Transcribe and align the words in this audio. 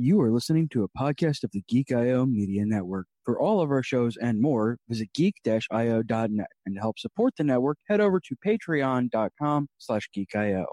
You 0.00 0.20
are 0.20 0.30
listening 0.30 0.68
to 0.68 0.84
a 0.84 0.88
podcast 0.96 1.42
of 1.42 1.50
the 1.50 1.64
Geek 1.68 1.90
IO 1.90 2.24
Media 2.24 2.64
Network. 2.64 3.08
For 3.24 3.36
all 3.36 3.60
of 3.60 3.72
our 3.72 3.82
shows 3.82 4.16
and 4.16 4.40
more, 4.40 4.78
visit 4.88 5.08
geek-io.net. 5.12 6.46
And 6.66 6.76
to 6.76 6.80
help 6.80 7.00
support 7.00 7.34
the 7.36 7.42
network, 7.42 7.78
head 7.88 8.00
over 8.00 8.20
to 8.20 8.36
patreon.com 8.46 9.66
slash 9.78 10.08
geekio. 10.16 10.66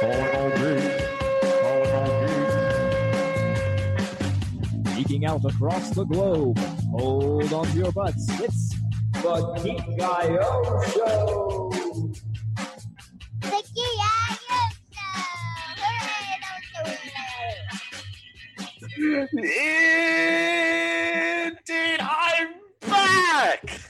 Calling 0.00 0.34
all 0.34 0.50
geeks. 0.50 1.04
Calling 1.60 1.92
all 1.94 2.26
geeks. 2.26 2.54
Geeking 4.98 5.28
out 5.28 5.44
across 5.44 5.90
the 5.90 6.04
globe. 6.04 6.58
Hold 6.90 7.52
on 7.52 7.66
to 7.66 7.78
your 7.78 7.92
butts. 7.92 8.26
It's 8.40 8.74
the 9.12 9.60
Geek 9.62 10.02
IO 10.02 10.82
Show. 10.88 11.70
The 13.42 13.62
G.I. 13.76 14.37
Indeed, 21.48 22.00
I'm 22.00 22.48
back! 22.80 23.80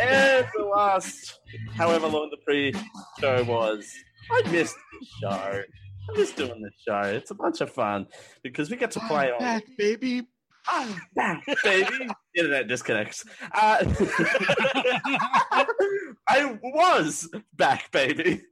And 0.00 0.46
the 0.54 0.64
last, 0.74 1.40
however 1.74 2.06
long 2.08 2.30
the 2.30 2.36
pre-show 2.44 3.44
was, 3.44 3.90
I 4.30 4.42
missed 4.50 4.76
the 5.00 5.06
show. 5.20 5.62
I'm 6.08 6.16
just 6.16 6.36
doing 6.36 6.62
this 6.62 6.74
show. 6.86 7.00
It's 7.02 7.30
a 7.30 7.34
bunch 7.34 7.60
of 7.60 7.70
fun 7.70 8.06
because 8.42 8.70
we 8.70 8.76
get 8.76 8.90
to 8.92 9.00
play 9.00 9.30
on. 9.30 9.38
back, 9.38 9.64
baby. 9.78 10.22
I'm 10.68 10.94
back, 11.14 11.44
baby. 11.64 12.08
Internet 12.36 12.68
disconnects. 12.68 13.24
Uh, 13.52 13.84
I 16.28 16.58
was 16.62 17.28
back, 17.56 17.90
baby. 17.90 18.42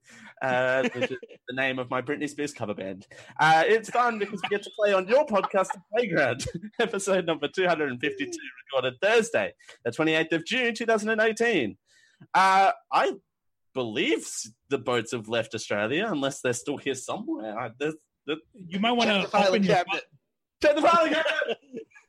Uh, 0.42 0.82
which 0.94 1.10
is 1.10 1.18
the 1.48 1.54
name 1.54 1.78
of 1.78 1.90
my 1.90 2.00
Britney 2.00 2.28
Spears 2.28 2.52
cover 2.52 2.74
band. 2.74 3.06
Uh, 3.38 3.62
it's 3.66 3.90
fun 3.90 4.18
because 4.18 4.40
we 4.42 4.48
get 4.48 4.62
to 4.62 4.70
play 4.78 4.92
on 4.92 5.06
your 5.06 5.26
podcast, 5.26 5.68
Playground, 5.94 6.44
episode 6.78 7.26
number 7.26 7.46
252, 7.48 8.30
recorded 8.72 8.98
Thursday, 9.02 9.52
the 9.84 9.90
28th 9.90 10.32
of 10.32 10.46
June, 10.46 10.74
2018. 10.74 11.76
Uh, 12.34 12.70
I 12.92 13.12
believe 13.74 14.26
the 14.68 14.78
boats 14.78 15.12
have 15.12 15.28
left 15.28 15.54
Australia, 15.54 16.08
unless 16.10 16.40
they're 16.40 16.52
still 16.52 16.76
here 16.78 16.94
somewhere. 16.94 17.58
I, 17.58 17.70
You 18.54 18.80
might 18.80 18.92
want 18.92 19.10
to 19.10 19.46
open 19.46 19.62
your 19.62 19.74
cabinet. 19.74 20.04
check 20.62 20.76
the 20.76 20.82
filing 20.82 21.12
cabinet! 21.12 21.58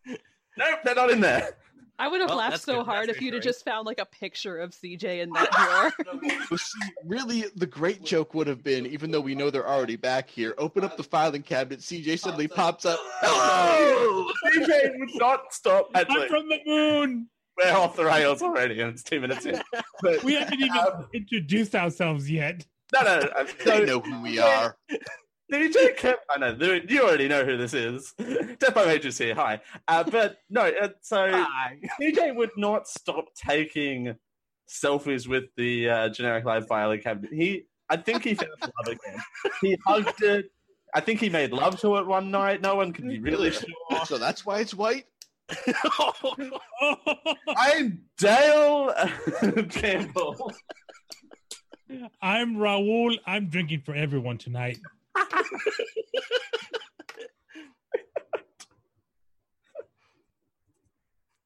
nope, 0.58 0.80
they're 0.84 0.96
not 0.96 1.12
in 1.12 1.20
there. 1.22 1.58
I 2.02 2.08
would 2.08 2.20
have 2.20 2.30
Well, 2.30 2.40
laughed 2.40 2.62
so 2.62 2.78
good. 2.78 2.86
hard 2.88 3.08
That's 3.10 3.18
if 3.20 3.22
you'd 3.24 3.36
have 3.36 3.44
just 3.44 3.64
found 3.64 3.86
like 3.86 4.00
a 4.00 4.06
picture 4.06 4.58
of 4.58 4.72
CJ 4.72 5.22
in 5.22 5.30
that 5.32 5.52
drawer. 6.10 6.58
Really, 7.06 7.46
the 7.56 7.68
great 7.68 8.04
joke 8.04 8.34
would 8.34 8.48
have 8.48 8.64
been, 8.64 8.86
even 8.88 9.12
though 9.12 9.22
we 9.22 9.36
know 9.36 9.50
they're 9.52 9.68
already 9.68 9.98
back 9.98 10.30
here, 10.30 10.56
open 10.58 10.84
up 10.84 10.98
the 10.98 11.04
filing 11.04 11.44
cabinet, 11.44 11.80
CJ 11.82 12.18
suddenly 12.20 12.48
pops 12.48 12.86
up. 12.86 13.00
Hello! 13.22 14.28
DJ 14.56 14.98
would 15.00 15.10
not 15.16 15.54
stop. 15.54 15.90
I'm 15.94 16.02
Actually, 16.02 16.28
from 16.28 16.50
the 16.50 16.60
moon. 16.66 17.28
we're 17.58 17.72
off 17.72 17.96
the 17.96 18.06
rails 18.06 18.42
already, 18.42 18.82
and 18.82 18.94
it's 18.94 19.04
two 19.04 19.20
minutes 19.20 19.46
in. 19.46 19.62
But, 20.02 20.24
We 20.24 20.34
haven't 20.36 20.60
even 20.60 20.78
Um, 20.78 21.08
introduced 21.14 21.76
ourselves 21.76 22.30
yet. 22.32 22.66
no, 22.94 23.02
no, 23.04 23.20
no. 23.20 23.44
They 23.64 23.86
know 23.86 24.00
who 24.00 24.22
we 24.24 24.40
are. 24.40 24.76
DJ 25.52 25.96
kept. 25.98 26.26
I 26.30 26.38
know 26.40 26.56
you- 26.60 26.82
you 26.88 27.02
already 27.04 27.28
know 27.28 27.44
who 27.44 27.58
this 27.58 27.74
is. 27.74 28.14
Death 28.60 28.74
by 28.74 28.86
Mage's 28.86 29.18
here. 29.18 29.36
Hi, 29.36 29.60
uh, 29.88 30.04
but 30.04 30.38
no. 30.50 30.62
Uh, 30.62 30.90
so 31.02 31.18
DJ 32.02 32.34
would 32.36 32.52
not 32.58 32.88
stop 32.88 33.26
taking 33.36 34.16
selfies 34.70 35.28
with 35.28 35.46
the 35.58 35.90
uh, 35.90 36.10
generic 36.10 36.46
live 36.46 36.68
filing 36.68 37.02
cabinet. 37.02 37.34
He, 37.34 37.64
I 37.90 37.98
think 37.98 38.24
he 38.24 38.34
found 38.36 38.52
love 38.62 38.72
again. 38.88 39.20
He 39.62 39.78
hugged 39.86 40.24
it. 40.24 40.46
I 40.96 41.02
think 41.02 41.20
he 41.20 41.30
made 41.30 41.52
love 41.52 41.80
to 41.82 41.98
it 41.98 42.08
one 42.08 42.32
night. 42.32 42.62
No 42.62 42.76
one 42.76 42.94
can 42.94 43.08
be 43.08 43.20
really 43.20 43.52
sure. 43.52 43.64
So 44.06 44.18
that's 44.18 44.46
why 44.46 44.60
it's 44.60 44.74
white? 44.74 45.06
I'm 47.58 48.02
Dale 48.18 48.94
Campbell. 49.70 50.52
I'm 52.22 52.56
Raul. 52.56 53.18
I'm 53.26 53.48
drinking 53.48 53.82
for 53.86 53.94
everyone 53.94 54.38
tonight. 54.38 54.80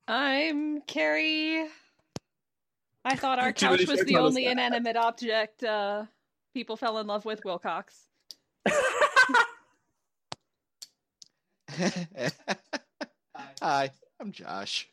I'm 0.08 0.82
Carrie. 0.82 1.66
I 3.04 3.16
thought 3.16 3.40
our 3.40 3.52
Too 3.52 3.66
couch 3.68 3.88
was 3.88 4.04
the 4.06 4.18
only 4.18 4.46
side. 4.46 4.52
inanimate 4.54 4.96
object 4.96 5.64
uh, 5.64 6.06
people 6.54 6.78
fell 6.78 7.00
in 7.00 7.08
love 7.08 7.26
with 7.26 7.44
Wilcox. 7.44 8.08
Hi, 13.62 13.92
I'm 14.20 14.32
Josh. 14.32 14.88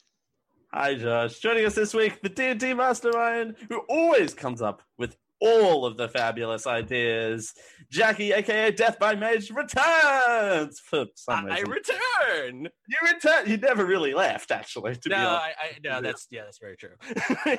Hi, 0.73 0.95
Josh. 0.95 1.39
Joining 1.39 1.67
us 1.67 1.75
this 1.75 1.93
week, 1.95 2.23
the 2.23 2.29
D&D 2.31 2.73
Mastermind, 2.75 3.57
who 3.69 3.81
always 3.89 4.33
comes 4.35 4.63
up 4.63 4.83
with 4.99 5.17
all 5.43 5.85
of 5.85 5.97
the 5.97 6.09
fabulous 6.09 6.67
ideas. 6.67 7.53
Jackie, 7.91 8.33
aka 8.33 8.71
Death 8.71 8.99
by 8.99 9.15
Mage, 9.15 9.51
returns 9.51 10.81
for 10.81 11.07
some 11.15 11.47
reason. 11.47 11.67
I 11.67 11.71
return. 11.71 12.69
you 12.89 12.97
return. 13.13 13.51
You 13.51 13.57
never 13.57 13.85
really 13.85 14.15
left, 14.15 14.51
actually. 14.51 14.97
To 14.97 15.09
No, 15.09 15.17
be 15.17 15.23
honest, 15.23 15.43
I, 15.45 15.67
I, 15.67 15.79
no, 15.83 16.01
that's 16.01 16.27
yeah, 16.31 16.45
that's 16.45 16.59
very 16.59 16.77
true. 16.77 16.95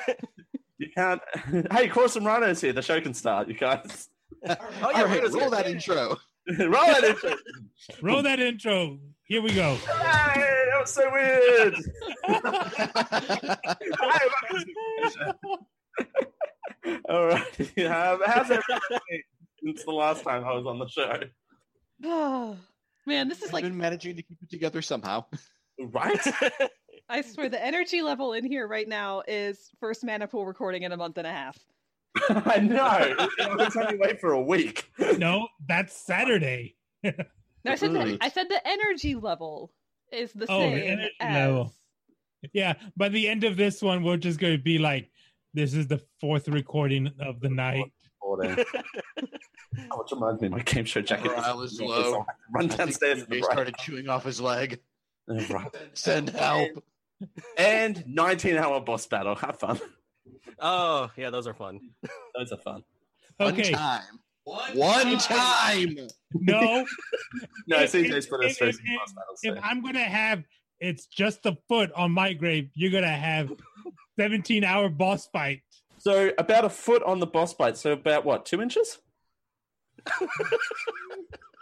you 0.78 0.88
can't. 0.96 1.22
hey, 1.72 1.88
Quarrelsome 1.88 2.26
Rhino's 2.26 2.62
here. 2.62 2.74
The 2.74 2.82
show 2.82 3.00
can 3.02 3.14
start. 3.14 3.48
You 3.48 3.56
guys 3.56 4.10
oh 4.48 4.56
All 4.84 4.92
yeah, 4.92 5.04
right, 5.04 5.22
Rita's 5.22 5.34
roll 5.34 5.50
that 5.50 5.68
intro. 5.68 6.18
roll 6.60 6.72
that 6.72 7.04
intro. 7.04 7.36
Roll 8.02 8.22
that 8.24 8.40
intro. 8.40 9.00
Here 9.24 9.42
we 9.42 9.54
go. 9.54 9.76
Hey, 9.76 10.66
that 10.72 10.80
was 10.80 10.92
so 10.92 11.10
weird. 11.12 11.76
Hey, 15.98 16.26
All 17.10 17.26
right. 17.28 17.60
Um, 17.60 18.20
how's 18.26 18.52
everything 18.52 19.22
since 19.64 19.84
the 19.84 19.92
last 19.92 20.24
time 20.24 20.44
I 20.44 20.54
was 20.54 20.66
on 20.66 20.80
the 20.80 20.88
show? 20.88 21.20
Oh 22.04 22.58
Man, 23.06 23.28
this 23.28 23.40
is 23.40 23.46
I've 23.50 23.54
like 23.54 23.64
been 23.64 23.78
managing 23.78 24.16
to 24.16 24.22
keep 24.22 24.38
it 24.42 24.50
together 24.50 24.82
somehow. 24.82 25.26
Right? 25.80 26.26
I 27.10 27.22
swear 27.22 27.50
the 27.50 27.64
energy 27.64 28.02
level 28.02 28.34
in 28.34 28.46
here 28.46 28.68
right 28.68 28.88
now 28.88 29.24
is 29.28 29.72
first 29.80 30.06
mana 30.06 30.28
pool 30.28 30.46
recording 30.46 30.84
in 30.84 30.92
a 30.92 30.98
month 30.98 31.18
and 31.18 31.28
a 31.28 31.32
half. 31.32 31.58
I 32.30 32.60
know. 32.60 33.16
It's 33.60 33.76
only 33.76 33.98
wait 33.98 34.22
for 34.22 34.34
a 34.34 34.42
week. 34.42 34.90
No, 35.18 35.48
that's 35.68 35.96
Saturday. 35.96 36.76
No, 37.04 37.12
I 37.66 37.76
said 37.76 37.94
the. 37.94 38.18
I 38.22 38.30
said 38.30 38.48
the 38.50 38.66
energy 38.66 39.16
level 39.16 39.72
is 40.12 40.32
the 40.32 40.46
Oh, 40.50 40.60
the 40.60 40.76
same 40.78 40.92
energy 40.92 41.12
as 41.20 41.48
level. 41.48 41.74
Yeah, 42.54 42.74
by 42.96 43.10
the 43.10 43.28
end 43.28 43.44
of 43.44 43.58
this 43.58 43.82
one, 43.82 44.04
we're 44.04 44.18
just 44.18 44.40
going 44.40 44.56
to 44.58 44.62
be 44.62 44.78
like, 44.78 45.10
this 45.54 45.74
is 45.74 45.88
the 45.88 46.02
fourth 46.20 46.48
recording 46.48 47.12
of 47.20 47.40
the 47.40 47.50
night. 47.50 47.92
Oh, 48.26 49.98
which 50.02 50.12
reminds 50.12 50.42
me, 50.42 50.50
my 50.50 50.60
game 50.60 50.86
show 50.86 51.02
jacket. 51.02 51.26
Morale 51.36 51.62
is 51.64 51.82
low. 51.82 52.26
Run 52.54 52.68
downstairs. 52.68 53.26
He 53.30 53.42
started 53.42 53.76
chewing 53.80 54.08
off 54.08 54.24
his 54.24 54.40
leg. 54.40 54.80
Send 55.94 56.30
help. 56.30 56.70
And 57.58 58.04
19 58.08 58.56
hour 58.58 58.80
boss 58.82 59.08
battle. 59.08 59.34
Have 59.36 59.60
fun. 59.60 59.80
Oh 60.60 61.10
yeah, 61.18 61.32
those 61.32 61.48
are 61.48 61.54
fun. 61.56 61.80
Those 62.38 62.52
are 62.52 62.58
fun. 62.60 62.84
One 63.38 63.54
Okay, 63.54 63.72
time. 63.72 64.04
One 64.44 65.18
time. 65.18 65.98
no, 66.34 66.86
No, 67.68 67.80
If- 67.80 67.92
CJ's 67.94 68.26
if- 68.26 68.30
put 68.30 68.46
us 68.46 68.52
if- 68.52 68.58
through 68.58 68.68
if- 68.70 68.76
some 68.76 68.86
boss 68.96 69.14
battles. 69.14 69.40
if 69.44 69.56
so- 69.56 69.62
I'm 69.64 69.82
going 69.82 69.96
to 69.96 70.00
have 70.02 70.44
it's 70.80 71.08
just 71.08 71.46
a 71.46 71.58
foot 71.68 71.92
on 71.94 72.12
my 72.12 72.34
grave, 72.34 72.70
you're 72.76 72.92
going 72.92 73.04
to 73.04 73.10
have 73.10 73.52
17 74.20 74.64
hour 74.64 74.90
boss 74.90 75.28
fight. 75.28 75.62
So 75.98 76.32
about 76.38 76.66
a 76.66 76.70
foot 76.70 77.04
on 77.04 77.20
the 77.20 77.28
boss 77.28 77.54
fight. 77.54 77.78
So 77.78 77.94
about 77.94 78.26
what, 78.26 78.46
two 78.46 78.62
inches? 78.62 79.00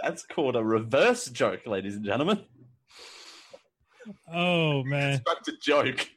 That's 0.01 0.23
called 0.25 0.55
a 0.55 0.63
reverse 0.63 1.25
joke, 1.27 1.67
ladies 1.67 1.95
and 1.95 2.03
gentlemen. 2.05 2.43
Oh, 4.33 4.83
man. 4.83 5.17
Constructed 5.17 5.55
joke. 5.61 6.09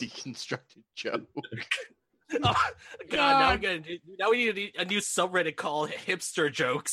Deconstructed 0.00 0.82
joke. 0.94 1.22
Oh, 2.30 2.54
God, 3.08 3.16
now, 3.40 3.48
I'm 3.48 3.58
gonna, 3.58 3.80
now 4.18 4.28
we 4.28 4.52
need 4.52 4.72
a 4.78 4.84
new 4.84 4.98
subreddit 4.98 5.56
called 5.56 5.88
hipster 5.88 6.52
jokes. 6.52 6.92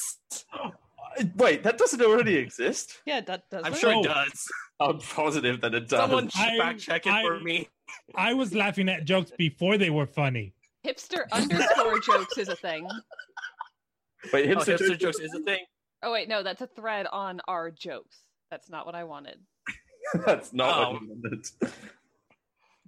Wait, 1.35 1.61
that 1.63 1.77
doesn't 1.77 2.01
already 2.01 2.37
exist. 2.37 3.01
Yeah, 3.05 3.19
that 3.19 3.49
does. 3.51 3.63
I'm 3.65 3.73
sure 3.73 3.95
Oh. 3.95 3.99
it 3.99 4.03
does. 4.05 4.45
I'm 4.79 4.99
positive 4.99 5.59
that 5.59 5.75
it 5.75 5.89
does. 5.89 5.99
Someone 5.99 6.29
fact 6.29 6.79
check 6.79 7.05
it 7.05 7.11
I- 7.11 7.21
for 7.23 7.41
me. 7.41 7.67
I 8.15 8.33
was 8.33 8.53
laughing 8.53 8.89
at 8.89 9.05
jokes 9.05 9.31
before 9.37 9.77
they 9.77 9.89
were 9.89 10.05
funny. 10.05 10.53
Hipster 10.85 11.23
underscore 11.31 11.99
jokes 12.05 12.37
is 12.37 12.47
a 12.49 12.55
thing. 12.55 12.87
Wait, 14.33 14.49
Oh, 14.51 14.55
hipster, 14.59 14.77
hipster 14.77 14.99
jokes 14.99 15.19
is 15.19 15.33
a 15.33 15.39
thing. 15.43 15.63
Oh 16.03 16.11
wait, 16.11 16.27
no, 16.29 16.43
that's 16.43 16.61
a 16.61 16.67
thread 16.67 17.07
on 17.11 17.41
our 17.47 17.71
jokes. 17.71 18.19
That's 18.51 18.69
not 18.69 18.85
what 18.85 18.95
I 18.95 19.03
wanted. 19.05 19.39
That's 20.25 20.53
not 20.53 20.69
Oh. 20.77 20.91
what 20.93 21.01
you 21.01 21.19
wanted. 21.23 21.45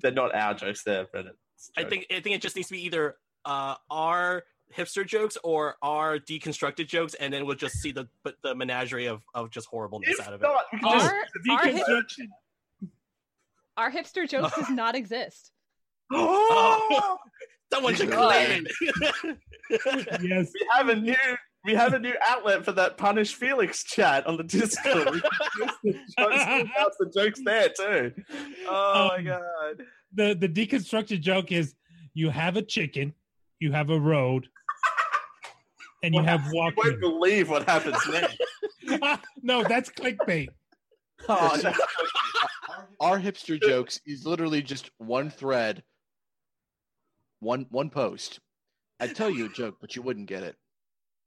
They're 0.02 0.12
not 0.12 0.36
our 0.36 0.54
jokes. 0.54 0.84
They're 0.84 1.06
Reddit's 1.06 1.72
I 1.76 1.84
think 1.84 2.06
I 2.12 2.20
think 2.20 2.36
it 2.36 2.42
just 2.42 2.56
needs 2.56 2.68
to 2.68 2.76
be 2.76 2.86
either 2.86 3.16
uh, 3.46 3.76
r 3.90 4.44
hipster 4.76 5.06
jokes 5.06 5.38
or 5.44 5.76
our 5.82 6.20
deconstructed 6.20 6.88
jokes, 6.88 7.16
and 7.16 7.34
then 7.34 7.46
we'll 7.48 7.56
just 7.56 7.76
see 7.78 7.92
the 7.92 8.08
but 8.24 8.36
the 8.44 8.54
menagerie 8.54 9.08
of, 9.08 9.24
of 9.34 9.50
just 9.50 9.66
horribleness 9.68 10.10
If 10.20 10.28
out 10.28 10.34
of 10.34 10.42
it. 10.42 10.44
not, 10.44 10.66
we 10.72 10.80
can 10.80 10.88
Our, 10.88 11.58
our, 11.58 11.68
hip, 11.68 11.86
Deconstruction. 11.88 12.28
Our 13.78 13.92
hipster 13.92 14.28
jokes 14.28 14.56
does 14.56 14.70
not 14.70 14.96
exist. 14.96 15.52
Oh, 16.10 17.18
someone 17.74 17.94
should 17.96 18.12
claim 18.12 18.66
it. 18.82 19.38
Yes. 20.22 20.52
we 20.54 20.68
have 20.72 20.88
a 20.88 20.96
new 20.96 21.16
we 21.66 21.74
have 21.74 21.94
a 21.94 22.00
new 22.00 22.14
outlet 22.26 22.64
for 22.64 22.72
that 22.72 22.98
punish 22.98 23.36
Felix 23.36 23.84
chat 23.84 24.26
on 24.26 24.38
the 24.38 24.44
Discord. 24.44 25.10
We 25.12 25.20
can 25.22 26.00
post 26.18 26.48
the 26.48 26.64
jokes, 26.78 26.96
the 27.00 27.12
jokes 27.14 27.42
there 27.44 27.68
too. 27.70 28.14
Oh 28.70 29.10
my 29.10 29.18
Um, 29.18 29.26
god! 29.26 29.84
The 30.14 30.34
the 30.34 30.48
deconstructed 30.48 31.20
joke 31.20 31.52
is 31.52 31.76
you 32.14 32.30
have 32.30 32.56
a 32.56 32.62
chicken, 32.62 33.14
you 33.60 33.74
have 33.74 33.90
a 33.90 34.00
road, 34.00 34.48
and 36.04 36.16
you 36.16 36.24
have 36.24 36.46
You 36.54 36.72
won't 36.78 37.02
believe 37.02 37.50
what 37.50 37.68
happens 37.68 37.98
next. 38.10 38.38
no, 39.44 39.64
that's 39.64 39.90
clickbait. 39.90 40.48
Oh, 41.30 41.60
no. 41.64 41.74
Our 43.00 43.20
hipster 43.20 43.62
jokes 43.68 44.00
is 44.06 44.26
literally 44.26 44.62
just 44.62 44.92
one 44.98 45.30
thread, 45.30 45.84
one 47.40 47.66
one 47.70 47.90
post. 47.90 48.40
I'd 49.00 49.16
tell 49.16 49.30
you 49.30 49.46
a 49.46 49.50
joke, 49.50 49.78
but 49.80 49.96
you 49.96 50.02
wouldn't 50.02 50.28
get 50.28 50.44
it. 50.44 50.56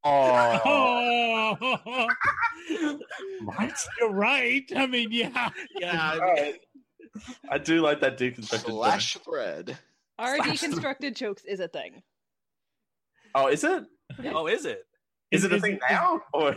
Oh. 0.04 2.06
What? 3.44 3.72
you're 3.98 4.12
right. 4.12 4.64
I 4.76 4.86
mean, 4.86 5.08
yeah. 5.10 5.48
yeah, 5.78 6.12
Alright. 6.14 6.60
I 7.50 7.58
do 7.58 7.80
like 7.80 8.00
that 8.00 8.18
deconstructed. 8.18 8.66
Slash 8.70 9.14
joke. 9.14 9.24
thread. 9.24 9.78
Our 10.18 10.36
Slash 10.36 10.60
deconstructed 10.62 11.16
jokes 11.16 11.44
is 11.44 11.60
a 11.60 11.68
thing. 11.68 12.02
Oh, 13.34 13.48
is 13.48 13.64
it? 13.64 13.84
oh, 14.26 14.46
is 14.46 14.64
it? 14.66 14.82
Is, 15.30 15.40
Is- 15.40 15.44
it 15.46 15.52
a 15.52 15.56
is- 15.56 15.62
thing 15.62 15.78
now? 15.90 16.20
Or 16.32 16.54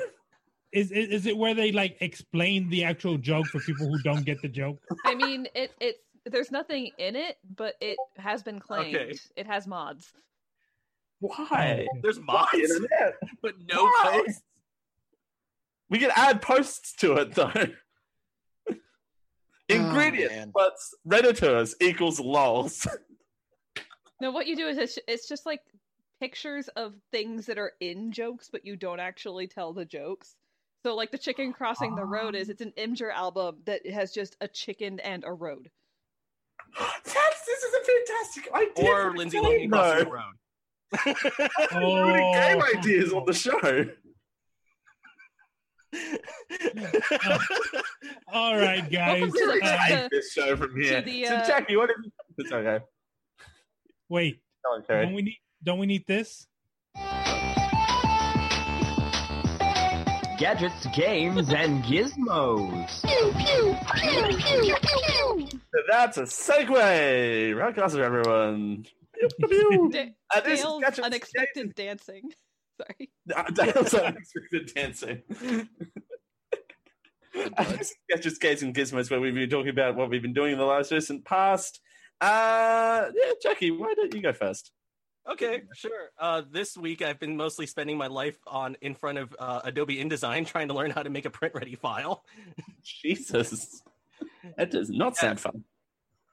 Is, 0.73 0.91
is 0.91 1.09
is 1.09 1.25
it 1.27 1.37
where 1.37 1.53
they 1.53 1.71
like 1.71 1.97
explain 2.01 2.67
the 2.69 2.83
actual 2.83 3.17
joke 3.17 3.45
for 3.47 3.59
people 3.59 3.87
who 3.87 4.01
don't 4.01 4.25
get 4.25 4.41
the 4.41 4.47
joke? 4.49 4.79
I 5.05 5.13
mean, 5.15 5.47
it 5.53 5.71
it's 5.79 5.99
there's 6.25 6.51
nothing 6.51 6.89
in 6.97 7.15
it, 7.15 7.37
but 7.55 7.75
it 7.79 7.97
has 8.17 8.41
been 8.43 8.59
claimed. 8.59 8.95
Okay. 8.95 9.13
It 9.35 9.45
has 9.45 9.67
mods. 9.67 10.13
why? 11.19 11.85
There's 12.01 12.19
Why 12.19 12.47
mods, 12.53 12.71
internet? 12.71 13.13
but 13.41 13.53
no 13.71 13.83
Why? 13.83 14.21
posts. 14.25 14.41
We 15.89 15.99
can 15.99 16.11
add 16.15 16.41
posts 16.41 16.95
to 16.97 17.13
it 17.17 17.35
though. 17.35 17.51
Oh, 17.55 18.75
Ingredients, 19.69 20.35
man. 20.35 20.51
plus 20.51 20.93
redditors 21.07 21.73
equals 21.81 22.19
lols. 22.19 22.85
No, 24.21 24.31
what 24.31 24.45
you 24.47 24.55
do 24.55 24.67
is 24.67 24.77
it's, 24.77 24.99
it's 25.07 25.27
just 25.27 25.45
like 25.45 25.61
pictures 26.19 26.67
of 26.75 26.93
things 27.11 27.45
that 27.47 27.57
are 27.57 27.73
in 27.79 28.11
jokes, 28.11 28.49
but 28.51 28.65
you 28.65 28.75
don't 28.75 28.99
actually 28.99 29.47
tell 29.47 29.73
the 29.73 29.85
jokes. 29.85 30.35
So, 30.83 30.95
like 30.95 31.11
the 31.11 31.17
chicken 31.17 31.53
crossing 31.53 31.95
the 31.95 32.03
road 32.03 32.35
is 32.35 32.49
it's 32.49 32.59
an 32.61 32.73
Imgur 32.77 33.09
album 33.13 33.59
that 33.65 33.87
has 33.89 34.11
just 34.11 34.35
a 34.41 34.49
chicken 34.49 34.99
and 34.99 35.23
a 35.25 35.31
road. 35.31 35.69
That's, 36.77 37.45
this 37.45 37.63
is 37.63 37.73
a 37.73 37.83
fantastic 37.85 38.49
idea. 38.53 38.89
Or 38.91 39.11
for 39.11 39.17
Lindsay 39.17 39.39
the 39.39 39.45
Lohan 39.45 39.69
crossing 39.71 39.99
the 39.99 40.05
though. 40.05 40.11
road. 40.11 40.33
Oh. 41.71 42.01
Ruining 42.03 42.33
game 42.33 42.61
ideas 42.77 43.13
on 43.13 43.23
the 43.25 43.33
show. 43.33 43.85
All 48.33 48.57
right, 48.57 48.89
guys. 48.91 49.21
Welcome 49.21 49.31
to 49.31 49.45
the- 49.45 49.61
Uh, 49.65 49.87
Take 49.87 50.09
this 50.09 50.31
show 50.33 50.57
from 50.57 50.75
here. 50.79 51.01
the, 51.01 51.25
so 51.25 51.35
uh, 51.35 51.45
Jackie, 51.47 51.75
what 51.77 51.89
is 51.91 51.95
it's 52.37 52.51
okay. 52.51 52.79
wait, 54.09 54.41
Go 54.65 54.81
don't 54.87 55.13
we 55.13 55.21
need 55.21 55.37
don't 55.63 55.77
we 55.79 55.85
need 55.85 56.05
this? 56.07 56.45
Gadgets, 60.43 60.85
games, 60.93 61.53
and 61.53 61.81
gizmos. 61.85 62.89
So 62.89 63.31
that's 65.89 66.17
a 66.17 66.23
segue. 66.23 67.57
Rock 67.57 67.77
awesome, 67.77 68.01
everyone. 68.01 68.85
Pew, 69.17 69.29
pew, 69.39 69.47
pew. 69.47 69.89
Da- 69.93 70.13
Uh, 70.35 70.41
Dale's 70.41 70.81
Gadgets, 70.81 70.99
unexpected 70.99 71.73
dancing. 71.75 72.23
Sorry. 72.81 73.09
Uh, 73.33 73.43
Dale's 73.51 73.93
unexpected 73.93 74.69
dancing. 74.75 75.21
buds. 77.55 77.95
Gadgets, 78.09 78.37
Games, 78.37 78.63
and 78.63 78.75
Gizmos, 78.75 79.09
where 79.09 79.21
we've 79.21 79.33
been 79.33 79.49
talking 79.49 79.69
about 79.69 79.95
what 79.95 80.09
we've 80.09 80.21
been 80.21 80.33
doing 80.33 80.51
in 80.51 80.57
the 80.57 80.65
last 80.65 80.91
recent 80.91 81.23
past. 81.23 81.79
Uh, 82.19 83.05
yeah, 83.15 83.31
Jackie, 83.41 83.71
why 83.71 83.93
don't 83.95 84.13
you 84.13 84.21
go 84.21 84.33
first? 84.33 84.71
Okay, 85.29 85.61
sure. 85.73 86.11
Uh, 86.19 86.41
this 86.51 86.77
week 86.77 87.01
I've 87.01 87.19
been 87.19 87.37
mostly 87.37 87.65
spending 87.65 87.97
my 87.97 88.07
life 88.07 88.37
on 88.45 88.75
in 88.81 88.93
front 88.93 89.17
of 89.17 89.33
uh, 89.39 89.61
Adobe 89.63 89.97
InDesign 89.97 90.45
trying 90.45 90.67
to 90.67 90.73
learn 90.73 90.91
how 90.91 91.01
to 91.01 91.09
make 91.09 91.25
a 91.25 91.29
print 91.29 91.53
ready 91.55 91.75
file. 91.75 92.25
Jesus, 92.83 93.81
that 94.57 94.69
does 94.69 94.89
not 94.89 95.15
sound 95.15 95.39
fun. 95.39 95.63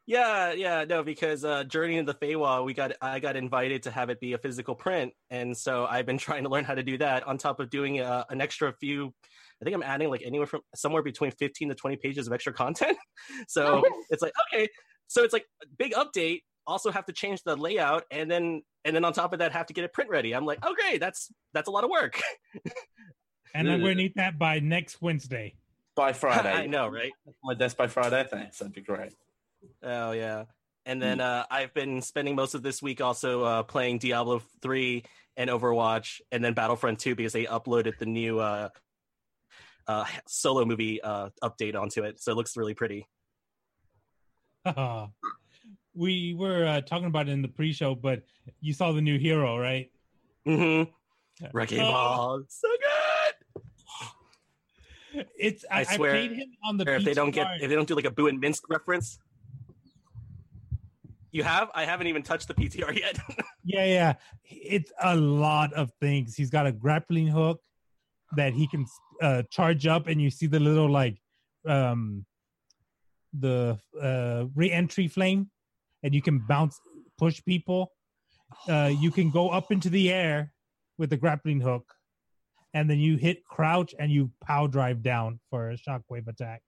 Yeah, 0.06 0.52
yeah, 0.52 0.84
no, 0.88 1.04
because 1.04 1.44
uh, 1.44 1.62
Journey 1.62 1.96
into 1.96 2.12
the 2.12 2.18
Feywild, 2.18 2.64
we 2.64 2.74
got 2.74 2.92
I 3.00 3.20
got 3.20 3.36
invited 3.36 3.84
to 3.84 3.92
have 3.92 4.10
it 4.10 4.18
be 4.18 4.32
a 4.32 4.38
physical 4.38 4.74
print, 4.74 5.12
and 5.30 5.56
so 5.56 5.86
I've 5.86 6.04
been 6.04 6.18
trying 6.26 6.42
to 6.42 6.48
learn 6.48 6.64
how 6.64 6.74
to 6.74 6.82
do 6.82 6.98
that 6.98 7.24
on 7.28 7.38
top 7.38 7.60
of 7.60 7.70
doing 7.70 8.00
uh, 8.00 8.24
an 8.28 8.40
extra 8.40 8.72
few. 8.72 9.14
I 9.62 9.64
think 9.64 9.74
I'm 9.76 9.84
adding 9.84 10.10
like 10.10 10.22
anywhere 10.24 10.48
from 10.48 10.62
somewhere 10.74 11.04
between 11.04 11.30
15 11.30 11.68
to 11.68 11.74
20 11.76 11.96
pages 11.96 12.26
of 12.26 12.32
extra 12.32 12.52
content. 12.52 12.98
So 13.46 13.82
it's 14.10 14.22
like 14.22 14.32
okay, 14.52 14.66
so 15.06 15.22
it's 15.22 15.32
like 15.32 15.46
a 15.62 15.66
big 15.78 15.92
update. 15.92 16.42
Also 16.66 16.90
have 16.90 17.06
to 17.06 17.12
change 17.12 17.42
the 17.42 17.56
layout, 17.56 18.04
and 18.10 18.30
then 18.30 18.62
and 18.84 18.94
then 18.94 19.04
on 19.04 19.12
top 19.12 19.32
of 19.32 19.40
that, 19.40 19.52
have 19.52 19.66
to 19.66 19.72
get 19.72 19.84
it 19.84 19.92
print 19.92 20.10
ready. 20.10 20.34
I'm 20.34 20.44
like, 20.44 20.64
okay, 20.64 20.98
that's 20.98 21.32
that's 21.52 21.68
a 21.68 21.70
lot 21.70 21.84
of 21.84 21.90
work. 21.90 22.20
And 23.54 23.70
I'm 23.70 23.80
going 23.80 23.96
to 23.96 24.02
need 24.02 24.14
that 24.16 24.38
by 24.38 24.60
next 24.60 25.02
Wednesday. 25.02 25.54
By 25.96 26.12
Friday, 26.14 26.52
I 26.52 26.66
know, 26.66 26.88
right? 26.88 27.12
My 27.42 27.54
desk 27.54 27.76
by 27.76 27.88
Friday. 27.88 28.26
Thanks, 28.30 28.58
that'd 28.58 28.72
be 28.72 28.80
great. 28.80 29.12
Oh 29.82 30.12
yeah. 30.12 30.44
And 30.86 31.00
then 31.00 31.20
uh, 31.20 31.44
I've 31.50 31.74
been 31.74 32.00
spending 32.00 32.34
most 32.34 32.54
of 32.54 32.62
this 32.62 32.80
week 32.80 33.00
also 33.00 33.44
uh, 33.44 33.62
playing 33.62 33.98
Diablo 33.98 34.40
3 34.62 35.04
and 35.36 35.50
Overwatch 35.50 36.20
and 36.32 36.42
then 36.42 36.54
Battlefront 36.54 36.98
2 37.00 37.14
because 37.14 37.34
they 37.34 37.44
uploaded 37.44 37.98
the 37.98 38.06
new 38.06 38.40
uh, 38.40 38.70
uh, 39.86 40.04
solo 40.26 40.64
movie 40.64 41.02
uh, 41.02 41.28
update 41.44 41.76
onto 41.76 42.04
it. 42.04 42.20
So 42.20 42.32
it 42.32 42.36
looks 42.36 42.56
really 42.56 42.74
pretty. 42.74 43.06
we 46.00 46.32
were 46.32 46.66
uh, 46.66 46.80
talking 46.80 47.08
about 47.08 47.28
it 47.28 47.32
in 47.32 47.42
the 47.42 47.48
pre-show, 47.48 47.94
but 47.94 48.22
you 48.62 48.72
saw 48.72 48.90
the 48.90 49.02
new 49.02 49.18
hero, 49.18 49.58
right? 49.58 49.90
Mm-hmm. 50.48 50.90
Wrecking 51.52 51.80
Oh. 51.80 51.92
Ball. 51.92 52.42
So 52.48 52.68
good. 52.86 53.62
It's 55.36 55.64
I, 55.70 55.78
I 55.78 55.80
I 55.80 55.96
swear, 55.96 56.12
played 56.12 56.32
him 56.32 56.48
on 56.64 56.78
the 56.78 56.90
if 56.94 57.04
they 57.04 57.12
don't 57.12 57.32
get 57.32 57.46
if 57.60 57.68
they 57.68 57.74
don't 57.74 57.86
do 57.86 57.94
like 57.94 58.06
a 58.06 58.10
Boo 58.10 58.28
and 58.28 58.40
Minsc 58.42 58.62
reference. 58.70 59.18
You 61.32 61.42
have? 61.42 61.68
I 61.74 61.84
haven't 61.84 62.06
even 62.06 62.22
touched 62.22 62.48
the 62.48 62.54
PTR 62.54 62.96
yet. 63.04 63.18
Yeah, 63.64 63.84
yeah. 63.84 64.12
It's 64.44 64.90
a 65.02 65.14
lot 65.16 65.72
of 65.74 65.90
things. 66.00 66.34
He's 66.34 66.48
got 66.50 66.66
a 66.66 66.72
grappling 66.72 67.26
hook 67.26 67.60
that 68.36 68.54
he 68.54 68.66
can 68.66 68.86
uh, 69.20 69.42
charge 69.50 69.86
up, 69.86 70.06
and 70.06 70.22
you 70.22 70.30
see 70.30 70.46
the 70.46 70.60
little 70.60 70.88
like 70.88 71.18
um 71.66 72.24
the 73.38 73.78
uh 74.00 74.46
re-entry 74.54 75.08
flame, 75.08 75.50
and 76.02 76.14
you 76.14 76.22
can 76.22 76.38
bounce, 76.48 76.78
push 77.18 77.42
people. 77.44 77.92
Uh, 78.68 78.90
you 78.98 79.10
can 79.10 79.30
go 79.30 79.50
up 79.50 79.70
into 79.70 79.88
the 79.90 80.10
air 80.12 80.52
with 80.98 81.10
the 81.10 81.16
grappling 81.16 81.60
hook, 81.60 81.84
and 82.74 82.88
then 82.90 82.98
you 82.98 83.16
hit 83.16 83.44
crouch 83.44 83.94
and 83.98 84.10
you 84.10 84.30
pow 84.44 84.66
drive 84.66 85.02
down 85.02 85.38
for 85.50 85.70
a 85.70 85.76
shockwave 85.76 86.26
attack. 86.28 86.62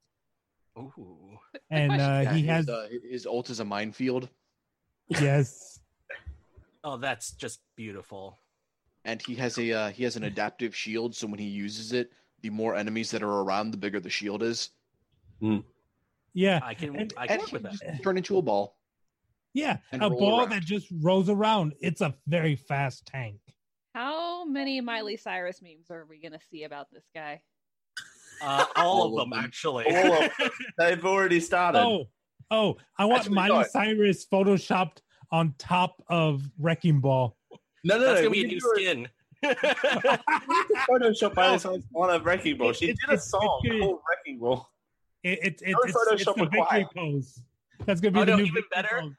Ooh. 0.79 1.39
And 1.71 1.93
uh, 1.93 1.97
Yeah, 1.97 2.33
he 2.35 2.41
his, 2.43 2.49
has 2.51 2.69
uh, 2.69 2.89
his 3.11 3.27
ult 3.27 3.51
is 3.51 3.61
a 3.61 3.65
minefield, 3.65 4.29
yes, 5.09 5.81
Oh, 6.85 6.97
that's 6.97 7.33
just 7.33 7.61
beautiful. 7.77 8.39
and 9.05 9.21
he 9.23 9.35
has 9.37 9.59
a 9.59 9.73
uh, 9.73 9.91
he 9.91 10.03
has 10.05 10.17
an 10.17 10.25
adaptive 10.25 10.75
shield. 10.75 11.15
So 11.15 11.27
when 11.27 11.39
he 11.39 11.47
uses 11.47 11.93
it, 11.93 12.11
the 12.41 12.51
more 12.51 12.75
enemies 12.75 13.11
that 13.11 13.23
are 13.23 13.41
around, 13.43 13.71
the 13.73 13.77
bigger 13.77 14.01
the 14.01 14.11
shield 14.11 14.43
is. 14.43 14.71
yeah, 16.35 16.61
I 16.63 16.75
can 16.75 16.97
And- 16.97 17.13
I 17.17 17.27
can 17.27 17.35
And 17.35 17.43
work 17.43 17.53
with 17.53 17.63
that. 17.81 18.03
turn 18.03 18.17
into 18.17 18.39
a 18.39 18.43
ball. 18.43 18.77
Yeah. 19.55 19.79
A 19.93 20.09
ball 20.11 20.41
around. 20.41 20.51
that 20.51 20.63
just 20.63 20.87
rolls 21.01 21.29
around. 21.29 21.75
It's 21.81 22.01
a 22.01 22.15
very 22.27 22.57
fast 22.57 23.07
tank. 23.07 23.39
How 23.95 24.45
many 24.45 24.81
Miley 24.81 25.17
Cyrus 25.17 25.61
memes 25.63 25.91
are 25.91 26.07
we 26.09 26.19
gonna 26.21 26.39
see 26.51 26.65
about 26.65 26.89
this 26.93 27.05
guy? 27.15 27.43
Uh, 28.43 28.65
all, 28.77 28.87
All 28.87 29.07
of 29.07 29.13
of 29.13 29.19
them, 29.19 29.31
them. 29.39 29.45
actually. 29.45 29.85
All 29.95 30.23
of 30.25 30.31
They've 30.79 31.05
already 31.05 31.39
started. 31.41 31.79
Oh, 31.81 32.07
oh! 32.51 32.77
I 32.99 33.05
want 33.05 33.21
Actually, 33.21 33.35
Miley 33.37 33.59
no. 33.59 33.65
Cyrus 33.71 34.27
photoshopped 34.27 34.99
on 35.31 35.55
top 35.59 36.03
of 36.09 36.43
Wrecking 36.59 37.01
Ball. 37.01 37.37
no, 37.85 37.99
no, 37.99 38.01
That's 38.01 38.21
no. 38.23 38.29
gonna 38.29 38.31
be 38.31 38.41
a 38.41 38.43
we 38.45 38.49
new 38.49 38.61
do 38.61 38.73
skin. 38.75 39.09
Photoshop 40.89 41.35
by 41.35 41.53
this 41.53 41.67
on 41.67 41.83
a 42.11 42.19
wrecking 42.21 42.57
ball. 42.59 42.73
She 42.73 42.91
It- 42.91 42.99
did 43.07 43.15
a 43.15 43.21
song 43.21 43.61
it's 43.65 43.73
good. 43.73 43.81
called 43.83 44.01
Wrecking 44.09 44.39
Ball. 44.41 44.69
It, 45.23 45.39
it, 45.43 45.63
it, 45.63 45.73
No 45.73 45.79
it's, 45.85 45.95
it's 45.97 46.25
Photoshop 46.25 46.37
the 46.37 46.47
victory 46.47 46.87
pose. 46.97 47.41
That's 47.87 48.01
gonna 48.01 48.13
be 48.13 48.21
Oh, 48.21 48.25
the 48.25 48.31
no, 48.33 48.37
new 48.39 48.45
even 48.45 48.63
better? 48.75 48.89
pose. 49.01 49.13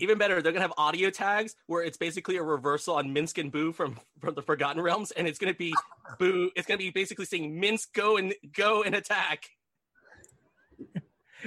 Even 0.00 0.18
better, 0.18 0.40
they're 0.40 0.52
gonna 0.52 0.62
have 0.62 0.74
audio 0.78 1.10
tags 1.10 1.56
where 1.66 1.82
it's 1.82 1.96
basically 1.96 2.36
a 2.36 2.42
reversal 2.42 2.96
on 2.96 3.14
Minsc 3.14 3.38
and 3.40 3.50
Boo 3.50 3.72
from 3.72 3.98
from 4.20 4.34
the 4.34 4.42
Forgotten 4.42 4.80
Realms, 4.82 5.10
and 5.12 5.26
it's 5.26 5.38
gonna 5.38 5.54
be 5.54 5.74
Boo. 6.18 6.50
It's 6.56 6.66
gonna 6.66 6.78
be 6.78 6.90
basically 6.90 7.24
saying 7.24 7.60
Minsc, 7.60 7.92
go 7.94 8.16
and 8.16 8.34
go 8.56 8.82
and 8.82 8.94
attack. 8.94 9.48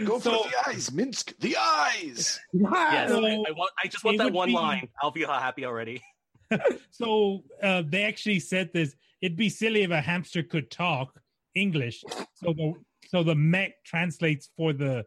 Go 0.06 0.20
for 0.20 0.30
the 0.30 0.54
eyes, 0.68 0.90
Minsc. 0.90 1.38
The 1.40 1.58
eyes. 1.58 2.40
Yes, 2.54 3.10
So, 3.10 3.26
I, 3.26 3.32
I 3.32 3.52
want. 3.52 3.72
I 3.84 3.88
just 3.88 4.04
want 4.04 4.18
that 4.20 4.32
one 4.32 4.50
be- 4.50 4.54
line. 4.56 4.90
I'll 5.02 5.12
be 5.12 5.24
happy 5.24 5.66
already. 5.66 6.02
so 6.92 7.44
uh, 7.62 7.84
they 7.86 8.04
actually 8.04 8.40
said 8.40 8.72
this. 8.74 8.96
It'd 9.22 9.38
be 9.38 9.50
silly 9.50 9.84
if 9.84 9.92
a 9.92 10.02
hamster 10.02 10.44
could 10.44 10.72
talk 10.72 11.20
English. 11.56 12.04
So 12.36 12.54
the 12.54 12.74
so 13.08 13.24
the 13.24 13.36
mech 13.36 13.84
translates 13.86 14.50
for 14.56 14.74
the 14.74 15.06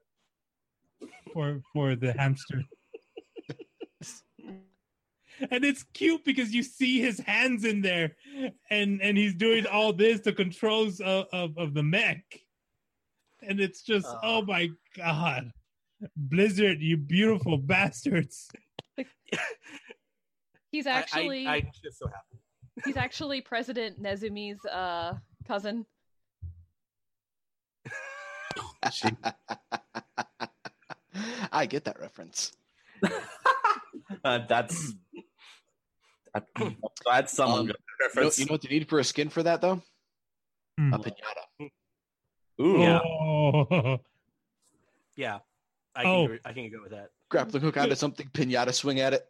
for 1.32 1.60
for 1.72 1.96
the 1.96 2.12
hamster. 2.12 2.62
And 5.50 5.64
it's 5.64 5.82
cute 5.94 6.24
because 6.24 6.52
you 6.52 6.62
see 6.62 7.00
his 7.00 7.18
hands 7.20 7.64
in 7.64 7.80
there, 7.82 8.16
and 8.70 9.00
and 9.02 9.16
he's 9.18 9.34
doing 9.34 9.66
all 9.66 9.92
this, 9.92 10.20
the 10.20 10.32
controls 10.32 11.00
of 11.00 11.26
of, 11.32 11.56
of 11.58 11.74
the 11.74 11.82
mech, 11.82 12.22
and 13.42 13.60
it's 13.60 13.82
just 13.82 14.06
Oh. 14.08 14.18
oh 14.22 14.42
my 14.42 14.70
god, 14.96 15.50
Blizzard, 16.16 16.80
you 16.80 16.96
beautiful 16.96 17.56
bastards. 17.58 18.48
He's 20.70 20.86
I- 20.86 20.90
I- 20.90 20.94
actually 20.98 21.46
I, 21.46 21.56
am 21.58 21.70
just 21.82 21.98
so 21.98 22.06
happy. 22.08 22.38
he's 22.84 22.96
actually 22.96 23.40
President 23.40 24.02
Nezumi's 24.02 24.64
uh 24.66 25.14
cousin. 25.46 25.86
I 31.52 31.66
get 31.66 31.84
that 31.84 32.00
reference. 32.00 32.52
Uh, 34.24 34.38
that's. 34.48 34.92
I'm 37.08 37.26
someone 37.26 37.60
Um, 37.60 37.66
You 37.66 37.72
know, 37.72 37.74
reference. 38.00 38.38
you 38.38 38.46
know 38.46 38.52
what 38.52 38.62
they 38.62 38.68
need 38.68 38.88
for 38.88 38.98
a 38.98 39.04
skin 39.04 39.28
for 39.28 39.42
that 39.42 39.60
though? 39.60 39.82
Hmm. 40.78 40.94
A 40.94 40.98
pinata. 40.98 41.70
Ooh, 42.60 42.80
Yeah. 42.80 42.98
Oh. 43.00 43.98
Yeah, 45.16 45.38
I 45.94 46.02
can. 46.02 46.10
Oh. 46.10 46.24
Agree, 46.24 46.38
I 46.44 46.52
can 46.52 46.70
go 46.72 46.82
with 46.82 46.90
that. 46.90 47.10
Grappling 47.30 47.62
hook 47.62 47.76
onto 47.76 47.94
something, 47.94 48.28
pinata 48.34 48.74
swing 48.74 48.98
at 48.98 49.12
it. 49.12 49.28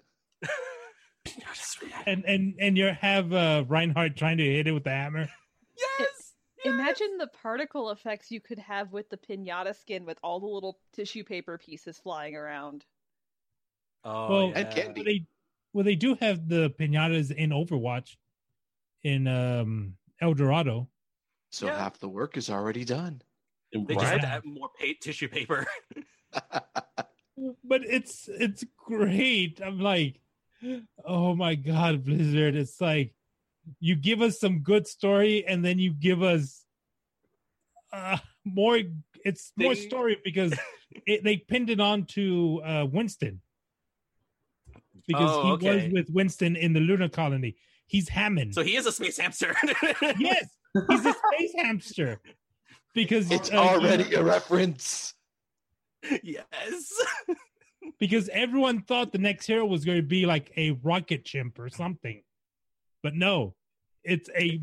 and 2.07 2.25
and 2.25 2.55
and 2.59 2.79
you 2.79 2.87
have 2.87 3.33
uh 3.35 3.65
Reinhardt 3.69 4.17
trying 4.17 4.39
to 4.39 4.45
hit 4.45 4.67
it 4.67 4.73
with 4.73 4.85
the 4.85 4.91
hammer. 4.91 5.29
Yes. 5.99 6.33
Imagine 6.65 7.19
the 7.19 7.27
particle 7.27 7.91
effects 7.91 8.31
you 8.31 8.41
could 8.41 8.59
have 8.59 8.93
with 8.93 9.11
the 9.11 9.19
pinata 9.19 9.77
skin 9.79 10.07
with 10.07 10.19
all 10.23 10.41
the 10.41 10.47
little 10.47 10.79
tissue 10.95 11.23
paper 11.23 11.59
pieces 11.59 11.99
flying 11.99 12.35
around. 12.35 12.87
Oh, 14.05 14.29
well, 14.29 14.49
yeah. 14.51 14.59
and 14.59 14.71
candy. 14.75 15.01
well, 15.01 15.05
they 15.05 15.27
well 15.73 15.85
they 15.85 15.95
do 15.97 16.17
have 16.21 16.49
the 16.49 16.71
pinatas 16.79 17.31
in 17.31 17.51
Overwatch, 17.51 18.17
in 19.03 19.27
um 19.27 19.97
El 20.21 20.35
Dorado. 20.35 20.89
So 21.51 21.67
Yeah. 21.67 21.79
half 21.79 21.99
the 21.99 22.09
work 22.09 22.37
is 22.37 22.51
already 22.51 22.85
done. 22.85 23.23
They 23.73 23.81
just 23.95 23.97
right? 23.97 24.07
have 24.13 24.21
to 24.21 24.27
add 24.29 24.45
more 24.45 24.69
pa- 24.79 24.87
tissue 25.01 25.29
paper. 25.29 25.67
But 27.65 27.83
it's 27.85 28.29
it's 28.29 28.65
great. 28.77 29.61
I'm 29.65 29.81
like, 29.81 30.21
oh 31.05 31.35
my 31.35 31.57
god, 31.57 32.05
Blizzard! 32.05 32.55
It's 32.55 32.81
like 32.81 33.13
you 33.81 33.97
give 33.97 34.23
us 34.23 34.39
some 34.39 34.61
good 34.61 34.87
story, 34.87 35.45
and 35.45 35.65
then 35.65 35.79
you 35.81 35.93
give 35.93 36.23
us 36.23 36.65
uh 37.93 38.19
more. 38.45 38.79
It's 39.25 39.53
more 39.57 39.75
They- 39.75 39.81
story 39.81 40.21
because 40.23 40.55
it, 41.07 41.25
they 41.25 41.39
pinned 41.39 41.71
it 41.71 41.81
on 41.81 42.05
to 42.15 42.63
uh, 42.65 42.87
Winston 42.91 43.41
because 45.07 45.31
Oh, 45.31 45.43
he 45.45 45.53
okay. 45.53 45.85
was 45.87 45.93
with 45.93 46.11
Winston 46.11 46.57
in 46.57 46.73
the 46.73 46.81
lunar 46.81 47.09
colony. 47.09 47.57
He's 47.87 48.09
Hammond. 48.09 48.55
So 48.55 48.63
he 48.63 48.77
is 48.77 48.87
a 48.87 48.93
space 48.93 49.19
hamster. 49.19 49.55
yes, 50.19 50.49
he's 50.89 51.07
a 51.07 51.13
space 51.15 51.53
hamster 51.57 52.21
because 52.95 53.31
It's 53.31 53.53
uh, 53.53 53.57
already 53.57 54.15
a 54.15 54.23
reference. 54.23 55.15
yes. 56.23 56.93
because 58.01 58.29
everyone 58.31 58.83
thought 58.83 59.13
the 59.13 59.19
next 59.19 59.47
hero 59.47 59.65
was 59.67 59.85
going 59.85 59.99
to 59.99 60.03
be 60.07 60.25
like 60.27 60.51
a 60.57 60.73
rocket 60.83 61.25
chimp 61.25 61.59
or 61.59 61.69
something, 61.69 62.23
but 63.03 63.15
no, 63.15 63.55
it's 64.03 64.31
a 64.37 64.61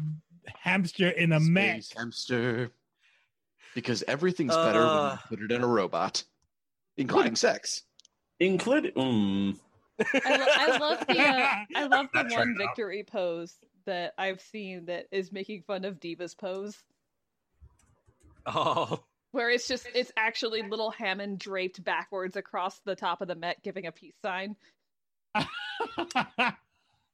hamster 0.59 1.09
in 1.09 1.31
a 1.31 1.39
mech. 1.39 1.83
Hamster. 1.95 2.71
Because 3.75 4.03
everything's 4.07 4.55
better 4.55 4.79
when 4.79 4.87
you 4.87 4.99
Uh. 4.99 5.17
put 5.29 5.41
it 5.41 5.51
in 5.51 5.61
a 5.63 5.67
robot, 5.67 6.23
including 6.97 7.35
sex. 7.35 7.83
Including. 8.39 8.91
Mm, 8.93 9.59
I, 10.25 10.37
lo- 10.37 10.45
I 10.49 10.77
love 10.77 11.07
the 11.07 11.19
uh, 11.19 11.55
I 11.75 11.85
love 11.87 12.07
the 12.13 12.23
Not 12.23 12.31
one 12.31 12.31
turned 12.31 12.61
out. 12.61 12.67
victory 12.69 13.03
pose 13.03 13.55
that 13.85 14.13
I've 14.17 14.41
seen 14.41 14.85
that 14.85 15.07
is 15.11 15.31
making 15.31 15.63
fun 15.63 15.85
of 15.85 15.99
D.Va's 15.99 16.35
pose, 16.35 16.77
Oh. 18.45 19.03
where 19.31 19.49
it's 19.49 19.67
just 19.67 19.87
it's 19.93 20.11
actually 20.17 20.61
little 20.63 20.91
Hammond 20.91 21.39
draped 21.39 21.83
backwards 21.83 22.35
across 22.35 22.79
the 22.85 22.95
top 22.95 23.21
of 23.21 23.27
the 23.27 23.35
Met, 23.35 23.61
giving 23.63 23.85
a 23.87 23.91
peace 23.91 24.15
sign. 24.21 24.55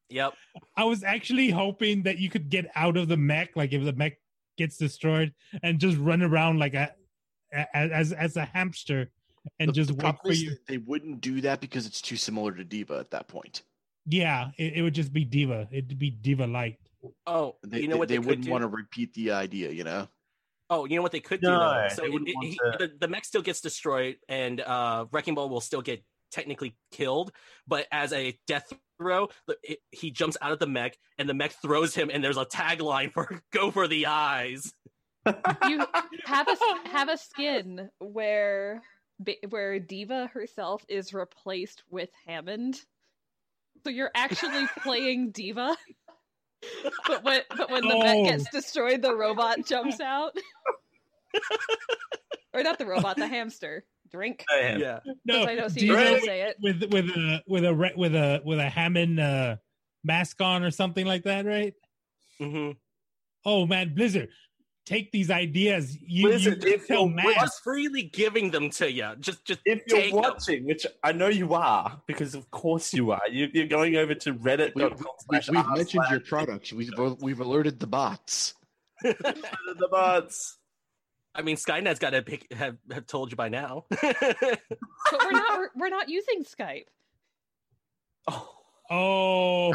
Yep. 0.09 0.35
I 0.77 0.85
was 0.85 1.03
actually 1.03 1.49
hoping 1.49 2.03
that 2.03 2.17
you 2.17 2.29
could 2.29 2.49
get 2.49 2.71
out 2.75 2.95
of 2.95 3.09
the 3.09 3.17
mech, 3.17 3.57
like 3.57 3.73
if 3.73 3.83
the 3.83 3.91
mech 3.91 4.13
gets 4.57 4.77
destroyed, 4.77 5.33
and 5.61 5.79
just 5.79 5.97
run 5.97 6.21
around 6.21 6.59
like 6.59 6.73
a 6.75 6.93
a- 7.53 7.75
as 7.75 8.13
as 8.13 8.37
a 8.37 8.45
hamster 8.45 9.09
and 9.59 9.69
The- 9.69 9.73
just 9.73 9.89
the 9.89 9.95
wait 10.05 10.15
for 10.23 10.31
you. 10.33 10.55
They 10.67 10.77
wouldn't 10.77 11.21
do 11.21 11.41
that 11.41 11.61
because 11.61 11.85
it's 11.85 12.01
too 12.01 12.17
similar 12.17 12.51
to 12.53 12.63
D.Va 12.63 12.97
at 12.99 13.11
that 13.11 13.27
point. 13.27 13.63
Yeah, 14.05 14.51
it, 14.57 14.73
it 14.77 14.81
would 14.81 14.93
just 14.95 15.11
be 15.11 15.25
D.Va. 15.25 15.67
It'd 15.71 15.99
be 15.99 16.09
D.Va 16.11 16.45
light. 16.45 16.77
Oh, 17.25 17.55
They, 17.63 17.81
you 17.81 17.87
know 17.87 17.97
what 17.97 18.07
they, 18.07 18.15
they, 18.15 18.19
wouldn't 18.19 18.45
do? 18.45 18.51
want 18.51 18.61
to 18.63 18.67
repeat 18.67 19.13
the 19.13 19.31
idea, 19.31 19.71
you 19.71 19.83
know? 19.83 20.07
Oh, 20.69 20.85
you 20.85 20.95
know 20.97 21.01
what 21.01 21.11
they 21.13 21.19
could 21.19 21.39
do 21.41 21.47
No, 21.47 21.59
though. 21.59 21.87
So 21.95 22.05
it- 22.05 22.11
it- 22.25 22.35
he- 22.43 22.59
the, 22.77 22.91
the 22.99 23.07
mech 23.07 23.25
still 23.25 23.41
gets 23.41 23.61
destroyed, 23.61 24.17
and 24.27 24.59
uh, 24.61 25.05
Wrecking 25.11 25.35
Ball 25.35 25.49
will 25.49 25.61
still 25.61 25.81
get 25.81 26.03
technically 26.31 26.75
killed. 26.91 27.31
But 27.67 27.87
as 27.91 28.11
a 28.13 28.37
death 28.47 28.71
throw, 28.99 29.29
it, 29.63 29.79
he 29.91 30.11
jumps 30.11 30.35
out 30.41 30.51
of 30.51 30.59
the 30.59 30.67
mech, 30.67 30.97
and 31.17 31.29
the 31.29 31.33
mech 31.33 31.51
throws 31.61 31.93
him, 31.95 32.09
and 32.11 32.23
there's 32.23 32.37
a 32.37 32.45
tagline 32.45 33.13
for 33.13 33.41
"Go 33.53 33.71
for 33.71 33.87
the 33.87 34.07
eyes." 34.07 34.73
You 35.25 35.85
have 36.25 36.47
a 36.47 36.89
have 36.89 37.09
a 37.09 37.17
skin 37.17 37.89
where 37.99 38.75
ba- 38.75 38.81
where 39.49 39.79
D.Va 39.79 40.27
herself 40.33 40.85
is 40.87 41.13
replaced 41.13 41.83
with 41.89 42.09
Hammond, 42.25 42.79
so 43.83 43.89
you're 43.89 44.11
actually 44.15 44.67
playing 44.83 45.31
D.Va. 45.31 45.75
But 47.05 47.23
when 47.23 47.41
but 47.55 47.69
when 47.69 47.87
the 47.87 47.93
Oh. 47.95 47.99
Met 47.99 48.25
gets 48.25 48.49
destroyed, 48.49 49.01
the 49.01 49.15
robot 49.15 49.65
jumps 49.65 49.99
out. 49.99 50.35
or 52.53 52.63
not 52.63 52.79
the 52.79 52.85
robot, 52.85 53.17
the 53.17 53.27
hamster. 53.27 53.85
Drink. 54.09 54.45
damn. 54.49 54.79
Yeah. 54.79 54.99
No, 55.25 55.43
I 55.45 55.55
know, 55.55 55.67
see, 55.67 55.81
diva 55.81 55.93
you 55.93 55.99
don't 55.99 56.23
say 56.23 56.41
it. 56.43 56.57
with 56.61 56.81
with 56.91 57.09
a 57.09 57.43
with 57.45 57.65
a 57.65 57.75
re- 57.75 57.93
with 57.95 58.15
a 58.15 58.41
with 58.45 58.57
a 58.59 58.69
Hammond 58.69 59.19
uh, 59.19 59.57
mask 60.03 60.39
on 60.41 60.63
or 60.63 60.71
something 60.71 61.05
like 61.05 61.23
that, 61.23 61.45
right? 61.45 61.73
hmm 62.39 62.71
Oh 63.45 63.65
man, 63.65 63.93
Blizzard, 63.93 64.29
take 64.87 65.11
these 65.11 65.29
ideas. 65.29 65.97
You, 66.01 66.27
Blizzard, 66.29 66.63
you 66.63 66.73
if 66.73 66.87
tell 66.87 67.01
you're- 67.03 67.13
Matt. 67.13 67.25
We're 67.25 67.33
just 67.33 67.63
freely 67.63 68.03
giving 68.03 68.51
them 68.51 68.69
to 68.71 68.91
you. 68.91 69.09
Just, 69.19 69.43
just 69.45 69.59
If 69.65 69.83
you're 69.87 69.99
take 69.99 70.11
them. 70.13 70.21
watching, 70.21 70.65
which 70.65 70.87
I 71.03 71.11
know 71.11 71.27
you 71.27 71.53
are, 71.53 72.01
because 72.07 72.33
of 72.33 72.49
course 72.51 72.93
you 72.93 73.11
are, 73.11 73.21
you, 73.29 73.49
you're 73.53 73.67
going 73.67 73.97
over 73.97 74.15
to 74.15 74.31
We, 74.31 74.37
reddit.com 74.51 74.89
we, 75.29 75.39
slash 75.41 75.49
we've 75.49 75.77
mentioned 75.77 76.05
your 76.09 76.19
products. 76.21 76.71
We've, 76.73 76.89
we've 77.19 77.39
alerted 77.39 77.79
the 77.79 77.87
bots. 77.87 78.53
the 79.03 79.87
bots. 79.91 80.57
I 81.35 81.43
mean, 81.43 81.57
Skynet's 81.57 81.99
got 81.99 82.11
to 82.11 82.23
pick, 82.23 82.51
have, 82.53 82.77
have 82.91 83.05
told 83.05 83.29
you 83.31 83.37
by 83.37 83.49
now. 83.49 83.85
But 85.09 85.21
we're 85.23 85.31
not 85.31 85.59
we're, 85.59 85.69
we're 85.75 85.89
not 85.89 86.09
using 86.09 86.43
Skype. 86.43 86.85
Oh, 88.27 88.56
Oh, 88.89 89.73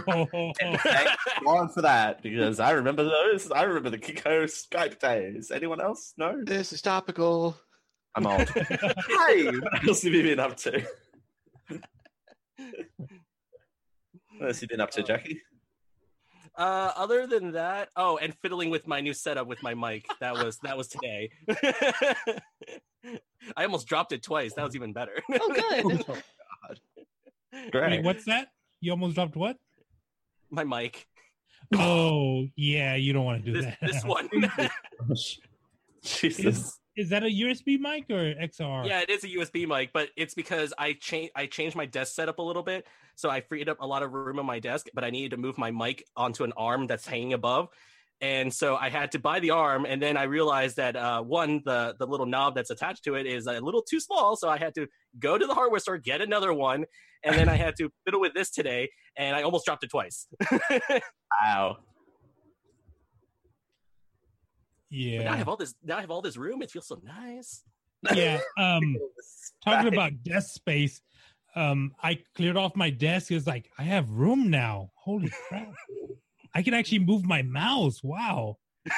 thanks 0.58 1.16
Lauren 1.44 1.68
for 1.68 1.82
that 1.82 2.22
because 2.22 2.60
I 2.60 2.70
remember 2.70 3.04
those. 3.04 3.50
I 3.50 3.62
remember 3.62 3.90
the 3.90 3.98
Kiko 3.98 4.44
Skype 4.44 4.98
days. 4.98 5.50
Anyone 5.50 5.80
else? 5.80 6.14
No, 6.16 6.42
This 6.44 6.72
is 6.72 6.80
topical. 6.80 7.56
I'm 8.14 8.26
old. 8.26 8.48
hey, 8.50 9.46
what 9.46 9.88
else 9.88 10.02
have 10.02 10.12
you 10.12 10.22
been 10.22 10.40
up 10.40 10.56
to? 10.58 10.86
What 14.38 14.48
else 14.48 14.60
have 14.60 14.62
you 14.62 14.68
been 14.68 14.80
up 14.80 14.90
to, 14.92 15.02
Jackie? 15.02 15.40
Uh, 16.56 16.92
other 16.96 17.26
than 17.26 17.52
that, 17.52 17.88
oh, 17.96 18.18
and 18.18 18.34
fiddling 18.42 18.68
with 18.68 18.86
my 18.86 19.00
new 19.00 19.14
setup 19.14 19.46
with 19.46 19.62
my 19.62 19.74
mic. 19.74 20.04
That 20.20 20.34
was 20.34 20.58
that 20.62 20.76
was 20.76 20.88
today. 20.88 21.30
I 23.56 23.64
almost 23.64 23.86
dropped 23.86 24.12
it 24.12 24.22
twice. 24.22 24.52
That 24.54 24.64
was 24.64 24.76
even 24.76 24.92
better. 24.92 25.22
Oh, 25.30 25.48
good. 25.48 26.04
oh, 26.08 26.18
God. 26.68 26.80
Great. 27.70 27.90
Wait, 27.90 28.04
what's 28.04 28.24
that? 28.26 28.48
You 28.82 28.90
almost 28.90 29.14
dropped 29.14 29.36
what? 29.36 29.56
my 30.50 30.64
mic. 30.64 31.06
Oh, 31.74 32.46
yeah, 32.56 32.96
you 32.96 33.14
don't 33.14 33.24
want 33.24 33.42
to 33.42 33.52
do 33.52 33.62
This 33.62 33.64
that. 33.64 33.78
this 33.80 34.04
one. 34.04 34.28
Jesus. 36.04 36.78
Is 36.94 37.08
that 37.08 37.22
a 37.22 37.26
USB 37.26 37.78
mic 37.78 38.10
or 38.10 38.34
XLR? 38.34 38.86
Yeah, 38.86 39.00
it 39.00 39.08
is 39.08 39.24
a 39.24 39.28
USB 39.28 39.66
mic, 39.66 39.92
but 39.94 40.08
it's 40.16 40.34
because 40.34 40.74
I 40.76 40.94
changed 40.94 41.30
I 41.36 41.46
changed 41.46 41.74
my 41.76 41.86
desk 41.86 42.14
setup 42.14 42.38
a 42.38 42.42
little 42.42 42.64
bit, 42.64 42.86
so 43.14 43.30
I 43.30 43.40
freed 43.40 43.68
up 43.70 43.78
a 43.80 43.86
lot 43.86 44.02
of 44.02 44.12
room 44.12 44.38
on 44.40 44.44
my 44.44 44.58
desk. 44.58 44.88
But 44.92 45.04
I 45.04 45.10
needed 45.10 45.30
to 45.30 45.36
move 45.38 45.56
my 45.56 45.70
mic 45.70 46.04
onto 46.16 46.42
an 46.44 46.52
arm 46.56 46.86
that's 46.88 47.06
hanging 47.06 47.32
above, 47.32 47.68
and 48.22 48.54
so 48.54 48.76
I 48.76 48.88
had 48.88 49.10
to 49.12 49.18
buy 49.18 49.40
the 49.40 49.50
arm. 49.50 49.84
And 49.84 50.00
then 50.00 50.16
I 50.16 50.22
realized 50.22 50.76
that 50.76 50.94
uh, 50.96 51.20
one, 51.22 51.60
the 51.64 51.96
the 51.98 52.06
little 52.06 52.24
knob 52.26 52.54
that's 52.54 52.70
attached 52.70 53.04
to 53.04 53.16
it 53.16 53.26
is 53.26 53.46
a 53.46 53.60
little 53.60 53.82
too 53.82 54.00
small, 54.00 54.36
so 54.36 54.48
I 54.48 54.56
had 54.56 54.74
to 54.76 54.86
go 55.18 55.36
to 55.36 55.46
the 55.46 55.54
hardware 55.54 55.80
store 55.80 55.98
get 55.98 56.20
another 56.22 56.54
one, 56.54 56.84
and 57.24 57.36
then 57.36 57.48
I 57.48 57.56
had 57.56 57.74
to 57.78 57.90
fiddle 58.04 58.20
with 58.20 58.32
this 58.32 58.50
today, 58.50 58.88
and 59.16 59.36
I 59.36 59.42
almost 59.42 59.66
dropped 59.66 59.84
it 59.84 59.90
twice. 59.90 60.28
Wow. 61.42 61.78
Yeah. 64.90 65.24
Now 65.24 65.32
I 65.32 65.36
have 65.36 65.48
all 65.48 65.56
this. 65.56 65.74
Now 65.82 65.96
I 65.96 66.02
have 66.02 66.10
all 66.10 66.20
this 66.20 66.36
room. 66.36 66.60
It 66.60 66.70
feels 66.70 66.86
so 66.86 67.00
nice. 67.02 67.62
yeah. 68.14 68.38
Um, 68.58 68.96
talking 69.64 69.92
about 69.92 70.22
desk 70.22 70.52
space, 70.52 71.00
um, 71.56 71.92
I 72.02 72.18
cleared 72.36 72.58
off 72.58 72.76
my 72.76 72.90
desk. 72.90 73.30
It's 73.30 73.46
like 73.46 73.70
I 73.78 73.84
have 73.84 74.10
room 74.10 74.50
now. 74.50 74.90
Holy 74.94 75.32
crap! 75.48 75.72
I 76.54 76.62
can 76.62 76.74
actually 76.74 77.00
move 77.00 77.24
my 77.24 77.42
mouse. 77.42 78.02
Wow. 78.02 78.58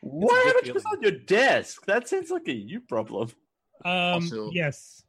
Why 0.00 0.28
good 0.28 0.46
haven't 0.46 0.66
you 0.66 0.72
feeling. 0.74 0.86
on 0.96 1.02
your 1.02 1.12
desk? 1.12 1.84
That 1.86 2.08
sounds 2.08 2.30
like 2.30 2.48
a 2.48 2.52
you 2.52 2.80
problem. 2.80 3.30
Um, 3.84 3.92
Also- 3.92 4.50
yes. 4.52 5.02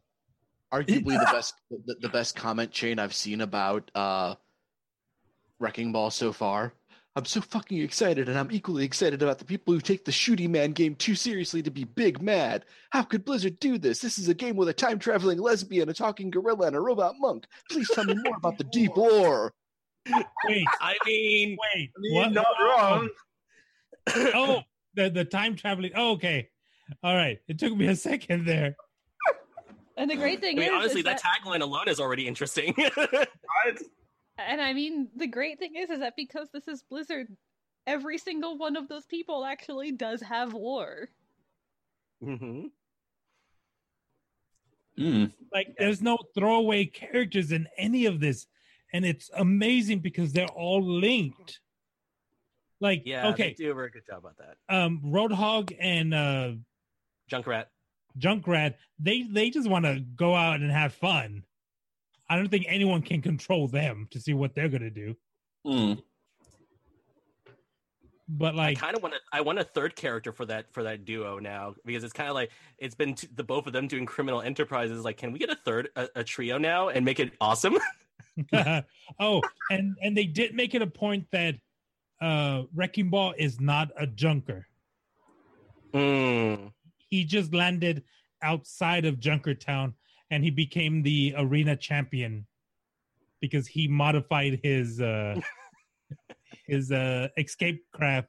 Arguably 0.72 1.18
the 1.20 1.30
best 1.32 1.56
the, 1.86 1.96
the 2.00 2.10
best 2.10 2.36
comment 2.36 2.70
chain 2.72 3.00
I've 3.00 3.16
seen 3.16 3.42
about 3.42 3.90
uh 3.96 4.36
Wrecking 5.60 5.92
Ball 5.92 6.12
so 6.12 6.32
far. 6.32 6.74
I'm 7.16 7.26
so 7.26 7.42
fucking 7.42 7.80
excited, 7.82 8.30
and 8.30 8.38
I'm 8.38 8.52
equally 8.52 8.86
excited 8.86 9.24
about 9.24 9.40
the 9.40 9.46
people 9.46 9.74
who 9.74 9.82
take 9.82 10.06
the 10.06 10.12
Shooty 10.12 10.48
Man 10.48 10.72
game 10.74 10.94
too 10.96 11.16
seriously 11.16 11.64
to 11.64 11.72
be 11.72 11.84
big 11.86 12.22
mad. 12.22 12.66
How 12.92 13.02
could 13.02 13.26
Blizzard 13.26 13.60
do 13.60 13.80
this? 13.80 14.00
This 14.00 14.20
is 14.20 14.30
a 14.30 14.34
game 14.36 14.56
with 14.56 14.70
a 14.70 14.74
time 14.74 15.00
traveling 15.00 15.40
lesbian, 15.40 15.90
a 15.90 15.94
talking 15.94 16.30
gorilla, 16.30 16.68
and 16.68 16.76
a 16.76 16.80
robot 16.80 17.16
monk. 17.18 17.46
Please 17.72 17.90
tell 17.94 18.06
me 18.06 18.14
more 18.24 18.38
about 18.38 18.60
the 18.60 18.64
deep 18.66 18.96
lore. 18.96 19.52
Wait. 20.46 20.68
I 20.82 20.96
mean, 21.06 21.58
Wait. 21.76 21.92
You're 22.02 22.16
what? 22.16 22.32
not 22.32 22.46
wrong. 22.62 23.10
Oh, 24.34 24.64
the 24.96 25.10
the 25.12 25.24
time 25.24 25.56
traveling. 25.56 25.92
Oh, 25.96 26.14
okay. 26.14 26.50
All 27.04 27.16
right. 27.16 27.40
It 27.48 27.60
took 27.60 27.76
me 27.76 27.86
a 27.88 27.96
second 27.96 28.46
there. 28.48 28.76
And 29.98 30.10
the 30.10 30.16
great 30.16 30.40
I 30.40 30.42
thing 30.42 30.56
mean 30.58 30.70
is, 30.70 30.74
honestly, 30.74 31.02
is 31.02 31.06
that 31.06 31.22
that, 31.22 31.44
tagline 31.44 31.62
alone 31.62 31.90
is 31.90 32.00
already 32.00 32.28
interesting. 32.28 32.74
Right? 32.98 33.78
and 34.38 34.62
I 34.62 34.74
mean, 34.74 35.10
the 35.16 35.28
great 35.28 35.60
thing 35.60 35.76
is, 35.76 35.90
is 35.90 36.00
that 36.00 36.16
because 36.16 36.48
this 36.54 36.68
is 36.68 36.82
Blizzard, 36.90 37.28
every 37.86 38.18
single 38.18 38.58
one 38.58 38.78
of 38.78 38.88
those 38.88 39.06
people 39.06 39.46
actually 39.46 39.92
does 39.92 40.22
have 40.22 40.54
lore. 40.54 41.10
hmm 42.24 42.68
Mm. 44.98 45.32
Like, 45.54 45.76
there's 45.78 46.02
no 46.02 46.18
throwaway 46.36 46.86
characters 46.86 47.54
in 47.54 47.68
any 47.78 48.06
of 48.06 48.20
this, 48.20 48.48
and 48.94 49.06
it's 49.06 49.30
amazing 49.36 50.00
because 50.00 50.34
they're 50.34 50.48
all 50.48 50.82
linked. 50.84 51.60
Like, 52.82 53.04
Yeah, 53.06 53.30
okay, 53.30 53.50
they 53.58 53.66
do 53.66 53.72
a 53.72 53.76
very 53.76 53.90
good 53.90 54.06
job 54.06 54.20
about 54.20 54.38
that. 54.38 54.56
um, 54.74 55.02
Roadhog 55.06 55.76
and 55.80 56.14
uh, 56.14 56.52
Junkrat. 57.32 57.66
Junkrat, 58.18 58.76
they 59.00 59.24
they 59.24 59.50
just 59.50 59.70
want 59.70 59.86
to 59.86 60.00
go 60.16 60.34
out 60.34 60.62
and 60.62 60.72
have 60.72 60.94
fun. 60.94 61.44
I 62.30 62.36
don't 62.36 62.50
think 62.50 62.66
anyone 62.68 63.02
can 63.02 63.22
control 63.22 63.68
them 63.68 64.08
to 64.12 64.20
see 64.20 64.34
what 64.34 64.56
they're 64.56 64.70
gonna 64.70 64.90
do. 64.90 65.16
Mm. 65.66 66.02
But 68.32 68.54
I 68.54 68.58
like, 68.58 68.78
kind 68.78 68.96
of 68.96 69.02
want 69.02 69.16
a, 69.16 69.20
I 69.34 69.42
want 69.42 69.58
a 69.58 69.64
third 69.64 69.96
character 69.96 70.32
for 70.32 70.46
that 70.46 70.72
for 70.72 70.84
that 70.84 71.04
duo 71.04 71.40
now 71.40 71.74
because 71.86 72.04
it's 72.04 72.14
kind 72.14 72.30
of 72.30 72.36
like 72.36 72.52
it's 72.78 72.94
been 72.94 73.16
t- 73.16 73.28
the 73.36 73.44
both 73.44 73.66
of 73.66 73.74
them 73.74 73.88
doing 73.88 74.06
criminal 74.06 74.42
enterprises. 74.42 75.04
Like, 75.04 75.18
can 75.18 75.32
we 75.32 75.40
get 75.40 75.50
a 75.50 75.56
third 75.56 75.90
a, 75.96 76.08
a 76.18 76.24
trio 76.24 76.58
now 76.60 76.90
and 76.90 77.04
make 77.04 77.20
it 77.20 77.34
awesome? 77.42 77.78
oh, 79.20 79.42
and 79.70 79.96
and 80.02 80.16
they 80.16 80.26
did 80.26 80.54
make 80.54 80.76
it 80.76 80.82
a 80.82 80.88
point 80.88 81.26
that 81.32 81.56
uh 82.22 82.64
Wrecking 82.74 83.10
Ball 83.10 83.34
is 83.38 83.60
not 83.60 83.90
a 83.98 84.08
junker. 84.08 84.68
Mm. 85.94 86.72
He 87.10 87.26
just 87.26 87.54
landed 87.54 88.04
outside 88.42 89.06
of 89.06 89.20
Junkertown 89.20 89.94
and 90.32 90.44
he 90.44 90.52
became 90.52 91.02
the 91.02 91.34
arena 91.38 91.76
champion 91.76 92.46
because 93.42 93.68
he 93.68 93.88
modified 93.88 94.60
his 94.64 95.02
uh 95.02 95.40
his 96.68 96.92
uh 96.92 97.28
escape 97.38 97.84
craft 97.92 98.28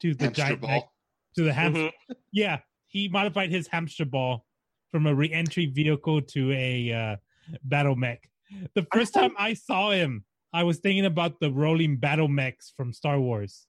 to 0.00 0.14
the 0.14 0.24
Hamster 0.24 0.42
giant 0.42 0.60
ball. 0.60 0.92
to 1.34 1.42
the 1.44 1.52
hamster. 1.52 1.90
Mhm. 2.10 2.16
Yeah, 2.32 2.58
he 2.86 3.08
modified 3.08 3.50
his 3.50 3.66
hamster 3.66 4.04
ball 4.04 4.46
from 4.90 5.06
a 5.06 5.14
re-entry 5.14 5.66
vehicle 5.66 6.22
to 6.22 6.52
a 6.52 6.92
uh, 6.92 7.16
battle 7.64 7.96
mech. 7.96 8.29
The 8.74 8.86
first 8.92 9.14
time 9.14 9.32
I 9.38 9.54
saw 9.54 9.90
him, 9.90 10.24
I 10.52 10.64
was 10.64 10.78
thinking 10.78 11.04
about 11.06 11.40
the 11.40 11.50
rolling 11.50 11.96
battle 11.96 12.28
mechs 12.28 12.72
from 12.76 12.92
Star 12.92 13.18
Wars. 13.20 13.66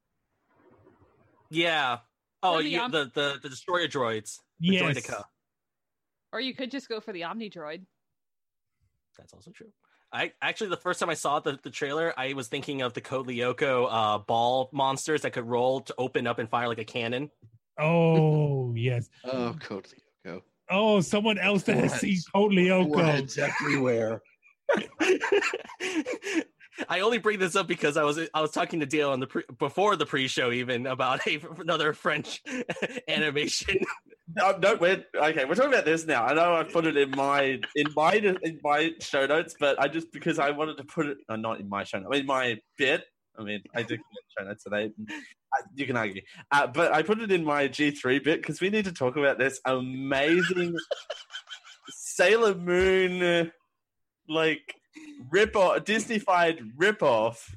Yeah. 1.49 1.99
Oh, 2.43 2.55
Or 2.55 2.63
the 2.63 2.69
you, 2.69 2.79
om- 2.79 2.91
the, 2.91 3.11
the 3.13 3.39
the 3.41 3.49
destroyer 3.49 3.87
droids. 3.87 4.37
The 4.59 4.69
Yes. 4.75 4.81
Droideka. 4.97 5.23
Or 6.33 6.39
you 6.39 6.55
could 6.55 6.71
just 6.71 6.87
go 6.87 6.99
for 6.99 7.11
the 7.11 7.25
Omni 7.25 7.49
Droid. 7.49 7.85
That's 9.17 9.33
also 9.33 9.51
true. 9.51 9.67
I 10.13 10.31
actually 10.41 10.69
the 10.69 10.77
first 10.77 10.99
time 10.99 11.09
I 11.09 11.13
saw 11.13 11.39
the, 11.39 11.59
the 11.61 11.69
trailer, 11.69 12.13
I 12.17 12.33
was 12.33 12.47
thinking 12.47 12.81
of 12.81 12.93
the 12.93 13.01
Code 13.01 13.27
Lyoko 13.27 13.87
uh, 13.89 14.17
ball 14.19 14.69
monsters 14.73 15.21
that 15.21 15.31
could 15.33 15.45
roll 15.45 15.81
to 15.81 15.93
open 15.97 16.27
up 16.27 16.39
and 16.39 16.49
fire 16.49 16.67
like 16.67 16.79
a 16.79 16.83
cannon. 16.85 17.29
Oh 17.79 18.73
yes. 18.75 19.09
Oh, 19.25 19.55
Code 19.59 19.87
Lyoko. 20.25 20.41
Oh, 20.69 21.01
someone 21.01 21.37
else 21.37 21.63
that 21.63 21.77
has 21.77 21.99
seen 21.99 22.17
Code 22.33 22.53
Lyoko. 22.53 22.87
Words 22.95 23.37
everywhere. 23.37 24.21
I 26.89 27.01
only 27.01 27.17
bring 27.17 27.39
this 27.39 27.55
up 27.55 27.67
because 27.67 27.97
I 27.97 28.03
was 28.03 28.19
I 28.33 28.41
was 28.41 28.51
talking 28.51 28.79
to 28.79 28.85
Dale 28.85 29.11
on 29.11 29.19
the 29.19 29.27
pre, 29.27 29.43
before 29.59 29.95
the 29.95 30.05
pre-show 30.05 30.51
even 30.51 30.87
about 30.87 31.25
a, 31.27 31.39
another 31.59 31.93
French 31.93 32.41
animation. 33.07 33.79
No, 34.33 34.57
no, 34.57 34.75
we're 34.75 35.03
okay. 35.13 35.45
We're 35.45 35.55
talking 35.55 35.73
about 35.73 35.85
this 35.85 36.05
now. 36.05 36.23
I 36.23 36.33
know 36.33 36.55
I 36.55 36.63
put 36.63 36.85
it 36.85 36.95
in 36.95 37.11
my 37.11 37.59
in 37.75 37.87
my 37.95 38.13
in 38.13 38.59
my 38.63 38.91
show 38.99 39.25
notes, 39.25 39.55
but 39.59 39.79
I 39.81 39.87
just 39.87 40.11
because 40.11 40.39
I 40.39 40.51
wanted 40.51 40.77
to 40.77 40.83
put 40.83 41.07
it 41.07 41.17
uh, 41.27 41.35
not 41.35 41.59
in 41.59 41.67
my 41.67 41.83
show 41.83 41.99
notes, 41.99 42.17
in 42.17 42.25
my 42.25 42.57
bit. 42.77 43.03
I 43.37 43.43
mean, 43.43 43.63
I 43.75 43.83
did 43.83 43.99
show 44.37 44.45
notes, 44.45 44.65
they 44.69 44.91
you 45.75 45.85
can 45.85 45.97
argue, 45.97 46.21
uh, 46.51 46.67
but 46.67 46.93
I 46.93 47.01
put 47.01 47.19
it 47.19 47.31
in 47.31 47.43
my 47.43 47.67
G 47.67 47.91
three 47.91 48.19
bit 48.19 48.41
because 48.41 48.61
we 48.61 48.69
need 48.69 48.85
to 48.85 48.93
talk 48.93 49.17
about 49.17 49.37
this 49.37 49.59
amazing 49.65 50.75
Sailor 51.89 52.55
Moon 52.55 53.51
like 54.31 54.75
rip 55.29 55.55
off 55.55 55.83
Disneyfied 55.83 56.59
rip 56.77 57.03
off 57.03 57.55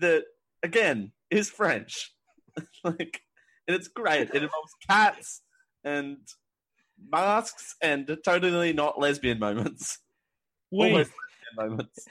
that 0.00 0.24
again 0.62 1.12
is 1.30 1.50
French, 1.50 2.12
like, 2.84 3.20
and 3.66 3.76
it's 3.76 3.88
great. 3.88 4.30
It 4.30 4.42
involves 4.42 4.72
cats 4.88 5.42
and 5.84 6.18
masks 7.10 7.74
and 7.82 8.16
totally 8.24 8.72
not 8.72 8.98
lesbian 8.98 9.38
moments. 9.38 9.98
Wait, 10.70 10.92
Almost 10.92 11.10
lesbian 11.10 11.70
moments. 11.70 12.08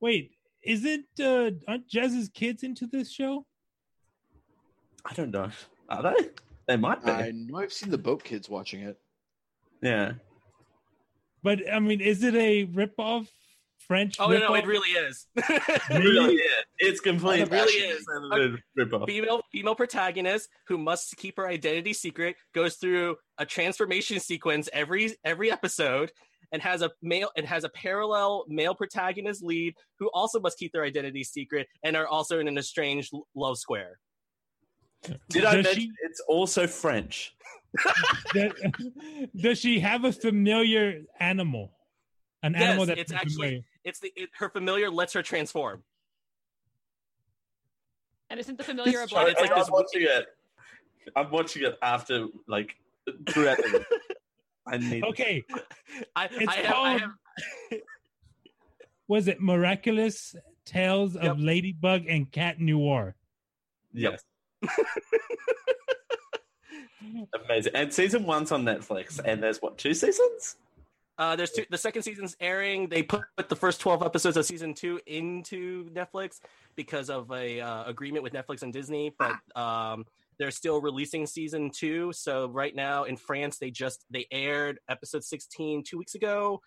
wait. 0.00 0.32
Isn't 0.64 1.06
uh 1.20 1.50
aren't 1.66 1.88
Jazz's 1.88 2.28
kids 2.28 2.62
into 2.62 2.86
this 2.86 3.10
show? 3.10 3.46
I 5.04 5.12
don't 5.14 5.32
know. 5.32 5.50
Are 5.88 6.02
they? 6.02 6.28
They 6.68 6.76
might 6.76 7.04
be. 7.04 7.10
I 7.10 7.32
know 7.32 7.58
I've 7.58 7.72
seen 7.72 7.90
the 7.90 7.98
boat 7.98 8.22
kids 8.22 8.48
watching 8.48 8.82
it. 8.82 8.96
Yeah. 9.82 10.12
But 11.42 11.60
I 11.70 11.78
mean, 11.80 12.00
is 12.00 12.22
it 12.22 12.34
a 12.34 12.64
rip-off 12.64 13.26
French? 13.78 14.16
Oh 14.20 14.28
no, 14.28 14.34
rip-off? 14.34 14.56
it 14.64 14.66
really 14.66 14.90
is. 14.90 15.26
Really, 15.90 16.34
yeah. 16.36 16.40
It's 16.78 17.00
complete. 17.00 17.40
It 17.40 17.50
really 17.50 17.72
is. 17.72 18.06
Rip 18.76 18.92
off. 18.94 19.08
female 19.08 19.42
female 19.50 19.74
protagonist 19.74 20.48
who 20.68 20.78
must 20.78 21.16
keep 21.16 21.36
her 21.36 21.48
identity 21.48 21.92
secret 21.92 22.36
goes 22.54 22.76
through 22.76 23.16
a 23.38 23.46
transformation 23.46 24.20
sequence 24.20 24.68
every 24.72 25.14
every 25.24 25.50
episode 25.50 26.12
and 26.52 26.62
has 26.62 26.82
a 26.82 26.90
male 27.02 27.30
and 27.36 27.46
has 27.46 27.64
a 27.64 27.68
parallel 27.70 28.44
male 28.48 28.74
protagonist 28.74 29.42
lead 29.42 29.74
who 29.98 30.10
also 30.14 30.38
must 30.38 30.58
keep 30.58 30.70
their 30.72 30.84
identity 30.84 31.24
secret 31.24 31.66
and 31.82 31.96
are 31.96 32.06
also 32.06 32.38
in 32.38 32.46
an 32.46 32.58
estranged 32.58 33.12
love 33.34 33.58
square. 33.58 33.98
Did 35.30 35.44
I 35.44 35.56
mention 35.56 35.74
she- 35.74 35.92
it's 36.04 36.20
also 36.28 36.66
French? 36.66 37.34
Does, 38.34 38.52
does 39.36 39.58
she 39.58 39.80
have 39.80 40.04
a 40.04 40.12
familiar 40.12 41.02
animal? 41.18 41.72
An 42.42 42.52
Yes, 42.54 42.62
animal 42.62 42.86
that's 42.86 43.00
it's 43.00 43.12
actually- 43.12 43.34
familiar. 43.34 43.60
It's 43.84 43.98
the 44.00 44.12
it, 44.14 44.30
her 44.38 44.48
familiar 44.48 44.90
lets 44.90 45.12
her 45.14 45.22
transform. 45.22 45.82
And 48.30 48.38
isn't 48.40 48.56
the 48.56 48.64
familiar 48.64 49.00
a 49.00 49.02
It's 49.04 49.12
like 49.12 49.36
I'm 49.50 49.58
this- 49.58 49.70
watching 49.70 50.02
it. 50.02 50.26
I'm 51.16 51.30
watching 51.30 51.64
it 51.64 51.76
after 51.82 52.26
like 52.46 52.76
throughout 53.28 53.56
the 53.58 53.84
I 54.66 54.76
need 54.78 55.02
Okay, 55.04 55.42
I, 56.16 56.26
It's 56.30 56.48
I, 56.48 56.54
have, 56.56 56.64
I 56.66 56.72
called- 56.72 57.00
have 57.00 57.10
was 59.08 59.26
it 59.28 59.40
Miraculous 59.40 60.36
Tales 60.64 61.14
Yep. 61.16 61.24
of 61.24 61.40
Ladybug 61.40 62.06
and 62.08 62.30
Cat 62.30 62.60
Noir? 62.60 63.16
yes. 63.92 64.22
Amazing. 67.44 67.72
And 67.74 67.92
season 67.92 68.24
one's 68.24 68.52
on 68.52 68.64
Netflix, 68.64 69.20
and 69.24 69.42
there's 69.42 69.60
what 69.60 69.78
two 69.78 69.94
seasons? 69.94 70.56
Uh, 71.18 71.36
there's 71.36 71.50
two. 71.50 71.64
The 71.70 71.78
second 71.78 72.02
season's 72.02 72.36
airing. 72.40 72.88
They 72.88 73.02
put 73.02 73.24
the 73.48 73.56
first 73.56 73.80
twelve 73.80 74.02
episodes 74.02 74.36
of 74.36 74.44
season 74.44 74.74
two 74.74 75.00
into 75.06 75.90
Netflix 75.90 76.40
because 76.74 77.10
of 77.10 77.30
a 77.30 77.60
uh, 77.60 77.84
agreement 77.84 78.22
with 78.22 78.32
Netflix 78.32 78.62
and 78.62 78.72
Disney, 78.72 79.14
but 79.18 79.36
um, 79.54 80.04
they're 80.38 80.50
still 80.50 80.80
releasing 80.80 81.26
season 81.26 81.70
two. 81.70 82.12
So 82.12 82.48
right 82.48 82.74
now 82.74 83.04
in 83.04 83.16
France, 83.16 83.58
they 83.58 83.70
just 83.70 84.04
they 84.10 84.26
aired 84.32 84.78
episode 84.88 85.22
16 85.22 85.84
two 85.84 85.98
weeks 85.98 86.14
ago, 86.14 86.60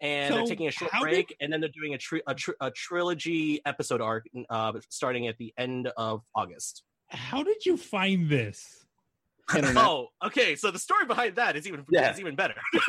and 0.00 0.34
they're 0.34 0.46
taking 0.46 0.66
a 0.66 0.70
short 0.70 0.90
how 0.92 1.00
did- 1.00 1.10
break, 1.10 1.36
and 1.40 1.52
then 1.52 1.60
they're 1.60 1.70
doing 1.70 1.94
a, 1.94 1.98
tri- 1.98 2.22
a, 2.26 2.34
tri- 2.34 2.54
a 2.60 2.70
trilogy 2.70 3.60
episode 3.66 4.00
arc 4.00 4.26
uh, 4.48 4.72
starting 4.88 5.28
at 5.28 5.36
the 5.36 5.52
end 5.58 5.88
of 5.96 6.22
August. 6.34 6.82
How 7.08 7.42
did 7.42 7.66
you 7.66 7.76
find 7.76 8.28
this? 8.30 8.79
Internet. 9.56 9.84
Oh, 9.84 10.08
okay. 10.24 10.56
So 10.56 10.70
the 10.70 10.78
story 10.78 11.06
behind 11.06 11.36
that 11.36 11.56
is 11.56 11.66
even 11.66 11.84
Yeah. 11.90 12.10
is 12.12 12.20
even 12.20 12.34
better. 12.36 12.54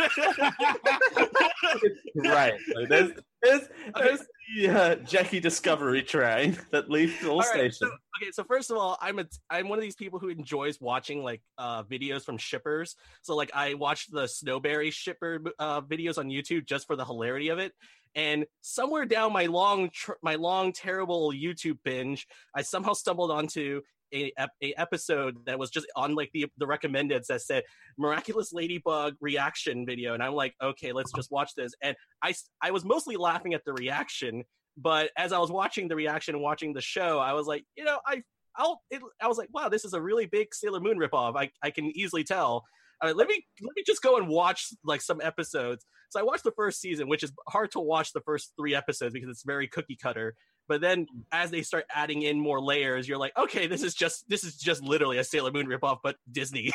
right. 2.15 2.53
So 2.73 2.85
there's 2.89 3.11
there's, 3.41 3.61
there's 3.95 4.19
the 4.55 4.69
uh, 4.69 4.95
Jackie 4.97 5.39
Discovery 5.39 6.03
train 6.03 6.57
that 6.71 6.89
leaves 6.89 7.23
all, 7.23 7.31
All 7.31 7.39
right, 7.39 7.47
stations. 7.47 7.77
so- 7.79 7.87
okay, 8.21 8.31
so 8.31 8.43
first 8.43 8.69
of 8.69 8.77
all, 8.77 8.97
I'm 9.01 9.19
a 9.19 9.25
I'm 9.49 9.67
one 9.69 9.77
of 9.79 9.83
these 9.83 9.95
people 9.95 10.19
who 10.19 10.29
enjoys 10.29 10.79
watching 10.79 11.23
like 11.23 11.41
uh 11.57 11.83
videos 11.83 12.23
from 12.23 12.37
shippers. 12.37 12.95
So 13.21 13.35
like 13.35 13.51
I 13.53 13.73
watched 13.75 14.11
the 14.11 14.27
Snowbarry 14.27 14.91
shipper 14.91 15.41
uh 15.59 15.81
videos 15.81 16.17
on 16.17 16.27
YouTube 16.27 16.65
just 16.67 16.85
for 16.87 16.95
the 16.95 17.05
hilarity 17.05 17.49
of 17.49 17.59
it. 17.59 17.73
And 18.13 18.45
somewhere 18.59 19.05
down 19.05 19.31
my 19.31 19.45
long 19.45 19.89
tr- 19.89 20.19
my 20.21 20.35
long 20.35 20.73
terrible 20.73 21.31
YouTube 21.31 21.77
binge, 21.83 22.27
I 22.53 22.61
somehow 22.61 22.93
stumbled 22.93 23.31
onto 23.31 23.81
a, 24.13 24.31
a 24.63 24.73
episode 24.77 25.37
that 25.45 25.57
was 25.57 25.69
just 25.69 25.87
on 25.95 26.15
like 26.15 26.29
the 26.33 26.45
the 26.57 26.65
recommendeds 26.65 27.27
that 27.27 27.41
said 27.41 27.63
miraculous 27.97 28.53
ladybug 28.53 29.15
reaction 29.21 29.85
video 29.85 30.13
and 30.13 30.23
i'm 30.23 30.33
like 30.33 30.53
okay 30.61 30.91
let's 30.91 31.11
just 31.13 31.31
watch 31.31 31.51
this 31.55 31.73
and 31.81 31.95
I 32.23 32.33
I 32.61 32.71
was 32.71 32.85
mostly 32.85 33.15
laughing 33.15 33.53
at 33.53 33.63
the 33.65 33.73
reaction 33.73 34.43
but 34.77 35.11
as 35.17 35.33
I 35.33 35.39
was 35.39 35.51
watching 35.51 35.87
the 35.87 35.95
reaction 35.95 36.35
and 36.35 36.43
watching 36.43 36.73
the 36.73 36.81
show, 36.81 37.19
I 37.19 37.33
was 37.33 37.47
like, 37.47 37.65
you 37.75 37.83
know, 37.83 37.99
I 38.05 38.23
I'll 38.57 38.81
it, 38.89 39.01
I 39.21 39.27
was 39.27 39.37
like, 39.37 39.49
wow, 39.53 39.69
this 39.69 39.85
is 39.85 39.93
a 39.93 40.01
really 40.01 40.25
big 40.25 40.53
Sailor 40.53 40.79
Moon 40.79 40.97
ripoff. 40.97 41.37
I 41.37 41.49
I 41.63 41.71
can 41.71 41.85
easily 41.97 42.23
tell. 42.23 42.63
Let 43.03 43.27
me 43.27 43.43
let 43.61 43.75
me 43.75 43.83
just 43.85 44.03
go 44.03 44.17
and 44.17 44.27
watch 44.27 44.67
like 44.83 45.01
some 45.01 45.21
episodes. 45.21 45.85
So 46.09 46.19
I 46.19 46.23
watched 46.23 46.43
the 46.43 46.51
first 46.51 46.79
season, 46.79 47.07
which 47.07 47.23
is 47.23 47.31
hard 47.49 47.71
to 47.71 47.79
watch 47.79 48.13
the 48.13 48.21
first 48.21 48.53
three 48.59 48.75
episodes 48.75 49.13
because 49.13 49.29
it's 49.29 49.43
very 49.43 49.67
cookie 49.67 49.97
cutter. 50.01 50.35
But 50.71 50.79
then 50.79 51.05
hmm. 51.11 51.19
as 51.33 51.51
they 51.51 51.63
start 51.63 51.83
adding 51.93 52.21
in 52.21 52.39
more 52.39 52.61
layers, 52.61 53.05
you're 53.05 53.17
like, 53.17 53.37
okay, 53.37 53.67
this 53.67 53.83
is 53.83 53.93
just 53.93 54.23
this 54.29 54.45
is 54.45 54.55
just 54.55 54.81
literally 54.81 55.17
a 55.17 55.23
Sailor 55.23 55.51
Moon 55.51 55.67
ripoff, 55.67 55.97
but 56.01 56.15
Disney. 56.31 56.71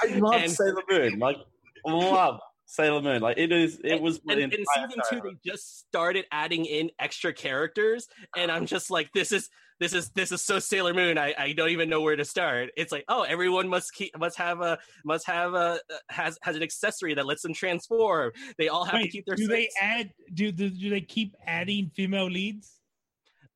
I 0.00 0.06
love 0.18 0.34
and- 0.34 0.52
Sailor 0.52 0.82
Moon. 0.88 1.18
Like 1.18 1.38
love 1.84 2.38
Sailor 2.66 3.02
Moon. 3.02 3.20
Like 3.20 3.36
it 3.36 3.50
is. 3.50 3.80
It 3.82 4.00
was 4.00 4.20
and 4.28 4.38
the 4.38 4.44
in 4.44 4.64
season 4.76 5.00
two 5.10 5.20
they 5.24 5.36
just 5.44 5.80
started 5.80 6.24
adding 6.30 6.66
in 6.66 6.90
extra 7.00 7.32
characters 7.32 8.06
and 8.36 8.50
i'm 8.50 8.66
just 8.66 8.90
like 8.90 9.12
this 9.12 9.32
is 9.32 9.50
this 9.80 9.92
is 9.92 10.10
this 10.10 10.32
is 10.32 10.42
so 10.42 10.58
sailor 10.58 10.94
moon 10.94 11.18
i, 11.18 11.34
I 11.38 11.52
don't 11.52 11.70
even 11.70 11.88
know 11.88 12.00
where 12.00 12.16
to 12.16 12.24
start 12.24 12.70
it's 12.76 12.92
like 12.92 13.04
oh 13.08 13.22
everyone 13.22 13.68
must 13.68 13.92
keep 13.92 14.16
must 14.18 14.36
have 14.38 14.60
a 14.60 14.78
must 15.04 15.26
have 15.26 15.54
a 15.54 15.80
has 16.08 16.38
has 16.42 16.56
an 16.56 16.62
accessory 16.62 17.14
that 17.14 17.26
lets 17.26 17.42
them 17.42 17.54
transform 17.54 18.32
they 18.58 18.68
all 18.68 18.84
have 18.84 19.00
to 19.00 19.08
keep 19.08 19.26
their 19.26 19.36
do 19.36 19.46
they 19.46 19.68
add? 19.80 20.12
Do, 20.32 20.52
do 20.52 20.70
do 20.70 20.90
they 20.90 21.00
keep 21.00 21.36
adding 21.46 21.90
female 21.94 22.26
leads? 22.26 22.75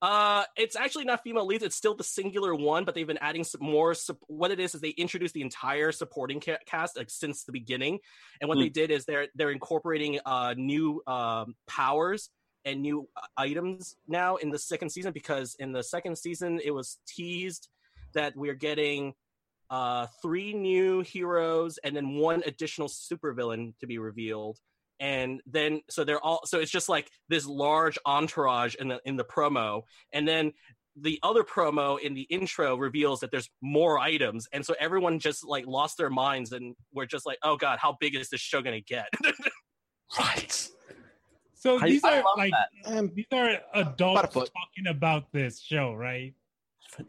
Uh, 0.03 0.45
it's 0.57 0.77
actually 0.77 1.05
not 1.05 1.23
female 1.23 1.45
leads. 1.47 1.63
It's 1.63 1.77
still 1.77 1.95
the 1.95 2.05
singular 2.05 2.55
one, 2.55 2.85
but 2.85 2.95
they've 2.95 3.07
been 3.07 3.19
adding 3.19 3.45
some 3.45 3.63
more. 3.63 3.93
Sup- 3.95 4.17
what 4.29 4.51
it 4.51 4.59
is 4.59 4.75
is 4.75 4.81
they 4.81 4.91
introduced 4.91 5.35
the 5.35 5.43
entire 5.43 5.93
supporting 5.93 6.41
ca- 6.41 6.57
cast 6.65 6.97
like 6.97 7.11
since 7.11 7.45
the 7.45 7.53
beginning, 7.53 7.99
and 8.41 8.49
what 8.49 8.57
Hmm. 8.57 8.63
they 8.63 8.69
did 8.71 8.91
is 8.91 9.05
they're 9.05 9.29
they're 9.35 9.51
incorporating 9.51 10.19
uh 10.25 10.55
new 10.57 11.03
um 11.07 11.55
powers 11.67 12.31
and 12.65 12.81
new 12.83 13.09
uh, 13.17 13.21
items 13.37 13.97
now 14.09 14.37
in 14.37 14.51
the 14.51 14.59
second 14.59 14.91
season 14.91 15.13
because 15.13 15.55
in 15.59 15.73
the 15.73 15.83
second 15.83 16.17
season 16.17 16.61
it 16.65 16.71
was 16.73 16.99
teased 17.07 17.69
that 18.15 18.35
we're 18.37 18.55
getting 18.55 19.15
uh 19.71 20.07
three 20.23 20.53
new 20.53 21.01
heroes 21.01 21.79
and 21.85 21.95
then 21.97 22.15
one 22.17 22.43
additional 22.45 22.89
supervillain 22.89 23.73
to 23.81 23.87
be 23.87 23.99
revealed 23.99 24.59
and 25.01 25.41
then 25.47 25.81
so 25.91 26.05
they're 26.05 26.21
all 26.21 26.41
so 26.45 26.61
it's 26.61 26.71
just 26.71 26.89
like 26.89 27.11
this 27.29 27.47
large 27.47 27.99
entourage 28.07 28.75
in 28.77 28.87
the 28.89 29.01
in 29.05 29.17
the 29.17 29.25
promo 29.25 29.83
and 30.13 30.29
then 30.29 30.53
the 31.01 31.19
other 31.23 31.43
promo 31.43 31.99
in 31.99 32.13
the 32.15 32.23
intro 32.23 32.77
reveals 32.77 33.21
that 33.21 33.31
there's 33.31 33.49
more 33.63 33.99
items 33.99 34.47
and 34.53 34.65
so 34.65 34.75
everyone 34.79 35.19
just 35.19 35.45
like 35.47 35.67
lost 35.67 35.97
their 35.97 36.11
minds 36.11 36.53
and 36.53 36.75
we're 36.93 37.07
just 37.07 37.25
like 37.27 37.39
oh 37.43 37.57
god 37.57 37.79
how 37.81 37.97
big 38.01 38.15
is 38.15 38.29
this 38.29 38.41
show 38.41 38.61
gonna 38.61 38.81
get 38.81 39.09
right. 40.19 40.69
So 41.55 41.79
I- 41.79 41.87
these 41.91 42.05
I 42.05 42.19
are 42.21 42.25
like 42.37 42.53
Um, 42.87 43.11
these 43.15 43.27
are 43.33 43.59
adults 43.75 44.21
About 44.21 44.25
a 44.25 44.33
foot. 44.33 44.51
talking 44.55 44.87
about 44.91 45.31
this 45.33 45.61
show, 45.61 45.95
right? 45.95 46.35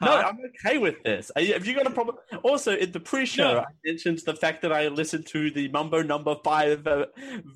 No, 0.02 0.12
I'm 0.12 0.38
okay 0.66 0.78
with 0.78 1.02
this. 1.04 1.32
Are 1.36 1.42
you- 1.42 1.54
Have 1.54 1.66
you 1.66 1.74
got 1.74 1.88
a 1.88 1.92
problem? 1.92 2.18
Also, 2.44 2.76
in 2.76 2.92
the 2.92 3.00
pre-show, 3.00 3.54
No. 3.54 3.60
I 3.62 3.66
mentioned 3.84 4.20
the 4.26 4.36
fact 4.36 4.62
that 4.62 4.72
I 4.72 4.88
listened 4.90 5.26
to 5.28 5.50
the 5.52 5.70
Mambo 5.70 6.02
Number 6.04 6.36
Five 6.44 6.86
uh, 6.88 7.08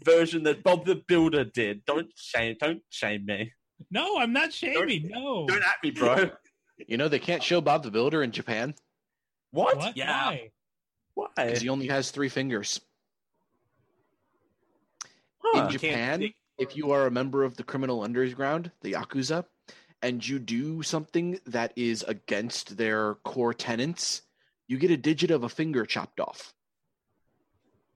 version 0.04 0.44
that 0.44 0.64
Bob 0.64 0.86
the 0.86 0.96
Builder 1.08 1.44
did. 1.46 1.86
Don't 1.86 2.08
shame, 2.16 2.56
don't 2.60 2.82
shame 2.90 3.26
me. 3.26 3.52
No, 3.92 4.18
I'm 4.18 4.34
not 4.34 4.54
shaming. 4.54 5.10
No. 5.10 5.46
Don't 5.48 5.62
at 5.64 5.76
me, 5.84 5.92
bro. 5.92 6.32
you 6.88 6.98
know 6.98 7.08
they 7.08 7.20
can't 7.20 7.44
show 7.44 7.62
Bob 7.62 7.84
the 7.84 7.92
Builder 7.92 8.24
in 8.24 8.32
Japan 8.32 8.74
What? 9.52 9.78
What? 9.78 9.96
Yeah. 9.98 10.30
Why? 10.30 10.50
Why? 11.14 11.28
because 11.38 11.62
he 11.62 11.70
only 11.70 11.88
has 11.88 12.12
three 12.12 12.30
fingers. 12.30 12.82
Huh. 15.40 15.66
in 15.66 15.70
Japan, 15.72 16.30
if 16.58 16.76
you 16.76 16.92
are 16.92 17.06
a 17.06 17.12
member 17.12 17.44
of 17.44 17.56
the 17.56 17.64
criminal 17.64 18.02
underground, 18.02 18.72
the 18.82 18.94
Yakuza, 18.94 19.46
and 20.06 20.26
you 20.26 20.38
do 20.38 20.84
something 20.84 21.40
that 21.48 21.74
is 21.76 22.04
against 22.04 22.78
their 22.78 23.16
core 23.26 23.56
tenets, 23.56 24.22
you 24.68 24.78
get 24.78 24.92
a 24.92 24.98
digit 24.98 25.32
of 25.32 25.44
a 25.44 25.50
finger 25.50 25.84
chopped 25.84 26.20
off. 26.20 26.54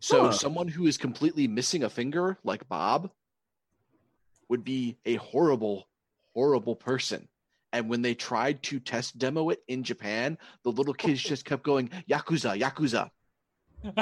So 0.02 0.24
Huh. 0.24 0.32
someone 0.32 0.68
who 0.68 0.88
is 0.88 0.98
completely 0.98 1.48
missing 1.48 1.84
a 1.84 1.90
finger, 1.90 2.40
like 2.44 2.68
Bob, 2.68 3.12
would 4.50 4.64
be 4.64 4.98
a 5.06 5.18
horrible, 5.18 5.88
horrible 6.34 6.76
person. 6.76 7.28
And 7.74 7.88
when 7.88 8.02
they 8.02 8.16
tried 8.16 8.64
to 8.64 8.80
test 8.80 9.20
demo 9.20 9.50
it 9.50 9.60
in 9.68 9.84
Japan, 9.84 10.40
the 10.64 10.72
little 10.72 10.96
kids 10.96 11.22
just 11.22 11.46
kept 11.46 11.62
going, 11.62 11.90
Yakuza, 12.10 12.60
Yakuza. 12.60 13.12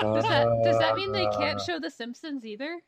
Does 0.00 0.24
that 0.24 0.62
does 0.64 0.78
that 0.78 0.96
mean 0.96 1.12
they 1.12 1.26
can't 1.26 1.60
uh. 1.60 1.62
show 1.62 1.78
The 1.78 1.90
Simpsons 1.90 2.46
either, 2.46 2.80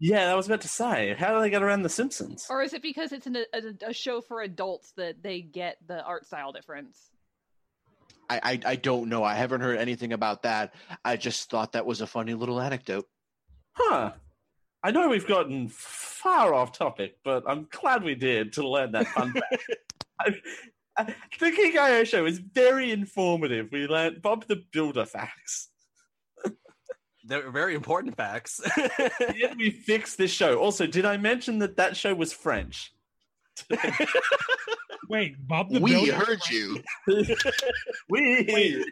Yeah, 0.00 0.30
I 0.30 0.34
was 0.34 0.46
about 0.46 0.60
to 0.62 0.68
say. 0.68 1.14
How 1.18 1.34
do 1.34 1.40
they 1.40 1.50
get 1.50 1.62
around 1.62 1.82
the 1.82 1.88
Simpsons? 1.88 2.46
or 2.50 2.62
is 2.62 2.72
it 2.72 2.82
because 2.82 3.12
it's 3.12 3.26
an, 3.26 3.36
a, 3.36 3.88
a 3.88 3.92
show 3.92 4.20
for 4.20 4.42
adults 4.42 4.92
that 4.96 5.22
they 5.22 5.40
get 5.40 5.76
the 5.86 6.02
art 6.02 6.26
style 6.26 6.52
difference? 6.52 7.10
I, 8.28 8.40
I 8.42 8.60
I 8.72 8.76
don't 8.76 9.08
know. 9.08 9.22
I 9.22 9.34
haven't 9.34 9.60
heard 9.60 9.78
anything 9.78 10.12
about 10.12 10.42
that. 10.42 10.74
I 11.04 11.16
just 11.16 11.50
thought 11.50 11.72
that 11.72 11.86
was 11.86 12.00
a 12.00 12.06
funny 12.06 12.34
little 12.34 12.60
anecdote. 12.60 13.06
Huh. 13.72 14.12
I 14.82 14.90
know 14.90 15.08
we've 15.08 15.26
gotten 15.26 15.68
far 15.68 16.52
off 16.52 16.72
topic, 16.72 17.16
but 17.24 17.42
I'm 17.46 17.66
glad 17.70 18.04
we 18.04 18.14
did 18.14 18.52
to 18.54 18.68
learn 18.68 18.92
that 18.92 19.06
fun 19.08 19.32
fact. 19.32 19.66
I, 20.20 20.34
I, 20.98 21.14
the 21.40 21.50
Geek 21.50 21.76
IO 21.76 22.04
show 22.04 22.26
is 22.26 22.38
very 22.38 22.92
informative. 22.92 23.68
We 23.72 23.86
learned 23.86 24.20
Bob 24.20 24.46
the 24.46 24.62
Builder 24.72 25.06
facts. 25.06 25.70
They're 27.24 27.50
very 27.50 27.74
important 27.74 28.16
facts 28.16 28.60
Did 29.18 29.56
we 29.56 29.70
fix 29.70 30.16
this 30.16 30.30
show? 30.30 30.58
Also, 30.58 30.86
did 30.86 31.04
I 31.04 31.16
mention 31.16 31.58
that 31.60 31.76
that 31.76 31.96
show 31.96 32.14
was 32.14 32.32
French? 32.32 32.92
Wait, 35.08 35.36
Bob 35.46 35.70
the 35.70 35.80
we 35.80 35.92
Builder. 35.92 36.12
heard 36.14 36.40
you. 36.50 36.80
we 38.08 38.84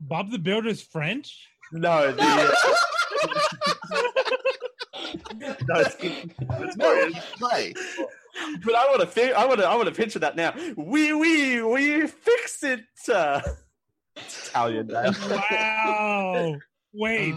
Bob 0.00 0.30
the 0.30 0.38
Builder's 0.38 0.82
French. 0.82 1.48
no, 1.72 2.12
the, 2.12 2.22
uh, 2.22 2.52
no, 5.34 5.80
it's, 5.80 5.96
it's 6.00 6.76
No, 6.76 6.94
not. 6.94 7.08
he's 7.12 7.22
right. 7.40 7.76
But 8.64 8.74
I 8.74 8.86
want 8.88 9.00
to, 9.00 9.06
fi- 9.06 9.32
I 9.32 9.44
want 9.46 9.60
to, 9.60 9.66
I 9.66 9.74
want 9.76 9.88
to 9.88 9.94
picture 9.94 10.18
that 10.18 10.36
now. 10.36 10.54
We, 10.76 11.12
we, 11.12 11.62
we 11.62 12.06
fix 12.06 12.62
it. 12.64 12.80
Uh, 13.12 13.40
it's 14.16 14.48
Italian. 14.48 14.88
man. 14.88 15.14
Wow. 15.30 16.56
Wait, 16.94 17.34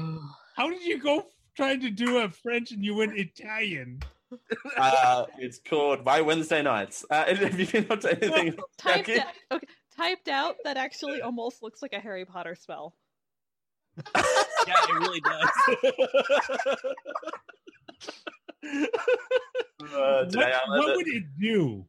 how 0.56 0.70
did 0.70 0.84
you 0.84 1.00
go 1.00 1.26
trying 1.56 1.82
to 1.82 1.90
do 1.90 2.20
a 2.20 2.30
French 2.30 2.72
and 2.72 2.86
you 2.86 2.96
went 2.96 3.18
Italian? 3.18 4.00
uh, 4.78 5.26
it's 5.40 5.60
called 5.60 6.06
My 6.06 6.22
Wednesday 6.22 6.62
Nights. 6.62 7.04
Uh, 7.10 7.26
have 7.36 7.60
you 7.60 7.66
been 7.66 7.88
up 7.90 8.02
to 8.02 8.12
anything? 8.12 8.50
else, 8.50 8.70
Typed 8.78 9.10
out, 9.10 9.26
okay, 9.52 9.68
typed 9.96 10.28
out 10.28 10.56
that 10.64 10.78
actually 10.78 11.22
almost 11.22 11.64
looks 11.64 11.82
like 11.82 11.94
a 11.94 12.00
Harry 12.00 12.24
Potter 12.26 12.56
spell. 12.56 12.94
yeah 14.16 14.76
it 14.90 14.94
really 14.94 15.22
does 15.22 15.50
Uh, 18.64 18.86
What, 19.80 20.30
today 20.30 20.54
I 20.54 20.70
learned 20.70 20.86
what 20.86 20.96
would 20.98 21.08
it 21.08 21.24
do? 21.40 21.86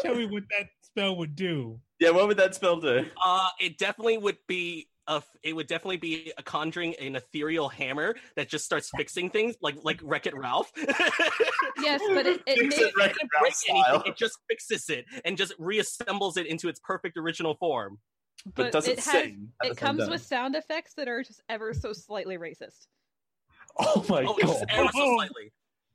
Tell 0.00 0.16
me 0.16 0.26
what 0.26 0.42
that 0.50 0.68
spell 0.82 1.16
would 1.16 1.36
do. 1.36 1.80
Yeah, 2.00 2.10
what 2.10 2.26
would 2.26 2.38
that 2.38 2.54
spell 2.56 2.80
do? 2.80 3.06
Uh, 3.24 3.48
it 3.60 3.78
definitely 3.78 4.18
would 4.18 4.38
be 4.48 4.88
a 5.06 5.22
it 5.42 5.54
would 5.54 5.66
definitely 5.66 5.96
be 5.98 6.32
a 6.38 6.42
conjuring 6.42 6.94
an 7.00 7.16
ethereal 7.16 7.68
hammer 7.68 8.14
that 8.36 8.48
just 8.48 8.64
starts 8.64 8.90
fixing 8.96 9.28
things 9.30 9.56
like 9.60 9.76
like 9.82 10.00
Wreck 10.02 10.26
It 10.26 10.36
Ralph. 10.36 10.72
Yes, 10.76 12.00
but 12.08 12.26
it, 12.26 12.40
it 12.46 12.58
Fix 12.58 12.78
it 12.78 12.92
Wreck-It 12.96 12.96
doesn't 12.96 13.30
break 13.40 13.54
anything. 13.68 14.02
It 14.06 14.16
just 14.16 14.38
fixes 14.48 14.88
it 14.90 15.06
and 15.24 15.36
just 15.36 15.58
reassembles 15.58 16.36
it 16.36 16.46
into 16.46 16.68
its 16.68 16.80
perfect 16.80 17.16
original 17.16 17.54
form. 17.54 17.98
but 18.54 18.72
doesn't 18.72 18.92
it 18.92 18.98
has 19.00 19.04
sing. 19.04 19.48
at 19.62 19.72
it 19.72 19.76
comes 19.76 20.00
time. 20.00 20.10
with 20.10 20.22
sound 20.22 20.54
effects 20.56 20.94
that 20.94 21.08
are 21.08 21.22
just 21.22 21.42
ever 21.48 21.74
so 21.74 21.92
slightly 21.92 22.38
racist. 22.38 22.86
Oh 23.78 24.04
my 24.08 24.24
Oh, 24.24 24.36
god! 24.40 24.64
ever 24.70 24.88
so 24.92 25.14
slightly. 25.14 25.52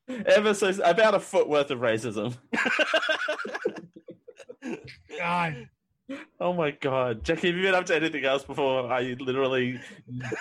Ever 0.26 0.56
so 0.56 0.70
about 0.84 1.14
a 1.14 1.20
foot 1.20 1.48
worth 1.48 1.70
of 1.70 1.82
racism. 1.82 2.36
God, 5.18 5.70
Oh 6.40 6.54
my 6.54 6.72
god, 6.72 7.24
Jackie, 7.24 7.48
have 7.48 7.56
you 7.56 7.62
been 7.62 7.76
up 7.76 7.86
to 7.88 7.96
anything 7.96 8.26
else 8.26 8.44
before 8.44 8.92
I 8.92 9.16
literally 9.20 9.80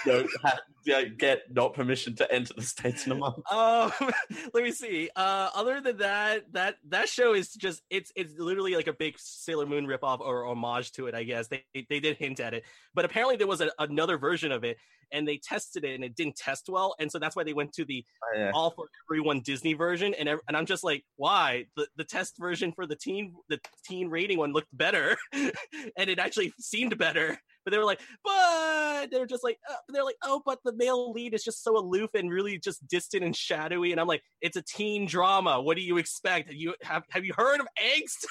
don't 0.05 0.31
have, 0.43 1.19
get 1.19 1.55
not 1.55 1.75
permission 1.75 2.15
to 2.17 2.33
enter 2.33 2.55
the 2.55 2.63
states 2.63 3.07
in 3.07 3.13
a 3.13 3.15
month? 3.15 3.37
Um, 3.51 3.93
let 4.55 4.65
me 4.65 4.71
see. 4.71 5.11
Uh, 5.15 5.51
other 5.55 5.81
than 5.81 5.99
that, 5.99 6.53
that 6.53 6.77
that 6.89 7.09
show 7.09 7.35
is 7.35 7.53
just 7.53 7.83
it's 7.91 8.13
it's 8.17 8.39
literally 8.39 8.77
like 8.77 8.87
a 8.87 8.93
big 8.93 9.17
Sailor 9.19 9.67
Moon 9.67 9.87
ripoff 9.87 10.21
or 10.21 10.47
homage 10.47 10.93
to 10.93 11.07
it. 11.07 11.15
I 11.15 11.25
guess 11.25 11.49
they 11.49 11.65
they 11.89 12.01
did 12.01 12.17
hint 12.17 12.41
at 12.41 12.55
it, 12.55 12.65
but 12.95 13.05
apparently 13.05 13.37
there 13.37 13.47
was 13.47 13.61
a, 13.61 13.71
another 13.79 14.17
version 14.17 14.53
of 14.53 14.65
it, 14.65 14.79
and 15.13 15.27
they 15.27 15.39
tested 15.39 15.85
it 15.85 15.95
and 15.95 16.05
it 16.05 16.15
didn't 16.17 16.37
test 16.37 16.69
well, 16.69 16.95
and 16.99 17.11
so 17.11 17.19
that's 17.19 17.35
why 17.37 17.45
they 17.45 17.53
went 17.55 17.73
to 17.75 17.85
the 17.85 18.05
Oh, 18.23 18.39
yeah. 18.39 18.51
all 18.55 18.71
for 18.71 18.87
everyone 19.11 19.41
Disney 19.41 19.75
version, 19.75 20.15
and 20.15 20.29
and 20.29 20.57
I'm 20.57 20.67
just 20.67 20.85
like, 20.85 21.05
why 21.17 21.67
the 21.77 21.87
the 21.97 22.05
test 22.05 22.37
version 22.39 22.73
for 22.73 22.87
the 22.87 22.97
teen 22.97 23.35
the 23.49 23.61
teen 23.87 24.09
rating 24.11 24.39
one 24.39 24.53
looked 24.53 24.75
better, 24.77 25.17
and 25.33 26.11
it 26.11 26.19
actually 26.19 26.53
seemed 26.59 26.97
better. 26.99 27.39
But 27.65 27.73
they 27.73 27.79
were 27.79 27.85
like, 27.85 28.01
but 28.25 29.11
they're 29.11 29.27
just 29.27 29.45
like, 29.45 29.59
uh, 29.71 29.75
they're 29.91 30.05
like, 30.05 30.17
oh, 30.25 30.41
but 30.47 30.59
the 30.65 30.73
male 30.73 31.13
lead 31.13 31.35
is 31.35 31.45
just 31.45 31.63
so 31.63 31.77
aloof 31.77 32.11
and 32.15 32.31
really 32.31 32.59
just 32.59 32.87
distant 32.89 33.23
and 33.25 33.37
shadowy. 33.37 33.93
And 33.93 34.01
I'm 34.01 34.07
like, 34.07 34.23
it's 34.41 34.57
a 34.57 34.63
teen 34.63 35.05
drama. 35.07 35.61
What 35.61 35.77
do 35.77 35.83
you 35.83 35.99
expect? 35.99 36.51
You 36.53 36.75
have 36.83 37.03
have 37.11 37.25
you 37.27 37.35
heard 37.37 37.61
of 37.61 37.67
angst? 37.83 38.25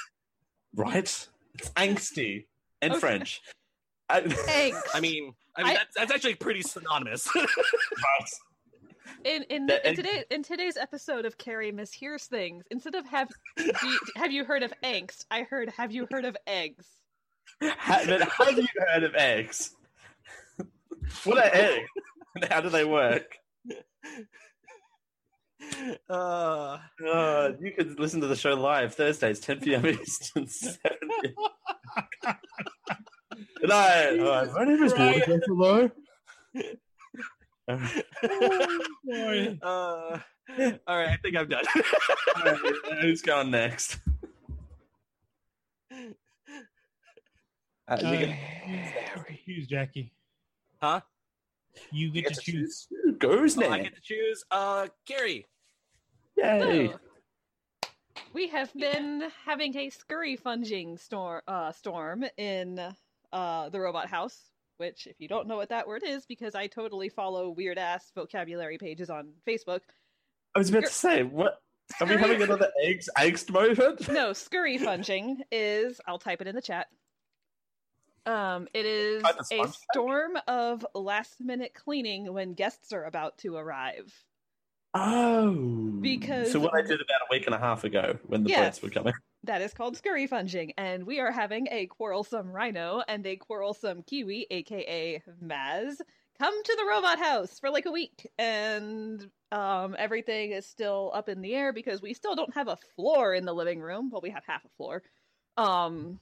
Right? 0.76 1.28
It's 1.54 1.70
angsty 1.76 2.46
and 2.82 2.94
Okay. 2.94 3.00
French. 3.00 3.42
I, 4.10 4.22
Angst. 4.22 4.82
I 4.93 5.00
mean, 5.00 5.34
I 5.56 5.63
mean 5.63 5.72
I- 5.72 5.74
that's, 5.76 5.96
that's 5.96 6.12
actually 6.12 6.36
pretty 6.36 6.62
synonymous. 6.62 7.28
in 9.26 9.43
in, 9.43 9.65
The 9.65 9.80
the, 9.84 9.89
in 9.89 9.96
today 9.96 10.24
in 10.32 10.43
today's 10.43 10.78
episode 10.78 11.26
of 11.26 11.38
Carrie 11.38 11.72
mishears 11.72 12.28
things, 12.28 12.65
instead 12.72 12.96
of 12.96 13.06
have 13.08 13.30
you- 13.58 14.00
have 14.15 14.32
you 14.32 14.46
heard 14.46 14.63
of 14.63 14.74
angst, 14.84 15.26
I 15.32 15.41
heard 15.43 15.70
have 15.78 15.91
you 15.91 16.08
heard 16.12 16.26
of 16.26 16.38
eggs? 16.48 16.86
Ha- 17.62 18.04
but 18.08 18.22
have 18.30 18.58
you 18.58 18.67
heard 18.78 19.04
of 19.04 19.15
eggs? 19.15 19.74
What 21.24 21.38
are 21.38 21.50
eggs? 21.54 21.88
And 22.36 22.46
how 22.46 22.62
do 22.62 22.70
they 22.70 22.86
work? 22.86 23.38
uh, 26.10 26.78
Uh, 27.06 27.52
you 27.60 27.72
could 27.72 28.00
listen 28.00 28.22
to 28.22 28.28
the 28.28 28.36
show 28.36 28.54
live 28.54 28.93
Thursdays, 28.96 29.39
10 29.39 29.60
p.m. 29.62 29.86
Eastern, 29.88 30.46
7 30.48 30.80
p.m. 31.24 31.34
Good 33.36 33.70
night. 33.70 34.20
Uh, 34.20 34.48
my 34.54 34.63
name 34.63 34.84
is 34.84 34.94
Right. 34.94 35.28
Roy 35.28 35.38
Buffalo. 35.40 35.92
boy. 39.04 39.58
uh, 39.62 40.20
all 40.88 40.98
right, 40.98 41.10
I 41.10 41.18
think 41.22 41.36
I'm 41.36 41.50
done. 41.50 41.66
Who's 43.02 43.22
going 43.22 43.52
next? 43.52 44.00
Uh, 47.90 47.98
you 48.02 48.08
Uh, 48.08 48.20
get- 48.20 48.38
choose 49.46 49.68
Jackie. 49.68 50.13
Huh? 50.82 51.02
You 51.92 52.12
get, 52.12 52.26
get 52.26 52.34
to 52.36 52.40
to 52.42 52.52
choose. 52.52 52.88
Who 53.04 53.13
goes 53.13 53.58
Oh, 53.58 53.63
I 53.66 53.78
next? 53.78 53.84
get 53.84 53.96
to 53.96 54.02
choose. 54.02 54.44
Uh, 54.52 54.88
Gary. 55.06 55.46
Yay. 56.38 56.88
So, 56.90 57.00
we 58.34 58.48
have 58.50 58.74
been 58.74 59.24
having 59.46 59.76
a 59.78 59.90
scurry 59.90 60.36
funging 60.36 60.98
storm 60.98 61.42
uh, 61.48 61.72
storm 61.72 62.26
in 62.38 62.80
uh, 63.34 63.70
the 63.70 63.80
robot 63.80 64.08
house. 64.10 64.38
Which, 64.78 65.08
if 65.08 65.16
you 65.20 65.28
don't 65.28 65.48
know 65.48 65.56
what 65.58 65.70
that 65.70 65.88
word 65.88 66.04
is, 66.06 66.28
because 66.28 66.54
I 66.54 66.68
totally 66.68 67.10
follow 67.10 67.50
weird 67.50 67.80
ass 67.80 68.12
vocabulary 68.13 68.78
pages 68.78 69.10
on 69.10 69.30
Facebook. 69.48 69.80
I 70.56 70.60
was 70.60 70.70
about 70.70 70.84
to 70.84 70.90
say, 70.94 71.24
what? 71.24 71.60
Are 72.00 72.06
we 72.06 72.16
having 72.16 72.44
another 72.44 72.70
eggs 72.84 73.10
angst 73.18 73.50
moment? 73.50 74.08
No, 74.08 74.34
scurry 74.34 74.78
funging 74.78 75.38
is. 75.52 76.00
I'll 76.06 76.20
type 76.20 76.42
it 76.42 76.48
in 76.48 76.54
the 76.54 76.62
chat. 76.62 76.88
Um, 78.28 78.68
it 78.74 78.86
is 78.86 79.24
a 79.52 79.68
storm 79.68 80.38
of 80.48 80.86
last 80.94 81.40
minute 81.40 81.74
cleaning 81.74 82.32
when 82.34 82.54
guests 82.54 82.92
are 82.92 83.06
about 83.06 83.38
to 83.40 83.56
arrive. 83.56 84.13
Oh. 84.94 85.54
Because- 86.02 86.52
So, 86.52 86.60
what 86.60 86.74
I 86.76 86.82
did 86.82 87.02
about 87.02 87.22
a 87.22 87.28
week 87.32 87.46
and 87.46 87.56
a 87.56 87.60
half 87.60 87.84
ago 87.84 88.20
when 88.28 88.44
the 88.44 88.50
Yes. 88.50 88.80
birds 88.80 88.82
were 88.84 88.90
coming. 88.90 89.13
That 89.43 89.62
is 89.62 89.73
called 89.73 89.95
scurry 89.95 90.28
funging, 90.28 90.73
and 90.78 91.06
we 91.06 91.19
are 91.19 91.32
having 91.32 91.67
a 91.71 91.86
quarrelsome 91.88 92.52
rhino 92.52 93.02
and 93.08 93.26
a 93.26 93.38
quarrelsome 93.38 94.04
kiwi, 94.04 94.47
aka 94.52 95.21
Maz, 95.41 96.02
come 96.38 96.63
to 96.63 96.76
the 96.78 96.86
robot 96.89 97.19
house 97.19 97.60
for 97.60 97.69
like 97.69 97.86
a 97.86 97.91
week, 97.91 98.28
and 98.38 99.30
um, 99.52 99.95
everything 99.97 100.52
is 100.52 100.65
still 100.65 101.12
up 101.13 101.30
in 101.30 101.41
the 101.41 101.56
air 101.56 101.71
because 101.71 102.02
we 102.02 102.13
still 102.13 102.36
don't 102.36 102.54
have 102.56 102.67
a 102.67 102.76
floor 102.95 103.34
in 103.34 103.45
the 103.45 103.54
living 103.54 103.80
room. 103.80 104.10
Well, 104.12 104.21
we 104.21 104.32
have 104.32 104.43
half 104.45 104.65
a 104.65 104.69
floor. 104.76 105.02
Um, 105.56 106.19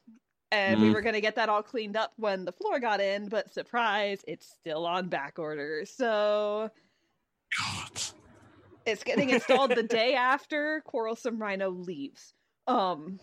and 0.52 0.80
we 0.80 0.90
Mm. 0.90 0.94
were 0.94 1.02
going 1.02 1.16
to 1.16 1.22
get 1.22 1.36
that 1.36 1.50
all 1.50 1.64
cleaned 1.64 1.98
up 1.98 2.14
when 2.18 2.46
the 2.46 2.52
floor 2.52 2.80
got 2.80 3.02
in, 3.02 3.28
but 3.30 3.52
surprise, 3.52 4.24
it's 4.28 4.46
still 4.48 4.86
on 4.86 5.10
back 5.10 5.40
order. 5.40 5.84
So 5.86 6.70
God. 7.58 8.02
it's 8.86 9.04
getting 9.04 9.32
installed 9.32 9.74
the 9.74 9.84
day 9.84 10.14
after 10.14 10.82
Quarrelsome 10.86 11.40
Rhino 11.42 11.72
leaves. 11.72 12.35
Um, 12.68 13.20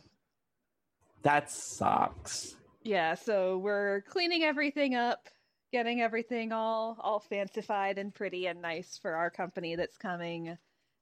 That 1.23 1.51
sucks. 1.51 2.57
yeah, 2.83 3.15
so 3.15 3.59
we're 3.59 4.03
cleaning 4.03 4.43
everything 4.43 4.95
up, 4.95 5.29
getting 5.73 6.01
everything 6.01 6.53
all 6.53 6.97
all 7.01 7.21
fancified 7.21 7.99
and 7.99 8.15
pretty 8.15 8.47
and 8.47 8.61
nice 8.63 8.99
for 8.99 9.15
our 9.15 9.31
company 9.31 9.77
that's 9.77 9.97
coming, 9.99 10.57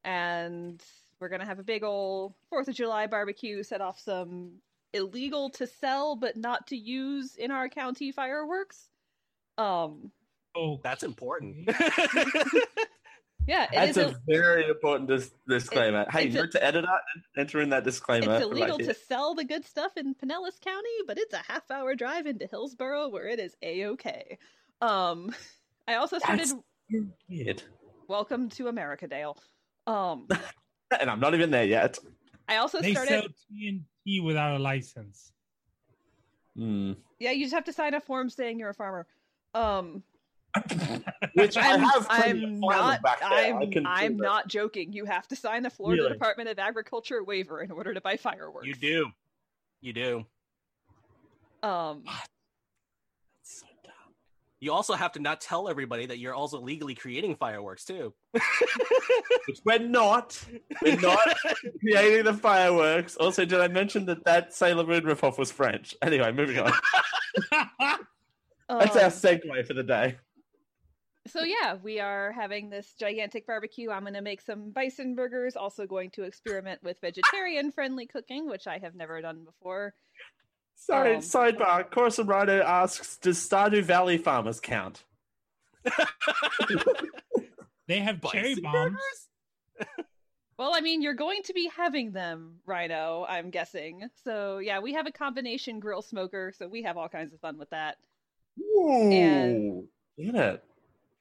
and 0.05 0.83
we're 1.21 1.29
gonna 1.29 1.45
have 1.47 1.59
a 1.59 1.63
big 1.65 1.83
old 1.85 2.35
Fourth 2.49 2.69
of 2.69 2.75
July 2.75 3.07
barbecue, 3.07 3.63
set 3.63 3.81
off 3.81 3.99
some 4.01 4.53
illegal 4.93 5.51
to 5.51 5.67
sell 5.67 6.17
but 6.17 6.37
not 6.37 6.67
to 6.69 6.77
use 6.77 7.37
in 7.37 7.51
our 7.51 7.69
county 7.69 8.11
fireworks. 8.13 8.89
Um, 9.59 10.11
Oh, 10.57 10.81
That's 10.83 11.05
important. 11.05 11.69
yeah, 13.47 13.65
it 13.65 13.69
That's 13.73 13.97
is 13.97 14.05
a 14.05 14.09
a- 14.11 14.21
very 14.27 14.69
important 14.69 15.09
dis- 15.09 15.33
disclaimer. 15.49 16.07
hey, 16.11 16.27
it's 16.27 16.35
a- 16.35 16.39
note 16.39 16.53
to 16.53 16.65
editor, 16.65 16.89
enter 17.37 17.61
in 17.61 17.71
that 17.71 17.85
disclaimer. 17.85 18.35
It's 18.37 18.45
illegal 18.45 18.79
right 18.79 18.87
to 18.87 18.95
sell 18.95 19.35
the 19.35 19.45
good 19.45 19.65
stuff 19.65 19.97
in 19.97 20.15
Pinellas 20.15 20.61
County, 20.61 20.89
but 21.07 21.19
it's 21.19 21.35
a 21.35 21.43
half 21.49 21.71
hour 21.71 21.95
drive 21.95 22.27
into 22.27 22.47
Hillsborough 22.47 23.09
where 23.09 23.29
it 23.29 23.39
is 23.41 23.57
a 23.63 23.87
okay. 23.87 24.39
Um, 24.81 25.35
I 25.89 25.95
also 25.97 26.19
started 26.19 26.41
That's 26.49 26.55
weird. 27.29 27.63
Welcome 28.09 28.49
to 28.51 28.69
America, 28.69 29.07
Dale. 29.09 29.37
Um, 29.87 30.29
And 31.01 31.09
I'm 31.09 31.21
not 31.21 31.35
even 31.35 31.51
there 31.53 31.65
yet. 31.65 31.99
I 32.49 32.57
also 32.57 32.81
they 32.81 32.93
started. 32.95 33.23
sell 33.23 33.29
TNT 33.55 34.25
without 34.25 34.57
a 34.57 34.59
license. 34.59 35.31
Hmm. 36.57 36.95
Yeah, 37.21 37.31
you 37.31 37.45
just 37.45 37.55
have 37.55 37.65
to 37.65 37.73
sign 37.73 37.95
a 37.95 38.01
form 38.01 38.29
saying 38.29 38.59
you're 38.59 38.71
a 38.71 38.75
farmer. 38.75 39.07
Um, 39.55 40.03
Which 41.35 41.57
I 41.57 41.75
I'm, 41.75 41.81
have 41.81 42.07
I'm 42.11 42.61
not. 42.61 43.03
back 43.03 43.21
there. 43.21 43.29
I'm, 43.31 43.87
I 43.87 44.05
I'm 44.05 44.17
not 44.17 44.49
joking. 44.49 44.93
You 44.93 45.05
have 45.05 45.29
to 45.29 45.37
sign 45.37 45.63
the 45.63 45.71
Florida 45.71 46.03
Really? 46.03 46.15
Department 46.15 46.49
of 46.49 46.59
Agriculture 46.59 47.23
waiver 47.23 47.61
in 47.63 47.71
order 47.71 47.95
to 47.95 48.01
buy 48.01 48.17
fireworks. 48.17 48.67
you 48.67 48.75
do. 48.75 49.07
You 49.81 49.93
do. 49.93 50.27
Um, 51.63 52.03
So 53.43 53.67
dumb. 53.85 53.93
You 54.61 54.73
also 54.73 54.95
have 54.95 55.13
to 55.13 55.21
not 55.21 55.41
tell 55.41 55.69
everybody 55.69 56.07
that 56.07 56.19
you're 56.19 56.35
also 56.35 56.61
legally 56.61 56.95
creating 56.95 57.37
fireworks 57.37 57.85
too. 57.85 58.13
Which 58.33 59.61
we're 59.65 59.79
not. 59.79 60.43
We're 60.83 61.01
not 61.01 61.19
creating 61.81 62.25
the 62.25 62.35
fireworks. 62.35 63.17
Also, 63.17 63.45
did 63.45 63.61
I 63.61 63.69
mention 63.69 64.05
that 64.07 64.25
that 64.25 64.53
Sailor 64.55 64.85
Moon 64.85 65.03
ripoff 65.05 65.39
was 65.39 65.51
French? 65.53 65.95
Anyway, 66.03 66.33
moving 66.33 66.59
on. 66.59 66.73
That's 68.69 68.97
um, 68.97 69.03
our 69.03 69.11
segue 69.11 69.67
for 69.67 69.75
the 69.75 69.83
day. 69.83 70.17
So 71.27 71.43
yeah, 71.43 71.77
we 71.83 72.01
are 72.01 72.33
having 72.33 72.71
this 72.71 72.95
gigantic 72.99 73.47
barbecue. 73.47 73.91
I'm 73.91 74.03
going 74.03 74.15
to 74.15 74.23
make 74.23 74.41
some 74.41 74.71
bison 74.71 75.15
burgers. 75.15 75.55
Also 75.55 75.87
going 75.87 76.11
to 76.13 76.23
experiment 76.23 76.83
with 76.83 76.97
vegetarian 77.01 77.71
friendly 77.73 78.07
cooking, 78.07 78.49
which 78.49 78.67
I 78.67 78.79
have 78.79 78.95
never 78.95 79.21
done 79.21 79.45
before. 79.45 79.95
Sorry, 80.77 81.17
Um, 81.17 81.21
sidebar. 81.21 81.91
Quarrelsome 81.91 82.27
Rhino 82.27 82.63
asks, 82.63 83.19
does 83.19 83.37
Stardew 83.39 83.83
Valley 83.83 84.17
farmers 84.17 84.61
count? 84.61 85.05
they 87.87 87.99
have 88.01 88.23
cherry 88.31 88.55
Bison 88.55 88.63
bombs. 88.63 88.97
burgers? 89.79 90.07
Well, 90.59 90.73
I 90.75 90.81
mean, 90.81 91.01
you're 91.03 91.15
going 91.15 91.43
to 91.45 91.53
be 91.55 91.71
having 91.75 92.13
them, 92.13 92.57
Rhino, 92.67 93.25
I'm 93.29 93.51
guessing. 93.51 94.09
So, 94.25 94.59
yeah, 94.59 94.81
we 94.81 94.93
have 94.95 95.07
a 95.07 95.11
combination 95.13 95.81
grill 95.81 96.03
smoker, 96.03 96.53
so 96.57 96.69
we 96.69 96.83
have 96.83 96.97
all 96.99 97.09
kinds 97.09 97.33
of 97.33 97.41
fun 97.41 97.57
with 97.59 97.71
that. 97.71 97.97
And- 98.59 99.57
Ooh, 99.57 99.89
look 100.19 100.35
at 100.35 100.55
it. 100.55 100.65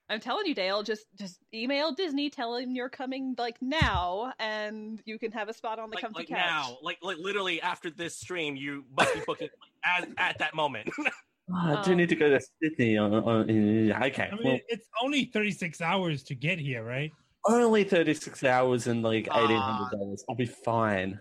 I'm 0.10 0.20
telling 0.20 0.46
you, 0.48 0.56
Dale, 0.56 0.82
just 0.84 1.06
just 1.16 1.40
email 1.54 1.92
Disney, 1.94 2.30
tell 2.30 2.56
him 2.56 2.72
you're 2.72 2.90
coming 2.90 3.36
like 3.38 3.58
now, 3.62 4.34
and 4.40 5.00
you 5.06 5.20
can 5.20 5.32
have 5.32 5.50
a 5.50 5.54
spot 5.54 5.78
on 5.80 5.90
the 5.90 5.96
Like, 5.98 6.04
comfy 6.04 6.20
like 6.22 6.28
couch. 6.30 6.38
now, 6.40 6.78
like 6.82 6.98
like 7.04 7.18
literally 7.18 7.62
after 7.62 7.90
this 7.92 8.18
stream, 8.18 8.56
you 8.56 8.86
must 8.98 9.14
be 9.14 9.22
booking 9.28 9.50
as, 9.86 10.06
at 10.18 10.40
that 10.40 10.56
moment. 10.56 10.90
Oh, 10.98 11.06
I 11.56 11.82
do 11.84 11.92
Um, 11.92 11.98
need 11.98 12.10
to 12.10 12.16
go 12.16 12.30
to 12.30 12.40
Sydney. 12.62 12.98
On, 12.98 13.14
on, 13.14 13.48
yeah, 13.88 14.04
okay, 14.06 14.30
I 14.32 14.36
mean, 14.36 14.44
well, 14.44 14.60
it's 14.68 14.88
only 15.04 15.26
36 15.26 15.80
hours 15.82 16.24
to 16.24 16.36
get 16.36 16.60
here, 16.60 16.84
right? 16.84 17.12
only 17.46 17.86
thirty 17.86 18.14
six 18.14 18.44
hours 18.44 18.88
and 18.88 19.02
like 19.02 19.28
Ah. 19.32 19.44
eighteen 19.44 19.58
hundred 19.58 19.98
dollars. 19.98 20.24
I'll 20.28 20.36
be 20.36 20.46
fine. 20.46 21.20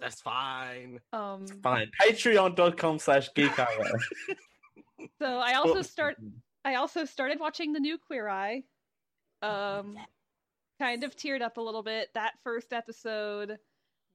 That's 0.00 0.20
fine. 0.20 0.98
Um, 1.12 1.46
Fine. 1.62 1.88
Patreon.com 2.02 2.98
slash 2.98 3.30
geekio. 3.32 3.66
so 5.20 5.38
I 5.38 5.54
also 5.54 5.82
start. 5.82 6.16
I 6.66 6.74
also 6.74 7.04
started 7.04 7.38
watching 7.38 7.72
the 7.72 7.78
new 7.78 7.96
Queer 7.96 8.28
Eye. 8.28 8.64
Um, 9.40 9.96
kind 10.80 11.04
of 11.04 11.14
teared 11.14 11.40
up 11.40 11.58
a 11.58 11.60
little 11.60 11.84
bit 11.84 12.08
that 12.14 12.34
first 12.42 12.72
episode 12.72 13.58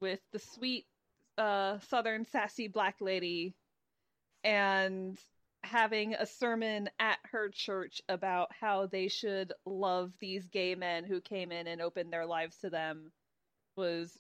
with 0.02 0.20
the 0.34 0.40
sweet 0.40 0.86
uh, 1.38 1.80
Southern 1.88 2.26
sassy 2.26 2.68
black 2.68 2.98
lady, 3.00 3.56
and 4.44 5.18
having 5.64 6.14
a 6.16 6.26
sermon 6.26 6.90
at 7.00 7.20
her 7.32 7.48
church 7.48 8.02
about 8.10 8.50
how 8.60 8.86
they 8.86 9.08
should 9.08 9.54
love 9.66 10.12
these 10.20 10.46
gay 10.48 10.76
men 10.76 11.06
who 11.06 11.22
came 11.22 11.54
in 11.54 11.68
and 11.68 11.82
opened 11.82 12.12
their 12.12 12.26
lives 12.26 12.58
to 12.58 12.70
them 12.70 13.12
was 13.78 14.20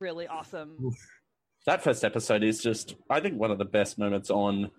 really 0.00 0.26
awesome. 0.26 0.90
That 1.66 1.84
first 1.84 2.02
episode 2.02 2.42
is 2.42 2.60
just, 2.60 2.96
I 3.08 3.20
think, 3.20 3.38
one 3.38 3.52
of 3.52 3.58
the 3.58 3.64
best 3.64 3.98
moments 3.98 4.30
on 4.30 4.72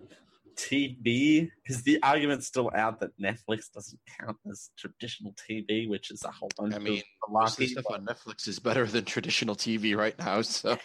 TV. 0.56 1.50
Is 1.66 1.82
the 1.82 2.02
argument 2.02 2.44
still 2.44 2.70
out 2.74 3.00
that 3.00 3.18
Netflix 3.18 3.70
doesn't 3.72 4.00
count 4.20 4.36
as 4.50 4.70
traditional 4.78 5.34
TV, 5.34 5.88
which 5.88 6.10
is 6.10 6.22
a 6.24 6.30
whole 6.30 6.50
bunch 6.56 6.74
I 6.74 6.78
mean, 6.78 6.98
of 6.98 7.32
Most 7.32 7.52
of 7.52 7.56
the 7.58 7.64
malarkey. 7.64 7.68
stuff 7.70 7.84
on 7.90 8.06
Netflix 8.06 8.48
is 8.48 8.58
better 8.58 8.86
than 8.86 9.04
traditional 9.04 9.56
TV 9.56 9.96
right 9.96 10.18
now. 10.18 10.42
So 10.42 10.76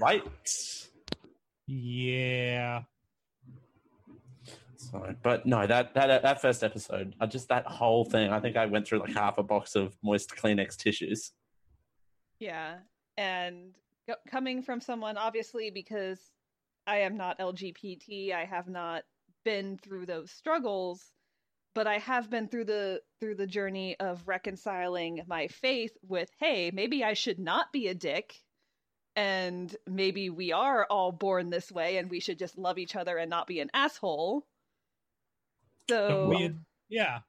Right. 0.00 0.22
Yeah. 1.66 2.82
So, 4.76 5.14
but 5.22 5.46
no, 5.46 5.66
that 5.66 5.94
that 5.94 6.22
that 6.22 6.40
first 6.40 6.62
episode, 6.62 7.14
I 7.20 7.26
just 7.26 7.48
that 7.48 7.66
whole 7.66 8.04
thing. 8.04 8.30
I 8.30 8.40
think 8.40 8.56
I 8.56 8.66
went 8.66 8.86
through 8.86 9.00
like 9.00 9.14
half 9.14 9.38
a 9.38 9.42
box 9.42 9.74
of 9.74 9.96
moist 10.02 10.30
Kleenex 10.30 10.76
tissues. 10.76 11.32
Yeah, 12.38 12.76
and 13.16 13.74
coming 14.30 14.62
from 14.62 14.80
someone, 14.80 15.16
obviously, 15.16 15.70
because 15.70 16.20
I 16.86 16.98
am 16.98 17.16
not 17.16 17.38
LGBT, 17.38 18.32
I 18.32 18.44
have 18.44 18.68
not 18.68 19.02
been 19.44 19.78
through 19.78 20.06
those 20.06 20.30
struggles, 20.30 21.12
but 21.74 21.86
I 21.86 21.98
have 21.98 22.30
been 22.30 22.48
through 22.48 22.64
the 22.64 23.02
through 23.20 23.36
the 23.36 23.46
journey 23.46 23.96
of 23.98 24.26
reconciling 24.26 25.22
my 25.26 25.48
faith 25.48 25.96
with, 26.02 26.30
hey, 26.38 26.70
maybe 26.72 27.04
I 27.04 27.14
should 27.14 27.38
not 27.38 27.72
be 27.72 27.88
a 27.88 27.94
dick, 27.94 28.34
and 29.14 29.74
maybe 29.86 30.30
we 30.30 30.52
are 30.52 30.86
all 30.88 31.12
born 31.12 31.50
this 31.50 31.70
way, 31.72 31.96
and 31.96 32.10
we 32.10 32.20
should 32.20 32.38
just 32.38 32.58
love 32.58 32.78
each 32.78 32.96
other 32.96 33.16
and 33.18 33.30
not 33.30 33.46
be 33.46 33.60
an 33.60 33.70
asshole. 33.74 34.46
So 35.88 36.28
weird- 36.28 36.64
yeah. 36.88 37.20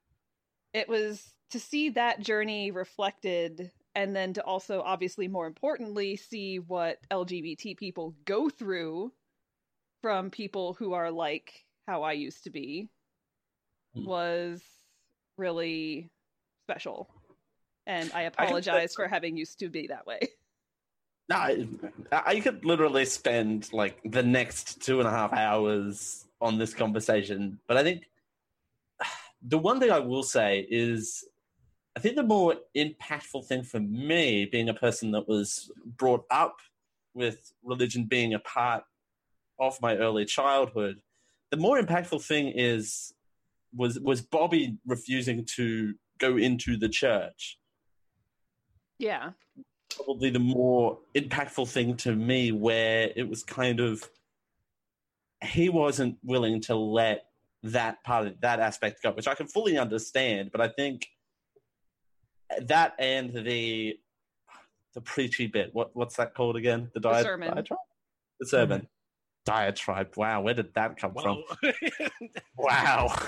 it 0.74 0.88
was 0.90 1.34
to 1.52 1.60
see 1.60 1.90
that 1.90 2.20
journey 2.20 2.72
reflected 2.72 3.72
and 3.96 4.16
then 4.16 4.34
to 4.34 4.44
also 4.44 4.82
obviously 4.82 5.28
more 5.28 5.48
importantly 5.48 6.16
see 6.16 6.60
what 6.60 7.00
lgbt 7.10 7.78
people 7.78 8.16
go 8.26 8.50
through 8.50 9.12
from 10.08 10.32
people 10.32 10.74
who 10.74 10.94
are 10.94 11.12
like 11.12 11.66
how 11.86 12.04
i 12.04 12.14
used 12.14 12.46
to 12.46 12.50
be 12.50 12.90
Hmm. 13.94 14.06
was 14.06 14.62
really 15.38 16.10
special. 16.64 17.10
And 17.86 18.12
i 18.14 18.24
apologize 18.24 18.94
for 18.94 19.08
having 19.08 19.36
used 19.38 19.60
to 19.60 19.70
be 19.70 19.88
that 19.88 20.06
way. 20.06 20.20
No, 21.30 21.36
I, 21.36 21.68
I 22.12 22.40
could 22.40 22.64
literally 22.64 23.04
spend 23.04 23.74
like 23.74 24.00
the 24.06 24.24
next 24.24 24.82
two 24.82 25.00
and 25.00 25.08
a 25.10 25.12
half 25.12 25.34
hours 25.34 26.26
on 26.40 26.58
this 26.58 26.74
conversation, 26.74 27.60
but 27.68 27.76
I 27.76 27.84
think 27.84 28.04
the 29.42 29.58
one 29.58 29.82
thing 29.82 29.92
I 29.92 30.00
will 30.00 30.24
say 30.24 30.66
is 30.70 31.26
I 31.98 32.00
think 32.00 32.16
the 32.16 32.24
more 32.24 32.56
impactful 32.78 33.46
thing 33.46 33.64
for 33.64 33.82
me, 33.82 34.46
being 34.46 34.70
a 34.70 34.74
person 34.74 35.12
that 35.12 35.28
was 35.28 35.70
brought 35.98 36.26
up 36.32 36.60
with 37.14 37.52
religion 37.62 38.06
being 38.06 38.34
a 38.34 38.40
part 38.40 38.86
of 39.60 39.82
my 39.82 39.96
early 39.98 40.26
childhood, 40.26 41.02
the 41.52 41.58
more 41.58 41.80
impactful 41.80 42.24
thing 42.24 42.52
is 42.56 43.14
was 43.76 44.00
was 44.00 44.22
Bobby 44.22 44.78
refusing 44.86 45.46
to 45.56 45.94
go 46.20 46.38
into 46.38 46.78
the 46.78 46.90
church. 46.90 47.58
Yeah. 49.00 49.32
Probably 49.96 50.30
the 50.30 50.40
more 50.40 51.00
impactful 51.16 51.70
thing 51.70 51.96
to 51.98 52.16
me 52.16 52.52
where 52.52 53.12
it 53.16 53.30
was 53.30 53.44
kind 53.44 53.80
of 53.80 54.10
he 55.44 55.70
wasn't 55.70 56.18
willing 56.24 56.62
to 56.62 56.76
let 56.76 57.26
that 57.64 58.04
part 58.04 58.28
of 58.28 58.42
that 58.42 58.60
aspect 58.60 59.02
go 59.04 59.12
which 59.12 59.28
i 59.28 59.36
can 59.36 59.48
fully 59.48 59.78
understand 59.78 60.50
but 60.52 60.62
i 60.62 60.68
think 60.68 61.08
that 62.62 62.94
and 62.98 63.34
the 63.34 63.98
the 64.94 65.02
preachy 65.02 65.48
bit 65.48 65.70
what 65.74 65.96
what's 65.96 66.16
that 66.16 66.34
called 66.34 66.56
again? 66.56 66.90
The, 66.94 67.00
diet, 67.00 67.26
sermon. 67.26 67.54
diatribe? 67.54 67.80
The 68.40 68.48
sermon 68.48 68.88
diatribe 69.48 70.12
wow 70.18 70.42
where 70.42 70.54
did 70.54 70.74
that 70.74 70.98
come 70.98 71.14
from 71.14 71.44
Wow. 72.58 73.16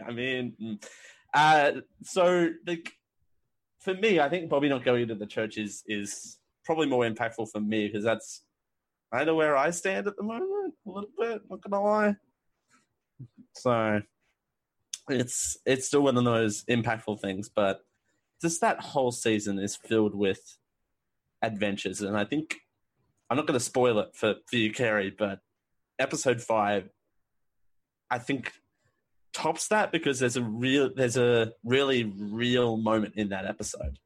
I 0.06 0.12
mean, 0.12 0.54
mm. 0.60 0.84
uh, 1.34 1.80
so 2.02 2.50
like 2.66 2.92
for 3.80 3.94
me, 3.94 4.20
I 4.20 4.28
think 4.28 4.48
Bobby 4.48 4.68
not 4.68 4.84
going 4.84 5.08
to 5.08 5.14
the 5.14 5.26
church 5.26 5.58
is 5.58 5.82
is 5.86 6.38
probably 6.64 6.86
more 6.86 7.04
impactful 7.04 7.50
for 7.50 7.60
me 7.60 7.86
because 7.86 8.04
that's 8.04 8.42
kind 9.12 9.28
of 9.28 9.36
where 9.36 9.56
I 9.56 9.70
stand 9.70 10.06
at 10.06 10.16
the 10.16 10.22
moment, 10.22 10.74
a 10.86 10.90
little 10.90 11.10
bit. 11.18 11.42
Not 11.48 11.60
gonna 11.62 11.82
lie. 11.82 12.16
So 13.56 14.00
it's 15.08 15.58
it's 15.66 15.86
still 15.86 16.02
one 16.02 16.16
of 16.16 16.24
those 16.24 16.64
impactful 16.64 17.20
things, 17.20 17.48
but 17.48 17.80
just 18.40 18.60
that 18.60 18.80
whole 18.80 19.12
season 19.12 19.58
is 19.58 19.76
filled 19.76 20.14
with 20.14 20.40
adventures, 21.42 22.00
and 22.00 22.16
I 22.16 22.24
think 22.24 22.56
I'm 23.30 23.36
not 23.36 23.46
going 23.46 23.58
to 23.58 23.64
spoil 23.64 24.00
it 24.00 24.10
for 24.14 24.34
for 24.46 24.56
you, 24.56 24.72
Kerry, 24.72 25.14
but 25.16 25.38
episode 25.98 26.40
five 26.42 26.90
I 28.10 28.18
think 28.18 28.52
tops 29.32 29.68
that 29.68 29.92
because 29.92 30.18
there's 30.18 30.36
a 30.36 30.42
real 30.42 30.90
there's 30.94 31.16
a 31.16 31.52
really 31.64 32.04
real 32.04 32.76
moment 32.76 33.14
in 33.16 33.28
that 33.28 33.46
episode. 33.46 33.98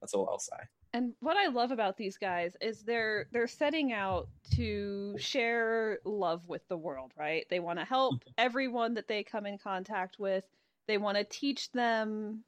That's 0.00 0.14
all 0.14 0.28
I'll 0.30 0.38
say. 0.38 0.56
And 0.92 1.12
what 1.20 1.36
I 1.36 1.48
love 1.48 1.70
about 1.70 1.96
these 1.96 2.16
guys 2.18 2.56
is 2.60 2.82
they're 2.82 3.26
they're 3.32 3.46
setting 3.46 3.92
out 3.92 4.28
to 4.54 5.16
share 5.18 5.98
love 6.04 6.42
with 6.46 6.66
the 6.68 6.76
world, 6.76 7.12
right? 7.16 7.46
They 7.50 7.60
want 7.60 7.78
to 7.78 7.84
help 7.84 8.16
mm-hmm. 8.16 8.30
everyone 8.36 8.94
that 8.94 9.08
they 9.08 9.22
come 9.22 9.46
in 9.46 9.58
contact 9.58 10.16
with. 10.18 10.44
They 10.86 10.98
want 10.98 11.18
to 11.18 11.24
teach 11.24 11.70
them 11.72 12.44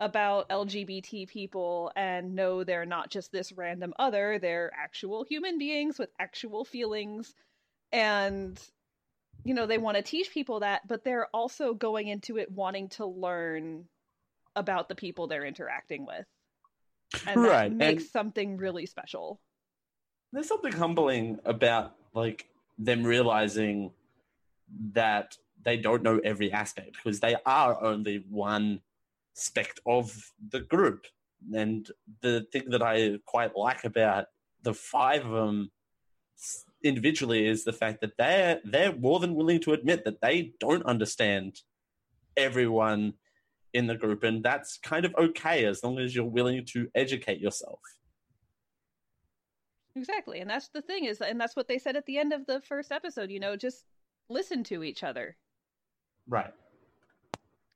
about 0.00 0.48
LGBT 0.48 1.28
people 1.28 1.92
and 1.94 2.34
know 2.34 2.64
they're 2.64 2.86
not 2.86 3.10
just 3.10 3.30
this 3.30 3.52
random 3.52 3.92
other, 3.98 4.38
they're 4.38 4.72
actual 4.74 5.24
human 5.24 5.58
beings 5.58 5.98
with 5.98 6.10
actual 6.18 6.64
feelings 6.64 7.34
and 7.92 8.60
you 9.44 9.54
know, 9.54 9.66
they 9.66 9.78
want 9.78 9.96
to 9.96 10.02
teach 10.02 10.30
people 10.32 10.60
that, 10.60 10.86
but 10.86 11.02
they're 11.02 11.26
also 11.32 11.72
going 11.72 12.08
into 12.08 12.36
it 12.36 12.50
wanting 12.52 12.88
to 12.90 13.06
learn 13.06 13.86
about 14.54 14.88
the 14.88 14.94
people 14.94 15.26
they're 15.28 15.46
interacting 15.46 16.04
with. 16.04 16.26
And 17.26 17.42
that 17.44 17.48
Right, 17.50 17.72
makes 17.72 18.02
and- 18.02 18.12
something 18.12 18.56
really 18.58 18.84
special. 18.86 19.40
There's 20.32 20.46
something 20.46 20.72
humbling 20.72 21.38
about 21.44 21.96
like 22.14 22.48
them 22.78 23.02
realizing 23.02 23.92
that 24.92 25.36
they 25.64 25.76
don't 25.76 26.02
know 26.02 26.20
every 26.22 26.52
aspect 26.52 26.96
because 27.02 27.20
they 27.20 27.36
are 27.46 27.82
only 27.82 28.24
one 28.28 28.80
spect 29.34 29.80
of 29.86 30.14
the 30.50 30.60
group. 30.60 31.06
And 31.54 31.88
the 32.20 32.46
thing 32.52 32.70
that 32.70 32.82
I 32.82 33.18
quite 33.26 33.56
like 33.56 33.84
about 33.84 34.26
the 34.62 34.74
five 34.74 35.24
of 35.24 35.32
them 35.32 35.70
individually 36.82 37.46
is 37.46 37.64
the 37.64 37.72
fact 37.72 38.00
that 38.00 38.16
they're 38.18 38.60
they're 38.64 38.96
more 38.96 39.20
than 39.20 39.34
willing 39.34 39.60
to 39.60 39.72
admit 39.72 40.04
that 40.04 40.20
they 40.20 40.52
don't 40.60 40.84
understand 40.84 41.60
everyone 42.36 43.14
in 43.72 43.86
the 43.86 43.94
group, 43.94 44.24
and 44.24 44.42
that's 44.42 44.78
kind 44.78 45.04
of 45.04 45.14
okay 45.16 45.64
as 45.64 45.82
long 45.84 45.98
as 45.98 46.14
you're 46.14 46.24
willing 46.24 46.64
to 46.66 46.88
educate 46.94 47.40
yourself. 47.40 47.80
Exactly. 49.96 50.40
And 50.40 50.48
that's 50.48 50.68
the 50.68 50.82
thing 50.82 51.04
is 51.04 51.20
and 51.20 51.40
that's 51.40 51.56
what 51.56 51.68
they 51.68 51.78
said 51.78 51.96
at 51.96 52.06
the 52.06 52.18
end 52.18 52.32
of 52.32 52.46
the 52.46 52.60
first 52.60 52.92
episode, 52.92 53.30
you 53.30 53.40
know, 53.40 53.56
just 53.56 53.84
listen 54.28 54.62
to 54.64 54.82
each 54.84 55.02
other. 55.02 55.36
Right. 56.28 56.52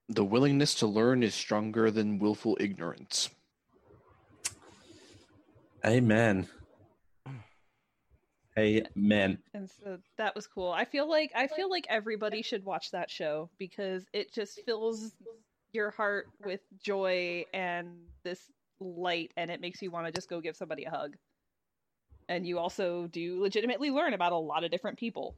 The 0.08 0.24
willingness 0.24 0.74
to 0.76 0.86
learn 0.86 1.22
is 1.22 1.34
stronger 1.34 1.90
than 1.90 2.18
willful 2.18 2.56
ignorance. 2.60 3.30
Amen. 5.84 6.48
Amen. 8.56 9.38
And 9.52 9.68
so 9.68 9.98
that 10.16 10.34
was 10.34 10.46
cool. 10.46 10.70
I 10.70 10.84
feel 10.84 11.08
like 11.08 11.32
I 11.34 11.48
feel 11.48 11.68
like 11.68 11.86
everybody 11.88 12.40
should 12.42 12.64
watch 12.64 12.92
that 12.92 13.10
show 13.10 13.50
because 13.58 14.06
it 14.12 14.32
just 14.32 14.60
fills 14.64 15.12
your 15.72 15.90
heart 15.90 16.28
with 16.44 16.60
joy 16.80 17.44
and 17.52 17.88
this 18.22 18.40
light 18.78 19.32
and 19.36 19.50
it 19.50 19.60
makes 19.60 19.82
you 19.82 19.90
want 19.90 20.06
to 20.06 20.12
just 20.12 20.30
go 20.30 20.40
give 20.40 20.56
somebody 20.56 20.84
a 20.84 20.90
hug. 20.90 21.16
And 22.28 22.46
you 22.46 22.58
also 22.58 23.08
do 23.08 23.42
legitimately 23.42 23.90
learn 23.90 24.14
about 24.14 24.32
a 24.32 24.36
lot 24.36 24.64
of 24.64 24.70
different 24.70 24.98
people. 24.98 25.34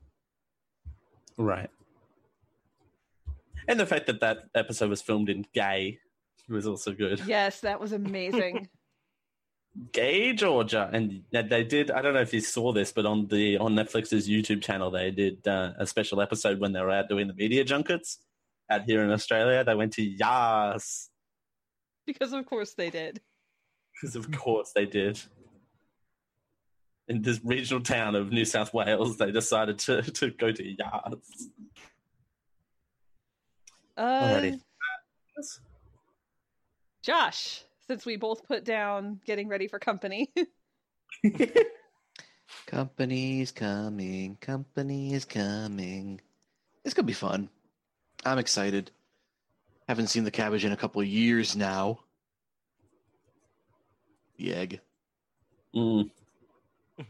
Right. 1.38 1.70
And 3.68 3.80
the 3.80 3.86
fact 3.86 4.06
that 4.06 4.20
that 4.20 4.44
episode 4.54 4.90
was 4.90 5.02
filmed 5.02 5.28
in 5.28 5.44
gay 5.54 5.98
was 6.48 6.66
also 6.66 6.92
good. 6.92 7.20
Yes, 7.26 7.60
that 7.60 7.80
was 7.80 7.92
amazing. 7.92 8.68
Gay 9.92 10.32
Georgia, 10.32 10.88
and 10.90 11.22
they 11.30 11.62
did. 11.62 11.90
I 11.90 12.00
don't 12.00 12.14
know 12.14 12.22
if 12.22 12.32
you 12.32 12.40
saw 12.40 12.72
this, 12.72 12.92
but 12.92 13.04
on 13.04 13.26
the 13.26 13.58
on 13.58 13.74
Netflix's 13.74 14.26
YouTube 14.26 14.62
channel, 14.62 14.90
they 14.90 15.10
did 15.10 15.46
uh, 15.46 15.72
a 15.78 15.86
special 15.86 16.22
episode 16.22 16.60
when 16.60 16.72
they 16.72 16.80
were 16.80 16.90
out 16.90 17.10
doing 17.10 17.26
the 17.26 17.34
media 17.34 17.62
junkets 17.62 18.18
out 18.70 18.84
here 18.84 19.04
in 19.04 19.10
Australia. 19.10 19.62
They 19.64 19.74
went 19.74 19.92
to 19.94 20.02
Yass 20.02 21.10
because 22.06 22.32
of 22.32 22.46
course 22.46 22.74
they 22.74 22.88
did. 22.88 23.20
because, 24.00 24.16
of 24.16 24.30
course, 24.30 24.72
they 24.74 24.86
did. 24.86 25.20
In 27.08 27.22
this 27.22 27.40
regional 27.44 27.82
town 27.82 28.14
of 28.14 28.32
New 28.32 28.44
South 28.44 28.72
Wales, 28.72 29.18
they 29.18 29.30
decided 29.30 29.78
to, 29.80 30.02
to 30.02 30.30
go 30.30 30.52
to 30.52 30.64
Yass. 30.64 31.48
Uh, 33.96 34.52
Josh, 37.02 37.62
since 37.86 38.04
we 38.04 38.16
both 38.16 38.46
put 38.46 38.64
down 38.64 39.20
getting 39.24 39.48
ready 39.48 39.68
for 39.68 39.78
company, 39.78 40.32
Company's 42.66 43.52
coming. 43.52 44.36
Company 44.40 45.14
is 45.14 45.24
coming. 45.24 46.20
It's 46.84 46.94
gonna 46.94 47.06
be 47.06 47.12
fun. 47.12 47.48
I'm 48.24 48.38
excited. 48.38 48.90
Haven't 49.88 50.08
seen 50.08 50.24
the 50.24 50.30
cabbage 50.30 50.64
in 50.64 50.72
a 50.72 50.76
couple 50.76 51.00
of 51.00 51.06
years 51.06 51.54
now. 51.54 52.00
The 54.36 54.54
egg. 54.54 54.80
Mm. 55.74 56.10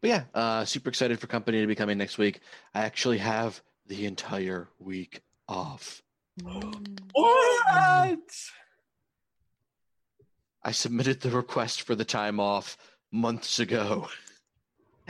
But 0.00 0.10
yeah, 0.10 0.24
uh, 0.34 0.64
super 0.66 0.90
excited 0.90 1.18
for 1.18 1.28
company 1.28 1.62
to 1.62 1.66
be 1.66 1.74
coming 1.74 1.96
next 1.96 2.18
week. 2.18 2.40
I 2.74 2.82
actually 2.82 3.16
have 3.16 3.62
the 3.86 4.04
entire 4.04 4.68
week 4.78 5.22
off. 5.48 6.02
What? 7.12 8.18
I 10.64 10.72
submitted 10.72 11.20
the 11.20 11.30
request 11.30 11.82
for 11.82 11.94
the 11.94 12.04
time 12.04 12.40
off 12.40 12.76
months 13.12 13.60
ago, 13.60 14.08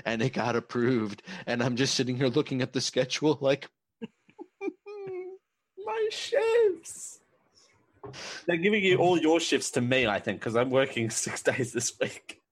and 0.05 0.21
it 0.21 0.33
got 0.33 0.57
approved. 0.57 1.23
And 1.47 1.63
I'm 1.63 1.77
just 1.77 1.95
sitting 1.95 2.17
here 2.17 2.27
looking 2.29 2.61
at 2.61 2.73
the 2.73 2.81
schedule, 2.81 3.39
like, 3.41 3.69
My 5.87 6.09
shifts. 6.11 7.21
They're 8.47 8.57
giving 8.59 8.85
you 8.85 8.97
all 8.99 9.17
your 9.19 9.41
shifts 9.41 9.71
to 9.73 9.81
me, 9.81 10.07
I 10.07 10.19
think, 10.21 10.41
because 10.41 10.57
I'm 10.57 10.71
working 10.71 11.09
six 11.25 11.43
days 11.43 11.73
this 11.73 11.93
week. 12.01 12.43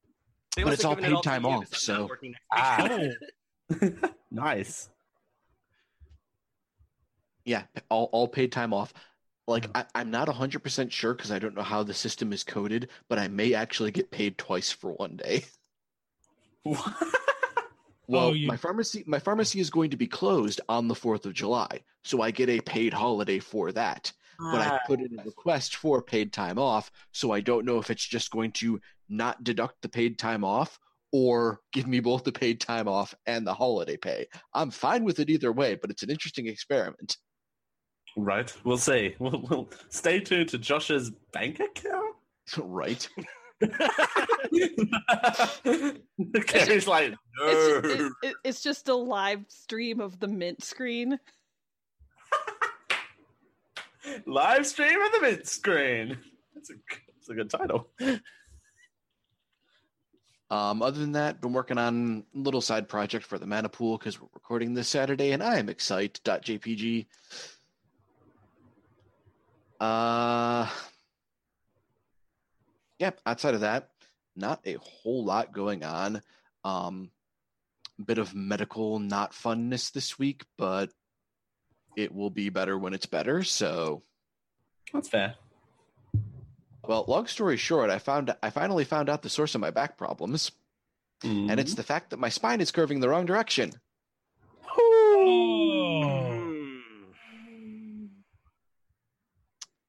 They 0.57 0.63
But 0.65 0.75
it's 0.75 0.85
all 0.85 0.95
given 0.95 1.11
paid 1.11 1.23
to 1.23 1.29
time 1.29 1.45
off, 1.45 1.69
so 1.75 1.95
so- 1.95 2.07
working 2.07 2.35
next 2.57 3.01
week. 3.01 3.15
Ah, 3.83 4.09
nice. 4.31 4.89
Yeah, 7.45 7.65
all, 7.89 8.09
all 8.13 8.29
paid 8.29 8.53
time 8.53 8.73
off. 8.73 8.93
Like, 9.47 9.67
mm. 9.67 9.73
I, 9.75 10.01
I'm 10.01 10.11
not 10.11 10.29
100% 10.29 10.91
sure 10.91 11.15
because 11.15 11.33
I 11.33 11.39
don't 11.39 11.55
know 11.55 11.63
how 11.63 11.83
the 11.83 11.95
system 11.95 12.33
is 12.33 12.45
coded, 12.45 12.89
but 13.09 13.19
I 13.19 13.29
may 13.29 13.55
actually 13.55 13.91
get 13.91 14.11
paid 14.11 14.39
twice 14.39 14.71
for 14.71 14.93
one 14.93 15.17
day. 15.17 15.45
Well, 18.09 18.29
Oh, 18.29 18.33
you- 18.33 18.49
my 18.49 18.57
pharmacy 18.57 19.05
my 19.07 19.19
pharmacy 19.19 19.61
is 19.61 19.71
going 19.71 19.91
to 19.91 19.97
be 19.97 20.07
closed 20.07 20.61
on 20.69 20.89
the 20.89 20.95
4th 20.95 21.25
of 21.25 21.33
July, 21.33 21.81
so 22.05 22.21
I 22.21 22.31
get 22.31 22.49
a 22.49 22.61
paid 22.61 22.93
holiday 22.93 23.39
for 23.39 23.73
that. 23.73 24.13
But 24.39 24.61
I 24.61 24.81
put 24.89 25.01
in 25.01 25.17
a 25.19 25.21
ah. 25.21 25.25
request 25.25 25.77
for 25.77 26.03
paid 26.03 26.33
time 26.33 26.59
off, 26.59 26.91
so 27.13 27.31
I 27.31 27.41
don't 27.41 27.65
know 27.65 27.79
if 27.79 27.91
it's 27.91 28.05
just 28.05 28.33
going 28.33 28.51
to 28.53 28.81
not 29.09 29.45
deduct 29.45 29.81
the 29.83 29.89
paid 29.89 30.19
time 30.19 30.43
off 30.43 30.81
or 31.13 31.61
give 31.73 31.87
me 31.87 32.01
both 32.01 32.25
the 32.25 32.33
paid 32.33 32.61
time 32.61 32.89
off 32.89 33.15
and 33.27 33.47
the 33.47 33.55
holiday 33.55 33.97
pay. 33.97 34.27
I'm 34.53 34.71
fine 34.71 35.05
with 35.05 35.21
it 35.21 35.31
either 35.31 35.53
way, 35.53 35.77
but 35.77 35.91
it's 35.91 36.03
an 36.03 36.11
interesting 36.11 36.49
experiment. 36.49 37.19
Right, 38.17 38.53
we'll 38.65 38.79
see. 38.79 39.15
We'll, 39.19 39.45
we'll 39.49 39.69
stay 39.89 40.21
tuned 40.21 40.51
to 40.51 40.59
Josh's 40.59 41.11
bank 41.33 41.61
account. 41.61 42.17
right? 42.59 43.09
Carrie's 46.47 46.87
like, 46.89 47.11
no. 47.11 47.17
it's, 47.47 47.87
it, 47.87 48.13
it, 48.23 48.35
it's 48.45 48.63
just 48.63 48.89
a 48.89 48.95
live 48.95 49.45
stream 49.49 50.01
of 50.01 50.19
the 50.21 50.29
mint 50.29 50.63
screen. 50.63 51.19
Live 54.27 54.67
stream 54.67 55.01
of 55.01 55.13
the 55.13 55.21
mint 55.21 55.47
screen. 55.47 56.19
That's 56.55 56.71
a, 56.71 56.75
that's 57.15 57.29
a 57.29 57.35
good 57.35 57.49
title. 57.51 57.89
Um, 60.51 60.83
other 60.83 60.99
than 60.99 61.13
that, 61.13 61.41
been 61.41 61.53
working 61.53 61.79
on 61.79 62.25
a 62.35 62.39
little 62.39 62.61
side 62.61 62.89
project 62.89 63.25
for 63.25 63.39
the 63.39 63.47
mana 63.47 63.69
pool 63.71 63.97
because 63.97 64.21
we're 64.21 64.27
recording 64.35 64.75
this 64.75 64.89
Saturday, 64.89 65.31
and 65.31 65.41
I 65.43 65.59
am 65.59 65.69
excited. 65.71 66.21
Uh, 69.83 70.69
yep. 73.01 73.21
Outside 73.27 73.55
of 73.55 73.63
that, 73.63 73.89
not 74.37 74.61
a 74.65 74.75
whole 74.81 75.25
lot 75.25 75.53
going 75.53 75.83
on. 75.85 76.23
Um, 76.63 77.11
bit 78.05 78.19
of 78.19 78.33
medical 78.35 79.01
not 79.01 79.33
funness 79.33 79.91
this 79.93 80.19
week, 80.21 80.45
but 80.57 80.91
it 81.97 82.15
will 82.15 82.31
be 82.31 82.49
better 82.49 82.79
when 82.79 82.95
it's 82.95 83.07
better. 83.07 83.43
So, 83.43 84.03
That's 84.93 85.09
fair. 85.09 85.35
well, 86.87 87.05
long 87.09 87.27
story 87.27 87.57
short, 87.57 87.91
I 87.91 87.99
found 87.99 88.35
I 88.41 88.51
finally 88.51 88.85
found 88.85 89.09
out 89.11 89.23
the 89.23 89.29
source 89.29 89.55
of 89.57 89.61
my 89.61 89.71
back 89.71 89.99
problems, 89.99 90.53
and 91.25 91.49
Mm-hmm. 91.51 91.59
it's 91.59 91.75
the 91.75 91.83
fact 91.83 92.11
that 92.11 92.19
my 92.21 92.29
spine 92.29 92.61
is 92.61 92.71
curving 92.73 93.01
the 93.01 93.09
wrong 93.09 93.27
direction. 93.27 93.73
Oh. 94.77 95.62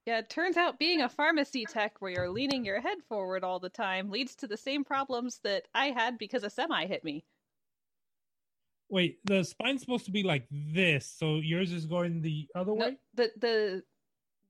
Yeah, 0.06 0.18
it 0.18 0.28
turns 0.28 0.56
out 0.58 0.78
being 0.78 1.00
a 1.00 1.08
pharmacy 1.08 1.64
tech 1.64 2.00
where 2.00 2.10
you're 2.10 2.28
leaning 2.30 2.64
your 2.64 2.80
head 2.80 2.98
forward 3.08 3.42
all 3.42 3.58
the 3.58 3.70
time 3.70 4.10
leads 4.10 4.34
to 4.36 4.46
the 4.46 4.56
same 4.56 4.84
problems 4.84 5.40
that 5.44 5.66
I 5.74 5.86
had 5.92 6.18
because 6.18 6.44
a 6.44 6.50
semi 6.50 6.86
hit 6.86 7.02
me. 7.04 7.24
Wait, 8.90 9.18
the 9.24 9.42
spine's 9.44 9.80
supposed 9.80 10.04
to 10.04 10.10
be 10.10 10.22
like 10.22 10.46
this, 10.50 11.06
so 11.06 11.36
yours 11.36 11.72
is 11.72 11.86
going 11.86 12.20
the 12.20 12.46
other 12.54 12.72
No, 12.74 12.86
way? 12.86 12.96
the 13.14 13.30
the 13.38 13.82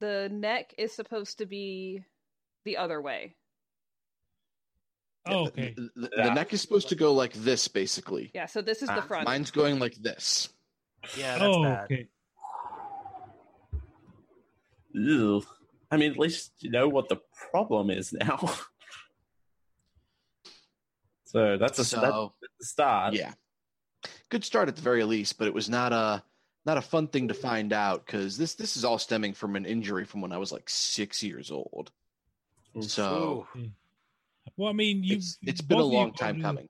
the 0.01 0.29
neck 0.33 0.75
is 0.77 0.93
supposed 0.93 1.39
to 1.39 1.47
be 1.47 2.03
the 2.65 2.77
other 2.79 3.01
way. 3.01 3.37
Oh, 5.27 5.45
the- 5.45 5.51
okay. 5.53 5.75
The, 5.77 5.91
the- 5.95 6.11
Yeah. 6.17 6.25
the 6.29 6.35
neck 6.35 6.53
is 6.53 6.61
supposed 6.63 6.89
to 6.89 6.97
go 6.97 7.13
like 7.15 7.33
this, 7.33 7.69
basically. 7.69 8.33
Yeah, 8.35 8.47
so 8.47 8.61
this 8.61 8.83
is 8.83 8.89
Ah, 8.91 8.97
the 8.97 9.03
front. 9.03 9.25
Mine's 9.25 9.53
going 9.53 9.79
like 9.79 9.95
this. 9.95 10.49
Yeah, 11.17 11.39
that's 11.39 11.45
oh, 11.57 11.63
bad. 11.63 11.85
okay. 11.85 12.09
Ew. 14.95 15.43
I 15.91 15.97
mean, 15.97 16.13
at 16.13 16.19
least 16.19 16.53
you 16.61 16.71
know 16.71 16.89
what 16.89 17.09
the 17.09 17.19
problem 17.51 17.91
is 17.91 18.13
now. 18.13 18.39
so 21.27 21.57
that's 21.59 21.79
a 21.79 21.83
that's 21.83 21.91
So 21.91 22.33
the 22.41 22.65
start. 22.65 23.15
yeah, 23.15 23.33
good 24.29 24.45
start 24.45 24.69
at 24.69 24.77
the 24.77 24.83
very 24.83 25.05
least, 25.05 25.39
but 25.39 25.47
it 25.49 25.55
was 25.55 25.69
not 25.69 25.93
a 25.93 26.23
not 26.67 26.79
a 26.79 26.83
fun 26.83 27.09
thing 27.09 27.29
to 27.29 27.35
find 27.35 27.73
out 27.73 28.07
because 28.07 28.37
this 28.39 28.55
this 28.55 28.77
is 28.77 28.85
all 28.85 28.99
stemming 28.99 29.35
from 29.35 29.57
an 29.57 29.67
injury 29.67 30.05
from 30.05 30.21
when 30.21 30.33
I 30.33 30.39
was 30.39 30.53
like 30.53 30.69
six 30.69 31.23
years 31.23 31.51
old. 31.51 31.91
So 32.81 33.47
Well, 34.57 34.69
I 34.69 34.73
mean, 34.73 35.05
you 35.05 35.17
it's 35.17 35.39
it's 35.43 35.61
been 35.61 35.79
a 35.79 35.81
both 35.81 35.87
of 35.89 35.93
you 35.93 35.99
long 35.99 36.13
time 36.15 36.37
to- 36.37 36.43
coming. 36.43 36.69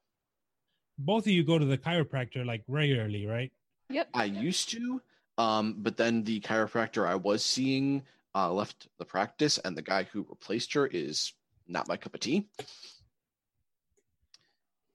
Both 0.96 1.24
of 1.26 1.32
you 1.32 1.42
go 1.42 1.58
to 1.58 1.64
the 1.64 1.76
chiropractor 1.78 2.46
like 2.46 2.62
regularly, 2.68 3.26
right? 3.26 3.50
Yep. 3.90 4.08
I 4.14 4.24
used 4.26 4.70
to, 4.70 5.02
um, 5.38 5.76
but 5.78 5.96
then 5.96 6.24
the 6.24 6.40
chiropractor 6.40 7.06
I 7.06 7.16
was 7.16 7.44
seeing 7.44 8.02
uh, 8.34 8.52
left 8.52 8.88
the 8.98 9.04
practice, 9.04 9.58
and 9.58 9.76
the 9.76 9.82
guy 9.82 10.04
who 10.04 10.26
replaced 10.28 10.72
her 10.74 10.86
is 10.86 11.32
not 11.66 11.88
my 11.88 11.96
cup 11.96 12.14
of 12.14 12.20
tea. 12.20 12.48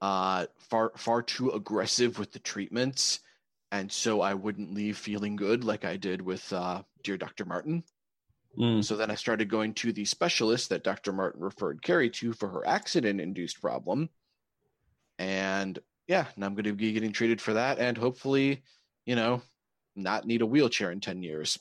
Uh, 0.02 0.46
far 0.58 0.94
far 0.96 1.22
too 1.22 1.52
aggressive 1.52 2.20
with 2.20 2.32
the 2.32 2.40
treatments, 2.40 3.20
and 3.72 3.92
so 3.92 4.22
I 4.22 4.34
wouldn't 4.34 4.74
leave 4.74 4.98
feeling 4.98 5.36
good 5.36 5.64
like 5.64 5.84
I 5.84 5.98
did 5.98 6.22
with 6.22 6.52
uh, 6.54 6.84
dear 7.04 7.18
Dr. 7.18 7.46
Martin. 7.46 7.84
Mm. 8.58 8.84
So 8.84 8.96
then 8.96 9.12
I 9.12 9.16
started 9.16 9.50
going 9.50 9.74
to 9.76 9.92
the 9.92 10.06
specialist 10.06 10.70
that 10.70 10.84
Dr. 10.84 11.12
Martin 11.12 11.42
referred 11.42 11.82
Carrie 11.82 12.10
to 12.12 12.34
for 12.34 12.50
her 12.50 12.68
accident-induced 12.68 13.62
problem, 13.62 14.10
and 15.18 15.78
yeah, 16.08 16.26
now 16.38 16.48
I'm 16.48 16.56
going 16.56 16.64
to 16.64 16.74
be 16.74 16.94
getting 16.94 17.12
treated 17.12 17.42
for 17.42 17.54
that, 17.54 17.78
and 17.78 17.98
hopefully, 17.98 18.64
you 19.06 19.16
know, 19.16 19.42
not 20.00 20.26
need 20.26 20.42
a 20.42 20.46
wheelchair 20.46 20.92
in 20.92 21.00
ten 21.00 21.22
years. 21.24 21.58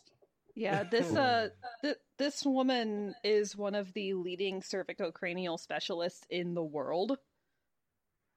Yeah, 0.54 0.82
this 0.84 1.14
uh 1.14 1.50
th- 1.82 1.96
this 2.18 2.44
woman 2.44 3.14
is 3.22 3.56
one 3.56 3.74
of 3.74 3.92
the 3.92 4.14
leading 4.14 4.60
cervicocranial 4.60 5.58
specialists 5.60 6.26
in 6.30 6.54
the 6.54 6.64
world. 6.64 7.18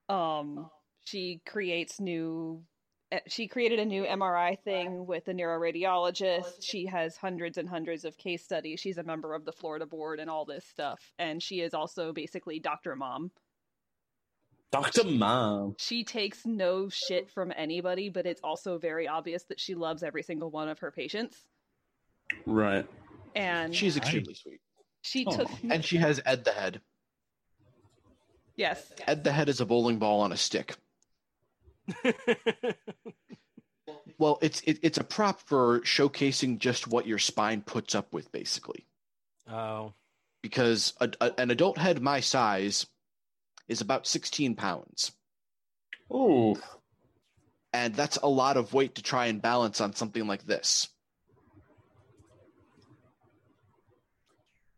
Um 0.09 0.69
She 1.05 1.41
creates 1.47 1.99
new. 1.99 2.63
eh, 3.11 3.19
She 3.27 3.47
created 3.47 3.79
a 3.79 3.85
new 3.85 4.03
MRI 4.03 4.55
thing 4.63 5.05
with 5.07 5.27
a 5.29 5.33
neuroradiologist. 5.33 6.61
She 6.61 6.85
has 6.85 7.17
hundreds 7.17 7.57
and 7.57 7.67
hundreds 7.67 8.05
of 8.05 8.17
case 8.17 8.43
studies. 8.43 8.79
She's 8.79 8.97
a 8.99 9.03
member 9.03 9.33
of 9.33 9.45
the 9.45 9.51
Florida 9.51 9.85
board 9.87 10.19
and 10.19 10.29
all 10.29 10.45
this 10.45 10.65
stuff. 10.65 11.11
And 11.17 11.41
she 11.41 11.61
is 11.61 11.73
also 11.73 12.13
basically 12.13 12.59
Dr. 12.59 12.95
Mom. 12.95 13.31
Dr. 14.71 15.03
Mom. 15.05 15.75
She 15.79 16.03
takes 16.03 16.45
no 16.45 16.87
shit 16.89 17.29
from 17.29 17.51
anybody, 17.55 18.09
but 18.09 18.25
it's 18.25 18.41
also 18.43 18.77
very 18.77 19.07
obvious 19.07 19.43
that 19.49 19.59
she 19.59 19.75
loves 19.75 20.01
every 20.03 20.23
single 20.23 20.49
one 20.49 20.69
of 20.69 20.79
her 20.79 20.91
patients. 20.91 21.37
Right. 22.45 22.85
And 23.35 23.75
She's 23.75 23.97
extremely 23.97 24.33
sweet. 24.33 24.61
she 25.01 25.25
Aw. 25.25 25.31
took 25.35 25.49
And 25.69 25.83
she 25.83 25.97
has 25.97 26.21
Ed 26.25 26.45
the 26.45 26.51
Head. 26.51 26.81
yes, 28.55 28.91
Ed 29.07 29.23
the 29.25 29.31
Head 29.31 29.49
is 29.49 29.59
a 29.61 29.65
bowling 29.65 29.99
ball 29.99 30.21
on 30.21 30.31
a 30.31 30.37
stick. 30.37 30.75
Well, 34.17 34.37
it's 34.43 34.61
it, 34.61 34.77
it's 34.83 34.99
a 34.99 35.03
prop 35.03 35.41
for 35.41 35.79
showcasing 35.81 36.59
just 36.59 36.87
what 36.87 37.07
your 37.07 37.17
spine 37.17 37.61
puts 37.61 37.95
up 37.95 38.13
with, 38.13 38.31
basically. 38.31 38.85
oh, 39.49 39.93
Because 40.43 40.93
a, 41.01 41.09
a- 41.19 41.39
an 41.39 41.49
adult 41.49 41.79
head 41.79 42.01
my 42.03 42.19
size 42.19 42.85
is 43.71 43.81
about 43.81 44.05
16 44.05 44.55
pounds, 44.55 45.13
Ooh. 46.13 46.55
and 47.71 47.95
that's 47.95 48.17
a 48.17 48.27
lot 48.27 48.57
of 48.57 48.73
weight 48.73 48.95
to 48.95 49.01
try 49.01 49.27
and 49.27 49.41
balance 49.41 49.79
on 49.79 49.93
something 49.93 50.27
like 50.27 50.45
this. 50.45 50.89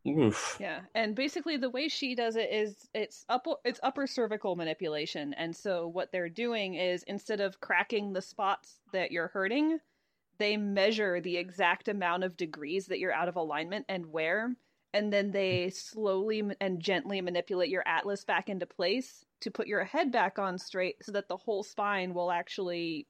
Oof. 0.08 0.58
Yeah, 0.60 0.82
and 0.94 1.16
basically 1.16 1.58
the 1.58 1.70
way 1.70 1.88
she 1.88 2.14
does 2.14 2.36
it 2.36 2.52
is 2.52 2.90
it's 2.94 3.26
upper 3.30 3.54
it's 3.64 3.80
upper 3.82 4.06
cervical 4.06 4.56
manipulation, 4.56 5.34
and 5.34 5.56
so 5.56 5.88
what 5.88 6.12
they're 6.12 6.30
doing 6.30 6.76
is 6.76 7.04
instead 7.04 7.40
of 7.40 7.62
cracking 7.62 8.14
the 8.14 8.22
spots 8.22 8.80
that 8.92 9.12
you're 9.12 9.30
hurting, 9.30 9.80
they 10.38 10.58
measure 10.58 11.20
the 11.20 11.38
exact 11.38 11.88
amount 11.88 12.24
of 12.24 12.38
degrees 12.38 12.88
that 12.88 13.00
you're 13.00 13.14
out 13.14 13.30
of 13.30 13.38
alignment 13.38 13.86
and 13.90 14.06
where, 14.08 14.56
and 14.94 15.12
then 15.12 15.32
they 15.32 15.70
slowly 15.70 16.44
and 16.62 16.80
gently 16.80 17.22
manipulate 17.22 17.70
your 17.70 17.84
atlas 17.88 18.24
back 18.24 18.50
into 18.50 18.66
place 18.66 19.26
to 19.42 19.52
put 19.52 19.68
your 19.68 19.84
head 19.84 20.12
back 20.12 20.40
on 20.40 20.58
straight, 20.58 20.96
so 21.02 21.12
that 21.12 21.28
the 21.28 21.38
whole 21.38 21.64
spine 21.64 22.14
will 22.14 22.32
actually 22.32 23.08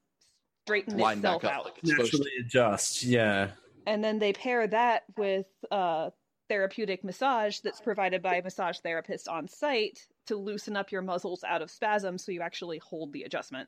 straighten 0.66 0.98
Line 0.98 1.18
itself 1.18 1.42
back 1.42 1.52
up 1.52 1.58
out 1.58 1.66
like 1.66 1.74
it's 1.78 1.90
supposed 1.90 2.12
to. 2.12 2.18
Naturally 2.18 2.38
adjust. 2.40 3.04
Yeah. 3.04 3.50
and 3.86 4.04
then 4.04 4.18
they 4.20 4.34
pair 4.34 4.66
that 4.68 5.04
with 5.18 5.46
uh, 5.72 6.10
therapeutic 6.50 7.04
massage 7.04 7.60
that's 7.60 7.82
provided 7.82 8.22
by 8.22 8.36
a 8.36 8.44
massage 8.44 8.78
therapist 8.80 9.28
on 9.28 9.48
site 9.48 10.00
to 10.28 10.36
loosen 10.36 10.78
up 10.78 10.92
your 10.92 11.02
muscles 11.02 11.44
out 11.44 11.62
of 11.62 11.70
spasm 11.70 12.18
so 12.18 12.32
you 12.32 12.42
actually 12.42 12.78
hold 12.80 13.12
the 13.12 13.24
adjustment. 13.24 13.68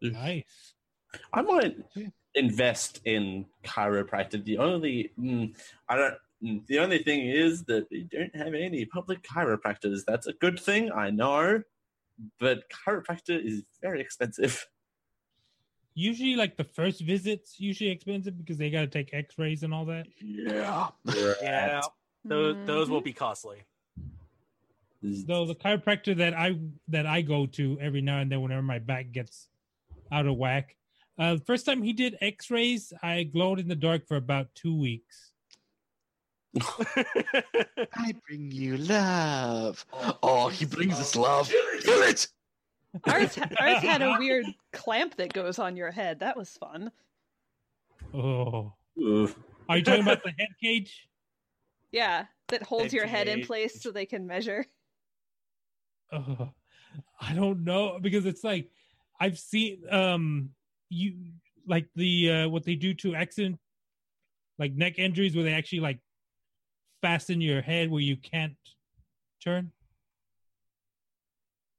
Nice. 0.00 0.74
I 1.32 1.42
might 1.42 1.76
invest 2.34 3.00
in 3.04 3.46
chiropractic. 3.64 4.44
The 4.44 4.58
only 4.58 5.10
mm, 5.18 5.54
I 5.88 5.96
don't. 5.96 6.14
mm, 6.42 6.66
The 6.66 6.78
only 6.78 6.98
thing 7.02 7.26
is 7.26 7.64
that 7.64 7.86
we 7.90 8.04
don't 8.04 8.34
have 8.36 8.54
any 8.54 8.84
public 8.84 9.22
chiropractors. 9.22 10.00
That's 10.06 10.26
a 10.26 10.32
good 10.34 10.58
thing, 10.60 10.90
I 10.92 11.10
know, 11.10 11.62
but 12.38 12.64
chiropractor 12.70 13.42
is 13.44 13.64
very 13.82 14.00
expensive. 14.00 14.66
Usually, 15.94 16.36
like 16.36 16.56
the 16.56 16.62
first 16.64 17.00
visit's 17.00 17.58
usually 17.58 17.90
expensive 17.90 18.38
because 18.38 18.56
they 18.56 18.70
got 18.70 18.82
to 18.82 18.86
take 18.86 19.12
X-rays 19.12 19.64
and 19.64 19.74
all 19.74 19.84
that. 19.86 20.06
Yeah. 20.22 20.88
yeah. 21.42 21.80
Those 22.24 22.56
those 22.66 22.84
Mm-hmm. 22.86 22.92
will 22.92 23.00
be 23.00 23.12
costly. 23.12 23.58
Though 25.02 25.46
the 25.46 25.54
chiropractor 25.54 26.16
that 26.18 26.34
I 26.34 26.58
that 26.88 27.06
I 27.06 27.22
go 27.22 27.46
to 27.46 27.78
every 27.80 28.00
now 28.00 28.18
and 28.20 28.30
then, 28.30 28.40
whenever 28.42 28.62
my 28.62 28.78
back 28.78 29.10
gets 29.12 29.48
out 30.12 30.26
of 30.26 30.36
whack, 30.36 30.76
uh, 31.18 31.34
the 31.34 31.40
first 31.40 31.66
time 31.66 31.82
he 31.82 31.92
did 31.92 32.16
X-rays, 32.20 32.92
I 33.02 33.24
glowed 33.24 33.58
in 33.58 33.68
the 33.68 33.74
dark 33.74 34.06
for 34.06 34.16
about 34.16 34.54
two 34.54 34.76
weeks. 34.76 35.32
I 37.94 38.14
bring 38.26 38.50
you 38.50 38.76
love. 38.78 39.84
Oh, 40.22 40.48
he 40.48 40.64
brings 40.64 40.94
us 40.94 41.14
love. 41.14 41.48
Kill 41.48 42.02
it. 42.02 42.28
Ours, 43.04 43.38
ours 43.60 43.82
had 43.82 44.02
a 44.02 44.16
weird 44.18 44.46
clamp 44.72 45.16
that 45.16 45.32
goes 45.32 45.58
on 45.58 45.76
your 45.76 45.90
head. 45.90 46.20
That 46.20 46.36
was 46.36 46.50
fun. 46.50 46.90
Oh, 48.14 48.72
Oof. 48.98 49.36
are 49.68 49.78
you 49.78 49.84
talking 49.84 50.02
about 50.02 50.22
the 50.22 50.32
head 50.38 50.48
cage? 50.62 51.08
Yeah, 51.92 52.26
that 52.48 52.62
holds 52.62 52.84
Head 52.84 52.92
your 52.92 53.06
head 53.06 53.28
in 53.28 53.44
place 53.44 53.82
so 53.82 53.90
they 53.90 54.06
can 54.06 54.26
measure. 54.26 54.64
Oh, 56.12 56.50
I 57.20 57.34
don't 57.34 57.64
know 57.64 57.98
because 58.00 58.24
it's 58.24 58.42
like 58.42 58.70
I've 59.20 59.38
seen 59.38 59.82
um 59.90 60.50
you 60.90 61.32
like 61.66 61.86
the 61.96 62.30
uh 62.30 62.48
what 62.48 62.64
they 62.64 62.74
do 62.74 62.94
to 62.94 63.14
accident 63.14 63.58
like 64.58 64.72
neck 64.72 64.98
injuries 64.98 65.34
where 65.34 65.44
they 65.44 65.52
actually 65.52 65.80
like 65.80 66.00
fasten 67.02 67.40
your 67.40 67.60
head 67.62 67.90
where 67.90 68.02
you 68.02 68.16
can't 68.16 68.56
turn. 69.42 69.70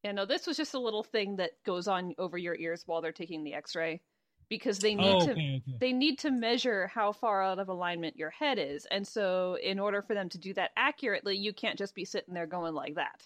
Yeah, 0.03 0.14
no, 0.14 0.26
this 0.26 0.47
was 0.47 0.55
just 0.55 0.76
a 0.76 0.80
little 0.80 1.03
thing 1.03 1.36
that 1.38 1.51
goes 1.66 1.89
on 1.89 2.16
over 2.18 2.38
your 2.38 2.55
ears 2.55 2.84
while 2.86 3.01
they're 3.01 3.12
taking 3.12 3.43
the 3.43 3.53
X-ray, 3.53 3.99
because 4.47 4.80
they 4.80 4.95
need 4.95 5.16
Oh, 5.16 5.26
to 5.26 5.32
okay, 5.32 5.62
okay. 5.68 5.78
they 5.82 5.91
need 5.91 6.20
to 6.20 6.32
measure 6.32 6.88
how 6.88 7.12
far 7.12 7.43
out 7.43 7.60
of 7.60 7.68
alignment 7.68 8.16
your 8.16 8.30
head 8.30 8.60
is, 8.60 8.86
and 8.91 9.05
so 9.05 9.57
in 9.62 9.78
order 9.78 10.01
for 10.01 10.14
them 10.14 10.30
to 10.30 10.38
do 10.38 10.53
that 10.53 10.72
accurately, 10.78 11.36
you 11.36 11.51
can't 11.51 11.78
just 11.78 11.95
be 11.95 12.05
sitting 12.05 12.34
there 12.34 12.47
going 12.47 12.74
like 12.74 12.95
that. 12.95 13.24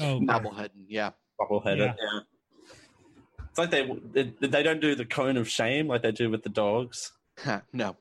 Oh, 0.00 0.18
Bobblehead. 0.20 0.70
Yeah. 0.88 1.10
Bubble-headed. 1.38 1.78
Yeah. 1.78 1.94
Yeah. 2.00 2.20
It's 3.56 3.58
like 3.58 3.70
they, 3.70 3.90
they 4.12 4.46
they 4.48 4.62
don't 4.62 4.80
do 4.82 4.94
the 4.94 5.06
cone 5.06 5.38
of 5.38 5.48
shame 5.48 5.88
like 5.88 6.02
they 6.02 6.12
do 6.12 6.28
with 6.28 6.42
the 6.42 6.50
dogs. 6.50 7.12
no. 7.72 7.96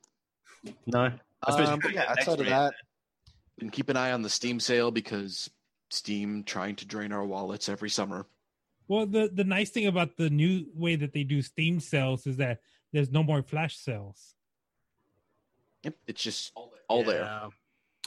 No. 0.85 1.13
I 1.43 1.51
suppose 1.51 1.69
Um, 1.69 1.75
you 1.75 1.81
but 1.81 1.87
could 1.87 1.93
yeah, 1.93 2.11
an 2.11 2.17
outside 2.19 2.39
of 2.41 2.45
that, 2.47 2.73
and 3.61 3.71
keep 3.71 3.87
an 3.87 3.95
eye 3.95 4.11
on 4.11 4.21
the 4.21 4.29
Steam 4.29 4.59
sale 4.59 4.91
because 4.91 5.49
Steam 5.91 6.43
trying 6.43 6.75
to 6.77 6.85
drain 6.85 7.13
our 7.13 7.23
wallets 7.23 7.69
every 7.69 7.89
summer. 7.89 8.25
Well, 8.89 9.05
the 9.05 9.29
the 9.33 9.45
nice 9.45 9.69
thing 9.69 9.87
about 9.87 10.17
the 10.17 10.29
new 10.29 10.65
way 10.75 10.97
that 10.97 11.13
they 11.13 11.23
do 11.23 11.41
Steam 11.41 11.79
sales 11.79 12.27
is 12.27 12.35
that 12.37 12.59
there's 12.91 13.11
no 13.11 13.23
more 13.23 13.41
flash 13.41 13.77
sales. 13.77 14.35
Yep, 15.83 15.95
it's 16.07 16.21
just 16.21 16.51
all 16.89 17.03
there. 17.05 17.21
Yeah. 17.21 17.49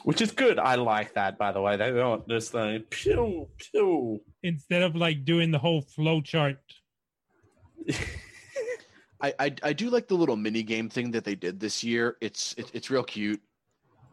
Which 0.02 0.20
is 0.20 0.32
good. 0.32 0.58
I 0.58 0.74
like 0.74 1.14
that, 1.14 1.38
by 1.38 1.52
the 1.52 1.62
way. 1.62 1.78
They 1.78 1.90
don't 1.92 2.28
just 2.28 2.52
like 2.52 2.90
pew 2.90 3.48
pew. 3.56 4.20
Instead 4.42 4.82
of 4.82 4.94
like 4.94 5.24
doing 5.24 5.50
the 5.50 5.58
whole 5.58 5.80
flow 5.80 6.20
chart. 6.20 6.58
I, 9.20 9.34
I 9.38 9.54
I 9.62 9.72
do 9.72 9.90
like 9.90 10.06
the 10.08 10.14
little 10.14 10.36
mini 10.36 10.62
game 10.62 10.88
thing 10.88 11.10
that 11.12 11.24
they 11.24 11.34
did 11.34 11.58
this 11.58 11.82
year. 11.82 12.16
It's 12.20 12.54
it, 12.56 12.70
it's 12.72 12.88
real 12.90 13.02
cute, 13.02 13.42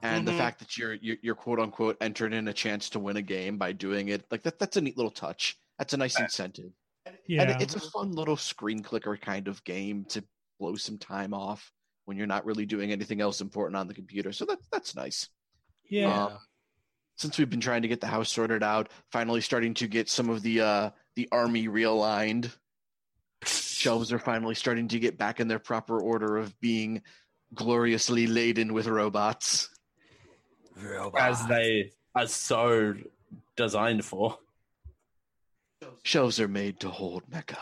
and 0.01 0.23
Mhm. 0.23 0.31
the 0.31 0.33
fact 0.33 0.59
that 0.59 0.77
you're, 0.77 0.93
you're 0.95 1.17
you're 1.21 1.35
quote 1.35 1.59
unquote 1.59 1.97
entered 2.01 2.33
in 2.33 2.47
a 2.47 2.53
chance 2.53 2.89
to 2.91 2.99
win 2.99 3.17
a 3.17 3.21
game 3.21 3.57
by 3.57 3.71
doing 3.71 4.09
it 4.09 4.25
like 4.31 4.41
that 4.43 4.57
that's 4.57 4.77
a 4.77 4.81
neat 4.81 4.97
little 4.97 5.11
touch. 5.11 5.57
That's 5.77 5.93
a 5.93 5.97
nice 5.97 6.19
incentive, 6.19 6.71
Yeah. 7.27 7.43
and 7.51 7.61
it's 7.61 7.75
a 7.75 7.79
fun 7.91 8.11
little 8.13 8.37
screen 8.37 8.81
clicker 8.81 9.15
kind 9.17 9.47
of 9.47 9.63
game 9.63 10.05
to 10.05 10.23
blow 10.59 10.75
some 10.75 10.97
time 10.97 11.33
off 11.33 11.71
when 12.05 12.17
you're 12.17 12.27
not 12.27 12.45
really 12.45 12.65
doing 12.65 12.91
anything 12.91 13.21
else 13.21 13.41
important 13.41 13.75
on 13.77 13.87
the 13.87 13.93
computer. 13.93 14.31
So 14.31 14.45
that's 14.45 14.67
that's 14.71 14.95
nice. 14.95 15.29
yeah. 15.87 16.25
Um, 16.25 16.37
since 17.17 17.37
we've 17.37 17.49
been 17.49 17.61
trying 17.61 17.81
to 17.83 17.87
get 17.87 18.01
the 18.01 18.07
house 18.07 18.31
sorted 18.31 18.63
out, 18.63 18.89
finally 19.11 19.39
starting 19.41 19.73
to 19.75 19.87
get 19.87 20.09
some 20.09 20.29
of 20.29 20.41
the 20.41 20.61
uh 20.61 20.89
the 21.15 21.29
army 21.31 21.67
realigned. 21.67 22.51
Shelves 23.85 24.11
are 24.11 24.17
finally 24.17 24.55
starting 24.55 24.87
to 24.87 24.97
get 24.99 25.15
back 25.15 25.39
in 25.39 25.47
their 25.47 25.59
proper 25.59 26.01
order 26.01 26.37
of 26.37 26.59
being 26.59 27.03
gloriously 27.53 28.25
laden 28.25 28.73
with 28.73 28.87
robots. 28.87 29.69
As 31.15 31.45
they 31.45 31.91
are 32.15 32.25
so 32.25 32.95
designed 33.55 34.03
for. 34.03 34.39
Shelves 36.01 36.39
are 36.39 36.47
made 36.47 36.79
to 36.79 36.89
hold 36.89 37.29
mecha. 37.29 37.59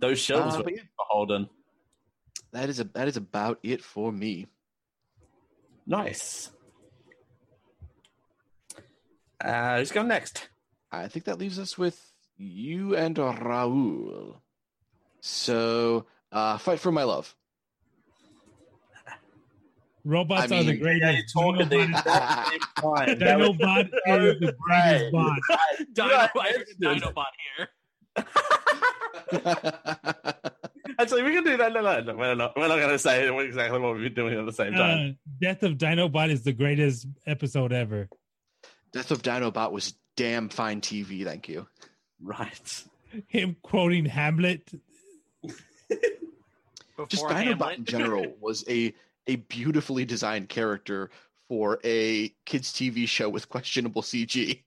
Those 0.00 0.18
shelves 0.18 0.56
Uh, 0.56 0.62
were 0.62 0.72
yeah, 0.72 0.82
beholden. 0.98 1.48
that 2.52 2.68
is 2.68 2.80
a 2.80 2.84
that 2.84 3.08
is 3.08 3.16
about 3.16 3.60
it 3.62 3.82
for 3.82 4.12
me. 4.12 4.46
Nice. 5.86 6.50
Uh, 9.40 9.78
who's 9.78 9.90
going 9.90 10.08
next? 10.08 10.50
I 10.92 11.08
think 11.08 11.24
that 11.24 11.38
leaves 11.38 11.58
us 11.58 11.78
with 11.78 12.13
you 12.36 12.96
and 12.96 13.16
Raul. 13.16 14.36
So, 15.20 16.06
uh, 16.32 16.58
fight 16.58 16.80
for 16.80 16.90
my 16.92 17.04
love. 17.04 17.34
Robots 20.06 20.52
I 20.52 20.58
are 20.58 20.62
the 20.64 20.72
mean- 20.72 20.82
greatest. 20.82 21.32
Talk 21.32 21.58
at 21.60 21.70
the 21.70 21.76
Dinobot, 21.76 21.88
exact 21.88 22.50
same 22.50 22.60
time. 22.76 23.18
That 23.18 23.38
Dinobot 23.38 23.86
is 23.86 23.90
the 24.44 24.54
greatest 24.60 24.62
great. 25.12 25.12
bot. 25.12 25.38
Dinobot, 25.94 26.64
Dinobot 26.82 27.24
here. 27.56 27.68
Actually, 30.98 31.22
we 31.22 31.32
can 31.32 31.42
do 31.44 31.56
that. 31.56 31.72
No, 31.72 31.80
no, 31.80 32.00
no, 32.02 32.14
we're 32.16 32.34
not. 32.34 32.54
We're 32.56 32.68
not 32.68 32.76
going 32.76 32.90
to 32.90 32.98
say 32.98 33.34
exactly 33.46 33.78
what 33.80 33.94
we're 33.94 34.10
doing 34.10 34.38
at 34.38 34.44
the 34.44 34.52
same 34.52 34.74
time. 34.74 35.10
Uh, 35.10 35.12
Death 35.40 35.62
of 35.62 35.78
Dinobot 35.78 36.28
is 36.30 36.42
the 36.42 36.52
greatest 36.52 37.06
episode 37.26 37.72
ever. 37.72 38.10
Death 38.92 39.10
of 39.10 39.22
Dinobot 39.22 39.72
was 39.72 39.94
damn 40.16 40.50
fine 40.50 40.82
TV, 40.82 41.24
thank 41.24 41.48
you. 41.48 41.66
Right. 42.24 42.84
Him 43.28 43.56
quoting 43.62 44.06
Hamlet. 44.06 44.70
Just 45.44 45.60
Before 46.96 47.28
Dinobot 47.30 47.34
Hamlet. 47.34 47.78
in 47.78 47.84
general 47.84 48.26
was 48.40 48.64
a 48.68 48.94
a 49.26 49.36
beautifully 49.36 50.04
designed 50.04 50.48
character 50.48 51.10
for 51.48 51.78
a 51.84 52.28
kids 52.46 52.72
TV 52.72 53.06
show 53.06 53.28
with 53.28 53.48
questionable 53.48 54.02
CG. 54.02 54.62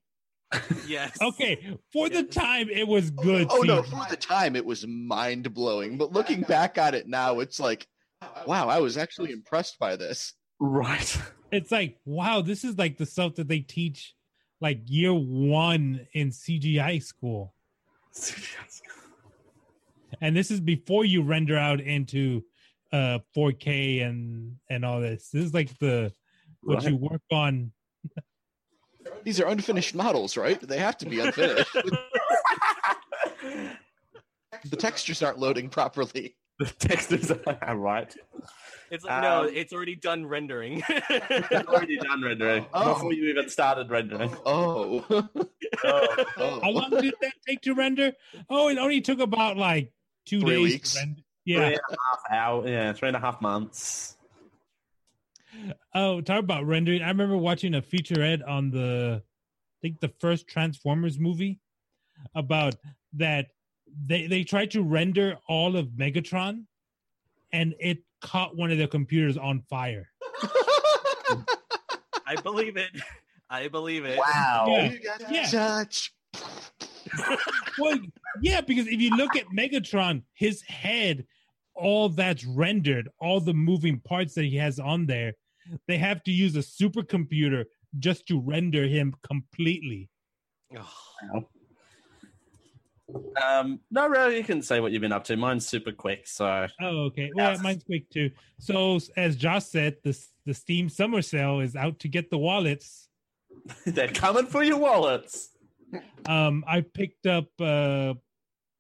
yes. 0.88 1.18
Okay, 1.22 1.78
for 1.91 2.10
the 2.10 2.24
time 2.24 2.70
it 2.70 2.88
was 2.88 3.10
good. 3.12 3.47
Oh 3.49 3.62
no, 3.62 3.82
for 3.84 4.05
the 4.10 4.18
time 4.18 4.55
it 4.55 4.66
was 4.66 4.86
mind 4.88 5.53
blowing, 5.53 5.97
but 5.97 6.14
looking 6.14 6.41
back 6.41 6.78
at 6.78 6.95
it 6.95 7.08
now, 7.08 7.39
it's 7.39 7.60
like, 7.60 7.88
wow, 8.45 8.68
I 8.68 8.80
was 8.80 8.97
actually 8.97 9.32
impressed 9.32 9.78
by 9.80 9.95
this. 9.95 10.34
Right. 10.60 11.22
It's 11.51 11.72
like, 11.72 11.97
wow, 12.05 12.41
this 12.41 12.64
is 12.64 12.78
like 12.78 12.97
the 12.97 13.05
stuff 13.05 13.36
that 13.36 13.47
they 13.47 13.60
teach 13.60 14.16
like 14.62 14.82
year 14.88 15.14
one 15.14 16.08
in 16.14 16.30
CGI 16.30 17.01
school. 17.03 17.53
And 20.22 20.36
this 20.36 20.51
is 20.51 20.62
before 20.62 21.03
you 21.05 21.22
render 21.22 21.58
out 21.58 21.82
into 21.82 22.43
uh 22.93 23.20
4K 23.36 24.03
and 24.08 24.55
and 24.70 24.86
all 24.86 25.01
this. 25.01 25.30
This 25.30 25.43
is 25.43 25.53
like 25.53 25.78
the 25.80 26.14
what 26.64 26.78
Right. 26.80 26.89
you 26.91 26.95
work 26.95 27.22
on. 27.32 27.72
These 29.24 29.39
are 29.41 29.47
unfinished 29.47 29.95
models, 29.95 30.38
right? 30.38 30.60
They 30.60 30.78
have 30.80 30.97
to 30.99 31.05
be 31.05 31.20
unfinished. 31.20 31.74
the 34.70 34.78
textures 34.78 35.22
aren't 35.22 35.39
loading 35.39 35.70
properly. 35.70 36.36
the 36.60 36.66
text 36.80 37.12
is 37.12 37.32
right. 37.68 38.16
It's 38.89 39.03
like, 39.03 39.22
no, 39.22 39.41
Um, 39.43 39.49
it's 39.53 39.74
already 39.74 39.95
done 39.95 40.26
rendering. 40.26 40.82
it's 40.89 41.68
Already 41.68 41.97
done 41.97 42.22
rendering 42.24 42.66
Oh. 42.74 42.93
before 42.93 43.14
you 43.14 43.26
even 43.30 43.49
started 43.49 43.89
rendering. 43.89 44.36
Oh. 44.45 45.05
Oh. 45.10 46.26
oh. 46.38 46.60
How 46.62 46.70
long 46.70 46.89
did 46.89 47.14
that 47.22 47.34
take 47.47 47.62
to 47.62 47.74
render? 47.74 48.14
Oh, 48.49 48.70
it 48.70 48.78
only 48.78 49.01
took 49.01 49.20
about 49.20 49.58
like 49.58 49.91
two 50.26 50.39
Three 50.41 50.49
days. 50.64 50.64
weeks. 50.74 50.93
To 50.93 50.99
render. 50.99 51.22
Yeah. 51.45 51.62
and 51.68 51.76
a 51.76 51.97
half 52.12 52.22
hour, 52.32 52.68
yeah, 52.68 52.93
three 52.93 53.08
and 53.10 53.16
a 53.18 53.22
half 53.22 53.39
months. 53.41 54.18
Oh, 55.95 56.22
talk 56.22 56.39
about 56.39 56.66
rendering. 56.66 57.01
I 57.01 57.08
remember 57.08 57.38
watching 57.38 57.74
a 57.76 57.82
featurette 57.82 58.47
on 58.47 58.70
the, 58.70 59.22
I 59.24 59.78
think 59.82 59.99
the 59.99 60.12
first 60.20 60.47
Transformers 60.47 61.18
movie, 61.20 61.60
about 62.36 62.76
that 63.14 63.47
they 64.06 64.28
they 64.28 64.44
tried 64.44 64.72
to 64.72 64.84
render 64.84 65.38
all 65.48 65.76
of 65.76 65.88
Megatron, 65.90 66.64
and 67.52 67.74
it 67.80 68.00
caught 68.22 68.56
one 68.56 68.72
of 68.72 68.78
their 68.78 68.88
computers 68.88 69.38
on 69.38 69.62
fire. 69.70 70.10
I 72.26 72.36
believe 72.44 72.78
it. 72.78 72.90
I 73.50 73.68
believe 73.70 74.06
it. 74.06 74.18
Wow. 74.18 74.66
Yeah. 74.68 74.92
You 74.92 75.00
got 75.00 75.32
Yeah. 75.32 75.50
touch. 75.50 76.14
Well, 77.80 78.00
yeah, 78.42 78.62
because 78.62 78.88
if 78.88 79.00
you 79.00 79.16
look 79.16 79.36
at 79.38 79.46
Megatron, 79.48 80.24
his 80.34 80.62
head, 80.64 81.26
all 81.74 82.10
that's 82.10 82.44
rendered, 82.46 83.08
all 83.22 83.40
the 83.40 83.54
moving 83.54 84.00
parts 84.02 84.34
that 84.34 84.44
he 84.44 84.58
has 84.58 84.80
on 84.80 85.06
there, 85.06 85.34
they 85.88 85.98
have 85.98 86.22
to 86.24 86.32
use 86.32 86.56
a 86.56 86.60
supercomputer 86.60 87.66
just 88.00 88.28
to 88.28 88.40
render 88.42 88.86
him 88.88 89.16
completely. 89.24 90.10
Ugh. 90.78 91.44
Um, 93.43 93.80
no, 93.91 94.07
really, 94.07 94.38
you 94.38 94.43
can 94.43 94.61
say 94.61 94.80
what 94.80 94.91
you've 94.91 95.01
been 95.01 95.11
up 95.11 95.24
to. 95.26 95.38
Mine's 95.38 95.68
super 95.68 95.91
quick, 95.91 96.28
so 96.28 96.68
Oh, 96.82 97.05
okay. 97.05 97.30
Well, 97.36 97.51
Yes. 97.53 97.61
mine's 97.63 97.84
quick 97.84 98.09
too. 98.09 98.32
So, 98.59 98.99
as 99.15 99.36
Josh 99.36 99.65
said, 99.65 99.97
the 100.03 100.18
the 100.45 100.53
Steam 100.53 100.89
Summer 100.89 101.22
Sale 101.22 101.59
is 101.59 101.76
out 101.76 101.99
to 101.99 102.07
get 102.07 102.30
the 102.30 102.38
wallets. 102.38 103.09
they're 103.86 104.07
coming 104.07 104.45
for 104.45 104.63
your 104.63 104.78
wallets. 104.78 105.49
Um, 106.26 106.63
I 106.68 106.82
picked 106.82 107.26
up 107.28 107.47
uh, 107.59 108.13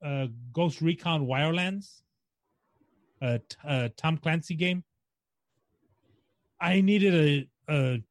uh, 0.03 0.27
Ghost 0.53 0.81
Recon 0.81 1.25
Wildlands, 1.27 2.01
a 3.21 3.39
t- 3.39 3.55
a 3.65 3.89
Tom 3.89 4.17
Clancy 4.17 4.55
game. 4.55 4.83
I 6.59 6.81
needed 6.81 7.47
a, 7.69 7.73
a 7.73 8.03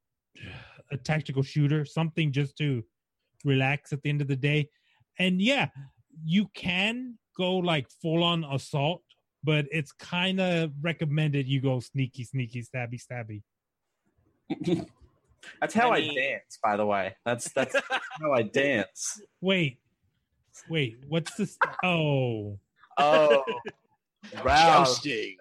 a 0.93 0.97
tactical 0.97 1.43
shooter, 1.43 1.85
something 1.85 2.31
just 2.33 2.57
to 2.59 2.85
relax 3.45 3.93
at 3.93 4.03
the 4.03 4.09
end 4.11 4.21
of 4.21 4.29
the 4.29 4.37
day. 4.37 4.69
And 5.19 5.41
yeah, 5.41 5.69
you 6.25 6.47
can 6.55 7.19
go 7.37 7.57
like 7.57 7.87
full 8.03 8.23
on 8.25 8.45
assault, 8.45 9.03
but 9.45 9.67
it's 9.71 9.93
kind 9.93 10.41
of 10.41 10.73
recommended 10.81 11.47
you 11.47 11.61
go 11.61 11.81
sneaky, 11.81 12.25
sneaky, 12.25 12.63
stabby, 12.63 13.01
stabby. 13.01 13.43
That's 15.61 15.75
how 15.75 15.91
I, 15.91 15.97
I 15.97 16.01
mean- 16.01 16.15
dance, 16.17 16.59
by 16.63 16.77
the 16.77 16.87
way. 16.87 17.15
That's 17.25 17.53
that's 17.53 17.75
how 18.21 18.33
I 18.33 18.43
dance. 18.43 19.21
Wait, 19.41 19.79
wait, 20.69 20.97
what's 21.09 21.35
this? 21.37 21.57
Oh, 21.85 22.59
Oh, 22.99 23.45
wow, 24.43 24.85
Jousting. 24.85 25.37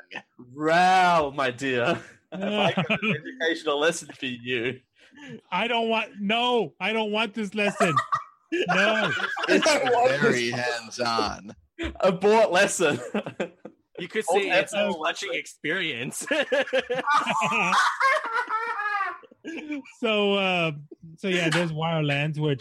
wow, 0.53 1.31
my 1.35 1.49
dear. 1.51 1.99
Have 2.33 2.43
I 2.43 2.73
got 2.73 2.89
No. 2.89 3.09
an 3.09 3.15
educational 3.39 3.79
lesson 3.79 4.09
for 4.13 4.25
you? 4.25 4.79
I 5.49 5.67
don't 5.69 5.87
want. 5.87 6.11
No, 6.19 6.73
I 6.81 6.91
don't 6.91 7.11
want 7.11 7.33
this 7.33 7.55
lesson. 7.55 7.95
No. 8.51 9.11
It's 9.47 10.19
very 10.21 10.51
hands 10.51 10.99
on. 10.99 11.55
A 11.79 11.91
Abort 12.09 12.51
lesson. 12.51 12.99
You 13.99 14.07
could 14.07 14.25
say 14.31 14.49
it's 14.49 14.73
a 14.73 14.91
watching 14.91 15.33
experience. 15.33 16.25
so 19.99 20.33
uh 20.33 20.71
so 21.17 21.27
yeah 21.27 21.49
there's 21.49 21.71
wildlands 21.71 22.39
which 22.39 22.59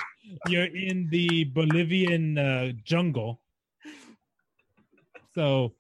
you're 0.49 0.65
in 0.67 1.09
the 1.11 1.45
bolivian 1.45 2.37
uh 2.37 2.73
jungle 2.85 3.41
so 5.35 5.73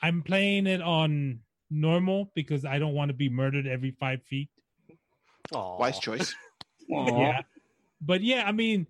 i'm 0.00 0.22
playing 0.22 0.68
it 0.68 0.80
on 0.80 1.40
normal 1.70 2.30
because 2.36 2.64
i 2.64 2.78
don't 2.78 2.94
want 2.94 3.08
to 3.08 3.14
be 3.14 3.28
murdered 3.28 3.66
every 3.66 3.90
five 3.98 4.22
feet 4.30 4.48
Aw. 5.52 5.76
Wise 5.76 5.98
choice. 5.98 6.32
yeah 6.88 7.40
but 8.00 8.22
yeah 8.22 8.44
i 8.46 8.52
mean 8.52 8.86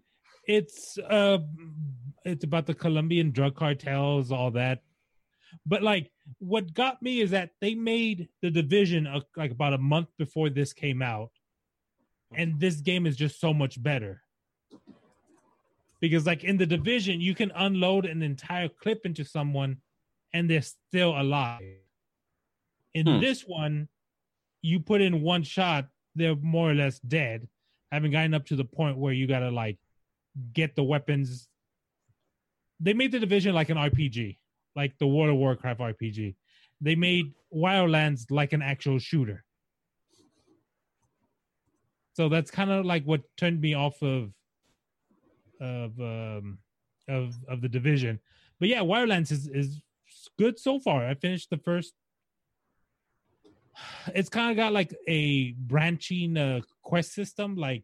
it's 0.47 0.99
uh 0.99 1.39
it's 2.25 2.45
about 2.45 2.67
the 2.67 2.75
colombian 2.75 3.31
drug 3.31 3.55
cartels 3.55 4.33
all 4.33 4.51
that. 4.53 4.83
But 5.67 5.83
like 5.83 6.11
what 6.39 6.73
got 6.75 7.03
me 7.03 7.21
is 7.21 7.31
that 7.31 7.51
they 7.61 7.75
made 7.75 8.29
the 8.43 8.51
division 8.51 9.07
uh, 9.07 9.21
like 9.37 9.51
about 9.51 9.75
a 9.75 9.79
month 9.79 10.09
before 10.19 10.49
this 10.51 10.73
came 10.73 11.03
out. 11.03 11.31
And 12.35 12.59
this 12.59 12.77
game 12.81 13.07
is 13.07 13.17
just 13.17 13.41
so 13.41 13.55
much 13.55 13.81
better. 13.83 14.23
Because 16.01 16.27
like 16.27 16.45
in 16.45 16.57
the 16.57 16.67
division 16.67 17.21
you 17.21 17.35
can 17.35 17.53
unload 17.55 18.05
an 18.07 18.23
entire 18.23 18.69
clip 18.69 19.07
into 19.07 19.25
someone 19.25 19.79
and 20.33 20.51
they're 20.51 20.63
still 20.63 21.19
alive. 21.19 21.63
In 22.95 23.07
Hmm. 23.07 23.21
this 23.21 23.43
one 23.43 23.89
you 24.63 24.81
put 24.81 25.01
in 25.01 25.23
one 25.23 25.43
shot 25.43 25.89
they're 26.17 26.37
more 26.37 26.71
or 26.71 26.75
less 26.75 27.01
dead. 27.01 27.49
Haven't 27.91 28.13
gotten 28.13 28.35
up 28.35 28.47
to 28.47 28.57
the 28.57 28.65
point 28.65 28.97
where 28.99 29.13
you 29.13 29.27
gotta 29.27 29.51
like 29.51 29.79
get 30.53 30.77
the 30.77 30.85
weapons. 30.85 31.49
They 32.81 32.93
made 32.93 33.13
the 33.13 33.21
division 33.21 33.55
like 33.55 33.71
an 33.71 33.77
rpg 33.77 34.37
like 34.77 34.99
the 34.99 35.07
world 35.07 35.31
of 35.31 35.37
warcraft 35.37 35.81
rpg 35.81 36.35
they 36.81 36.95
made 36.95 37.33
wildlands 37.55 38.31
like 38.31 38.53
an 38.53 38.63
actual 38.63 38.99
shooter. 38.99 39.45
So 42.13 42.29
that's 42.29 42.51
kind 42.51 42.71
of 42.71 42.85
like 42.85 43.05
what 43.05 43.23
turned 43.37 43.61
me 43.61 43.75
off 43.75 44.01
of 44.03 44.33
of 45.61 45.99
um 45.99 46.59
of 47.09 47.35
of 47.49 47.61
the 47.61 47.69
division. 47.69 48.21
But 48.61 48.69
yeah 48.69 48.81
wildlands 48.81 49.33
is 49.33 49.49
is 49.49 49.81
good 50.39 50.59
so 50.59 50.79
far. 50.79 51.07
I 51.07 51.15
finished 51.15 51.51
the 51.51 51.59
first. 51.59 51.95
It's 54.15 54.29
kind 54.29 54.51
of 54.51 54.57
got 54.57 54.73
like 54.73 54.95
a 55.09 55.53
branching 55.53 56.37
uh 56.37 56.61
quest 56.83 57.13
system 57.13 57.57
like 57.57 57.83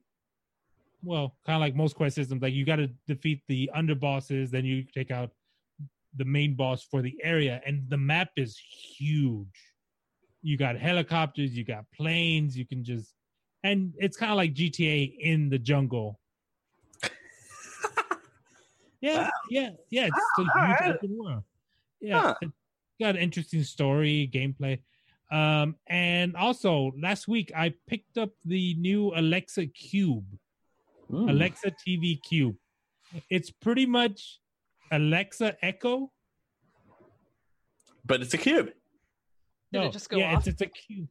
well 1.03 1.37
kind 1.47 1.57
of 1.57 1.61
like 1.61 1.75
most 1.75 1.95
quest 1.97 2.15
systems 2.17 2.43
like 2.43 2.53
you 2.53 2.65
got 2.65 2.77
to 2.77 2.89
defeat 3.07 3.43
the 3.49 3.71
underbosses 3.77 4.51
then 4.51 4.65
you 4.65 4.85
take 4.95 5.11
out 5.11 5.31
the 6.17 6.25
main 6.25 6.55
boss 6.55 6.83
for 6.83 7.03
the 7.03 7.17
area 7.23 7.61
and 7.65 7.89
the 7.89 7.97
map 7.97 8.31
is 8.37 8.59
huge. 8.59 9.47
You 10.43 10.57
got 10.57 10.77
helicopters 10.77 11.57
you 11.57 11.65
got 11.65 11.85
planes 11.95 12.57
you 12.59 12.67
can 12.67 12.83
just 12.83 13.15
and 13.63 13.95
it's 13.99 14.17
kind 14.17 14.33
of 14.33 14.37
like 14.37 14.53
gta 14.55 15.15
in 15.21 15.49
the 15.51 15.59
jungle. 15.59 16.19
Yeah 19.01 19.31
yeah 19.49 19.71
yeah 19.89 20.07
it's 20.09 20.17
a 20.39 20.43
huge 20.43 20.51
alright. 20.55 20.95
open 20.97 21.17
world 21.19 21.43
yeah 22.03 22.21
Huh. 22.21 22.35
it's 22.43 22.53
got 23.01 23.17
an 23.17 23.23
interesting 23.23 23.63
story 23.65 24.31
gameplay. 24.33 24.81
Um 25.33 25.77
and 25.87 26.37
also 26.37 26.93
last 27.01 27.27
week 27.29 27.51
i 27.57 27.73
picked 27.87 28.19
up 28.19 28.31
the 28.45 28.75
new 28.75 29.13
alexa 29.15 29.67
cube 29.69 30.27
Hmm. 31.11 31.29
alexa 31.29 31.73
tv 31.73 32.23
cube 32.23 32.57
it's 33.29 33.51
pretty 33.51 33.87
much 33.87 34.39
alexa 34.93 35.57
echo 35.63 36.11
But 38.05 38.23
it's 38.23 38.35
a 38.35 38.39
cube. 38.39 38.71
Did 39.73 39.83
it 39.85 39.93
just 39.93 40.09
go 40.09 40.19
yeah, 40.19 40.35
off? 40.35 40.47
it's 40.47 40.49
it's 40.49 40.63
a 40.63 40.67
cube. 40.67 41.09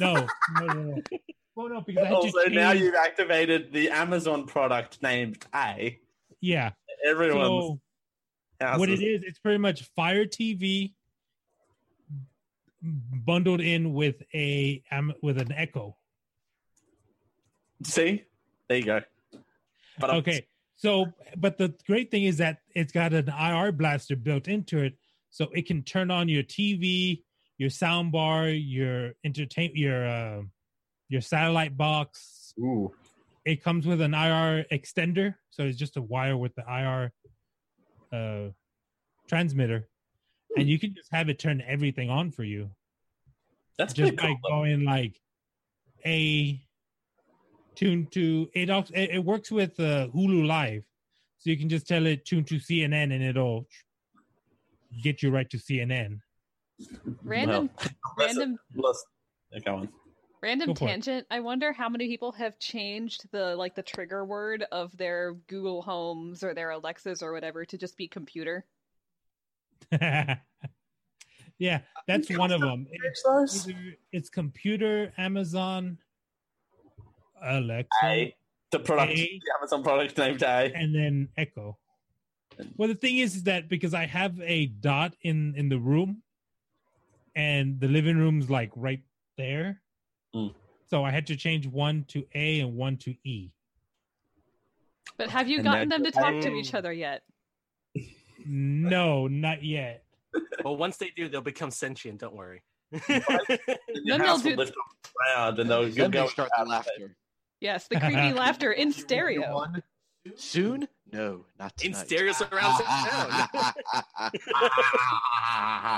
No, 0.00 0.26
no, 0.58 0.66
no, 0.66 0.82
no. 0.82 1.02
Well, 1.54 1.68
no, 1.68 1.80
because 1.82 2.02
I 2.04 2.06
had 2.06 2.14
Also, 2.14 2.44
to 2.44 2.50
now 2.50 2.72
you've 2.72 2.94
activated 2.94 3.72
the 3.72 3.90
Amazon 3.90 4.46
product 4.46 5.02
named 5.02 5.44
A. 5.54 5.98
yeah. 6.40 6.70
Everyone's 7.04 7.78
So 8.60 8.78
what 8.78 8.88
it 8.88 9.02
is, 9.02 9.22
it's 9.22 9.38
pretty 9.38 9.58
much 9.58 9.82
Fire 9.94 10.24
TV 10.24 10.94
bundled 13.26 13.60
in 13.60 13.92
with 13.92 14.22
a 14.34 14.82
um, 14.90 15.12
with 15.22 15.38
an 15.38 15.52
Echo. 15.52 15.96
See, 17.84 18.24
there 18.68 18.78
you 18.78 18.84
go. 18.84 19.00
But 19.98 20.10
I'm- 20.10 20.18
Okay, 20.20 20.46
so 20.76 21.12
but 21.36 21.58
the 21.58 21.74
great 21.86 22.10
thing 22.10 22.24
is 22.24 22.38
that 22.38 22.58
it's 22.74 22.92
got 22.92 23.12
an 23.12 23.28
IR 23.28 23.72
blaster 23.72 24.16
built 24.16 24.48
into 24.48 24.78
it, 24.78 24.96
so 25.30 25.48
it 25.54 25.66
can 25.66 25.82
turn 25.82 26.10
on 26.10 26.28
your 26.28 26.42
TV, 26.42 27.22
your 27.58 27.70
sound 27.70 28.12
bar, 28.12 28.48
your 28.48 29.14
entertain, 29.24 29.72
your 29.74 30.06
uh, 30.06 30.42
your 31.08 31.20
satellite 31.20 31.76
box. 31.76 32.54
Ooh. 32.58 32.92
It 33.44 33.62
comes 33.62 33.86
with 33.86 34.00
an 34.00 34.14
IR 34.14 34.64
extender, 34.70 35.34
so 35.50 35.64
it's 35.64 35.76
just 35.78 35.96
a 35.96 36.02
wire 36.02 36.36
with 36.36 36.54
the 36.54 36.62
IR 36.62 37.12
uh, 38.12 38.50
transmitter, 39.28 39.88
and 40.56 40.68
you 40.68 40.78
can 40.78 40.94
just 40.94 41.10
have 41.12 41.28
it 41.28 41.38
turn 41.38 41.60
everything 41.66 42.08
on 42.08 42.30
for 42.30 42.44
you 42.44 42.70
That's 43.78 43.94
just 43.94 44.16
cool. 44.16 44.36
going 44.48 44.84
like 44.84 45.20
a 46.04 46.62
tune 47.74 48.06
to 48.12 48.48
it. 48.54 48.70
Also, 48.70 48.92
it, 48.94 49.10
it 49.10 49.24
works 49.24 49.50
with 49.50 49.78
uh, 49.80 50.08
Hulu 50.14 50.46
Live, 50.46 50.84
so 51.38 51.50
you 51.50 51.56
can 51.56 51.68
just 51.68 51.86
tell 51.88 52.06
it 52.06 52.24
tune 52.24 52.44
to 52.44 52.56
CNN, 52.56 53.12
and 53.14 53.22
it'll 53.22 53.66
get 55.02 55.22
you 55.22 55.30
right 55.30 55.48
to 55.50 55.56
CNN. 55.58 56.20
Random, 57.22 57.70
Well, 57.78 57.90
random, 58.18 58.58
let's- 58.74 59.04
go 59.64 59.76
on. 59.76 59.88
random 60.42 60.68
Go 60.68 60.72
it. 60.72 60.78
tangent. 60.88 61.26
I 61.30 61.40
wonder 61.40 61.72
how 61.72 61.88
many 61.88 62.08
people 62.08 62.32
have 62.32 62.58
changed 62.58 63.26
the 63.30 63.54
like 63.56 63.74
the 63.74 63.82
trigger 63.82 64.24
word 64.24 64.64
of 64.72 64.96
their 64.96 65.34
Google 65.48 65.82
Homes 65.82 66.42
or 66.42 66.54
their 66.54 66.70
Alexas 66.70 67.22
or 67.22 67.32
whatever 67.32 67.64
to 67.66 67.78
just 67.78 67.96
be 67.96 68.08
computer. 68.08 68.64
yeah, 71.58 71.80
that's 72.08 72.30
one 72.36 72.50
of 72.52 72.60
them. 72.60 72.86
It's, 72.90 73.68
it's 74.12 74.28
computer, 74.30 75.12
Amazon, 75.18 75.98
Alexa, 77.42 77.88
A. 78.04 78.34
The 78.70 78.78
product, 78.78 79.12
A. 79.12 79.16
the 79.16 79.40
Amazon 79.58 79.82
product 79.82 80.16
named 80.16 80.42
A. 80.42 80.72
and 80.74 80.94
then 80.94 81.28
Echo. 81.36 81.76
Well, 82.76 82.88
the 82.88 82.94
thing 82.94 83.18
is, 83.18 83.36
is 83.36 83.42
that 83.44 83.68
because 83.68 83.92
I 83.94 84.06
have 84.06 84.40
a 84.40 84.66
dot 84.66 85.14
in 85.22 85.54
in 85.56 85.68
the 85.68 85.78
room, 85.78 86.22
and 87.34 87.80
the 87.80 87.88
living 87.88 88.16
room's 88.16 88.48
like 88.50 88.70
right 88.76 89.02
there, 89.36 89.80
Mm. 90.34 90.54
so 90.86 91.04
I 91.04 91.10
had 91.10 91.26
to 91.28 91.36
change 91.36 91.66
one 91.66 92.04
to 92.08 92.24
A 92.34 92.60
and 92.60 92.74
one 92.76 92.96
to 92.98 93.14
E. 93.24 93.50
But 95.18 95.28
have 95.30 95.48
you 95.48 95.56
And 95.58 95.64
gotten 95.64 95.88
them 95.90 96.04
to 96.04 96.10
talk 96.10 96.40
to 96.42 96.48
Mm. 96.50 96.56
each 96.60 96.74
other 96.74 96.92
yet? 96.92 97.22
No, 98.46 99.28
not 99.28 99.62
yet. 99.62 100.04
well, 100.64 100.76
once 100.76 100.96
they 100.96 101.10
do, 101.14 101.28
they'll 101.28 101.40
become 101.42 101.70
sentient. 101.70 102.20
Don't 102.20 102.34
worry. 102.34 102.62
Then 103.08 103.22
they'll 104.04 104.38
do- 104.38 104.56
lift 104.56 104.72
off 104.76 104.96
the 105.02 105.08
ground 105.14 105.58
and 105.60 105.70
they'll 105.70 105.88
Then 105.90 106.10
go 106.10 106.22
they 106.24 106.28
start 106.28 106.50
the 106.58 106.64
laughter. 106.64 107.16
Yes, 107.62 107.86
the 107.86 108.00
creepy 108.00 108.32
laughter 108.32 108.72
in 108.72 108.92
stereo. 108.92 109.66
Soon? 110.34 110.88
No, 111.12 111.44
not 111.60 111.72
In 111.84 111.94
stereo 111.94 112.32
surround 112.32 112.84
sound. 112.84 113.48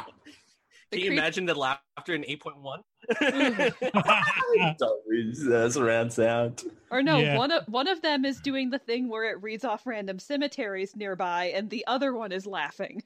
The 0.90 0.98
Can 1.00 1.06
you 1.06 1.12
imagine 1.18 1.46
the 1.46 1.54
laughter 1.54 2.14
in 2.14 2.22
8.1? 2.22 2.82
Always, 4.80 5.48
uh, 5.48 5.70
surround 5.70 6.12
sound. 6.12 6.62
Or 6.90 7.02
no, 7.02 7.18
Yeah. 7.18 7.38
one 7.38 7.50
of 7.50 7.66
one 7.66 7.88
of 7.88 8.00
them 8.02 8.24
is 8.24 8.38
doing 8.38 8.70
the 8.70 8.78
thing 8.78 9.08
where 9.08 9.24
it 9.30 9.42
reads 9.42 9.64
off 9.64 9.86
random 9.86 10.18
cemeteries 10.20 10.94
nearby, 10.94 11.46
and 11.46 11.68
the 11.70 11.84
other 11.86 12.12
one 12.14 12.30
is 12.30 12.46
laughing. 12.46 13.02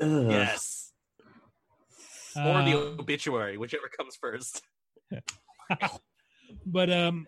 Ugh. 0.00 0.30
yes. 0.30 0.92
Or 2.36 2.62
the 2.62 2.74
Uh, 2.74 2.96
obituary, 3.00 3.58
whichever 3.58 3.88
comes 3.88 4.16
first. 4.16 4.62
but 6.66 6.90
um, 6.90 7.26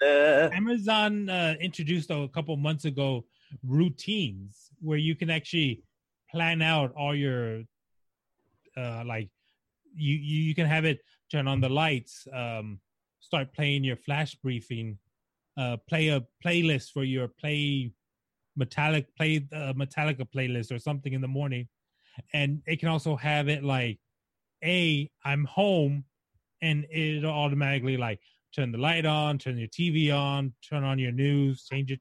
there. 0.00 0.52
Amazon 0.52 1.28
uh, 1.28 1.54
introduced 1.60 2.10
a 2.10 2.28
couple 2.28 2.56
months 2.56 2.84
ago 2.84 3.24
routines 3.66 4.70
where 4.80 4.98
you 4.98 5.14
can 5.14 5.30
actually 5.30 5.82
plan 6.30 6.62
out 6.62 6.92
all 6.96 7.14
your 7.14 7.62
uh 8.76 9.02
like 9.04 9.28
you 9.94 10.14
you, 10.14 10.42
you 10.42 10.54
can 10.54 10.66
have 10.66 10.84
it 10.84 11.00
turn 11.30 11.48
on 11.48 11.60
the 11.60 11.68
lights 11.68 12.28
um 12.32 12.78
start 13.20 13.52
playing 13.52 13.82
your 13.82 13.96
flash 13.96 14.36
briefing 14.36 14.96
uh 15.56 15.76
play 15.88 16.08
a 16.08 16.22
playlist 16.44 16.92
for 16.92 17.02
your 17.02 17.26
play 17.26 17.92
metallic 18.56 19.14
play 19.16 19.44
uh, 19.52 19.72
metallica 19.72 20.26
playlist 20.34 20.70
or 20.70 20.78
something 20.78 21.12
in 21.12 21.20
the 21.20 21.28
morning 21.28 21.66
and 22.32 22.62
it 22.66 22.78
can 22.78 22.88
also 22.88 23.16
have 23.16 23.48
it 23.48 23.64
like 23.64 23.98
a 24.62 25.10
i'm 25.24 25.44
home 25.44 26.04
and 26.62 26.86
it'll 26.90 27.30
automatically 27.30 27.96
like 27.96 28.20
turn 28.54 28.72
the 28.72 28.78
light 28.78 29.06
on 29.06 29.38
turn 29.38 29.56
your 29.56 29.68
tv 29.68 30.14
on 30.14 30.52
turn 30.68 30.84
on 30.84 30.98
your 30.98 31.12
news 31.12 31.66
change 31.70 31.90
it 31.92 32.00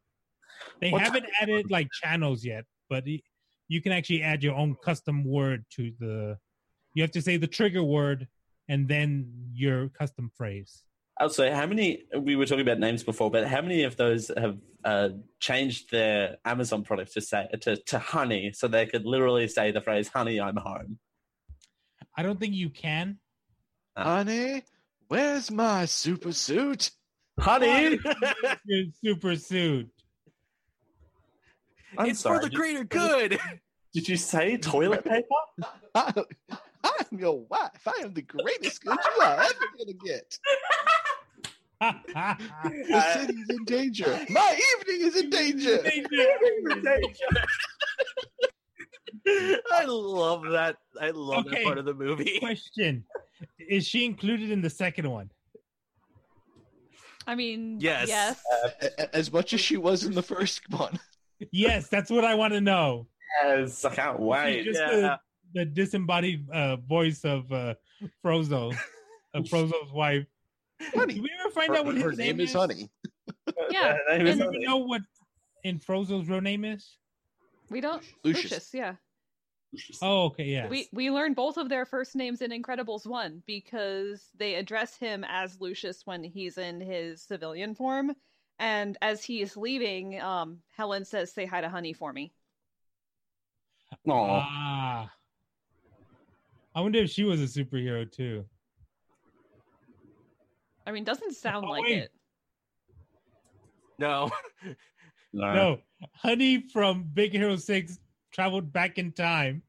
they 0.82 0.92
What 0.92 1.02
haven't 1.02 1.26
added 1.42 1.70
like 1.70 1.88
channels 1.92 2.44
yet 2.44 2.66
but 2.90 3.08
it, 3.08 3.22
you 3.68 3.82
can 3.82 3.92
actually 3.92 4.24
add 4.24 4.44
your 4.44 4.56
own 4.56 4.76
custom 4.84 5.24
word 5.24 5.66
to 5.76 5.92
the 6.00 6.38
you 6.96 7.04
have 7.04 7.12
to 7.12 7.22
say 7.22 7.38
the 7.38 7.48
trigger 7.48 7.84
word 7.84 8.28
and 8.68 8.88
then 8.88 9.32
your 9.54 9.90
custom 9.90 10.32
phrase 10.36 10.84
Also, 11.20 11.52
how 11.52 11.68
many? 11.68 12.06
We 12.16 12.38
were 12.38 12.46
talking 12.46 12.68
about 12.70 12.80
names 12.80 13.04
before, 13.04 13.30
but 13.30 13.46
how 13.46 13.62
many 13.62 13.84
of 13.84 13.98
those 13.98 14.32
have 14.38 14.58
uh, 14.86 15.10
changed 15.42 15.92
their 15.92 16.38
Amazon 16.46 16.82
product 16.84 17.12
to 17.16 17.22
say 17.22 17.44
to, 17.64 17.76
to 17.92 18.00
honey, 18.00 18.54
so 18.54 18.70
they 18.70 18.86
could 18.86 19.06
literally 19.06 19.48
say 19.50 19.72
the 19.72 19.82
phrase 19.82 20.08
"Honey, 20.08 20.40
I'm 20.40 20.56
home." 20.56 20.98
i 22.18 22.24
don't 22.24 22.40
think 22.40 22.54
you 22.54 22.70
can 22.70 23.18
Ah. 23.96 24.16
Honey, 24.18 24.64
where's 25.08 25.52
my 25.52 25.86
super 25.86 26.32
suit? 26.32 26.92
Honey, 27.40 28.00
your 28.66 28.86
super 29.04 29.36
suit 29.36 29.90
I'm 31.98 32.10
it's 32.10 32.20
sorry. 32.20 32.38
for 32.40 32.44
the 32.44 32.50
did- 32.50 32.56
greater 32.58 32.84
good. 32.84 33.40
Did 33.94 34.08
you 34.08 34.18
say 34.18 34.58
toilet 34.58 35.04
paper? 35.04 35.26
I, 35.96 36.14
am 37.12 37.18
your 37.20 37.40
wife. 37.40 37.88
I 37.88 38.02
am 38.04 38.14
the 38.14 38.22
greatest 38.22 38.84
good 38.86 38.98
you 39.18 39.22
are 39.24 39.42
ever 39.42 39.54
gonna 39.78 39.94
get. 39.94 40.38
The 41.82 43.02
city's 43.14 43.50
in 43.50 43.64
danger. 43.64 44.20
My 44.30 44.60
evening 44.82 45.08
is 45.08 45.16
in 45.16 45.30
danger. 45.30 45.82
I 49.74 49.86
love 49.86 50.44
that. 50.52 50.78
I 51.02 51.12
love 51.12 51.46
Okay. 51.48 51.56
that 51.58 51.64
part 51.64 51.78
of 51.78 51.86
the 51.86 51.94
movie. 51.94 52.40
question 52.40 53.04
is 53.60 53.86
she 53.88 54.06
included 54.06 54.52
in 54.52 54.62
the 54.62 54.70
second 54.70 55.10
one 55.10 55.30
I 57.28 57.36
mean, 57.36 57.80
Yes. 57.80 58.08
yes. 58.08 58.42
A- 58.82 58.86
a- 59.04 59.16
As 59.16 59.32
much 59.32 59.54
as 59.54 59.62
she 59.62 59.78
was 59.78 60.04
in 60.04 60.14
the 60.14 60.24
first 60.24 60.62
one. 60.72 61.00
yes 61.54 61.88
that's 61.88 62.10
what 62.12 62.26
i 62.26 62.36
want 62.36 62.52
to 62.54 62.60
know 62.60 63.08
Yes, 63.44 63.86
I 63.86 63.96
can't 63.96 64.20
wait. 64.20 64.64
just 64.66 64.78
yeah. 64.80 64.90
the, 65.54 65.60
the 65.60 65.66
disembodied 65.66 66.50
uh, 66.52 66.76
voice 66.78 67.24
of 67.24 67.50
uh, 67.52 67.76
Frozone, 68.26 68.76
of 69.36 69.46
Frozone's 69.46 69.92
wife. 69.94 70.26
Honey. 70.96 71.14
Did 71.14 71.24
we 71.24 71.30
ever 71.40 71.52
find 71.52 71.70
Her, 71.72 71.78
out 71.78 71.86
what 71.86 71.94
his 71.96 72.04
her 72.04 72.12
name 72.14 72.40
is 72.40 72.52
Honey. 72.54 72.90
Yeah, 73.70 73.98
Her 74.10 74.18
Do 74.20 74.26
and- 74.28 74.40
we 74.40 74.46
Honey. 74.46 74.66
know 74.66 74.78
what 74.78 75.02
in 75.64 75.80
Frozone's 75.80 76.28
real 76.28 76.42
name 76.42 76.66
is? 76.66 76.98
We 77.70 77.80
don't. 77.82 78.04
Lucius. 78.24 78.44
Lucius, 78.46 78.70
yeah. 78.74 78.96
Oh, 80.02 80.26
okay, 80.26 80.46
yeah. 80.46 80.68
We 80.68 80.90
we 80.92 81.12
learn 81.12 81.34
both 81.34 81.58
of 81.58 81.70
their 81.70 81.86
first 81.86 82.16
names 82.16 82.42
in 82.42 82.52
Incredibles 82.52 83.06
one 83.06 83.44
because 83.46 84.30
they 84.38 84.56
address 84.56 84.96
him 84.98 85.24
as 85.28 85.62
Lucius 85.62 86.02
when 86.06 86.24
he's 86.24 86.58
in 86.58 86.82
his 86.82 87.22
civilian 87.22 87.76
form, 87.76 88.16
and 88.58 88.98
as 89.02 89.24
he 89.24 89.42
is 89.42 89.56
leaving, 89.56 90.20
um, 90.22 90.60
Helen 90.76 91.06
says, 91.06 91.32
"Say 91.32 91.46
hi 91.46 91.62
to 91.62 91.70
Honey 91.70 91.94
for 91.94 92.12
me." 92.12 92.34
Aw. 94.08 94.40
Ah. 94.42 95.12
I 96.76 96.82
wonder 96.82 97.00
if 97.00 97.10
she 97.10 97.24
was 97.24 97.42
a 97.42 97.46
superhero 97.46 98.10
too. 98.10 98.46
I 100.86 100.92
mean, 100.92 101.04
doesn't 101.04 101.36
sound 101.36 101.66
Oh, 101.66 101.70
like 101.70 101.84
wait. 101.84 101.98
it. 101.98 102.12
No. 104.00 104.32
no. 105.34 105.54
No, 105.54 105.78
Honey 106.16 106.68
from 106.72 107.04
Big 107.14 107.34
Hero 107.34 107.56
Six 107.58 108.00
traveled 108.40 108.72
back 108.72 108.98
in 108.98 109.12
time. 109.12 109.64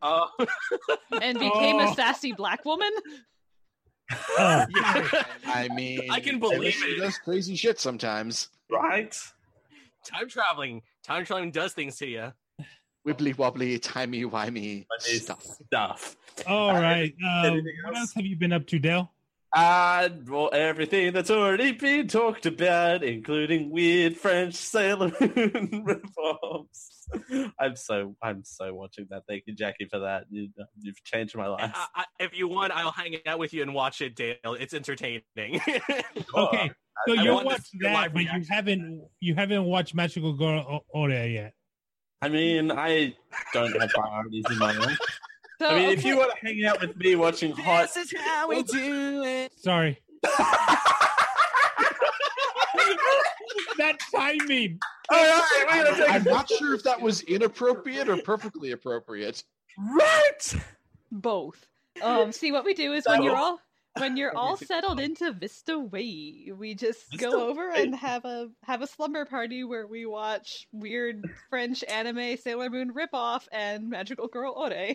Oh, 0.00 0.28
And 1.22 1.38
became 1.38 1.76
Oh. 1.76 1.90
a 1.90 1.94
sassy 1.94 2.32
black 2.32 2.64
woman. 2.64 2.90
Oh, 4.38 4.66
I 5.46 5.68
mean, 5.74 6.08
I 6.10 6.20
can 6.20 6.38
believe 6.38 6.76
it. 6.84 7.00
does 7.00 7.18
crazy 7.18 7.56
shit 7.56 7.80
sometimes. 7.80 8.50
Right? 8.70 9.16
time 10.06 10.28
traveling. 10.28 10.82
Time 11.02 11.24
traveling 11.24 11.50
does 11.50 11.72
things 11.72 11.96
to 11.96 12.06
you. 12.06 12.32
Wibbly 13.06 13.36
wobbly, 13.36 13.78
timey 13.78 14.24
wimey 14.24 14.84
Funny 15.00 15.18
stuff. 15.18 15.42
Stuff. 15.66 16.16
all 16.46 16.72
right. 16.74 17.14
Um, 17.26 17.46
Anything 17.46 17.74
what 17.84 17.94
else? 17.96 18.00
else 18.00 18.12
have 18.14 18.26
you 18.26 18.36
been 18.36 18.52
up 18.52 18.66
to, 18.68 18.78
Dale? 18.78 19.10
Uh, 19.54 20.08
well, 20.26 20.50
everything 20.52 21.12
that's 21.12 21.30
already 21.30 21.70
been 21.70 22.08
talked 22.08 22.44
about, 22.44 23.04
including 23.04 23.70
weird 23.70 24.16
French 24.16 24.54
Sailor 24.54 25.12
Moon 25.20 25.84
reforms. 25.86 27.06
I'm 27.60 27.76
so 27.76 28.16
I'm 28.20 28.42
so 28.42 28.74
watching 28.74 29.06
that. 29.10 29.22
Thank 29.28 29.44
you, 29.46 29.54
Jacky, 29.54 29.84
for 29.84 30.00
that. 30.00 30.24
You, 30.28 30.48
you've 30.80 31.00
changed 31.04 31.36
my 31.36 31.46
life. 31.46 31.70
I, 31.72 31.86
I, 31.94 32.04
if 32.18 32.36
you 32.36 32.48
want, 32.48 32.72
I'll 32.72 32.90
hang 32.90 33.16
out 33.26 33.38
with 33.38 33.52
you 33.52 33.62
and 33.62 33.72
watch 33.72 34.00
it, 34.00 34.16
Dale. 34.16 34.56
It's 34.58 34.74
entertaining. 34.74 35.22
Okay, 36.36 36.70
so 37.06 37.16
I 37.16 37.22
you 37.22 37.32
want 37.32 37.42
to 37.42 37.46
watched 37.46 37.70
that, 37.80 37.92
live 37.92 38.14
but 38.14 38.22
you 38.22 38.44
haven't 38.48 39.02
you 39.20 39.34
haven't 39.36 39.64
watched 39.64 39.94
Magical 39.94 40.32
Girl 40.32 40.64
O- 40.68 40.84
Ore 41.00 41.10
yet. 41.10 41.52
I 42.22 42.28
mean, 42.28 42.72
I 42.72 43.14
don't 43.52 43.80
have 43.80 43.90
priorities 43.90 44.44
in 44.50 44.58
my 44.58 44.72
life. 44.72 44.98
So, 45.64 45.70
I 45.70 45.78
mean, 45.78 45.88
if 45.90 46.04
you 46.04 46.18
want 46.18 46.30
to 46.38 46.46
hang 46.46 46.62
out 46.66 46.78
with 46.82 46.94
me 46.98 47.16
watching 47.16 47.52
hot, 47.56 47.88
this 47.94 48.12
is 48.12 48.20
how 48.20 48.48
we 48.50 48.62
do 48.64 49.22
it. 49.24 49.50
Sorry. 49.58 49.98
that 53.78 53.96
timing. 54.14 54.78
all 55.10 55.18
right, 55.18 55.64
we're 55.66 55.96
gonna 55.96 56.04
I'm 56.12 56.24
not 56.24 56.50
sure 56.50 56.74
if 56.74 56.82
that 56.82 57.00
was 57.00 57.22
inappropriate 57.22 58.10
or 58.10 58.18
perfectly 58.18 58.72
appropriate. 58.72 59.42
right. 59.78 60.54
both. 61.10 61.66
Um, 62.02 62.30
see 62.32 62.52
what 62.52 62.66
we 62.66 62.74
do 62.74 62.92
is 62.92 63.06
when 63.06 63.18
So- 63.20 63.24
you're 63.24 63.36
all 63.36 63.58
when 63.98 64.16
you're 64.18 64.36
all 64.36 64.58
settled 64.58 65.00
into 65.00 65.32
Vista 65.32 65.78
Way, 65.78 66.50
we 66.54 66.74
just 66.74 67.10
Vista 67.10 67.24
go 67.30 67.48
over 67.48 67.70
Way. 67.70 67.84
and 67.84 67.94
have 67.94 68.26
a 68.26 68.48
have 68.64 68.82
a 68.82 68.86
slumber 68.86 69.24
party 69.24 69.64
where 69.64 69.86
we 69.86 70.04
watch 70.04 70.66
weird 70.72 71.24
French 71.48 71.82
anime 71.84 72.36
Sailor 72.36 72.68
Moon 72.68 72.92
ripoff 72.92 73.46
and 73.50 73.88
Magical 73.88 74.28
Girl 74.28 74.52
Ore. 74.54 74.94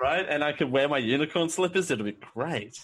Right, 0.00 0.26
and 0.28 0.42
I 0.42 0.52
can 0.52 0.70
wear 0.70 0.88
my 0.88 0.98
unicorn 0.98 1.48
slippers. 1.48 1.90
It'll 1.90 2.04
be 2.04 2.12
great. 2.34 2.78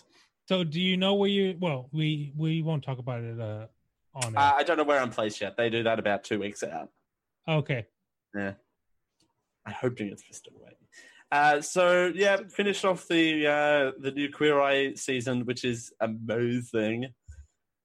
So 0.49 0.65
do 0.65 0.81
you 0.81 0.97
know 0.97 1.15
where 1.15 1.29
you? 1.29 1.57
Well, 1.59 1.89
we 1.93 2.33
we 2.37 2.63
won't 2.63 2.85
talk 2.85 2.99
about 2.99 3.23
it 3.23 3.41
uh, 3.41 3.67
on. 4.15 4.37
Uh. 4.37 4.53
I 4.57 4.63
don't 4.63 4.77
know 4.77 4.85
where 4.85 5.01
I'm 5.01 5.11
placed 5.11 5.41
yet. 5.41 5.57
They 5.57 5.71
do 5.71 5.83
that 5.83 5.99
about 5.99 6.25
two 6.25 6.39
weeks 6.39 6.63
out. 6.63 6.89
okay. 7.49 7.87
Yeah. 8.35 8.53
I'm 9.67 9.75
hoping 9.75 10.09
it's 10.09 10.23
Vista 10.23 10.51
Way. 10.55 10.73
Uh, 11.33 11.61
so 11.61 12.11
yeah, 12.15 12.39
finished 12.49 12.85
off 12.85 13.07
the 13.07 13.47
uh, 13.47 13.93
the 14.01 14.11
new 14.11 14.31
Queer 14.33 14.61
Eye 14.61 14.95
season, 14.95 15.45
which 15.47 15.65
is 15.65 15.93
amazing. 16.01 17.07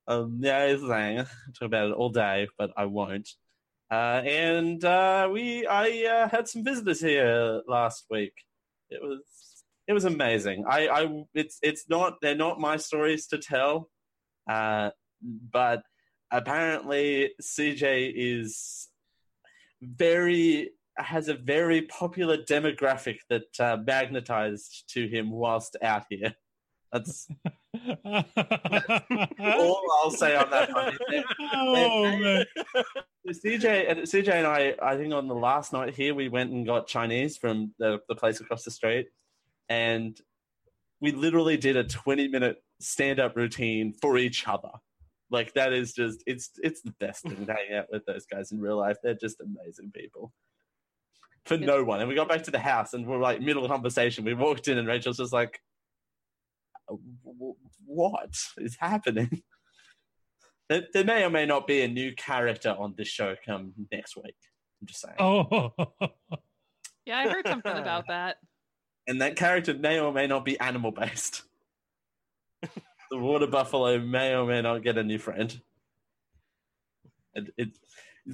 Amazing. 0.08 1.18
Talk 1.60 1.62
about 1.62 1.90
it 1.90 1.94
all 1.94 2.10
day, 2.10 2.48
but 2.58 2.72
I 2.78 2.86
won't. 2.86 3.30
Uh, 3.92 4.22
and 4.26 4.84
uh, 4.84 5.30
we, 5.32 5.68
I 5.68 6.06
uh, 6.06 6.30
had 6.30 6.48
some 6.48 6.64
visitors 6.64 7.00
here 7.02 7.62
last 7.68 8.06
week. 8.10 8.34
It 8.90 9.02
was, 9.02 9.20
it 9.88 9.94
was 9.94 10.06
amazing. 10.06 10.66
I, 10.70 10.88
I, 10.88 11.24
it's, 11.34 11.60
it's 11.62 11.86
not, 11.90 12.16
they're 12.22 12.36
not 12.36 12.60
my 12.60 12.78
stories 12.78 13.28
to 13.28 13.38
tell, 13.38 13.90
uh, 14.50 14.92
but 15.52 15.84
apparently 16.32 17.32
CJ 17.42 18.14
is 18.16 18.90
very 19.82 20.72
has 20.98 21.28
a 21.28 21.34
very 21.34 21.82
popular 21.84 22.38
demographic 22.38 23.18
that 23.30 23.60
uh, 23.60 23.78
magnetized 23.86 24.86
to 24.88 25.08
him 25.08 25.30
whilst 25.30 25.76
out 25.82 26.04
here. 26.10 26.34
That's 26.92 27.28
all 28.06 29.82
I'll 30.04 30.12
say 30.12 30.36
on 30.36 30.50
that 30.50 30.72
one. 30.74 30.98
oh 31.52 32.18
man. 32.18 32.46
CJ 33.28 33.90
and 33.90 34.00
CJ 34.02 34.30
and 34.30 34.48
I, 34.48 34.76
I 34.82 34.96
think 34.96 35.14
on 35.14 35.28
the 35.28 35.36
last 35.36 35.74
night 35.74 35.96
here, 35.96 36.14
we 36.14 36.30
went 36.30 36.52
and 36.52 36.66
got 36.66 36.88
Chinese 36.88 37.38
from 37.38 37.74
the, 37.80 38.00
the 38.08 38.16
place 38.16 38.40
across 38.40 38.64
the 38.64 38.72
street, 38.72 39.08
and 39.68 40.18
we 41.02 41.12
literally 41.12 41.58
did 41.58 41.76
a 41.76 41.84
twenty 41.84 42.28
minute 42.28 42.64
stand 42.80 43.20
up 43.20 43.36
routine 43.36 43.94
for 44.02 44.18
each 44.18 44.48
other. 44.48 44.70
Like 45.32 45.54
that 45.54 45.74
is 45.74 45.94
just 45.94 46.24
it's 46.28 46.52
it's 46.62 46.82
the 46.82 46.94
best 47.00 47.24
thing 47.24 47.46
to 47.48 47.54
hang 47.54 47.78
out 47.78 47.88
with 47.92 48.06
those 48.06 48.26
guys 48.26 48.52
in 48.52 48.60
real 48.62 48.78
life. 48.78 48.98
They're 49.04 49.16
just 49.16 49.42
amazing 49.42 49.92
people. 49.92 50.32
For 51.46 51.58
no 51.58 51.84
one, 51.84 52.00
and 52.00 52.10
we 52.10 52.16
got 52.16 52.30
back 52.30 52.44
to 52.44 52.52
the 52.52 52.60
house 52.60 52.94
and 52.94 53.06
we're 53.06 53.20
like 53.20 53.42
middle 53.42 53.64
of 53.66 53.70
conversation. 53.72 54.24
We 54.26 54.34
walked 54.34 54.68
in 54.68 54.78
and 54.80 54.88
Rachel's 54.88 55.18
just 55.18 55.34
like, 55.34 55.60
"W- 55.60 55.64
"What 57.86 58.36
is 58.58 58.78
happening?" 58.80 59.44
There, 60.68 60.82
there 60.94 61.04
may 61.04 61.24
or 61.24 61.30
may 61.30 61.46
not 61.46 61.68
be 61.68 61.84
a 61.84 61.88
new 61.88 62.16
character 62.16 62.76
on 62.76 62.96
this 62.98 63.08
show 63.08 63.36
come 63.46 63.74
next 63.92 64.16
week. 64.16 64.34
I'm 64.82 64.88
just 64.88 65.02
saying. 65.02 65.16
Oh. 65.20 65.72
Yeah, 67.06 67.20
I 67.20 67.30
heard 67.30 67.48
something 67.48 67.72
about 67.72 68.08
that. 68.08 68.38
And 69.08 69.22
that 69.22 69.36
character 69.36 69.74
may 69.74 70.00
or 70.00 70.12
may 70.12 70.26
not 70.26 70.44
be 70.44 70.60
animal 70.60 70.92
based. 70.92 71.44
the 72.64 73.18
water 73.18 73.48
buffalo 73.48 74.00
may 74.00 74.34
or 74.34 74.46
may 74.46 74.62
not 74.62 74.84
get 74.84 74.98
a 74.98 75.04
new 75.04 75.20
friend. 75.20 75.62
It, 77.36 77.54
it, 77.58 77.78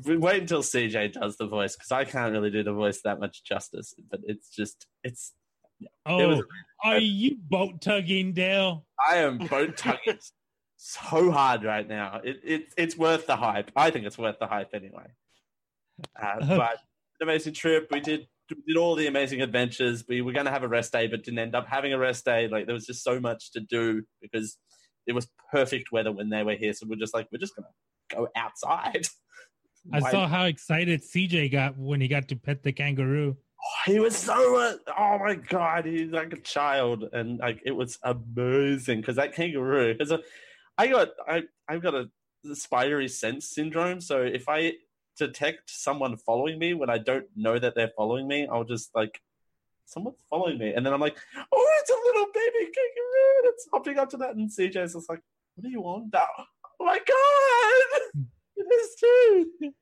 we 0.06 0.16
wait 0.16 0.42
until 0.42 0.62
CJ 0.62 1.14
does 1.14 1.36
the 1.36 1.48
voice 1.48 1.76
because 1.76 1.92
I 1.92 2.06
can't 2.06 2.32
really 2.32 2.52
do 2.52 2.64
the 2.64 2.72
voice 2.72 3.02
that 3.02 3.20
much 3.20 3.44
justice. 3.44 3.94
But 4.10 4.22
it's 4.24 4.50
just, 4.50 4.88
it's. 5.04 5.34
Oh, 6.06 6.42
are 6.84 6.98
you 6.98 7.38
boat 7.38 7.82
tugging, 7.82 8.34
Dale? 8.34 8.86
I 9.10 9.18
am 9.18 9.38
boat 9.38 9.78
tugging 9.78 10.18
so 10.78 11.32
hard 11.32 11.64
right 11.64 11.88
now. 11.88 12.22
It, 12.24 12.40
it, 12.44 12.74
it's 12.78 12.98
worth 12.98 13.28
the 13.28 13.36
hype. 13.36 13.72
I 13.76 13.92
think 13.92 14.06
it's 14.06 14.18
worth 14.18 14.40
the 14.40 14.48
hype 14.48 14.74
anyway. 14.74 15.08
Uh, 16.20 16.40
but 16.40 16.78
an 17.20 17.28
amazing 17.28 17.54
trip. 17.54 17.88
We 17.92 18.00
did 18.00 18.28
we 18.50 18.74
did 18.74 18.78
all 18.78 18.96
the 18.96 19.08
amazing 19.08 19.42
adventures. 19.42 20.04
We 20.08 20.22
were 20.22 20.34
going 20.34 20.46
to 20.46 20.52
have 20.52 20.64
a 20.64 20.68
rest 20.68 20.92
day, 20.92 21.08
but 21.08 21.24
didn't 21.24 21.40
end 21.40 21.56
up 21.56 21.68
having 21.68 21.94
a 21.94 21.98
rest 21.98 22.26
day. 22.26 22.48
Like 22.48 22.66
there 22.66 22.74
was 22.74 22.86
just 22.86 23.04
so 23.04 23.20
much 23.20 23.52
to 23.54 23.60
do 23.60 24.04
because 24.22 24.58
it 25.08 25.14
was 25.14 25.28
perfect 25.52 25.92
weather 25.92 26.12
when 26.12 26.30
they 26.30 26.44
were 26.44 26.56
here. 26.56 26.74
So 26.74 26.86
we're 26.90 26.98
just 27.00 27.14
like 27.14 27.28
we're 27.32 27.40
just 27.40 27.56
going 27.56 27.66
to 27.66 28.16
go 28.16 28.28
outside. 28.36 29.08
I 29.94 30.00
Why- 30.00 30.12
saw 30.12 30.28
how 30.28 30.46
excited 30.46 31.02
CJ 31.02 31.52
got 31.52 31.78
when 31.78 32.02
he 32.02 32.08
got 32.08 32.28
to 32.30 32.36
pet 32.36 32.64
the 32.64 32.72
kangaroo. 32.72 33.38
He 33.86 34.00
was 34.00 34.16
so 34.16 34.78
oh 34.98 35.20
my 35.20 35.36
god 35.36 35.86
he's 35.86 36.12
like 36.12 36.34
a 36.34 36.40
child. 36.40 37.10
And 37.14 37.40
like 37.40 37.62
it 37.66 37.72
was 37.72 37.98
amazing 38.04 39.02
because 39.02 39.16
that 39.16 39.34
kangaroo 39.34 39.94
because 39.94 40.14
i 40.78 40.88
got 40.88 41.10
i 41.28 41.44
i've 41.68 41.82
got 41.82 41.96
a 41.96 42.10
spidery 42.54 43.08
sense 43.08 43.50
syndrome. 43.50 44.02
So 44.02 44.22
if 44.22 44.48
i 44.50 44.74
detect 45.18 45.70
someone 45.70 46.18
following 46.18 46.58
me 46.58 46.74
when 46.74 46.90
i 46.90 46.98
don't 46.98 47.26
know 47.36 47.60
that 47.60 47.76
they're 47.76 47.92
following 47.96 48.28
me 48.28 48.48
i'll 48.52 48.64
just 48.64 48.90
like 48.96 49.22
someone's 49.86 50.18
following 50.30 50.58
me. 50.58 50.74
And 50.74 50.86
then 50.86 50.94
i'm 50.94 51.02
like 51.02 51.18
oh 51.36 51.68
it's 51.82 51.90
a 51.90 51.94
little 51.94 52.28
baby 52.34 52.72
kangaroo 52.72 53.38
and 53.44 53.54
it's 53.54 53.68
hopping 53.72 53.98
up 54.00 54.10
to 54.12 54.18
that. 54.18 54.36
And 54.36 54.50
cj's 54.50 54.94
just 54.94 55.10
like 55.10 55.22
what 55.56 55.68
are 55.68 55.70
you 55.70 55.82
on 55.84 56.04
about? 56.08 56.28
Oh 56.80 56.86
my 56.86 56.98
god 56.98 58.02
it 58.58 58.74
is 58.74 58.96
too. 58.96 59.74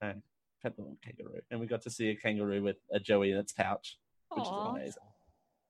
and 0.00 0.22
pet 0.66 0.76
the 0.76 0.82
little 0.82 0.98
kangaroo, 1.02 1.40
and 1.50 1.60
we 1.60 1.66
got 1.66 1.82
to 1.82 1.90
see 1.90 2.08
a 2.08 2.16
kangaroo 2.16 2.62
with 2.62 2.76
a 2.90 2.98
Joey 2.98 3.30
in 3.30 3.38
its 3.38 3.52
pouch, 3.52 3.98
which 4.30 4.46
Aw. 4.46 4.74
is 4.74 4.80
amazing. 4.80 5.02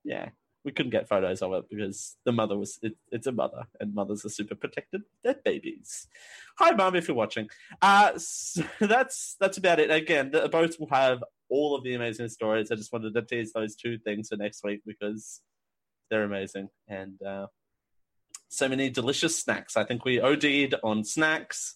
Yeah, 0.03 0.29
we 0.65 0.71
couldn't 0.71 0.91
get 0.91 1.07
photos 1.07 1.41
of 1.41 1.53
it 1.53 1.65
because 1.69 2.15
the 2.25 2.31
mother 2.31 2.57
was 2.57 2.79
it, 2.81 2.95
it's 3.11 3.27
a 3.27 3.31
mother, 3.31 3.67
and 3.79 3.93
mothers 3.93 4.25
are 4.25 4.29
super 4.29 4.55
protected 4.55 5.03
their 5.23 5.35
babies. 5.35 6.07
Hi, 6.57 6.71
mum, 6.71 6.95
if 6.95 7.07
you're 7.07 7.17
watching. 7.17 7.49
Uh, 7.81 8.13
so 8.17 8.63
that's 8.79 9.35
that's 9.39 9.57
about 9.57 9.79
it. 9.79 9.91
Again, 9.91 10.31
the 10.31 10.49
both 10.49 10.79
will 10.79 10.89
have 10.89 11.23
all 11.49 11.75
of 11.75 11.83
the 11.83 11.93
amazing 11.93 12.29
stories. 12.29 12.71
I 12.71 12.75
just 12.75 12.91
wanted 12.91 13.13
to 13.13 13.21
tease 13.21 13.53
those 13.53 13.75
two 13.75 13.97
things 13.99 14.29
for 14.29 14.37
next 14.37 14.63
week 14.63 14.81
because 14.85 15.41
they're 16.09 16.23
amazing 16.23 16.69
and 16.87 17.21
uh, 17.21 17.47
so 18.49 18.67
many 18.67 18.89
delicious 18.89 19.37
snacks. 19.37 19.77
I 19.77 19.83
think 19.83 20.05
we 20.05 20.19
OD'd 20.21 20.75
on 20.83 21.03
snacks. 21.03 21.75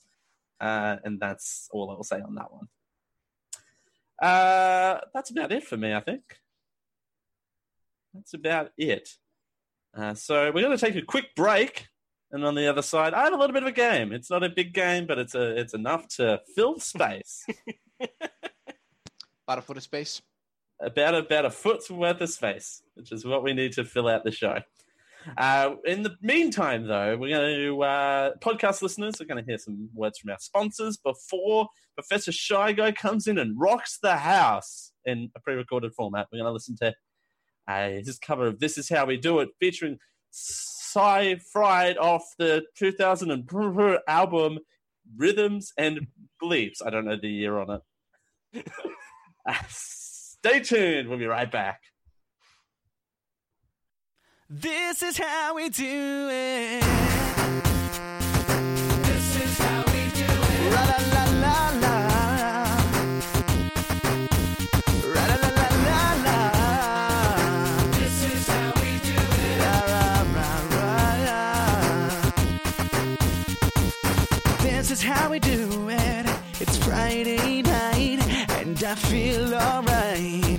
Uh, 0.61 0.97
and 1.03 1.19
that's 1.19 1.67
all 1.71 1.89
I'll 1.89 2.03
say 2.03 2.21
on 2.21 2.35
that 2.35 2.53
one. 2.53 2.67
Uh, 4.21 4.99
that's 5.13 5.31
about 5.31 5.51
it 5.51 5.63
for 5.63 5.77
me, 5.77 5.93
I 5.93 5.99
think. 5.99 6.21
That's 8.13 8.33
about 8.33 8.71
it. 8.77 9.09
Uh, 9.97 10.13
so 10.13 10.51
we're 10.51 10.61
going 10.61 10.77
to 10.77 10.85
take 10.85 10.95
a 10.95 11.01
quick 11.05 11.35
break, 11.35 11.87
and 12.31 12.45
on 12.45 12.55
the 12.55 12.67
other 12.67 12.81
side, 12.81 13.13
I 13.13 13.23
have 13.23 13.33
a 13.33 13.37
little 13.37 13.53
bit 13.53 13.63
of 13.63 13.69
a 13.69 13.73
game. 13.73 14.11
It's 14.13 14.29
not 14.29 14.43
a 14.43 14.49
big 14.49 14.73
game, 14.73 15.05
but 15.07 15.17
it's 15.17 15.35
a 15.35 15.57
it's 15.59 15.73
enough 15.73 16.07
to 16.15 16.39
fill 16.55 16.79
space. 16.79 17.45
About 19.47 19.57
a 19.57 19.61
foot 19.61 19.77
of 19.77 19.83
space. 19.83 20.21
about 20.79 21.13
about 21.13 21.45
a 21.45 21.49
foot's 21.49 21.89
worth 21.89 22.21
of 22.21 22.29
space, 22.29 22.83
which 22.93 23.11
is 23.11 23.25
what 23.25 23.43
we 23.43 23.53
need 23.53 23.73
to 23.73 23.83
fill 23.83 24.07
out 24.07 24.23
the 24.23 24.31
show. 24.31 24.59
Uh, 25.37 25.75
in 25.85 26.03
the 26.03 26.15
meantime, 26.21 26.87
though, 26.87 27.17
we're 27.17 27.29
going 27.29 27.59
to 27.59 27.83
uh, 27.83 28.31
podcast 28.41 28.81
listeners 28.81 29.19
are 29.21 29.25
going 29.25 29.43
to 29.43 29.49
hear 29.49 29.57
some 29.57 29.89
words 29.93 30.19
from 30.19 30.31
our 30.31 30.39
sponsors 30.39 30.97
before 30.97 31.67
Professor 31.95 32.31
Shy 32.31 32.71
Guy 32.71 32.91
comes 32.91 33.27
in 33.27 33.37
and 33.37 33.59
rocks 33.59 33.99
the 34.01 34.17
house 34.17 34.91
in 35.05 35.29
a 35.35 35.39
pre-recorded 35.39 35.93
format. 35.93 36.27
We're 36.31 36.39
going 36.39 36.49
to 36.49 36.53
listen 36.53 36.75
to 36.77 36.93
uh, 37.67 37.89
his 38.03 38.17
cover 38.19 38.47
of 38.47 38.59
"This 38.59 38.77
Is 38.77 38.89
How 38.89 39.05
We 39.05 39.17
Do 39.17 39.39
It," 39.39 39.49
featuring 39.59 39.97
Cy 40.31 41.37
Fried 41.51 41.97
off 41.97 42.23
the 42.37 42.63
2000 42.77 43.49
album 44.07 44.59
"Rhythms 45.17 45.73
and 45.77 46.07
Bleeps." 46.41 46.85
I 46.85 46.89
don't 46.89 47.05
know 47.05 47.17
the 47.21 47.29
year 47.29 47.57
on 47.57 47.81
it. 48.55 48.67
Uh, 49.43 49.55
stay 49.69 50.59
tuned. 50.59 51.09
We'll 51.09 51.17
be 51.17 51.25
right 51.25 51.51
back. 51.51 51.81
This 54.53 55.01
is 55.01 55.17
how 55.17 55.55
we 55.55 55.69
do 55.69 56.27
it. 56.29 56.83
This 59.01 59.35
is 59.37 59.57
how 59.57 59.81
we 59.93 60.09
do 60.11 60.25
it. 60.25 60.73
La 60.73 60.83
la 60.91 60.97
la 61.13 61.23
la 61.39 61.69
la. 61.79 61.95
La 65.15 65.23
la 65.25 65.35
la 65.41 65.67
la 65.87 66.03
la. 66.25 66.37
This 67.93 68.17
is 68.25 68.43
how 68.49 68.73
we 68.81 68.91
do 68.99 69.15
it. 69.15 69.57
La 69.61 69.75
ra 70.35 70.51
ra 70.75 70.95
ra. 71.25 71.41
This 74.61 74.91
is 74.91 75.01
how 75.01 75.29
we 75.29 75.39
do 75.39 75.87
it. 75.89 76.25
It's 76.59 76.77
Friday 76.77 77.61
night 77.61 78.19
and 78.59 78.83
I 78.83 78.95
feel 78.95 79.55
alright. 79.55 80.50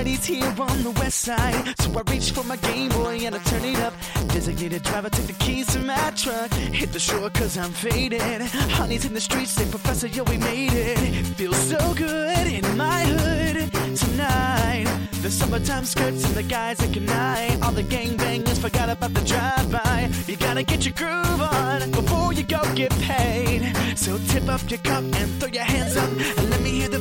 Party's 0.00 0.24
here 0.24 0.46
on 0.46 0.82
the 0.82 0.92
west 0.92 1.20
side, 1.20 1.74
so 1.78 1.92
I 1.92 2.10
reach 2.10 2.30
for 2.30 2.42
my 2.44 2.56
Game 2.56 2.88
Boy 2.88 3.18
and 3.26 3.34
I 3.34 3.38
turn 3.40 3.62
it 3.66 3.78
up. 3.80 3.92
Designated 4.28 4.82
driver, 4.82 5.10
take 5.10 5.26
the 5.26 5.34
keys 5.34 5.66
to 5.74 5.78
my 5.80 6.10
truck. 6.16 6.50
Hit 6.54 6.90
the 6.94 6.98
shore 6.98 7.28
cause 7.28 7.58
I'm 7.58 7.70
faded. 7.70 8.40
Honey's 8.78 9.04
in 9.04 9.12
the 9.12 9.20
streets, 9.20 9.50
say, 9.50 9.68
Professor, 9.68 10.06
yo, 10.06 10.22
we 10.22 10.38
made 10.38 10.72
it. 10.72 10.96
Feels 11.36 11.58
so 11.68 11.92
good 11.92 12.46
in 12.46 12.64
my 12.78 13.02
hood 13.02 13.70
tonight. 13.94 14.86
The 15.20 15.30
summertime 15.30 15.84
skirts 15.84 16.24
and 16.24 16.34
the 16.34 16.44
guys 16.44 16.80
at 16.80 16.98
night. 16.98 17.58
All 17.62 17.72
the 17.72 17.82
gangbangers 17.82 18.58
forgot 18.58 18.88
about 18.88 19.12
the 19.12 19.20
drive-by. 19.20 20.10
You 20.26 20.36
gotta 20.38 20.62
get 20.62 20.86
your 20.86 20.94
groove 20.94 21.42
on 21.42 21.90
before 21.90 22.32
you 22.32 22.44
go 22.44 22.62
get 22.74 22.90
paid. 23.00 23.70
So 23.96 24.16
tip 24.28 24.48
up 24.48 24.62
your 24.70 24.78
cup 24.78 25.04
and 25.04 25.30
throw 25.38 25.50
your 25.50 25.64
hands 25.64 25.94
up 25.98 26.08
and 26.08 26.48
let 26.48 26.62
me 26.62 26.70
hear 26.70 26.88
the 26.88 27.00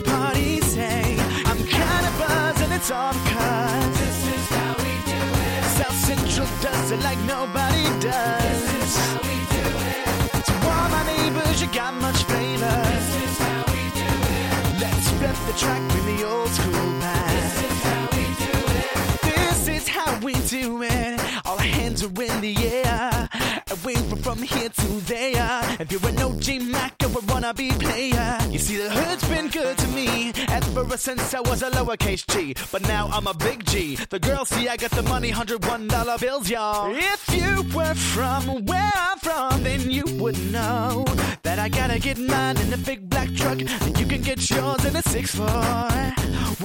it's 2.79 2.91
all 2.91 3.11
because 3.11 3.99
this 3.99 4.19
is 4.35 4.47
how 4.55 4.73
we 4.77 4.93
do 5.11 5.21
it. 5.47 5.63
South 5.77 5.99
Central 6.09 6.47
does 6.61 6.91
it 6.91 7.01
like 7.01 7.19
nobody 7.35 7.83
does. 7.99 8.61
This 8.71 8.83
is 8.83 8.95
how 8.95 9.19
we 9.27 9.35
do 9.57 9.65
it. 9.91 10.45
To 10.47 10.53
all 10.71 10.87
my 10.95 11.03
neighbors, 11.11 11.61
you 11.61 11.67
got 11.73 11.93
much 11.95 12.23
flavor. 12.23 12.77
This 12.93 13.09
is 13.25 13.37
how 13.37 13.63
we 13.73 13.83
do 13.99 14.11
it. 14.37 14.79
Let's 14.79 15.07
flip 15.17 15.37
the 15.49 15.55
track 15.59 15.83
with 15.93 16.05
the 16.11 16.25
old 16.25 16.49
school 16.49 16.89
back. 17.03 17.31
This 17.35 17.57
is 17.69 17.77
how 17.89 18.03
we 18.15 18.23
do 18.45 18.57
it. 18.79 19.35
This 19.35 19.67
is 19.67 19.87
how 19.89 20.11
we 20.19 20.33
do 20.57 20.83
it. 20.83 21.19
All 21.45 21.57
our 21.57 21.71
hands 21.79 22.01
are 22.03 22.21
in 22.27 22.39
the 22.39 22.55
air. 22.65 23.29
And 23.69 23.79
we 23.83 23.95
were 24.09 24.21
from 24.27 24.41
here 24.41 24.69
to 24.69 24.87
there. 25.13 25.75
If 25.81 25.91
you're 25.91 26.07
an 26.07 26.21
OG 26.21 26.61
Mac 26.61 26.98
a 27.19 27.21
wannabe 27.23 27.69
player, 27.79 28.37
you 28.49 28.59
see 28.59 28.77
the 28.77 28.89
hood's 28.89 29.27
been 29.27 29.49
good 29.49 29.77
to 29.77 29.87
me 29.89 30.31
ever 30.49 30.97
since 30.97 31.33
I 31.33 31.41
was 31.41 31.61
a 31.61 31.69
lowercase 31.69 32.25
G. 32.27 32.55
But 32.71 32.83
now 32.83 33.07
I'm 33.11 33.27
a 33.27 33.33
big 33.33 33.65
G. 33.65 33.95
The 33.95 34.19
girls 34.19 34.49
see 34.49 34.69
I 34.69 34.77
got 34.77 34.91
the 34.91 35.03
money, 35.03 35.29
hundred 35.29 35.65
one 35.65 35.87
dollar 35.87 36.17
bills, 36.17 36.49
y'all. 36.49 36.95
If 36.95 37.35
you 37.35 37.65
were 37.75 37.93
from 37.93 38.65
where 38.65 38.91
I'm 38.95 39.19
from, 39.19 39.63
then 39.63 39.89
you 39.89 40.03
would 40.21 40.39
know 40.51 41.05
that 41.43 41.59
I 41.59 41.67
gotta 41.69 41.99
get 41.99 42.17
mine 42.17 42.57
in 42.57 42.73
a 42.73 42.77
big 42.77 43.09
black 43.09 43.29
truck, 43.33 43.59
and 43.59 43.99
you 43.99 44.05
can 44.05 44.21
get 44.21 44.49
yours 44.49 44.85
in 44.85 44.95
a 44.95 45.03
six 45.03 45.35
four. 45.35 45.45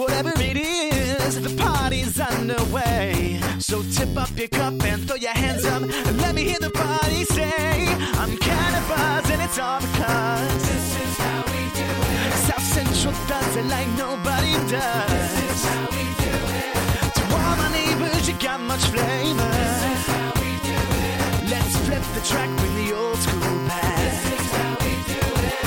Whatever 0.00 0.32
it 0.36 0.56
is, 0.56 1.40
the 1.40 1.54
party's 1.62 2.20
underway. 2.20 3.40
So 3.58 3.82
tip 3.82 4.16
up 4.16 4.30
your 4.36 4.48
cup 4.48 4.74
and 4.84 5.06
throw 5.06 5.16
your 5.16 5.36
hands 5.36 5.64
up, 5.64 5.82
and 5.82 6.18
let 6.18 6.34
me 6.34 6.44
hear 6.44 6.58
the 6.60 6.70
party 6.70 7.24
say, 7.24 7.86
I'm 8.20 8.30
and 8.30 9.23
it's 9.44 9.58
all 9.58 9.78
because 9.78 10.62
this 10.68 10.96
is 11.04 11.16
how 11.18 11.42
we 11.52 11.60
do 11.76 11.84
it. 11.84 12.32
South 12.48 12.62
Central 12.62 13.14
does 13.28 13.56
it 13.56 13.66
like 13.66 13.88
nobody 13.88 14.52
does. 14.70 15.34
This 15.36 15.52
is 15.52 15.64
how 15.64 15.84
we 15.92 16.04
do 16.24 16.34
it. 16.60 16.74
To 17.16 17.22
all 17.36 17.56
my 17.56 17.70
neighbors, 17.72 18.26
you 18.26 18.34
got 18.38 18.60
much 18.60 18.84
flavor. 18.86 19.52
This 19.60 19.82
is 19.92 20.06
how 20.14 20.32
we 20.40 20.50
do 20.70 20.78
it. 21.10 21.50
Let's 21.52 21.76
flip 21.84 22.04
the 22.16 22.22
track 22.30 22.50
with 22.62 22.74
the 22.80 22.94
old 22.94 23.18
school 23.18 23.58
back. 23.68 23.96
This 23.98 24.40
is 24.40 24.50
how 24.58 24.72
we 24.84 24.92
do 25.12 25.22
it. 25.52 25.64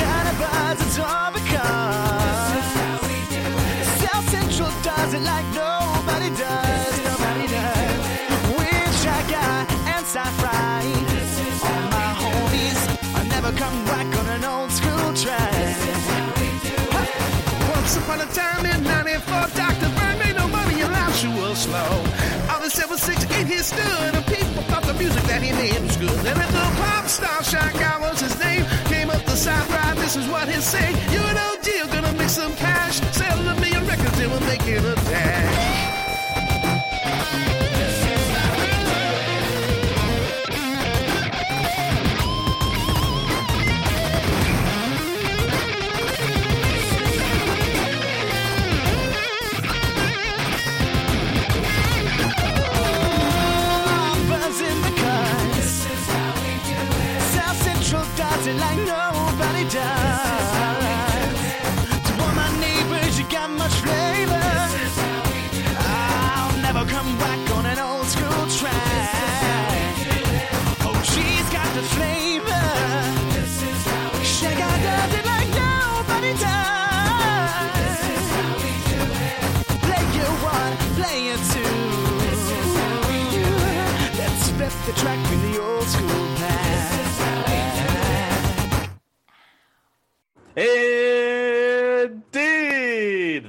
Kinda 0.00 0.34
buzzed, 0.42 0.82
it's 0.86 0.98
all 0.98 1.30
because 1.30 2.48
this 2.54 2.66
is 2.66 2.74
how 2.82 2.96
we 3.08 3.18
do 3.36 3.44
it. 3.70 3.84
South 4.02 4.26
Central 4.36 4.70
does 4.82 5.14
it 5.14 5.22
like 5.22 5.46
upon 18.02 18.20
a 18.20 18.26
time 18.32 18.66
in 18.66 18.82
94, 18.84 19.46
Dr. 19.54 19.88
Bird 19.94 20.18
made 20.18 20.36
no 20.36 20.48
money 20.48 20.82
and 20.82 20.90
was 21.38 21.58
slow. 21.58 21.92
All 22.50 22.60
the 22.60 22.70
768 22.70 23.46
he 23.46 23.58
stood, 23.58 24.14
and 24.14 24.26
people 24.26 24.62
thought 24.70 24.84
the 24.84 24.94
music 24.94 25.22
that 25.24 25.42
he 25.42 25.52
made 25.52 25.80
was 25.82 25.96
good. 25.96 26.18
Then 26.26 26.36
a 26.36 26.46
little 26.46 26.74
pop 26.82 27.06
star, 27.06 27.42
Guy 27.52 27.98
was 28.00 28.20
his 28.20 28.38
name, 28.40 28.64
came 28.86 29.10
up 29.10 29.22
the 29.24 29.36
side 29.36 29.68
ride, 29.70 29.96
this 29.98 30.16
is 30.16 30.26
what 30.28 30.48
he 30.48 30.60
say. 30.60 30.90
You 31.14 31.20
and 31.30 31.38
OG 31.38 31.66
are 31.82 31.92
gonna 31.94 32.12
make 32.14 32.30
some 32.30 32.54
cash, 32.56 33.00
sell 33.12 33.38
a 33.38 33.54
million 33.60 33.86
records, 33.86 34.16
then 34.18 34.30
we're 34.30 34.46
making 34.46 34.84
a 34.84 34.94
dash. 35.10 35.82
It 58.52 58.58
like 58.58 58.78
nobody 58.80 59.64
does. 59.64 59.72
To 62.06 62.12
all 62.22 62.34
my 62.34 62.50
neighbors, 62.60 63.18
you 63.18 63.24
got 63.30 63.48
much 63.48 63.72
flavor. 63.72 64.48
I'll 65.78 66.54
never 66.60 66.84
come 66.84 67.16
back 67.16 67.40
on 67.56 67.64
an 67.64 67.78
old 67.78 68.06
school 68.06 68.46
track. 68.58 69.96
Oh, 70.84 71.00
she's 71.02 71.48
got 71.48 71.68
the 71.74 71.82
flavor. 71.94 72.64
Shaka 74.22 74.70
does 74.86 75.12
it 75.18 75.24
like 75.32 75.50
nobody 75.66 76.32
does. 76.46 78.00
Play 79.86 80.04
your 80.18 80.32
one, 80.56 80.76
play 80.98 81.16
your 81.28 81.40
two. 81.54 81.76
Let's 84.18 84.44
flip 84.50 84.74
the 84.84 84.92
track 85.00 85.20
with 85.30 85.40
the 85.40 85.58
old 85.58 85.86
school 85.86 86.31
Indeed, 90.54 92.12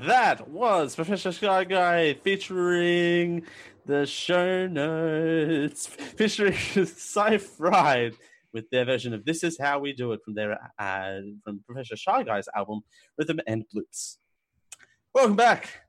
that 0.04 0.47
was 0.47 0.95
Professor 0.95 1.34
Shy 1.34 1.66
Guy 1.66 2.14
featuring 2.14 3.45
the 3.86 4.06
show 4.06 4.68
notes, 4.68 5.86
featuring 6.16 6.54
Sci 6.54 7.38
Fried 7.39 8.14
with 8.54 8.70
their 8.70 8.86
version 8.86 9.14
of 9.14 9.26
"This 9.26 9.43
Is 9.43 9.60
How 9.60 9.80
We 9.80 9.91
Do 9.91 10.14
It" 10.14 10.22
from 10.24 10.34
their 10.36 10.58
uh, 10.80 11.20
from 11.43 11.60
Professor 11.66 11.97
Shy 11.97 12.24
Guy's 12.24 12.47
album 12.56 12.84
Rhythm 13.18 13.41
and 13.47 13.66
Bloops. 13.76 14.20
Welcome 15.14 15.36
back. 15.36 15.82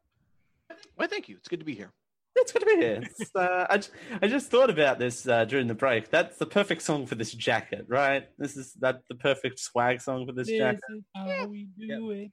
Well, 0.96 1.06
thank 1.06 1.28
you. 1.28 1.36
It's 1.36 1.46
good 1.46 1.60
to 1.60 1.64
be 1.64 1.76
here. 1.76 1.92
It's 2.36 2.52
good 2.52 2.60
to 2.60 2.66
be 2.66 2.76
here. 2.76 3.02
It's, 3.02 3.34
uh, 3.34 3.66
I, 3.70 3.78
ju- 3.78 3.90
I 4.20 4.26
just 4.26 4.50
thought 4.50 4.68
about 4.68 4.98
this 4.98 5.26
uh, 5.26 5.44
during 5.44 5.68
the 5.68 5.74
break. 5.74 6.10
That's 6.10 6.36
the 6.36 6.46
perfect 6.46 6.82
song 6.82 7.06
for 7.06 7.14
this 7.14 7.32
jacket, 7.32 7.86
right? 7.88 8.28
This 8.38 8.56
is 8.56 8.72
that 8.80 9.02
the 9.08 9.14
perfect 9.14 9.60
swag 9.60 10.00
song 10.00 10.26
for 10.26 10.32
this 10.32 10.48
jacket. 10.48 10.80
Is 10.90 11.04
how 11.14 11.46
we 11.46 11.68
do 11.78 12.10
it. 12.10 12.30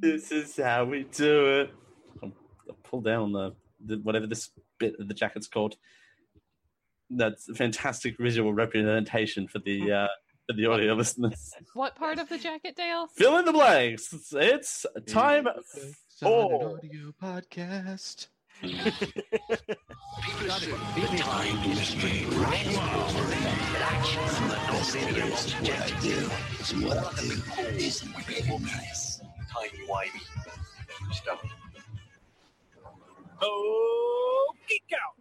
This 0.00 0.30
is 0.30 0.56
how 0.56 0.84
we 0.84 1.04
do 1.04 1.60
it. 1.60 1.74
I'll, 2.22 2.32
I'll 2.68 2.76
pull 2.84 3.00
down 3.00 3.32
the, 3.32 3.54
the 3.84 3.96
whatever 3.96 4.26
this 4.26 4.50
bit 4.78 4.94
of 5.00 5.08
the 5.08 5.14
jacket's 5.14 5.48
called. 5.48 5.76
That's 7.10 7.48
a 7.48 7.54
fantastic 7.54 8.18
visual 8.18 8.54
representation 8.54 9.48
for 9.48 9.58
the 9.58 9.92
uh, 9.92 10.08
for 10.46 10.56
the 10.56 10.66
audio 10.66 10.94
listeners. 10.94 11.52
What 11.74 11.96
part 11.96 12.20
of 12.20 12.28
the 12.28 12.38
jacket, 12.38 12.76
Dale? 12.76 13.08
Fill 13.08 13.38
in 13.38 13.44
the 13.44 13.52
blanks. 13.52 14.12
It's, 14.12 14.32
it's 14.32 14.86
time 15.08 15.48
Solid 16.08 16.50
for 16.60 16.78
audio 16.78 17.12
podcast. 17.20 18.28
Oh, 33.42 34.52
geek 34.68 34.92
out. 34.92 35.16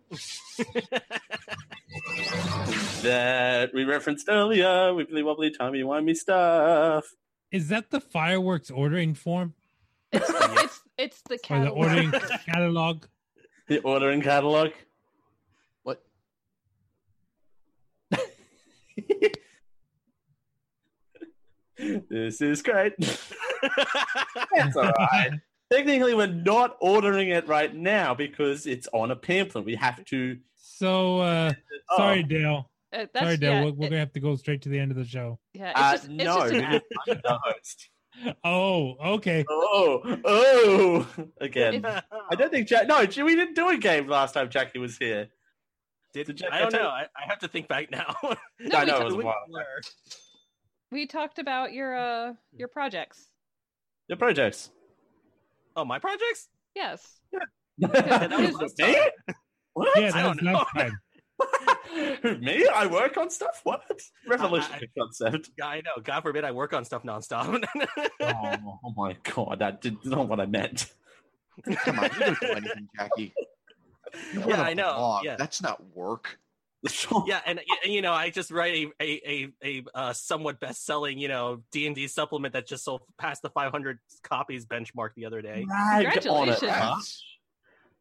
that 3.04 3.74
we 3.74 3.86
referenced 3.86 4.28
earlier. 4.28 4.66
Wibbly 4.66 5.24
wobbly, 5.24 5.52
timey 5.52 5.84
wimey 5.84 6.18
stuff. 6.18 7.16
Is 7.52 7.70
that 7.70 7.90
the 7.92 8.02
fireworks 8.02 8.70
ordering 8.70 9.14
form 9.14 9.54
It's 10.12 10.30
it's, 10.30 10.82
it's 10.98 11.22
the 11.22 11.40
or 11.50 11.60
the 11.62 11.70
ordering 11.70 12.12
catalog? 12.46 13.06
The 13.70 13.80
ordering 13.82 14.22
catalog. 14.22 14.72
What? 15.84 16.02
this 22.10 22.42
is 22.42 22.64
great. 22.64 22.94
That's 23.00 24.76
all 24.76 24.92
right. 24.98 25.40
Technically, 25.72 26.16
we're 26.16 26.26
not 26.26 26.78
ordering 26.82 27.30
it 27.30 27.48
right 27.48 27.76
now 27.76 28.16
because 28.16 28.66
it's 28.66 28.88
on 28.92 29.12
a 29.12 29.16
pamphlet. 29.16 29.66
We 29.66 29.76
have 29.76 30.04
to. 30.06 30.40
So, 30.56 31.20
uh, 31.20 31.54
oh. 31.92 31.98
sorry, 31.98 32.24
Dale. 32.24 32.72
Uh, 32.92 33.06
sorry, 33.16 33.38
Dale. 33.38 33.52
Yeah, 33.52 33.66
we're, 33.66 33.72
we're 33.74 33.86
it, 33.86 33.90
gonna 33.92 34.00
have 34.00 34.14
to 34.14 34.20
go 34.20 34.36
straight 34.36 34.64
to 34.64 34.70
the 34.70 34.80
end 34.80 34.90
of 34.90 34.98
the 34.98 35.06
show. 35.06 35.38
Yeah, 35.54 35.70
it's 35.70 35.80
uh, 35.80 35.92
just, 35.92 36.06
it's 36.06 36.24
no, 36.24 36.50
just 36.50 37.22
the 37.22 37.40
host. 37.44 37.90
Oh, 38.44 38.96
okay. 39.16 39.46
Oh, 39.50 40.20
oh, 40.26 41.08
again. 41.40 41.86
I 41.86 42.36
don't 42.36 42.52
think 42.52 42.68
Jack. 42.68 42.88
No, 42.88 43.00
we 43.00 43.36
didn't 43.36 43.54
do 43.56 43.70
a 43.70 43.78
game 43.78 44.08
last 44.08 44.34
time 44.34 44.50
Jackie 44.50 44.80
was 44.80 44.98
here. 44.98 45.30
Did, 46.14 46.28
Did 46.28 46.38
Jack- 46.38 46.52
I 46.52 46.60
don't 46.60 46.74
I 46.76 46.78
know. 46.80 46.88
I, 46.90 47.02
I 47.16 47.26
have 47.28 47.40
to 47.40 47.48
think 47.48 47.68
back 47.68 47.92
now. 47.92 48.16
No, 48.24 48.78
I 48.78 48.84
we 48.84 48.86
know 48.88 49.00
talked- 49.00 49.02
it 49.02 49.04
was 49.06 49.14
a 49.14 49.18
We- 49.18 51.00
we 51.02 51.06
talked 51.08 51.38
about 51.40 51.72
your 51.72 51.96
uh 51.96 52.34
your 52.52 52.68
projects. 52.68 53.30
Your 54.08 54.18
projects. 54.18 54.72
oh, 55.76 55.86
my 55.86 56.00
projects? 56.00 56.50
Yes. 56.76 57.20
that 57.78 58.30
was 58.32 58.54
last 58.54 58.78
Me? 58.80 58.94
time. 58.96 59.36
What? 59.74 60.00
Yeah, 60.02 60.08
I 60.08 60.12
that 60.24 60.28
was 60.30 60.38
don't 60.38 60.44
know. 60.44 60.54
last 60.54 60.76
time. 60.76 61.00
Who, 62.22 62.38
me? 62.40 62.68
I 62.74 62.86
work 62.88 63.18
on 63.18 63.30
stuff? 63.30 63.62
What? 63.64 63.82
Revolutionary 64.28 64.90
concept. 64.98 65.50
Yeah, 65.58 65.66
I 65.68 65.78
know. 65.78 66.02
God 66.04 66.22
forbid 66.22 66.44
I 66.44 66.52
work 66.52 66.74
on 66.74 66.86
stuff 66.86 67.04
nonstop. 67.04 67.64
Oh, 68.22 68.80
oh 68.84 68.94
my 68.96 69.16
god, 69.24 69.60
that 69.60 69.82
did 69.82 69.98
not 70.06 70.28
what 70.28 70.40
I 70.40 70.46
meant. 70.46 70.94
Come 71.84 72.00
on, 72.00 72.10
you 72.14 72.20
don't 72.20 72.40
do 72.40 72.48
anything, 72.48 72.88
Jackie. 72.98 73.34
You 74.34 74.44
Yeah, 74.48 74.62
I 74.62 74.74
know, 74.74 74.94
blog. 74.94 75.26
yeah. 75.26 75.36
That's 75.36 75.62
not 75.62 75.84
work. 75.96 76.38
yeah, 77.28 77.42
and, 77.46 77.60
and 77.84 77.94
you 77.94 78.02
know, 78.02 78.14
I 78.14 78.30
just 78.30 78.52
write 78.52 78.74
a 78.74 79.04
a 79.04 79.22
a, 79.28 79.50
a 79.64 79.84
uh, 79.94 80.14
somewhat 80.14 80.60
best 80.62 80.86
selling 80.86 81.18
you 81.20 81.28
know 81.28 81.62
D 81.72 81.86
and 81.88 81.96
D 81.96 82.08
supplement 82.08 82.54
that 82.54 82.68
just 82.68 82.86
sold 82.86 83.02
past 83.18 83.42
the 83.42 83.50
500 83.50 84.00
copies 84.24 84.66
benchmark 84.66 85.10
the 85.16 85.26
other 85.26 85.42
day. 85.42 85.66
Brag 85.68 86.08
on 86.28 86.48
it, 86.50 86.60
Congratulations. 86.60 87.24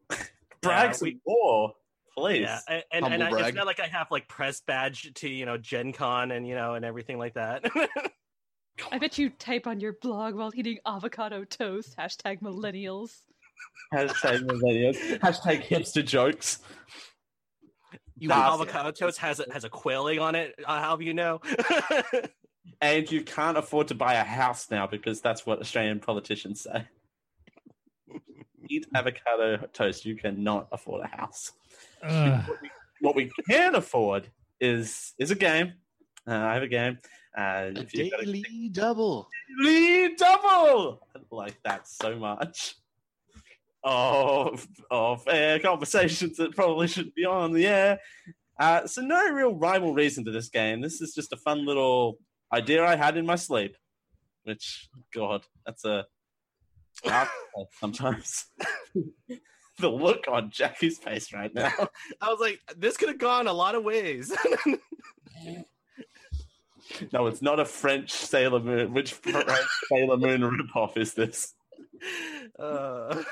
huh? 0.09 0.15
Brag 0.61 0.89
Yeah, 0.89 0.91
some 0.93 1.05
we- 1.07 1.19
more, 1.27 1.73
please. 2.15 2.41
Yeah, 2.41 2.59
and, 2.67 2.83
and, 2.91 3.13
and 3.13 3.23
I, 3.23 3.47
it's 3.47 3.55
not 3.55 3.65
like 3.65 3.79
I 3.79 3.87
have 3.87 4.07
like 4.11 4.27
press 4.27 4.61
badge 4.61 5.11
to 5.15 5.29
you 5.29 5.45
know 5.45 5.57
Gen 5.57 5.93
Con 5.93 6.31
and 6.31 6.47
you 6.47 6.55
know 6.55 6.75
and 6.75 6.85
everything 6.85 7.17
like 7.17 7.35
that. 7.35 7.65
I 8.91 8.97
bet 8.97 9.17
you 9.17 9.29
type 9.29 9.67
on 9.67 9.79
your 9.79 9.93
blog 10.01 10.35
while 10.35 10.51
eating 10.55 10.77
avocado 10.85 11.43
toast. 11.43 11.97
Hashtag 11.97 12.41
millennials. 12.41 13.11
Hashtag 13.93 14.45
millennials. 14.45 15.19
Hashtag 15.19 15.65
hipster 15.65 16.05
jokes. 16.05 16.59
you 18.17 18.29
That's- 18.29 18.53
avocado 18.53 18.91
toast 18.91 19.17
has 19.17 19.41
a, 19.41 19.51
has 19.51 19.65
a 19.65 19.69
quailing 19.69 20.19
on 20.19 20.35
it. 20.35 20.55
Uh, 20.65 20.79
how 20.79 20.95
do 20.95 21.03
you 21.03 21.13
know? 21.13 21.41
And 22.81 23.11
you 23.11 23.23
can't 23.23 23.57
afford 23.57 23.87
to 23.89 23.95
buy 23.95 24.13
a 24.13 24.23
house 24.23 24.69
now 24.71 24.87
because 24.87 25.21
that's 25.21 25.45
what 25.45 25.59
Australian 25.59 25.99
politicians 25.99 26.61
say. 26.61 26.85
Eat 28.69 28.85
avocado 28.93 29.57
toast. 29.73 30.05
You 30.05 30.15
cannot 30.15 30.67
afford 30.71 31.03
a 31.05 31.07
house. 31.07 31.51
Ugh. 32.03 32.43
What 33.01 33.15
we 33.15 33.31
can 33.49 33.75
afford 33.75 34.29
is 34.59 35.13
is 35.17 35.31
a 35.31 35.35
game. 35.35 35.73
Uh, 36.27 36.35
I 36.35 36.53
have 36.53 36.63
a 36.63 36.67
game. 36.67 36.99
Uh, 37.37 37.71
A 37.75 37.79
if 37.79 37.93
you've 37.93 38.13
a 38.13 38.25
daily 38.25 38.69
double. 38.71 39.29
daily 39.63 40.15
double, 40.15 41.01
I 41.15 41.19
like 41.31 41.61
that 41.63 41.87
so 41.87 42.15
much. 42.17 42.75
Oh, 43.83 44.57
oh, 44.91 45.15
fair 45.15 45.59
conversations 45.59 46.37
that 46.37 46.55
probably 46.55 46.87
shouldn't 46.87 47.15
be 47.15 47.25
on 47.25 47.53
the 47.53 47.65
air. 47.65 47.99
Uh, 48.59 48.85
so 48.85 49.01
no 49.01 49.31
real 49.31 49.55
rhyme 49.55 49.85
or 49.85 49.93
reason 49.93 50.25
to 50.25 50.31
this 50.31 50.49
game. 50.49 50.81
This 50.81 50.99
is 50.99 51.13
just 51.13 51.31
a 51.31 51.37
fun 51.37 51.65
little 51.65 52.17
idea 52.53 52.85
I 52.85 52.97
had 52.97 53.15
in 53.15 53.25
my 53.25 53.35
sleep. 53.35 53.77
Which, 54.43 54.89
God, 55.13 55.43
that's 55.65 55.85
a 55.85 56.05
sometimes. 57.79 58.45
the 59.79 59.89
look 59.89 60.25
on 60.27 60.51
Jackie's 60.51 60.97
face 60.97 61.31
right 61.33 61.53
now. 61.53 61.71
I 62.21 62.27
was 62.27 62.39
like, 62.39 62.59
this 62.77 62.97
could 62.97 63.09
have 63.09 63.17
gone 63.17 63.47
a 63.47 63.53
lot 63.53 63.75
of 63.75 63.83
ways. 63.83 64.35
No, 67.13 67.27
it's 67.27 67.41
not 67.41 67.59
a 67.59 67.65
French 67.65 68.11
Sailor 68.11 68.59
Moon. 68.59 68.93
Which 68.93 69.13
French 69.13 69.47
Sailor 69.91 70.17
Moon 70.17 70.41
ripoff 70.41 70.97
is 70.97 71.13
this? 71.13 71.53
uh, 72.57 73.23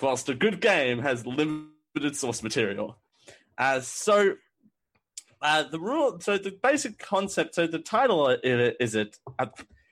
whilst 0.00 0.28
a 0.28 0.34
good 0.34 0.60
game 0.60 1.00
has 1.00 1.26
limited 1.26 2.14
source 2.14 2.42
material. 2.42 2.98
Uh, 3.58 3.80
so 3.80 4.34
uh, 5.42 5.64
the 5.64 5.80
rule, 5.80 6.18
so 6.20 6.38
the 6.38 6.56
basic 6.62 6.98
concept, 6.98 7.54
so 7.54 7.66
the 7.66 7.78
title 7.78 8.28
of 8.28 8.40
it 8.44 8.76
is 8.80 8.94
it, 8.94 9.16
uh, 9.38 9.46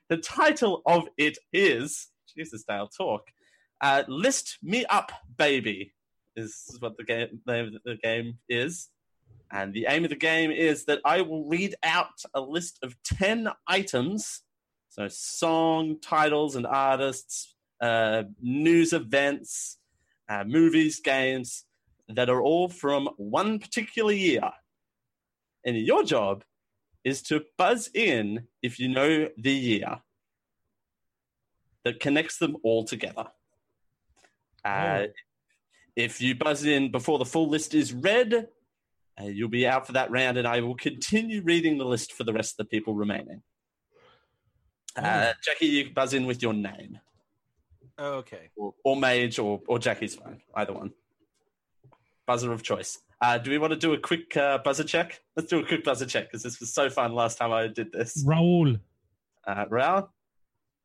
the 0.09 0.19
title 0.19 0.83
of 0.87 1.09
it 1.17 1.39
is, 1.53 2.09
Jesus, 2.37 2.63
style 2.63 2.89
talk. 2.89 3.23
Uh, 3.81 4.03
List 4.09 4.59
me 4.63 4.85
up, 4.87 5.13
baby, 5.37 5.93
is 6.37 6.77
what 6.81 6.97
the 6.97 7.05
game 7.05 7.41
name 7.47 7.67
of 7.67 7.83
the 7.85 7.97
game 7.97 8.39
is. 8.49 8.89
And 9.53 9.73
the 9.73 9.87
aim 9.89 10.05
of 10.05 10.11
the 10.11 10.17
game 10.17 10.51
is 10.51 10.87
that 10.87 11.01
I 11.05 11.21
will 11.21 11.49
read 11.49 11.77
out 11.85 12.23
a 12.35 12.41
list 12.41 12.79
of 12.83 12.97
10 13.05 13.49
items. 13.69 14.43
So, 14.89 15.07
song, 15.09 15.99
titles, 16.01 16.57
and 16.57 16.67
artists, 16.67 17.55
uh, 17.81 18.25
news 18.41 18.93
events, 18.93 19.79
uh, 20.29 20.45
movies, 20.45 21.01
games 21.01 21.65
that 22.09 22.31
are 22.31 22.43
all 22.43 22.69
from 22.69 23.09
one 23.17 23.59
particular 23.59 24.13
year. 24.13 24.51
And 25.65 25.77
your 25.77 26.05
job 26.05 26.45
is 27.05 27.23
to 27.23 27.45
buzz 27.59 27.91
in 27.95 28.49
if 28.63 28.79
you 28.79 28.89
know 28.89 29.29
the 29.37 29.53
year 29.53 30.01
that 31.85 32.01
connects 32.01 32.39
them 32.39 32.57
all 32.63 32.85
together. 32.85 33.27
Uh, 34.65 35.07
If 35.97 36.21
you 36.21 36.35
buzz 36.35 36.65
in 36.65 36.91
before 36.91 37.19
the 37.19 37.25
full 37.25 37.49
list 37.49 37.73
is 37.73 37.93
read, 37.93 38.49
uh, 39.21 39.25
you'll 39.25 39.49
be 39.49 39.67
out 39.67 39.87
for 39.87 39.93
that 39.93 40.11
round, 40.11 40.39
and 40.39 40.49
I 40.49 40.61
will 40.61 40.75
continue 40.75 41.41
reading 41.43 41.79
the 41.79 41.85
list 41.85 42.13
for 42.13 42.25
the 42.25 42.33
rest 42.33 42.55
of 42.55 42.57
the 42.57 42.65
people 42.65 42.95
remaining. 42.95 43.43
Uh, 44.97 45.33
Jackie, 45.45 45.67
you 45.67 45.85
can 45.85 45.93
buzz 45.93 46.15
in 46.15 46.27
with 46.27 46.43
your 46.43 46.53
name, 46.53 46.99
okay. 47.99 48.51
or, 48.57 48.75
or 48.85 48.97
Mage, 48.97 49.39
or, 49.39 49.61
or 49.69 49.79
Jackie's 49.79 50.17
phone, 50.17 50.41
either 50.55 50.73
one. 50.73 50.93
Buzzer 52.27 52.53
of 52.53 52.63
choice. 52.63 52.99
Uh, 53.21 53.39
do 53.39 53.51
we 53.51 53.59
want 53.59 53.73
to 53.73 53.79
do 53.79 53.93
a 53.93 53.99
quick 53.99 54.37
uh, 54.37 54.59
buzzer 54.59 54.85
check? 54.85 55.21
Let's 55.37 55.49
do 55.49 55.61
a 55.61 55.65
quick 55.65 55.85
buzzer 55.85 56.07
check 56.07 56.25
because 56.25 56.43
this 56.43 56.59
was 56.59 56.73
so 56.73 56.91
fun 56.91 57.13
last 57.13 57.39
time 57.39 57.53
I 57.53 57.69
did 57.69 57.93
this. 57.93 58.25
Raul. 58.25 58.81
Uh, 59.47 59.65
Raul? 59.67 60.09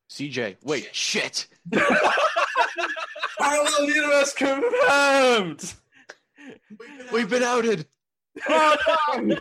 CJ. 0.10 0.58
Wait, 0.64 0.90
shit. 0.92 1.48
Parallel 3.40 3.86
universe 3.86 4.34
confirmed! 4.34 5.74
We've 7.14 7.30
been 7.30 7.44
outed. 7.44 7.86
Oh, 8.48 8.76
no! 9.22 9.38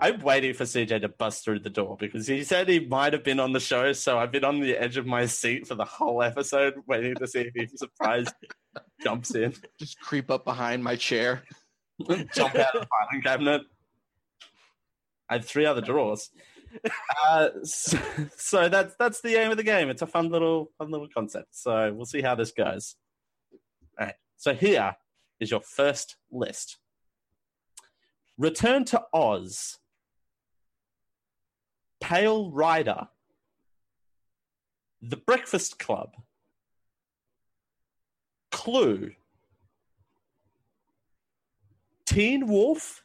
I'm 0.00 0.20
waiting 0.20 0.54
for 0.54 0.62
CJ 0.64 1.00
to 1.00 1.08
bust 1.08 1.44
through 1.44 1.60
the 1.60 1.70
door 1.70 1.96
because 1.98 2.26
he 2.28 2.44
said 2.44 2.68
he 2.68 2.78
might 2.80 3.12
have 3.12 3.24
been 3.24 3.40
on 3.40 3.52
the 3.52 3.58
show, 3.60 3.92
so 3.92 4.18
I've 4.18 4.30
been 4.30 4.44
on 4.44 4.60
the 4.60 4.76
edge 4.76 4.96
of 4.96 5.06
my 5.06 5.26
seat 5.26 5.66
for 5.66 5.74
the 5.74 5.84
whole 5.84 6.22
episode, 6.22 6.74
waiting 6.86 7.16
to 7.16 7.26
see 7.26 7.40
if 7.40 7.52
he 7.54 7.66
surprised 7.76 8.32
jumps 9.02 9.34
in, 9.34 9.54
Just 9.78 9.98
creep 10.00 10.30
up 10.30 10.44
behind 10.44 10.84
my 10.84 10.94
chair. 10.94 11.42
jump 12.32 12.54
out 12.54 12.76
of 12.76 12.82
the 12.82 12.86
filing 12.86 13.22
cabinet. 13.24 13.62
I 15.28 15.34
have 15.34 15.44
three 15.44 15.66
other 15.66 15.80
drawers. 15.80 16.30
Uh, 17.28 17.48
so, 17.62 17.98
so 18.36 18.68
that's 18.68 18.94
that's 18.98 19.20
the 19.20 19.34
aim 19.36 19.50
of 19.50 19.56
the 19.56 19.62
game. 19.62 19.90
It's 19.90 20.02
a 20.02 20.06
fun 20.06 20.30
little 20.30 20.70
fun 20.78 20.90
little 20.90 21.08
concept. 21.08 21.48
So 21.54 21.92
we'll 21.92 22.06
see 22.06 22.22
how 22.22 22.34
this 22.34 22.52
goes. 22.52 22.96
All 23.98 24.06
right. 24.06 24.14
So 24.36 24.54
here 24.54 24.96
is 25.40 25.50
your 25.50 25.60
first 25.60 26.16
list. 26.30 26.78
Return 28.36 28.84
to 28.86 29.02
Oz. 29.12 29.78
Pale 32.00 32.50
Rider. 32.52 33.08
The 35.02 35.16
Breakfast 35.16 35.78
Club. 35.78 36.14
Clue. 38.50 39.12
Teen 42.06 42.46
Wolf. 42.46 43.02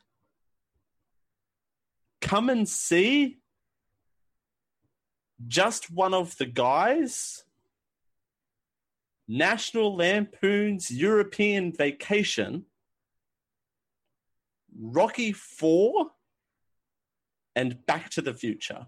Come 2.22 2.50
and 2.50 2.70
see. 2.70 3.40
Just 5.48 5.90
one 5.92 6.14
of 6.14 6.38
the 6.38 6.46
guys. 6.46 7.44
National 9.28 9.96
Lampoon's 9.96 10.92
European 10.92 11.74
Vacation. 11.74 12.66
Rocky 14.80 15.32
Four. 15.32 16.12
And 17.56 17.84
Back 17.86 18.10
to 18.12 18.22
the 18.22 18.34
Future. 18.34 18.88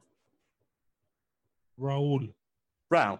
Raul. 1.79 2.33
Brown. 2.89 3.19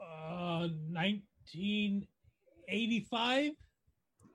Uh, 0.00 0.68
1985. 0.90 3.52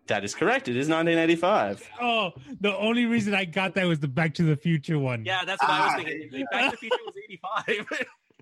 That 0.07 0.23
is 0.25 0.33
correct. 0.35 0.67
It 0.67 0.75
is 0.75 0.89
1985. 0.89 1.87
Oh, 2.01 2.31
the 2.59 2.75
only 2.75 3.05
reason 3.05 3.33
I 3.33 3.45
got 3.45 3.75
that 3.75 3.85
was 3.85 3.99
the 3.99 4.07
Back 4.07 4.33
to 4.35 4.43
the 4.43 4.55
Future 4.57 4.99
one. 4.99 5.23
Yeah, 5.25 5.45
that's 5.45 5.61
what 5.61 5.71
I 5.71 5.85
was 5.85 5.93
Ah, 5.93 5.97
thinking. 6.03 6.45
Back 6.51 6.65
to 6.65 6.71
the 6.71 6.77
Future 6.77 6.97
was 7.05 7.15
85. 7.29 7.87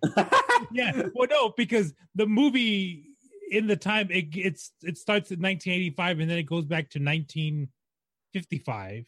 yeah. 0.72 1.04
Well, 1.14 1.28
no, 1.30 1.50
because 1.58 1.94
the 2.16 2.26
movie 2.26 3.06
in 3.52 3.68
the 3.68 3.76
time 3.76 4.08
it 4.12 4.28
it's 4.36 4.72
it 4.84 4.98
starts 4.98 5.32
in 5.32 5.40
1985 5.42 6.20
and 6.20 6.30
then 6.30 6.38
it 6.38 6.44
goes 6.44 6.66
back 6.66 6.90
to 6.92 7.00
1955 7.00 9.06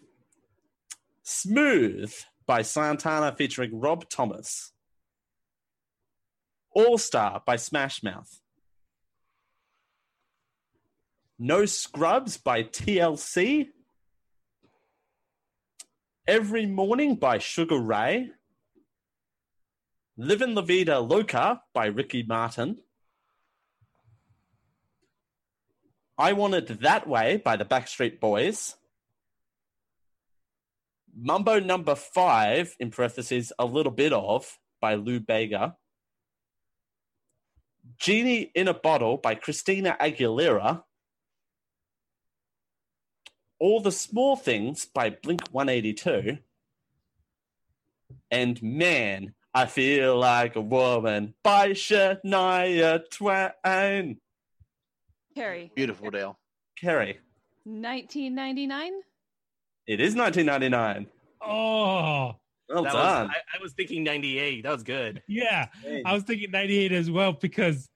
Smooth 1.23 2.13
by 2.45 2.61
Santana 2.61 3.35
featuring 3.37 3.77
Rob 3.77 4.07
Thomas. 4.07 4.71
All 6.77 6.99
Star 6.99 7.41
by 7.43 7.55
Smash 7.55 8.03
Mouth. 8.03 8.39
No 11.39 11.65
Scrubs 11.65 12.37
by 12.37 12.61
TLC. 12.61 13.69
Every 16.27 16.67
Morning 16.67 17.15
by 17.15 17.39
Sugar 17.39 17.79
Ray. 17.79 18.29
Livin' 20.17 20.53
La 20.53 20.61
Vida 20.61 20.99
Loca 20.99 21.63
by 21.73 21.87
Ricky 21.87 22.21
Martin. 22.21 22.77
I 26.15 26.33
Want 26.33 26.53
It 26.53 26.81
That 26.81 27.07
Way 27.07 27.37
by 27.37 27.55
the 27.55 27.65
Backstreet 27.65 28.19
Boys. 28.19 28.75
Mambo 31.19 31.59
Number 31.59 31.95
Five, 31.95 32.75
in 32.79 32.91
parentheses, 32.91 33.51
a 33.57 33.65
little 33.65 33.91
bit 33.91 34.13
of, 34.13 34.59
by 34.79 34.93
Lou 34.93 35.19
Bega. 35.19 35.75
Genie 37.97 38.51
in 38.55 38.67
a 38.67 38.73
Bottle 38.73 39.17
by 39.17 39.35
Christina 39.35 39.95
Aguilera. 39.99 40.83
All 43.59 43.79
the 43.81 43.91
Small 43.91 44.35
Things 44.35 44.85
by 44.85 45.09
Blink 45.09 45.41
182. 45.51 46.37
And 48.29 48.61
Man, 48.61 49.33
I 49.53 49.65
Feel 49.65 50.17
Like 50.17 50.55
a 50.55 50.61
Woman 50.61 51.33
by 51.43 51.69
Shania 51.71 53.01
Twain. 53.09 54.17
Carrie, 55.35 55.71
Beautiful, 55.75 56.09
Dale. 56.11 56.37
Kerry, 56.79 57.19
1999. 57.63 58.93
it 59.87 59.99
is 59.99 60.15
1999. 60.15 61.07
Oh, 61.41 62.35
Well 62.69 62.83
That 62.83 62.93
was, 62.93 63.03
done. 63.03 63.29
I, 63.29 63.57
I 63.57 63.61
was 63.61 63.73
thinking 63.73 64.03
98. 64.03 64.63
That 64.63 64.71
was 64.71 64.83
good. 64.83 65.21
yeah. 65.27 65.67
I 66.05 66.13
was 66.13 66.23
thinking 66.23 66.51
98 66.51 66.91
as 66.91 67.09
well 67.09 67.33
because, 67.33 67.89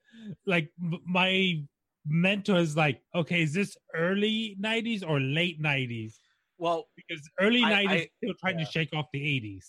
like, 0.46 0.70
m- 0.82 1.00
my 1.06 1.62
mentor 2.06 2.56
is 2.58 2.76
like, 2.76 3.00
okay, 3.14 3.42
is 3.42 3.52
this 3.52 3.76
early 3.94 4.56
90s 4.60 5.04
or 5.06 5.20
late 5.20 5.60
90s? 5.62 6.14
Well, 6.58 6.86
Because 6.96 7.22
early 7.40 7.62
I- 7.64 7.84
90s 7.84 7.90
I- 7.90 8.08
still 8.22 8.34
trying 8.40 8.58
to 8.58 8.64
shake 8.64 8.90
off 8.94 9.06
the 9.12 9.20
80s. 9.20 9.66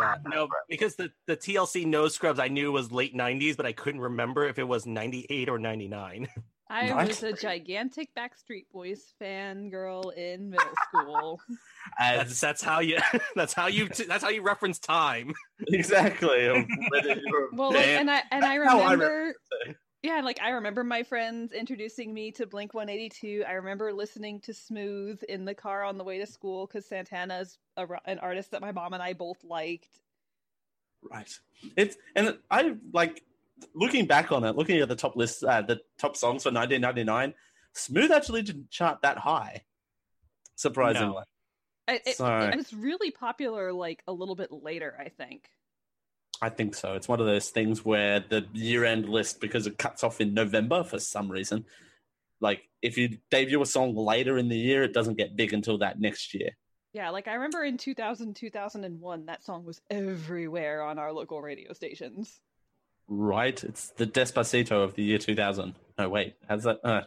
yeah, 0.00 0.16
no, 0.26 0.48
because 0.68 0.96
the, 0.96 1.10
the 1.28 1.36
TLC 1.36 1.86
No 1.86 2.08
Scrubs 2.08 2.40
I 2.40 2.48
knew 2.48 2.72
was 2.72 2.90
late 2.90 3.14
90s, 3.14 3.56
but 3.56 3.66
I 3.66 3.72
couldn't 3.72 4.00
remember 4.00 4.46
if 4.48 4.58
it 4.58 4.64
was 4.66 4.86
98 4.86 5.48
or 5.48 5.58
99. 5.58 6.26
I 6.70 6.92
Right. 6.92 7.08
was 7.08 7.22
a 7.24 7.32
gigantic 7.32 8.14
Backstreet 8.14 8.66
Boys 8.72 9.12
fan 9.18 9.70
girl 9.70 10.10
in 10.10 10.50
middle 10.50 10.66
school. 10.88 11.40
That's, 11.98 12.30
As 12.30 12.40
that's 12.40 12.62
how 12.62 12.78
you. 12.78 12.98
That's 13.34 13.52
how 13.52 13.66
you. 13.66 13.88
That's 13.88 14.22
how 14.22 14.30
you 14.30 14.42
reference 14.42 14.78
time. 14.78 15.34
exactly. 15.68 16.46
of 16.46 16.64
whether 16.90 17.14
you 17.14 17.32
were 17.32 17.46
a 17.46 17.54
Well, 17.56 17.72
like, 17.72 17.86
and 17.86 18.08
I 18.08 18.22
and 18.30 18.44
I 18.44 18.58
That's 18.58 18.72
I 18.72 18.92
remember, 18.92 19.34
yeah, 20.02 20.20
like 20.22 20.40
I 20.40 20.50
remember 20.50 20.84
my 20.84 21.02
friends 21.02 21.52
introducing 21.52 22.14
me 22.14 22.30
to 22.32 22.46
Blink 22.46 22.72
One 22.72 22.88
Eighty 22.88 23.08
Two. 23.08 23.42
I 23.48 23.52
remember 23.54 23.92
listening 23.92 24.40
to 24.42 24.54
Smooth 24.54 25.20
in 25.28 25.44
the 25.44 25.54
car 25.54 25.82
on 25.82 25.98
the 25.98 26.04
way 26.04 26.18
to 26.18 26.26
school 26.26 26.68
because 26.68 26.86
Santana's 26.86 27.58
a, 27.76 27.86
an 28.04 28.20
artist 28.20 28.52
that 28.52 28.60
my 28.60 28.70
mom 28.70 28.92
and 28.92 29.02
I 29.02 29.14
both 29.14 29.42
liked. 29.42 29.88
Right. 31.10 31.30
It's 31.76 31.96
and 32.14 32.38
I 32.50 32.74
like 32.92 33.24
looking 33.74 34.06
back 34.06 34.32
on 34.32 34.44
it, 34.44 34.56
looking 34.56 34.78
at 34.80 34.88
the 34.88 34.96
top 34.96 35.16
list, 35.16 35.44
uh, 35.44 35.62
the 35.62 35.80
top 35.98 36.16
songs 36.16 36.42
for 36.42 36.50
1999. 36.52 37.34
Smooth 37.74 38.10
actually 38.10 38.42
didn't 38.42 38.70
chart 38.70 39.02
that 39.02 39.18
high, 39.18 39.62
surprisingly. 40.56 41.22
It, 41.88 42.02
it, 42.06 42.16
So- 42.16 42.38
it 42.38 42.56
was 42.56 42.72
really 42.72 43.10
popular 43.10 43.72
like 43.72 44.02
a 44.06 44.12
little 44.12 44.36
bit 44.36 44.50
later, 44.52 44.96
I 44.98 45.08
think. 45.08 45.48
I 46.42 46.48
think 46.48 46.74
so. 46.74 46.94
It's 46.94 47.08
one 47.08 47.20
of 47.20 47.26
those 47.26 47.50
things 47.50 47.84
where 47.84 48.20
the 48.20 48.46
year-end 48.54 49.08
list, 49.08 49.40
because 49.40 49.66
it 49.66 49.76
cuts 49.76 50.02
off 50.02 50.20
in 50.22 50.32
November 50.32 50.82
for 50.82 50.98
some 50.98 51.30
reason, 51.30 51.66
like 52.40 52.62
if 52.80 52.96
you 52.96 53.18
debut 53.30 53.60
a 53.60 53.66
song 53.66 53.94
later 53.94 54.38
in 54.38 54.48
the 54.48 54.56
year, 54.56 54.82
it 54.82 54.94
doesn't 54.94 55.18
get 55.18 55.36
big 55.36 55.52
until 55.52 55.78
that 55.78 56.00
next 56.00 56.32
year. 56.32 56.50
Yeah, 56.92 57.10
like 57.10 57.28
I 57.28 57.34
remember 57.34 57.62
in 57.62 57.76
2000, 57.76 58.34
2001, 58.34 59.26
that 59.26 59.44
song 59.44 59.64
was 59.64 59.80
everywhere 59.90 60.82
on 60.82 60.98
our 60.98 61.12
local 61.12 61.42
radio 61.42 61.72
stations. 61.74 62.40
Right? 63.12 63.62
It's 63.64 63.90
the 63.90 64.06
Despacito 64.06 64.82
of 64.84 64.94
the 64.94 65.02
year 65.02 65.18
2000. 65.18 65.74
No, 65.98 66.08
wait, 66.08 66.36
how's 66.48 66.62
that? 66.62 66.78
Uh. 66.82 67.02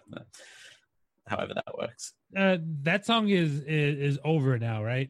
However 1.26 1.54
that 1.56 1.78
works. 1.78 2.14
Uh, 2.36 2.58
that 2.82 3.06
song 3.06 3.30
is, 3.30 3.60
is 3.62 4.16
is 4.16 4.20
over 4.26 4.60
now, 4.60 4.84
right? 4.84 5.10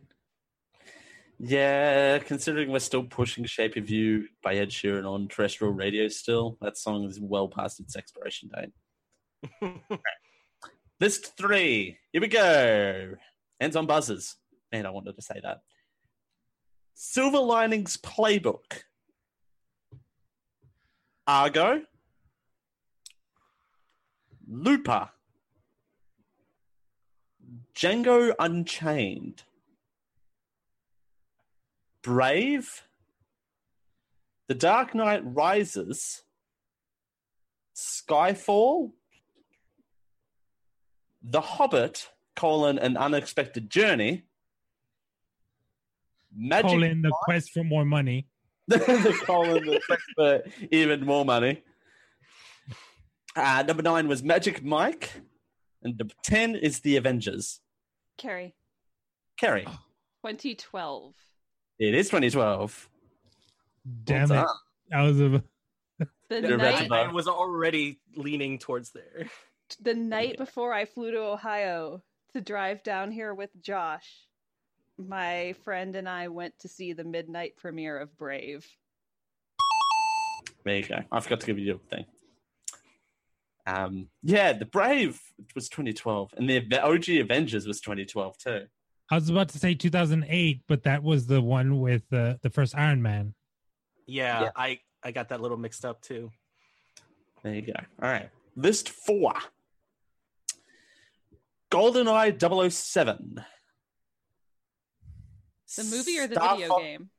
Yeah, 1.39 2.19
considering 2.19 2.69
we're 2.71 2.79
still 2.79 3.03
pushing 3.03 3.43
Shape 3.45 3.75
of 3.75 3.89
You 3.89 4.27
by 4.43 4.55
Ed 4.55 4.69
Sheeran 4.69 5.05
on 5.05 5.27
terrestrial 5.27 5.73
radio 5.73 6.07
still, 6.07 6.57
that 6.61 6.77
song 6.77 7.05
is 7.05 7.19
well 7.19 7.47
past 7.47 7.79
its 7.79 7.95
expiration 7.95 8.49
date. 8.53 9.69
List 11.01 11.35
three. 11.35 11.97
Here 12.11 12.21
we 12.21 12.27
go. 12.27 13.15
Ends 13.59 13.75
on 13.75 13.87
buzzers. 13.87 14.35
Man, 14.71 14.85
I 14.85 14.91
wanted 14.91 15.15
to 15.15 15.21
say 15.21 15.39
that. 15.43 15.61
Silver 16.93 17.39
Linings 17.39 17.97
Playbook. 17.97 18.83
Argo. 21.27 21.81
Looper. 24.47 25.09
Django 27.75 28.33
Unchained. 28.39 29.43
Brave, 32.03 32.83
The 34.49 34.55
Dark 34.55 34.93
Knight 34.93 35.21
Rises, 35.23 36.23
Skyfall, 37.73 38.91
The 41.23 41.39
Hobbit, 41.39 42.09
colon, 42.35 42.77
an 42.77 42.97
unexpected 42.97 43.69
journey. 43.69 44.23
Magic 46.35 46.71
Colon 46.71 47.01
the 47.01 47.13
quest 47.23 47.51
for 47.51 47.63
more 47.63 47.85
money. 47.85 48.27
the 49.03 49.21
colon, 49.25 49.65
the 49.65 49.79
quest 49.85 50.03
for 50.15 50.41
even 50.71 51.05
more 51.05 51.25
money. 51.25 51.63
Uh, 53.35 53.63
number 53.67 53.81
nine 53.83 54.07
was 54.07 54.23
Magic 54.23 54.63
Mike. 54.63 55.09
And 55.81 55.97
number 55.97 56.13
10 56.23 56.55
is 56.55 56.79
The 56.79 56.95
Avengers. 56.97 57.59
Carrie, 58.17 58.53
Kerry, 59.37 59.63
2012. 59.65 61.13
it 61.79 61.93
is 61.95 62.05
2012. 62.07 62.89
Damn 64.05 64.29
Well 64.29 64.43
it! 64.43 64.45
done. 64.91 64.99
I 64.99 65.03
was 65.03 65.19
a 65.19 65.43
The 66.29 66.41
You're 66.47 66.57
night. 66.57 66.91
I 66.91 67.11
was 67.11 67.27
already 67.27 67.99
leaning 68.15 68.59
towards 68.59 68.91
there. 68.91 69.27
the 69.81 69.93
night 69.95 70.37
before 70.37 70.73
I 70.73 70.85
flew 70.85 71.11
to 71.11 71.17
Ohio 71.19 72.01
to 72.33 72.39
drive 72.41 72.83
down 72.83 73.11
here 73.11 73.33
with 73.33 73.49
Josh, 73.61 74.27
my 74.97 75.55
friend 75.63 75.95
and 75.95 76.07
I 76.07 76.27
went 76.27 76.57
to 76.59 76.67
see 76.67 76.93
the 76.93 77.03
midnight 77.03 77.55
premiere 77.57 77.97
of 77.97 78.17
Brave. 78.17 78.67
There 80.63 80.77
you 80.77 80.83
go. 80.85 80.99
I 81.11 81.19
forgot 81.19 81.41
to 81.41 81.45
give 81.45 81.59
you 81.59 81.65
your 81.65 81.79
thing. 81.89 82.05
Um, 83.65 84.07
yeah, 84.21 84.53
The 84.53 84.65
Brave 84.65 85.21
was 85.55 85.69
2012, 85.69 86.33
and 86.37 86.49
the 86.49 86.81
OG 86.81 87.09
Avengers 87.09 87.65
was 87.65 87.79
2012 87.81 88.37
too. 88.37 88.65
I 89.09 89.15
was 89.15 89.29
about 89.29 89.49
to 89.49 89.59
say 89.59 89.73
2008, 89.73 90.61
but 90.67 90.83
that 90.83 91.03
was 91.03 91.27
the 91.27 91.41
one 91.41 91.79
with 91.79 92.03
uh, 92.11 92.35
the 92.41 92.49
first 92.49 92.75
Iron 92.75 93.01
Man. 93.01 93.33
Yeah, 94.05 94.43
Yeah. 94.43 94.49
I 94.55 94.79
I 95.03 95.11
got 95.11 95.29
that 95.29 95.41
little 95.41 95.57
mixed 95.57 95.85
up 95.85 96.01
too. 96.01 96.31
There 97.43 97.53
you 97.53 97.61
go. 97.61 97.73
All 98.01 98.09
right. 98.09 98.29
List 98.55 98.89
four 98.89 99.33
GoldenEye 101.71 102.71
007. 102.71 103.43
The 105.77 105.83
movie 105.83 106.19
or 106.19 106.27
the 106.27 106.35
Star 106.35 106.55
video 106.55 106.69
Fo- 106.69 106.79
game? 106.79 107.09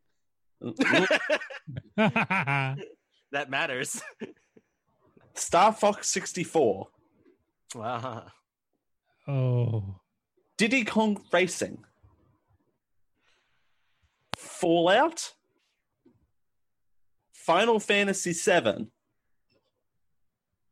That 3.33 3.51
matters. 3.51 4.01
Star 5.35 5.73
Fox 5.73 6.09
64. 6.11 6.87
Wow. 7.75 8.27
oh, 9.27 9.97
Diddy 10.57 10.85
Kong 10.85 11.21
Racing. 11.33 11.85
Fallout. 14.37 15.33
Final 17.33 17.81
Fantasy 17.81 18.33
VII. 18.33 18.87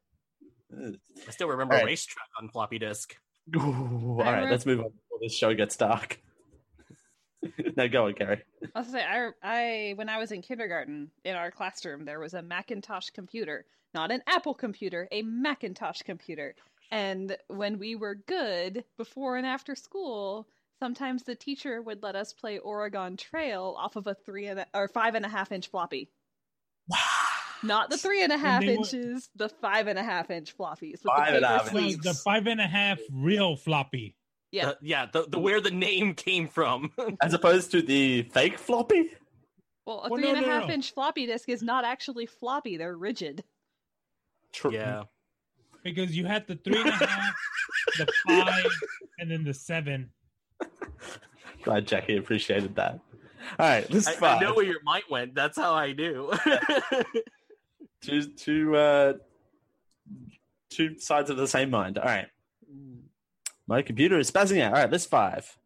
that. 0.70 0.97
I 1.28 1.31
still 1.31 1.48
remember 1.48 1.74
All 1.74 1.81
right. 1.81 1.86
racetrack 1.86 2.28
on 2.40 2.48
floppy 2.48 2.78
disk. 2.78 3.14
Ooh, 3.56 3.60
all 3.60 4.16
right, 4.20 4.31
remember- 4.31 4.51
let's 4.52 4.64
move 4.64 4.81
on 4.81 4.86
before 4.86 5.18
this 5.20 5.36
show 5.36 5.52
gets 5.55 5.76
dark. 5.76 6.18
no, 7.76 7.89
go 7.89 8.06
on, 8.06 8.14
Gary. 8.14 8.43
I 8.74 8.78
was 8.78 8.89
say, 8.89 9.05
I, 9.05 9.28
I 9.43 9.93
when 9.97 10.09
I 10.09 10.16
was 10.18 10.32
in 10.32 10.40
kindergarten, 10.40 11.10
in 11.24 11.36
our 11.36 11.51
classroom, 11.51 12.06
there 12.06 12.20
was 12.20 12.32
a 12.32 12.40
Macintosh 12.43 13.10
computer, 13.10 13.66
not 13.93 14.10
an 14.10 14.22
Apple 14.26 14.55
computer, 14.55 15.09
a 15.12 15.20
Macintosh 15.22 16.01
computer. 16.02 16.55
And 16.90 17.36
when 17.48 17.78
we 17.78 17.97
were 17.97 18.14
good, 18.14 18.85
before 18.97 19.36
and 19.36 19.47
after 19.47 19.74
school, 19.74 20.47
sometimes 20.80 21.22
the 21.22 21.34
teacher 21.34 21.80
would 21.82 22.02
let 22.02 22.16
us 22.16 22.32
play 22.32 22.59
Oregon 22.59 23.16
Trail 23.16 23.74
off 23.78 23.96
of 23.96 24.06
a 24.06 24.14
three 24.14 24.46
and 24.46 24.60
a, 24.60 24.66
or 24.74 24.88
five 24.88 25.14
and 25.14 25.24
a 25.24 25.28
half 25.28 25.52
inch 25.52 25.68
floppy. 25.68 26.10
Not 27.62 27.88
the 27.88 27.96
three 27.96 28.22
and 28.22 28.32
a 28.32 28.36
half 28.36 28.60
they 28.60 28.68
were- 28.68 28.72
inches, 28.74 29.30
the 29.36 29.48
five 29.48 29.86
and 29.86 29.98
a 29.98 30.02
half 30.02 30.30
inch 30.30 30.56
floppies 30.56 31.02
with 31.02 31.05
Five 31.16 31.30
the 31.30 31.36
and 31.36 31.44
a 31.44 31.48
half 31.48 31.72
the 31.72 32.20
five 32.24 32.46
and 32.46 32.60
a 32.60 32.66
half 32.66 32.98
real 33.10 33.56
floppy. 33.56 34.16
Yeah. 34.51 34.66
The- 34.66 34.78
yeah, 34.82 35.06
the, 35.10 35.26
the 35.28 35.38
where 35.38 35.60
the 35.60 35.70
name 35.70 36.14
came 36.14 36.46
from. 36.48 36.92
As 37.22 37.32
opposed 37.32 37.70
to 37.72 37.80
the 37.82 38.22
fake 38.34 38.59
floppy? 38.59 39.10
Well, 39.86 40.05
a 40.05 40.09
Well, 40.10 40.18
three 40.20 40.28
no, 40.30 40.36
and 40.36 40.44
a 40.44 40.48
no, 40.48 40.52
half 40.60 40.68
no. 40.68 40.74
inch 40.74 40.92
floppy 40.92 41.26
disk 41.26 41.48
is 41.48 41.62
not 41.62 41.84
actually 41.84 42.26
floppy; 42.26 42.76
they're 42.76 42.96
rigid. 42.96 43.44
True. 44.52 44.72
yeah. 44.72 45.05
Because 45.82 46.16
you 46.16 46.24
had 46.24 46.46
the 46.46 46.56
three 46.56 46.78
and 46.80 46.88
a 46.88 47.06
half, 47.06 47.34
the 47.98 48.06
five, 48.26 48.66
and 49.18 49.30
then 49.30 49.44
the 49.44 49.52
seven. 49.52 50.10
Glad 51.64 51.86
Jackie 51.86 52.16
appreciated 52.16 52.76
that. 52.76 53.00
All 53.58 53.66
right, 53.66 53.88
this 53.88 54.06
I, 54.06 54.12
five. 54.12 54.38
I 54.38 54.44
know 54.44 54.54
where 54.54 54.64
your 54.64 54.82
mind 54.82 55.04
went. 55.10 55.34
That's 55.34 55.58
how 55.58 55.74
I 55.74 55.92
knew. 55.92 56.32
two, 58.00 58.22
two, 58.36 58.76
uh, 58.76 59.14
two 60.70 60.98
sides 60.98 61.30
of 61.30 61.36
the 61.36 61.48
same 61.48 61.70
mind. 61.70 61.98
All 61.98 62.04
right. 62.04 62.26
My 63.66 63.82
computer 63.82 64.18
is 64.18 64.30
spazzing 64.30 64.60
out. 64.60 64.74
All 64.74 64.80
right, 64.80 64.90
list 64.90 65.08
five. 65.08 65.56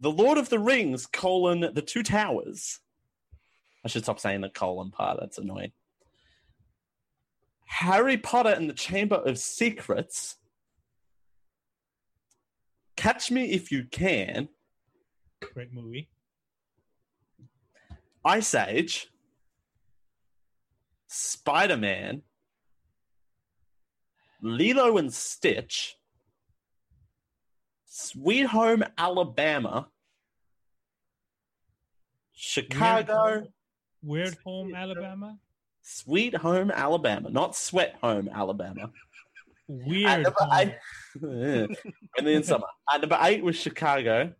The 0.00 0.10
Lord 0.10 0.38
of 0.38 0.48
the 0.48 0.58
Rings, 0.58 1.06
colon, 1.06 1.60
the 1.72 1.82
Two 1.82 2.02
Towers. 2.02 2.80
I 3.84 3.88
should 3.88 4.02
stop 4.02 4.18
saying 4.18 4.40
the 4.40 4.48
colon 4.48 4.90
part. 4.90 5.18
That's 5.20 5.38
annoying. 5.38 5.72
Harry 7.66 8.16
Potter 8.16 8.50
and 8.50 8.68
the 8.68 8.74
Chamber 8.74 9.16
of 9.16 9.38
Secrets. 9.38 10.36
Catch 13.04 13.30
Me 13.30 13.44
If 13.50 13.70
You 13.70 13.84
Can. 13.84 14.48
Great 15.52 15.74
movie. 15.74 16.08
Ice 18.24 18.54
Age. 18.54 19.08
Spider 21.06 21.76
Man. 21.76 22.22
Lilo 24.40 24.96
and 24.96 25.12
Stitch. 25.12 25.96
Sweet 27.84 28.46
Home 28.46 28.82
Alabama. 28.96 29.88
Chicago. 32.32 33.48
Weird 34.02 34.38
Home, 34.46 34.74
Alabama. 34.74 35.36
Sweet 35.82 36.36
Home 36.36 36.70
Alabama. 36.70 37.28
Not 37.28 37.54
Sweat 37.54 37.96
Home 38.00 38.30
Alabama. 38.32 38.90
Weird. 39.68 40.06
At 40.06 40.22
number 40.22 40.74
eight, 41.22 41.78
only 42.18 42.34
in 42.34 42.42
summer. 42.42 42.66
At 42.92 43.00
number 43.00 43.18
eight 43.22 43.42
was 43.42 43.56
Chicago. 43.56 44.32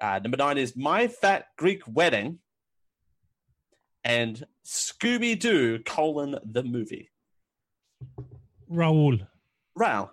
Uh, 0.00 0.18
number 0.22 0.36
nine 0.36 0.58
is 0.58 0.76
My 0.76 1.08
Fat 1.08 1.46
Greek 1.56 1.82
Wedding. 1.86 2.38
And 4.04 4.44
Scooby 4.64 5.38
Doo 5.38 5.80
colon 5.80 6.38
the 6.44 6.62
movie. 6.62 7.10
Raul. 8.70 9.26
Ral, 9.74 10.12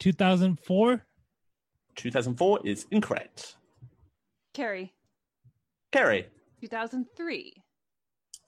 2004. 0.00 1.04
2004 1.96 2.60
is 2.64 2.86
incorrect. 2.90 3.56
Carrie, 4.54 4.92
Kerry, 5.92 6.26
2003. 6.60 7.54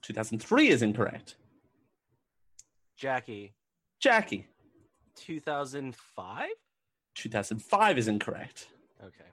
2003 0.02 0.68
is 0.68 0.82
incorrect. 0.82 1.36
Jackie, 2.96 3.54
Jackie, 4.02 4.46
2005. 5.14 6.48
2005 7.14 7.98
is 7.98 8.08
incorrect. 8.08 8.66
Okay. 9.00 9.24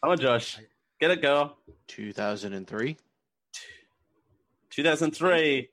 Come 0.00 0.10
on, 0.12 0.18
Josh. 0.18 0.58
Get 1.00 1.10
it, 1.10 1.20
girl. 1.20 1.56
2003. 1.88 2.96
2003. 4.70 5.68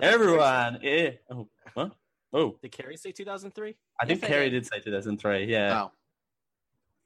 Everyone. 0.00 0.78
Eh. 0.84 1.12
Oh, 1.30 1.48
what? 1.74 1.92
Oh, 2.32 2.56
Did 2.62 2.70
Carrie 2.70 2.96
say 2.96 3.10
2003? 3.10 3.74
I 4.00 4.06
think 4.06 4.20
Yes, 4.20 4.28
I 4.30 4.32
Kerry 4.32 4.50
did. 4.50 4.62
did 4.62 4.66
say 4.72 4.78
2003. 4.80 5.44
Yeah. 5.46 5.70
Wow. 5.70 5.92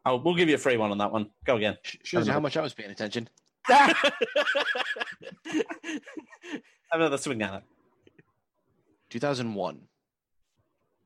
Oh, 0.05 0.16
we'll 0.16 0.35
give 0.35 0.48
you 0.48 0.56
a 0.56 0.59
free 0.59 0.77
one 0.77 0.90
on 0.90 0.98
that 0.98 1.10
one. 1.12 1.31
Go 1.44 1.56
again. 1.56 1.78
Shows 2.02 2.27
you 2.27 2.32
how 2.32 2.40
much 2.40 2.56
I 2.56 2.60
was 2.62 2.74
paying 2.74 2.90
attention. 2.90 3.28
Have 3.68 3.94
another 6.93 7.18
swing 7.18 7.40
at 7.43 7.55
it. 7.55 7.62
2001. 9.11 9.81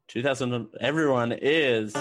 2000. 0.08 0.68
Everyone 0.80 1.32
is 1.32 1.94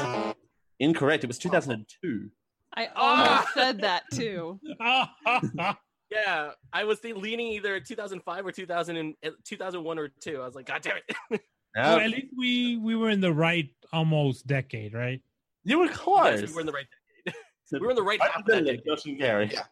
incorrect. 0.79 1.23
It 1.23 1.27
was 1.27 1.37
2002. 1.39 2.29
I 2.75 2.87
almost 2.95 3.53
said 3.53 3.81
that 3.81 4.03
too. 4.13 4.59
Yeah, 6.11 6.51
I 6.71 6.83
was 6.83 6.99
th- 6.99 7.15
leaning 7.15 7.47
either 7.53 7.79
2005 7.79 8.45
or 8.45 8.51
2000 8.51 8.97
and, 8.97 9.15
uh, 9.25 9.29
2001 9.45 9.97
or 9.97 10.09
2. 10.09 10.41
I 10.41 10.45
was 10.45 10.53
like, 10.53 10.67
God 10.67 10.83
damn 10.83 10.97
it. 10.97 11.41
well, 11.75 11.97
at 11.97 12.11
least 12.11 12.27
we 12.37 12.77
we 12.77 12.95
were 12.95 13.09
in 13.09 13.19
the 13.19 13.33
right 13.33 13.69
almost 13.91 14.45
decade, 14.45 14.93
right? 14.93 15.21
you 15.63 15.79
were 15.79 15.87
close. 15.87 16.41
Yes, 16.41 16.49
we 16.49 16.55
were 16.55 16.59
in 16.61 16.67
the 16.67 16.71
right 16.73 16.85
decade. 17.25 17.41
we 17.71 17.79
were 17.79 17.89
in 17.89 17.95
the 17.95 18.03
right 18.03 18.19
Right 18.19 18.29
half 18.29 18.41
of 18.41 18.45
the 18.45 18.51
that 18.53 18.65
decade. 18.65 18.85
Josh 18.85 19.05
and 19.05 19.17
Gary. 19.17 19.49
Yeah. 19.51 19.63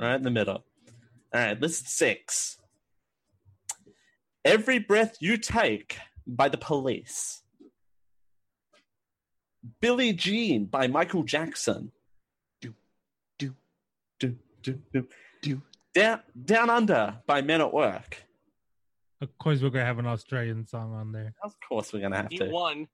Right 0.00 0.16
in 0.16 0.24
the 0.24 0.30
middle. 0.32 0.64
All 1.32 1.40
right, 1.40 1.60
list 1.60 1.88
six. 1.88 2.57
Every 4.44 4.78
breath 4.78 5.16
you 5.20 5.36
take 5.36 5.98
by 6.26 6.48
the 6.48 6.58
police. 6.58 7.42
Billie 9.80 10.12
Jean 10.12 10.66
by 10.66 10.86
Michael 10.86 11.24
Jackson. 11.24 11.92
Do, 12.60 12.74
do, 13.38 13.54
do, 14.18 14.36
do, 14.62 14.78
do. 14.92 15.06
do. 15.42 15.62
Down, 15.94 16.20
Down 16.44 16.70
Under 16.70 17.18
by 17.26 17.42
Men 17.42 17.60
at 17.60 17.72
Work. 17.72 18.24
Of 19.20 19.36
course, 19.38 19.60
we're 19.60 19.70
gonna 19.70 19.84
have 19.84 19.98
an 19.98 20.06
Australian 20.06 20.66
song 20.66 20.94
on 20.94 21.10
there. 21.12 21.34
Of 21.42 21.54
course, 21.66 21.92
we're 21.92 22.00
going 22.00 22.12
to 22.12 22.18
have 22.18 22.30
Need 22.30 22.38
to. 22.38 22.48
one. 22.50 22.86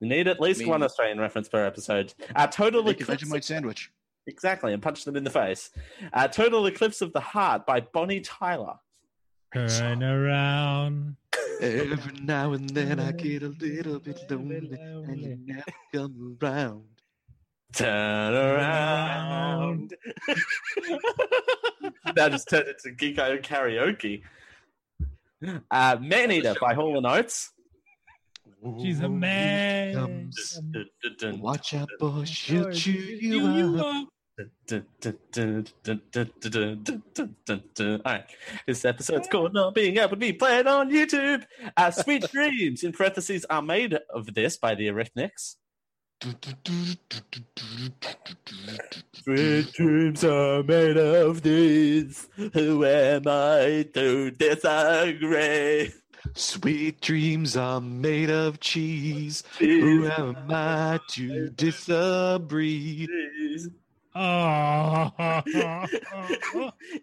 We 0.00 0.08
need 0.08 0.28
at 0.28 0.40
least 0.40 0.60
Maybe. 0.60 0.70
one 0.70 0.82
Australian 0.82 1.18
reference 1.18 1.48
per 1.48 1.66
episode. 1.66 2.14
Uh, 2.34 2.46
Total 2.46 2.82
Make 2.82 3.00
a 3.00 3.02
Eclipse. 3.02 3.24
Vegemite 3.24 3.44
sandwich. 3.44 3.90
Exactly, 4.26 4.72
and 4.72 4.80
punch 4.82 5.04
them 5.04 5.16
in 5.16 5.24
the 5.24 5.30
face. 5.30 5.70
Uh, 6.12 6.28
Total 6.28 6.64
Eclipse 6.66 7.02
of 7.02 7.12
the 7.12 7.20
Heart 7.20 7.66
by 7.66 7.80
Bonnie 7.80 8.20
Tyler. 8.20 8.74
Turn 9.52 10.02
around. 10.02 11.16
Every 11.60 12.20
now 12.22 12.52
and 12.52 12.70
then 12.70 13.00
I 13.00 13.12
get 13.12 13.42
a 13.42 13.48
little 13.48 13.98
bit 13.98 14.30
lonely 14.30 14.78
and 14.80 15.20
you 15.20 15.38
never 15.44 15.64
come 15.92 16.38
around. 16.40 16.84
Turn 17.72 18.34
around. 18.34 19.94
that 22.14 22.30
just 22.32 22.48
turned 22.48 22.68
into 22.68 22.90
Geeko 22.96 23.42
karaoke. 23.42 24.22
Uh, 25.70 25.96
Man 26.00 26.32
Eater 26.32 26.54
by 26.60 26.74
Hall 26.74 26.96
and 26.96 27.06
Oates. 27.06 27.50
She's 28.80 29.00
a 29.00 29.08
man. 29.08 30.30
Watch 31.40 31.74
out, 31.74 31.88
boy, 31.98 32.24
she'll 32.24 32.68
Or 32.68 32.72
chew 32.72 32.92
you 32.92 33.50
you 33.50 33.84
up. 33.84 34.08
All 37.90 37.98
right, 38.04 38.24
this 38.66 38.84
episode's 38.84 39.28
called 39.28 39.54
Not 39.54 39.74
Being 39.74 39.96
Able 39.98 40.10
to 40.10 40.16
Be 40.16 40.32
Played 40.32 40.66
on 40.66 40.90
YouTube. 40.90 41.44
Our 41.76 41.92
sweet 41.92 42.22
dreams, 42.32 42.82
in 42.82 42.92
parentheses, 42.92 43.44
are 43.50 43.62
made 43.62 43.98
of 44.12 44.34
this 44.34 44.56
by 44.56 44.74
the 44.74 44.88
Eurythmics. 44.88 45.56
Sweet 49.12 49.72
dreams 49.72 50.24
are 50.24 50.62
made 50.62 50.96
of 50.96 51.42
these. 51.42 52.28
Who 52.52 52.84
am 52.84 53.22
I 53.26 53.88
to 53.94 54.30
disagree? 54.30 55.92
Sweet 56.34 57.00
dreams 57.00 57.56
are 57.56 57.80
made 57.80 58.30
of 58.30 58.60
cheese. 58.60 59.42
Who 59.58 60.06
am 60.06 60.36
I 60.50 61.00
to 61.10 61.48
disagree? 61.50 63.08
Oh. 64.14 65.12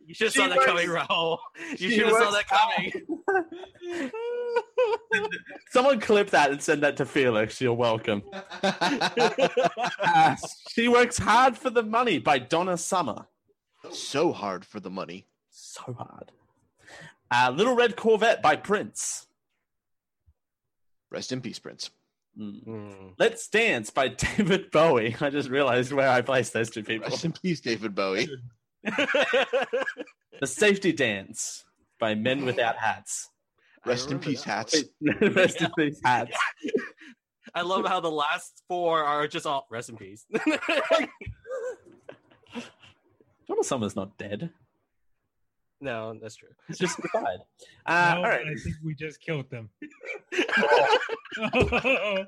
You 0.05 0.13
should 0.13 0.27
have 0.27 0.33
saw 0.33 0.47
that 0.49 0.61
coming, 0.65 0.87
Raul. 0.89 1.37
You 1.77 1.89
should 1.89 2.07
have 2.07 2.17
saw 2.17 2.31
that 2.31 2.47
coming. 2.47 2.91
Someone 5.71 5.99
clip 5.99 6.31
that 6.31 6.51
and 6.51 6.61
send 6.61 6.83
that 6.83 6.97
to 6.97 7.05
Felix. 7.05 7.61
You're 7.61 7.73
welcome. 7.73 8.23
Uh, 8.61 10.35
she 10.69 10.87
works 10.87 11.17
hard 11.17 11.57
for 11.57 11.69
the 11.69 11.83
money 11.83 12.19
by 12.19 12.39
Donna 12.39 12.77
Summer. 12.77 13.27
so 13.91 14.33
hard 14.33 14.65
for 14.65 14.79
the 14.79 14.89
money. 14.89 15.27
So 15.49 15.93
hard. 15.97 16.31
Uh, 17.31 17.53
Little 17.55 17.75
Red 17.75 17.95
Corvette 17.95 18.41
by 18.41 18.55
Prince. 18.55 19.27
Rest 21.09 21.31
in 21.31 21.39
peace, 21.41 21.59
Prince. 21.59 21.89
Mm. 22.39 22.63
Hmm. 22.63 23.07
Let's 23.17 23.47
Dance 23.47 23.89
by 23.89 24.07
David 24.37 24.71
Bowie. 24.71 25.15
I 25.19 25.29
just 25.29 25.49
realized 25.49 25.91
where 25.91 26.09
I 26.09 26.21
placed 26.21 26.53
those 26.53 26.69
two 26.69 26.83
people. 26.83 27.09
Rest 27.09 27.25
in 27.25 27.33
peace, 27.33 27.61
David 27.61 27.95
Bowie. 27.95 28.29
The 30.39 30.45
Safety 30.45 30.91
Dance 30.91 31.65
by 31.99 32.13
Men 32.13 32.45
Without 32.45 32.77
Hats. 32.77 33.29
Rest 33.85 34.11
in 34.11 34.19
peace, 34.19 34.43
that. 34.43 34.71
hats. 34.71 34.83
Rest 35.19 35.61
in 35.61 35.71
peace, 35.77 35.99
hats. 36.03 36.37
I 37.55 37.61
love 37.61 37.87
how 37.87 38.01
the 38.01 38.11
last 38.11 38.61
four 38.67 39.03
are 39.03 39.27
just 39.27 39.47
all 39.47 39.65
rest 39.71 39.89
in 39.89 39.97
peace. 39.97 40.25
Donna 43.47 43.63
Summer's 43.63 43.95
not 43.95 44.17
dead. 44.17 44.51
No, 45.81 46.17
that's 46.21 46.35
true. 46.35 46.49
He's 46.67 46.77
just 46.85 46.99
died. 47.13 47.39
Uh, 47.85 48.13
No, 48.15 48.21
all 48.21 48.29
right. 48.29 48.45
I 48.47 48.55
think 48.55 48.75
we 48.83 48.93
just 48.95 49.19
killed 49.21 49.49
them. 49.49 49.69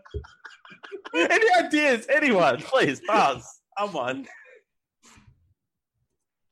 Any 1.15 1.47
ideas? 1.65 2.05
Anyone? 2.13 2.57
Please, 2.61 3.01
Buzz. 3.07 3.43
Someone. 3.77 4.27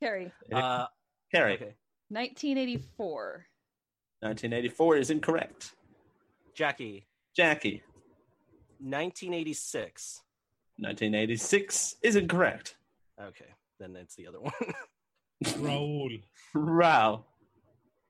Carrie, 0.02 0.32
Uh, 0.54 0.86
Carrie. 1.34 1.54
okay. 1.56 1.74
1984. 2.10 3.46
1984 4.22 4.98
is 4.98 5.10
incorrect. 5.10 5.74
Jackie, 6.56 7.08
Jackie. 7.36 7.84
1986. 8.80 10.22
1986 10.78 11.96
is 12.04 12.16
incorrect. 12.16 12.78
Okay, 13.22 13.50
then 13.80 13.96
it's 13.96 14.16
the 14.16 14.28
other 14.28 14.40
one. 14.40 14.54
Raul, 15.44 16.22
Raul. 16.56 17.24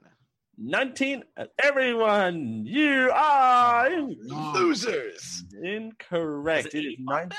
19. 0.58 1.22
Everyone, 1.62 2.64
you 2.66 3.10
are 3.14 3.90
Losers. 4.00 5.44
incorrect. 5.62 6.68
Is 6.68 6.74
It 6.74 6.78
it 6.78 6.86
is 6.86 6.94
85 6.94 7.06
nine. 7.08 7.30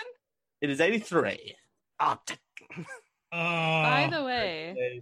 It 0.62 0.70
is 0.70 0.80
83. 0.82 1.56
Ah, 2.00 2.20
d- 2.26 2.36
By 3.32 4.08
the 4.12 4.24
way, 4.24 5.02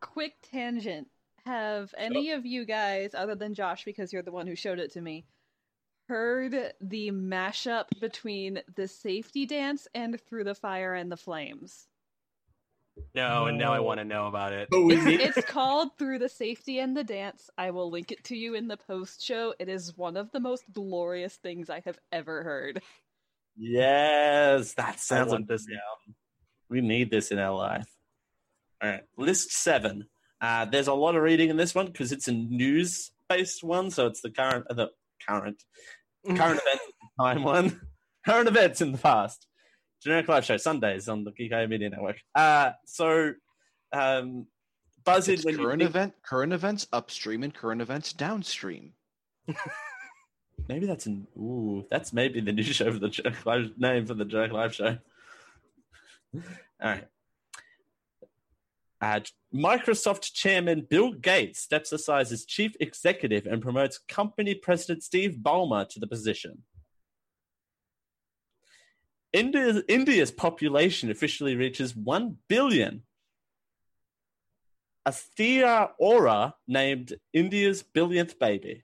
quick 0.00 0.34
tangent. 0.50 1.08
Have 1.48 1.94
any 1.96 2.32
of 2.32 2.44
you 2.44 2.66
guys, 2.66 3.14
other 3.14 3.34
than 3.34 3.54
Josh, 3.54 3.86
because 3.86 4.12
you're 4.12 4.20
the 4.22 4.30
one 4.30 4.46
who 4.46 4.54
showed 4.54 4.78
it 4.78 4.92
to 4.92 5.00
me, 5.00 5.24
heard 6.06 6.74
the 6.78 7.10
mashup 7.10 7.86
between 8.02 8.60
the 8.76 8.86
safety 8.86 9.46
dance 9.46 9.88
and 9.94 10.20
Through 10.20 10.44
the 10.44 10.54
Fire 10.54 10.94
and 10.94 11.10
the 11.10 11.16
Flames? 11.16 11.88
no, 13.14 13.46
and 13.46 13.56
now 13.56 13.72
I 13.72 13.80
want 13.80 13.98
to 13.98 14.04
know 14.04 14.26
about 14.26 14.52
it. 14.52 14.68
Oh, 14.74 14.90
is 14.90 15.06
It's, 15.06 15.36
it's 15.38 15.50
called 15.50 15.96
Through 15.98 16.18
the 16.18 16.28
Safety 16.28 16.80
and 16.80 16.94
the 16.94 17.02
Dance. 17.02 17.48
I 17.56 17.70
will 17.70 17.90
link 17.90 18.12
it 18.12 18.24
to 18.24 18.36
you 18.36 18.54
in 18.54 18.68
the 18.68 18.76
post 18.76 19.24
show. 19.24 19.54
It 19.58 19.70
is 19.70 19.96
one 19.96 20.18
of 20.18 20.30
the 20.32 20.40
most 20.40 20.64
glorious 20.70 21.36
things 21.36 21.70
I 21.70 21.80
have 21.86 21.98
ever 22.12 22.42
heard. 22.42 22.82
Yes, 23.56 24.74
that 24.74 25.00
sounds 25.00 25.30
want 25.30 25.42
like 25.42 25.48
this 25.48 25.66
now. 25.66 26.12
We 26.68 26.82
need 26.82 27.10
this 27.10 27.30
in 27.30 27.38
our 27.38 27.56
life. 27.56 27.88
All 28.82 28.90
right, 28.90 29.04
list 29.16 29.50
seven. 29.50 30.04
Uh, 30.40 30.64
there's 30.66 30.86
a 30.88 30.92
lot 30.94 31.16
of 31.16 31.22
reading 31.22 31.50
in 31.50 31.56
this 31.56 31.74
one 31.74 31.86
because 31.86 32.12
it's 32.12 32.28
a 32.28 32.32
news-based 32.32 33.64
one, 33.64 33.90
so 33.90 34.06
it's 34.06 34.20
the 34.20 34.30
current, 34.30 34.64
uh, 34.70 34.74
the 34.74 34.88
current, 35.26 35.62
current 36.26 36.60
events 36.60 36.66
at 36.84 36.92
the 37.16 37.24
time 37.24 37.42
one, 37.42 37.80
current 38.26 38.48
events 38.48 38.80
in 38.80 38.92
the 38.92 38.98
past. 38.98 39.46
Generic 40.02 40.28
live 40.28 40.44
show 40.44 40.56
Sundays 40.56 41.08
on 41.08 41.24
the 41.24 41.32
Geek 41.32 41.50
Media 41.68 41.90
Network. 41.90 42.18
Uh, 42.34 42.70
so, 42.86 43.32
um, 43.92 44.46
buzz 45.04 45.26
in 45.26 45.34
It's 45.34 45.44
when 45.44 45.56
current 45.56 45.80
think- 45.80 45.90
event, 45.90 46.14
current 46.22 46.52
events 46.52 46.86
upstream 46.92 47.42
and 47.42 47.52
current 47.52 47.80
events 47.82 48.12
downstream. 48.12 48.92
Maybe 50.68 50.86
that's 50.86 51.06
an 51.06 51.26
ooh, 51.36 51.86
that's 51.90 52.12
maybe 52.12 52.40
the 52.40 52.52
new 52.52 52.62
show 52.62 52.92
for 52.92 52.98
the 52.98 53.08
Jerk 53.08 53.46
Live 53.46 53.70
name 53.78 54.04
for 54.06 54.14
the 54.14 54.24
Jerk 54.26 54.52
Live 54.52 54.74
show. 54.74 54.98
All 56.34 56.40
right. 56.80 57.06
Uh, 59.00 59.20
Microsoft 59.54 60.32
chairman 60.32 60.86
Bill 60.88 61.12
Gates 61.12 61.60
steps 61.60 61.92
aside 61.92 62.32
as 62.32 62.44
chief 62.44 62.72
executive 62.80 63.46
and 63.46 63.62
promotes 63.62 63.98
company 64.08 64.54
president 64.54 65.04
Steve 65.04 65.38
Ballmer 65.40 65.88
to 65.88 66.00
the 66.00 66.06
position. 66.06 66.64
India's, 69.32 69.82
India's 69.88 70.32
population 70.32 71.10
officially 71.10 71.54
reaches 71.54 71.94
1 71.94 72.38
billion. 72.48 73.02
Aastha 75.06 75.90
Arora 76.00 76.54
named 76.66 77.14
India's 77.32 77.82
billionth 77.82 78.38
baby 78.38 78.82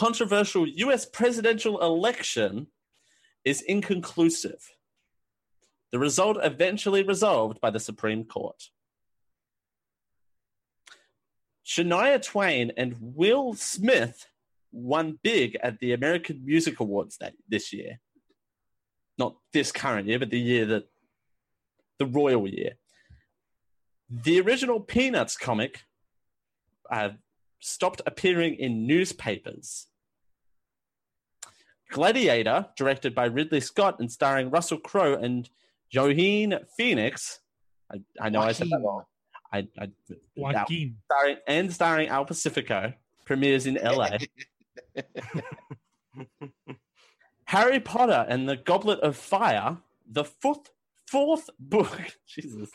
controversial 0.00 0.66
US 0.66 1.04
presidential 1.04 1.78
election 1.82 2.68
is 3.44 3.60
inconclusive. 3.60 4.70
The 5.92 5.98
result 5.98 6.38
eventually 6.42 7.02
resolved 7.02 7.60
by 7.60 7.70
the 7.70 7.80
Supreme 7.80 8.24
Court. 8.24 8.70
Shania 11.66 12.22
Twain 12.22 12.72
and 12.76 12.96
Will 13.00 13.54
Smith 13.54 14.26
won 14.72 15.18
big 15.22 15.56
at 15.62 15.78
the 15.80 15.92
American 15.92 16.44
Music 16.44 16.80
Awards 16.80 17.16
that 17.18 17.34
this 17.48 17.72
year. 17.72 18.00
Not 19.18 19.36
this 19.52 19.72
current 19.72 20.06
year, 20.06 20.18
but 20.18 20.30
the 20.30 20.40
year 20.40 20.66
that 20.66 20.84
the 21.98 22.06
royal 22.06 22.48
year. 22.48 22.72
The 24.08 24.40
original 24.40 24.80
Peanuts 24.80 25.36
comic 25.36 25.82
uh, 26.90 27.10
stopped 27.60 28.00
appearing 28.06 28.54
in 28.54 28.86
newspapers. 28.86 29.86
Gladiator, 31.90 32.66
directed 32.76 33.14
by 33.14 33.26
Ridley 33.26 33.60
Scott 33.60 34.00
and 34.00 34.10
starring 34.10 34.50
Russell 34.50 34.78
Crowe 34.78 35.14
and 35.14 35.48
Joaquin 35.94 36.58
Phoenix. 36.76 37.40
I, 37.92 38.00
I 38.20 38.28
know 38.28 38.40
I 38.40 38.52
said 38.52 38.70
that 38.70 38.80
wrong. 38.84 39.04
I, 39.52 39.66
I, 39.78 39.88
Joaquin. 40.36 40.96
starring, 41.10 41.36
and 41.46 41.72
starring 41.72 42.08
Al 42.08 42.24
Pacifico 42.24 42.92
premieres 43.24 43.66
in 43.66 43.74
LA. 43.74 44.18
Harry 47.44 47.80
Potter 47.80 48.24
and 48.28 48.48
the 48.48 48.56
Goblet 48.56 49.00
of 49.00 49.16
Fire, 49.16 49.78
the 50.08 50.24
fourth 50.24 50.70
fourth 51.08 51.50
book, 51.58 52.00
Jesus, 52.28 52.70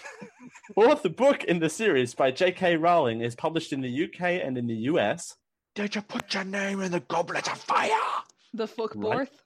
fourth 0.73 1.03
book 1.15 1.45
in 1.45 1.59
the 1.59 1.69
series 1.69 2.13
by 2.13 2.31
J.K. 2.31 2.75
Rowling 2.75 3.21
is 3.21 3.35
published 3.35 3.71
in 3.71 3.79
the 3.79 4.03
UK 4.05 4.21
and 4.43 4.57
in 4.57 4.67
the 4.67 4.75
US. 4.91 5.35
Did 5.75 5.95
you 5.95 6.01
put 6.01 6.33
your 6.33 6.43
name 6.43 6.81
in 6.81 6.91
the 6.91 6.99
goblet 6.99 7.49
of 7.49 7.57
fire? 7.59 7.89
The 8.53 8.67
fuck 8.67 8.93
Right. 8.95 9.01
borth. 9.01 9.41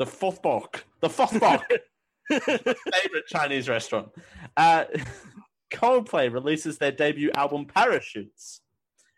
The 0.00 0.06
fourth 0.06 0.42
book, 0.42 0.84
the 1.00 1.08
fourth 1.08 1.38
book, 1.38 1.62
favorite 2.30 3.26
Chinese 3.28 3.68
restaurant. 3.68 4.08
Uh, 4.56 4.84
Coldplay 5.72 6.32
releases 6.32 6.78
their 6.78 6.92
debut 6.92 7.30
album 7.34 7.66
Parachutes 7.66 8.60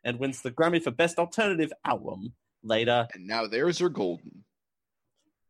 and 0.04 0.18
wins 0.18 0.40
the 0.42 0.50
Grammy 0.50 0.82
for 0.82 0.90
Best 0.90 1.18
Alternative 1.18 1.72
Album 1.84 2.32
later. 2.62 3.06
And 3.12 3.26
now 3.26 3.46
theirs 3.46 3.80
are 3.82 3.88
golden. 3.88 4.44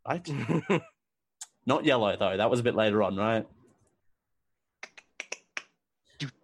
Right? 0.08 0.28
Not 1.66 1.84
yellow 1.84 2.16
though. 2.16 2.36
That 2.36 2.50
was 2.50 2.60
a 2.60 2.62
bit 2.62 2.74
later 2.74 3.02
on, 3.02 3.16
right? 3.16 3.46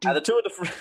Uh, 0.04 0.12
the 0.12 0.20
Tour 0.20 0.42
de 0.42 0.50
Fr- 0.50 0.72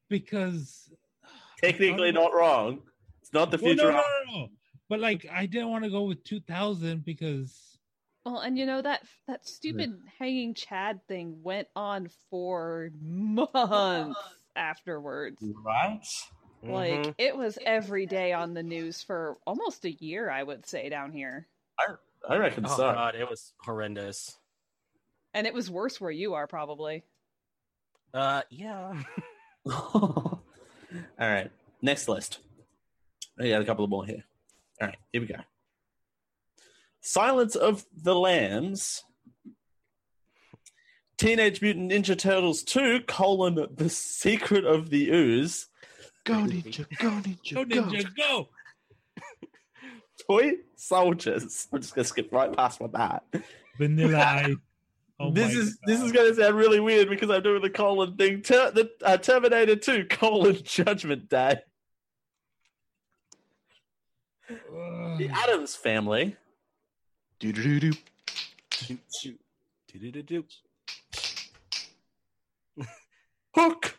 because 0.09 0.89
technically 1.61 2.13
not 2.13 2.33
wrong. 2.33 2.79
It's 3.21 3.33
not 3.33 3.51
the 3.51 3.57
Well, 3.57 3.73
future. 3.73 3.91
no, 3.91 3.97
no, 3.97 4.03
no, 4.25 4.39
no. 4.39 4.47
But 4.87 5.01
like, 5.01 5.25
I 5.29 5.45
didn't 5.45 5.69
want 5.69 5.83
to 5.83 5.89
go 5.89 6.03
with 6.03 6.23
2000 6.23 7.03
because 7.03 7.77
Well, 8.25 8.39
and 8.39 8.57
you 8.57 8.65
know 8.65 8.81
that 8.81 9.01
that 9.27 9.45
stupid 9.45 9.93
hanging 10.17 10.53
Chad 10.53 11.05
thing 11.09 11.43
went 11.43 11.67
on 11.75 12.07
for 12.29 12.89
months 13.01 14.15
afterwards. 14.55 15.43
Right? 15.43 15.99
Like 16.63 17.01
Mhm. 17.01 17.15
it 17.17 17.35
was 17.35 17.57
every 17.65 18.05
day 18.05 18.31
on 18.31 18.53
the 18.53 18.63
news 18.63 19.03
for 19.03 19.39
almost 19.45 19.83
a 19.83 19.91
year, 19.91 20.29
I 20.29 20.41
would 20.41 20.65
say 20.65 20.87
down 20.87 21.11
here. 21.11 21.49
I 21.79 21.85
I 22.29 22.37
reckon 22.37 22.65
Oh 22.67 22.69
so. 22.77 22.93
god, 22.93 23.15
it 23.15 23.29
was 23.29 23.53
horrendous. 23.59 24.37
And 25.33 25.47
it 25.47 25.53
was 25.53 25.69
worse 25.71 25.99
where 26.01 26.11
you 26.11 26.33
are 26.33 26.45
probably. 26.47 27.03
Uh, 28.13 28.41
yeah. 28.49 29.01
All 29.65 30.41
right. 31.19 31.49
Next 31.81 32.07
list. 32.09 32.39
I 33.39 33.47
got 33.49 33.61
a 33.61 33.65
couple 33.65 33.87
more 33.87 34.05
here. 34.05 34.23
All 34.81 34.87
right. 34.87 34.97
Here 35.13 35.21
we 35.21 35.27
go. 35.27 35.35
Silence 36.99 37.55
of 37.55 37.85
the 37.95 38.13
Lambs. 38.13 39.03
Teenage 41.17 41.61
Mutant 41.61 41.91
Ninja 41.91 42.17
Turtles 42.17 42.63
2, 42.63 43.01
colon, 43.07 43.67
The 43.75 43.89
Secret 43.89 44.65
of 44.65 44.89
the 44.89 45.09
Ooze. 45.11 45.67
Go 46.25 46.33
ninja, 46.33 46.85
go 46.99 47.09
ninja, 47.09 47.53
go 47.53 47.63
go. 47.65 47.83
ninja, 47.83 48.15
go. 48.15 48.49
Toy 50.31 50.53
Soldiers. 50.75 51.67
I'm 51.73 51.81
just 51.81 51.93
going 51.93 52.03
to 52.03 52.07
skip 52.07 52.31
right 52.31 52.55
past 52.55 52.79
with 52.79 52.93
that. 52.93 53.23
Vanilla 53.77 54.47
Oh 55.19 55.29
this 55.29 55.53
my 55.53 55.61
is 55.61 55.77
this 55.85 56.01
is 56.01 56.11
going 56.11 56.33
to 56.33 56.41
sound 56.41 56.55
really 56.55 56.79
weird 56.79 57.07
because 57.07 57.29
I'm 57.29 57.43
doing 57.43 57.61
the 57.61 57.69
colon 57.69 58.17
thing. 58.17 58.41
Ter- 58.41 58.71
the 58.71 58.89
uh, 59.03 59.17
Terminator 59.17 59.75
2 59.75 60.05
colon 60.09 60.57
Judgment 60.63 61.29
Day. 61.29 61.59
The 64.49 65.29
Addams 65.31 65.75
Family. 65.75 66.35
Do 67.39 67.53
do 67.53 67.79
do 67.79 67.91
do. 67.91 68.97
Do-do-do-do. 69.87 70.43
Hook. 73.53 73.95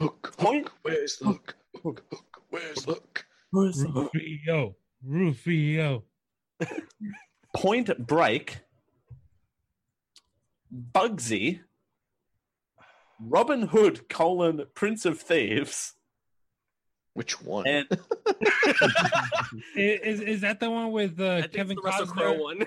Hook, 0.00 0.34
Point. 0.36 0.68
hook, 0.68 0.78
where's 0.82 1.16
the 1.16 1.24
hook? 1.24 1.56
Hook, 1.82 2.04
hook, 2.08 2.42
where's 2.50 2.84
the 2.84 2.92
hook? 2.92 3.26
Where's 3.50 3.76
the 3.82 3.88
hook? 3.88 4.12
Rufio. 4.14 4.76
Rufio. 5.04 6.04
Point 7.56 8.06
Break, 8.06 8.58
Bugsy, 10.72 11.60
Robin 13.18 13.62
Hood 13.62 14.08
colon 14.08 14.66
Prince 14.74 15.04
of 15.04 15.18
Thieves, 15.20 15.94
Which 17.14 17.40
one? 17.42 17.66
and 17.66 17.86
Is 19.74 20.20
is 20.20 20.40
that 20.42 20.60
the 20.60 20.70
one 20.70 20.92
with 20.92 21.18
uh, 21.20 21.48
Kevin 21.48 21.72
it's 21.78 21.82
the 21.82 21.88
Russell 21.88 22.06
Crowe 22.06 22.34
Costner? 22.34 22.66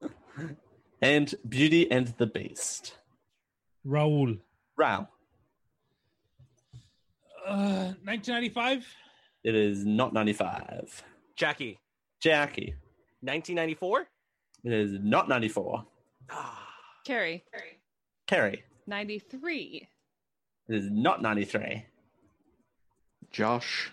one. 0.00 0.50
and 1.02 1.34
Beauty 1.46 1.90
and 1.90 2.08
the 2.18 2.26
Beast. 2.26 2.96
Raul. 3.86 4.38
Ral. 4.76 5.08
Uh, 7.46 7.92
1995. 8.04 8.86
It 9.46 9.54
is 9.54 9.84
not 9.84 10.12
95. 10.12 11.04
Jackie, 11.36 11.78
Jackie. 12.20 12.74
1994. 13.20 14.08
It 14.64 14.72
is 14.72 14.98
not 15.00 15.28
94. 15.28 15.84
Carrie, 17.06 17.44
Carrie. 17.52 17.78
Carrie. 18.26 18.64
93. 18.88 19.88
It 20.68 20.74
is 20.74 20.90
not 20.90 21.22
93. 21.22 21.86
Josh, 23.30 23.92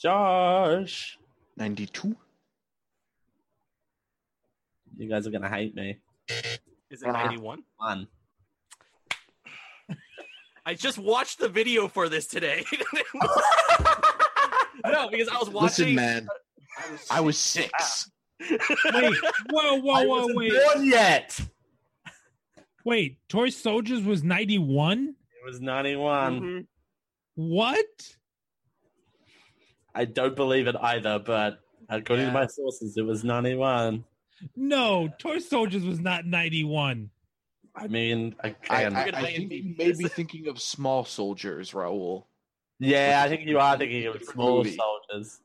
Josh. 0.00 1.18
92. 1.56 2.14
You 4.98 5.08
guys 5.08 5.26
are 5.26 5.32
going 5.32 5.42
to 5.42 5.48
hate 5.48 5.74
me. 5.74 5.98
Is 6.92 7.02
it 7.02 7.08
91? 7.08 7.64
One. 7.76 8.06
I 10.64 10.74
just 10.74 10.96
watched 10.96 11.40
the 11.40 11.48
video 11.48 11.88
for 11.88 12.08
this 12.08 12.28
today. 12.28 12.64
no, 14.86 15.08
because 15.08 15.28
I 15.28 15.38
was 15.38 15.50
watching. 15.50 15.64
Listen, 15.66 15.94
man. 15.94 16.28
I 17.10 17.20
was 17.20 17.38
six. 17.38 18.10
Wait, 18.40 18.60
whoa, 19.50 19.80
whoa, 19.80 19.92
I 19.92 20.06
whoa, 20.06 20.20
wasn't 20.20 20.36
wait, 20.36 20.52
born 20.52 20.84
yet. 20.86 21.40
wait. 22.84 23.18
Toy 23.28 23.50
Soldiers 23.50 24.02
was 24.02 24.24
91. 24.24 25.08
It 25.08 25.46
was 25.46 25.60
91. 25.60 26.40
Mhm. 26.40 26.66
What? 27.34 28.14
I 29.94 30.04
don't 30.06 30.34
believe 30.34 30.66
it 30.66 30.76
either, 30.80 31.18
but 31.18 31.60
according 31.88 32.26
to 32.26 32.32
my 32.32 32.46
sources, 32.46 32.96
it 32.96 33.02
was 33.02 33.22
91. 33.24 34.04
No, 34.56 35.08
Toy 35.18 35.38
Soldiers 35.38 35.84
was 35.84 36.00
not 36.00 36.24
91. 36.26 37.10
I 37.74 37.86
mean, 37.86 38.34
I, 38.42 38.48
again, 38.48 38.96
I, 38.96 39.04
gonna 39.10 39.18
I 39.18 39.22
think 39.22 39.52
in 39.52 39.58
you 39.68 39.74
may 39.78 39.92
be 39.92 40.08
thinking 40.08 40.48
of 40.48 40.60
Small 40.60 41.04
Soldiers, 41.04 41.70
Raul. 41.72 42.24
Yeah, 42.82 43.22
I 43.24 43.28
think 43.28 43.46
you 43.46 43.58
are 43.58 43.76
thinking 43.78 44.06
of 44.06 44.22
small 44.24 44.58
movie. 44.58 44.76
soldiers. 44.76 45.40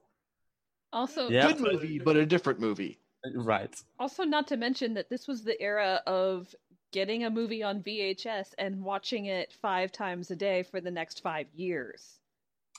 Also, 0.94 1.30
Yeah. 1.30 1.48
Good 1.52 1.60
movie, 1.62 2.00
but 2.00 2.16
a 2.16 2.26
different 2.26 2.60
movie. 2.60 2.98
Right. 3.36 3.74
also 4.00 4.24
not 4.24 4.48
to 4.48 4.58
mention 4.58 4.94
that 4.94 5.10
this 5.10 5.28
was 5.28 5.44
the 5.44 5.60
era 5.62 6.02
of 6.08 6.54
getting 6.94 7.26
a 7.26 7.30
movie 7.30 7.62
on 7.64 7.82
VHS 7.84 8.54
and 8.58 8.82
watching 8.82 9.26
it 9.26 9.52
five 9.52 9.92
times 9.92 10.32
a 10.32 10.36
day 10.36 10.64
for 10.64 10.80
the 10.80 10.92
next 10.92 11.22
five 11.22 11.48
years. 11.54 12.20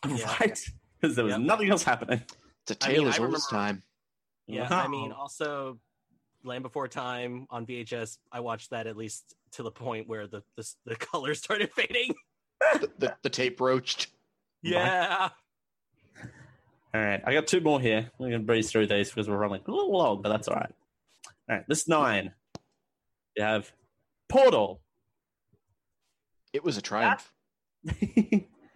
Yeah. 0.08 0.24
Right. 0.40 0.58
Because 1.00 1.16
there 1.16 1.24
was 1.26 1.32
Yep. 1.32 1.40
nothing 1.42 1.70
else 1.70 1.82
happening. 1.82 2.22
It's 2.66 2.70
a 2.70 2.84
I 2.86 2.88
mean, 2.88 2.96
tale 3.00 3.08
as 3.08 3.18
old 3.18 3.34
as 3.34 3.46
time. 3.46 3.82
Yeah, 4.46 4.68
I 4.70 4.88
mean, 4.88 5.12
also 5.12 5.78
Land 6.44 6.62
Before 6.62 6.88
Time 6.88 7.46
on 7.50 7.66
VHS. 7.66 8.18
I 8.32 8.40
watched 8.40 8.70
that 8.70 8.86
at 8.86 8.96
least 8.96 9.34
to 9.52 9.62
the 9.62 9.70
point 9.70 10.08
where 10.08 10.26
the 10.26 10.42
the, 10.56 10.66
the 10.86 10.96
colors 11.10 11.40
started 11.42 11.70
fading. 11.72 12.14
The, 12.80 12.90
the, 12.98 13.16
the 13.22 13.30
tape 13.30 13.60
roached. 13.60 14.08
Yeah. 14.62 15.28
All 16.94 17.00
right, 17.00 17.20
I 17.24 17.34
got 17.34 17.46
two 17.46 17.60
more 17.60 17.80
here. 17.80 18.10
We're 18.18 18.30
going 18.30 18.40
to 18.40 18.46
breeze 18.46 18.70
through 18.70 18.86
these 18.86 19.10
because 19.10 19.28
we're 19.28 19.36
running 19.36 19.60
a 19.66 19.70
little 19.70 19.92
long, 19.92 20.22
but 20.22 20.30
that's 20.30 20.48
all 20.48 20.56
right. 20.56 20.74
All 21.48 21.56
right, 21.56 21.64
this 21.68 21.86
nine. 21.86 22.32
You 23.36 23.44
have 23.44 23.70
Portal. 24.28 24.80
It 26.54 26.64
was 26.64 26.78
a 26.78 26.82
triumph. 26.82 27.30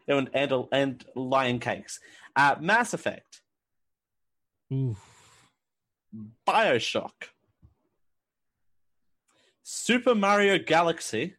and, 0.07 0.31
and, 0.35 0.53
and 0.71 1.05
Lion 1.17 1.59
Cakes. 1.59 2.01
Uh, 2.37 2.57
Mass 2.61 2.93
Effect. 2.93 3.41
Oof. 4.73 4.99
Bioshock. 6.47 7.31
Super 9.63 10.15
Mario 10.15 10.59
Galaxy. 10.59 11.37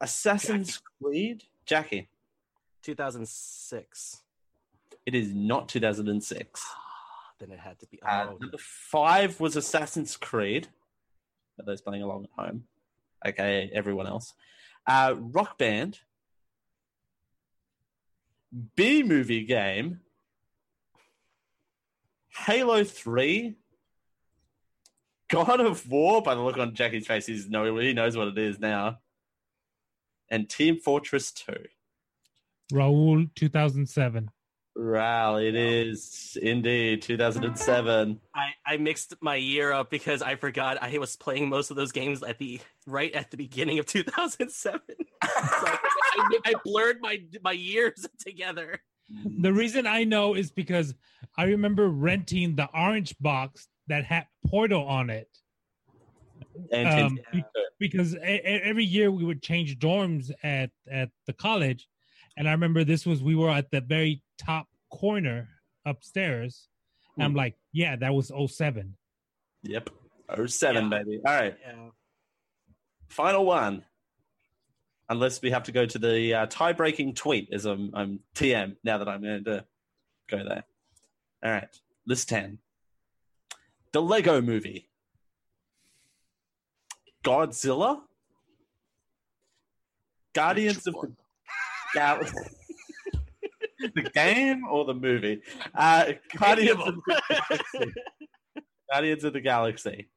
Assassin's 0.00 0.80
Creed. 1.02 1.42
Jacky. 1.70 2.08
2006. 2.82 4.22
It 5.06 5.14
is 5.14 5.32
not 5.32 5.68
2006. 5.68 6.64
Then 7.38 7.52
it 7.52 7.60
had 7.60 7.78
to 7.78 7.86
be. 7.86 8.02
Uh, 8.02 8.26
Oh, 8.30 8.38
number 8.40 8.58
five 8.58 9.38
was 9.38 9.54
Assassin's 9.54 10.16
Creed. 10.16 10.66
For 11.56 11.62
those 11.62 11.80
playing 11.80 12.02
along 12.02 12.24
at 12.24 12.44
home, 12.44 12.64
okay, 13.24 13.70
everyone 13.72 14.08
else. 14.08 14.34
Uh, 14.84 15.14
Rock 15.16 15.58
Band, 15.58 16.00
B 18.74 19.04
movie 19.04 19.44
game, 19.44 20.00
Halo 22.30 22.82
Three, 22.82 23.54
God 25.28 25.60
of 25.60 25.88
War. 25.88 26.20
By 26.20 26.34
the 26.34 26.40
look 26.40 26.58
on 26.58 26.74
Jacky's 26.74 27.06
face, 27.06 27.26
he's 27.26 27.48
no, 27.48 27.76
he 27.76 27.92
knows 27.92 28.16
what 28.16 28.26
it 28.26 28.38
is 28.38 28.58
now. 28.58 28.98
And 30.30 30.48
Team 30.48 30.78
Fortress 30.78 31.32
Two. 31.32 31.64
Raul, 32.72 33.28
2007. 33.34 34.30
Ral, 34.76 35.36
it 35.36 35.56
is 35.56 36.38
indeed 36.40 37.02
2007. 37.02 38.20
I, 38.34 38.50
I 38.64 38.76
mixed 38.76 39.14
my 39.20 39.34
year 39.34 39.72
up 39.72 39.90
because 39.90 40.22
I 40.22 40.36
forgot 40.36 40.78
I 40.80 40.96
was 40.98 41.16
playing 41.16 41.48
most 41.48 41.70
of 41.70 41.76
those 41.76 41.92
games 41.92 42.22
at 42.22 42.38
the 42.38 42.60
right 42.86 43.12
at 43.12 43.30
the 43.30 43.36
beginning 43.36 43.78
of 43.78 43.86
2007. 43.86 44.80
so 44.88 44.96
I, 45.22 45.78
I, 46.16 46.38
I 46.46 46.54
blurred 46.64 47.00
my 47.00 47.20
my 47.42 47.52
years 47.52 48.06
together. 48.20 48.80
The 49.40 49.52
reason 49.52 49.88
I 49.88 50.04
know 50.04 50.34
is 50.34 50.52
because 50.52 50.94
I 51.36 51.44
remember 51.46 51.88
renting 51.88 52.54
the 52.54 52.68
orange 52.72 53.16
box 53.18 53.66
that 53.88 54.04
had 54.04 54.26
Portal 54.46 54.86
on 54.86 55.10
it. 55.10 55.28
And 56.72 56.88
Um, 56.88 57.16
Team 57.16 57.24
be- 57.32 57.44
because 57.78 58.14
every 58.22 58.84
year 58.84 59.10
we 59.10 59.24
would 59.24 59.42
change 59.42 59.78
dorms 59.78 60.30
at 60.42 60.70
at 60.90 61.10
the 61.26 61.32
college, 61.32 61.88
and 62.36 62.48
I 62.48 62.52
remember 62.52 62.84
this 62.84 63.06
was 63.06 63.22
we 63.22 63.34
were 63.34 63.50
at 63.50 63.70
the 63.70 63.80
very 63.80 64.22
top 64.38 64.68
corner 64.90 65.48
upstairs. 65.86 66.68
And 67.16 67.24
I'm 67.24 67.34
like, 67.34 67.56
yeah, 67.72 67.96
that 67.96 68.14
was 68.14 68.30
07. 68.30 68.96
Yep. 69.64 69.90
07, 70.46 70.84
Yeah. 70.84 70.88
baby. 70.98 71.20
All 71.26 71.34
right. 71.34 71.56
Yeah. 71.60 71.88
Final 73.08 73.44
one. 73.44 73.84
Unless 75.08 75.42
we 75.42 75.50
have 75.50 75.64
to 75.64 75.72
go 75.72 75.84
to 75.86 75.98
the 75.98 76.34
uh, 76.34 76.46
tie 76.46 76.72
breaking 76.72 77.14
tweet 77.14 77.48
as 77.52 77.64
I'm, 77.66 77.90
I'm 77.94 78.20
TM 78.34 78.76
now 78.84 78.98
that 78.98 79.08
I'm 79.08 79.22
going 79.22 79.44
to 79.44 79.64
go 80.30 80.44
there. 80.48 80.64
All 81.44 81.50
right. 81.50 81.68
List 82.06 82.28
10. 82.28 82.58
The 83.92 84.00
Lego 84.00 84.40
movie. 84.40 84.88
Godzilla. 87.24 88.00
Guardians 90.34 90.86
of 90.86 90.94
the 90.94 91.12
Galaxy. 91.94 92.36
the 93.94 94.10
game 94.14 94.62
or 94.70 94.84
the 94.84 94.94
movie? 94.94 95.42
Uh, 95.74 96.12
Guardians 96.36 96.80
of 96.80 96.94
the 96.94 97.92
Guardians 98.90 99.24
of 99.24 99.32
the 99.32 99.40
Galaxy. 99.40 100.08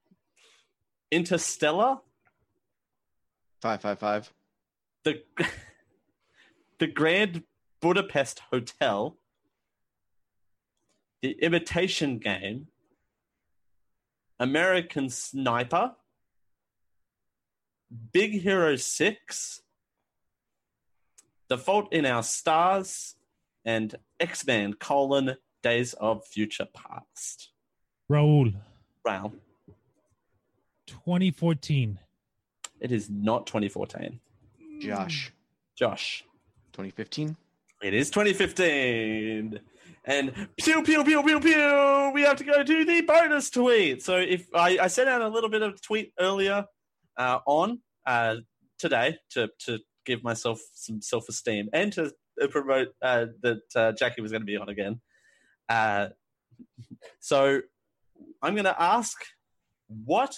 Interstellar. 1.12 1.98
Five 3.62 3.82
five 3.82 4.00
five. 4.00 4.34
The 5.04 5.24
the 6.80 6.88
Grand 6.88 7.44
Budapest 7.82 8.42
Hotel. 8.52 9.18
The 11.22 11.32
Imitation 11.42 12.20
Game. 12.20 12.68
American 14.40 15.10
Sniper. 15.10 15.94
Big 18.12 18.42
Hero 18.42 18.76
6. 18.76 19.62
The 21.48 21.58
Fault 21.58 21.94
in 21.94 22.06
Our 22.06 22.24
Stars. 22.24 23.16
And 23.66 23.96
X 24.20 24.46
Men 24.46 24.74
colon 24.74 25.38
Days 25.62 25.94
of 25.94 26.26
Future 26.26 26.68
Past. 26.74 27.52
Raul, 28.12 28.54
Raul. 29.08 29.32
2014. 30.88 32.00
It 32.80 32.92
is 32.92 33.10
not 33.10 33.48
2014. 33.48 34.20
Josh. 34.82 35.32
Josh. 35.76 36.26
2015. 36.74 37.38
It 37.82 37.94
is 37.94 38.10
2015. 38.10 39.60
And 40.06 40.50
pew, 40.58 40.84
pew, 40.84 41.04
pew, 41.06 41.24
pew, 41.24 41.40
pew, 41.40 42.12
we 42.14 42.24
have 42.24 42.36
to 42.38 42.44
go 42.44 42.62
to 42.62 42.86
the 42.86 43.02
bonus 43.02 43.50
tweet. 43.50 44.04
So 44.04 44.18
if 44.18 44.48
I, 44.54 44.78
I 44.82 44.88
sent 44.88 45.08
out 45.08 45.22
a 45.22 45.30
little 45.30 45.50
bit 45.50 45.62
of 45.62 45.82
tweet 45.82 46.12
earlier 46.20 46.66
uh, 47.18 47.40
on 47.46 47.80
uh, 48.06 48.38
today 48.80 49.18
to, 49.32 49.50
to 49.60 49.80
give 50.06 50.24
myself 50.24 50.60
some 50.74 51.02
self 51.02 51.30
esteem 51.30 51.70
and 51.74 51.94
to 51.94 52.12
uh, 52.42 52.48
promote 52.48 52.90
uh, 53.02 53.28
that 53.42 53.62
uh, 53.76 53.92
Jacky 53.94 54.22
was 54.22 54.32
going 54.32 54.42
to 54.42 54.46
be 54.46 54.58
on 54.58 54.70
again. 54.70 55.00
Uh, 55.70 56.10
so 57.20 57.62
I'm 58.42 58.54
going 58.54 58.66
to 58.66 58.82
ask 58.82 59.18
what 59.88 60.36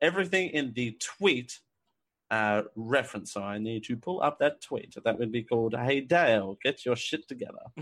everything 0.00 0.50
in 0.50 0.72
the 0.74 0.96
tweet 1.00 1.60
uh, 2.30 2.62
reference. 2.74 3.32
So 3.32 3.42
I 3.42 3.58
need 3.58 3.84
to 3.84 3.96
pull 3.96 4.20
up 4.22 4.38
that 4.38 4.60
tweet. 4.60 4.94
That 5.04 5.18
would 5.18 5.30
be 5.30 5.42
called 5.42 5.74
"Hey 5.74 6.00
Dale, 6.00 6.58
get 6.62 6.84
your 6.84 6.96
shit 6.96 7.28
together." 7.28 7.64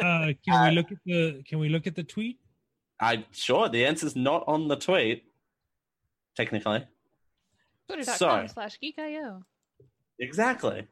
Uh, 0.00 0.32
can 0.46 0.68
we 0.68 0.74
look 0.76 0.90
at 0.92 0.98
the 1.04 1.42
Can 1.46 1.58
we 1.58 1.68
look 1.68 1.86
at 1.86 1.94
the 1.94 2.02
tweet? 2.02 2.38
I'm 3.00 3.24
sure 3.32 3.68
the 3.68 3.84
answer's 3.84 4.16
not 4.16 4.44
on 4.46 4.68
the 4.68 4.76
tweet, 4.76 5.24
technically. 6.36 6.86
Twitter.com 7.94 8.46
So- 8.48 8.52
slash 8.52 8.78
geekio. 8.82 9.42
Exactly. 10.18 10.86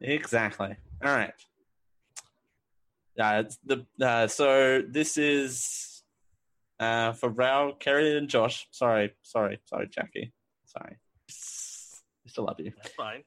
Exactly. 0.00 0.76
All 1.04 1.14
right. 1.14 1.32
Uh, 3.18 3.44
the 3.64 3.86
uh, 4.04 4.26
so 4.26 4.82
this 4.88 5.16
is 5.18 6.02
uh, 6.80 7.12
for 7.12 7.28
Rao, 7.28 7.72
Kerry, 7.78 8.16
and 8.16 8.28
Josh. 8.28 8.66
Sorry, 8.70 9.12
sorry, 9.22 9.60
sorry, 9.66 9.88
Jacky. 9.88 10.32
Sorry. 10.64 10.96
We 11.28 12.30
still 12.30 12.44
love 12.44 12.58
you. 12.58 12.72
That's 12.76 12.94
fine. 12.94 13.22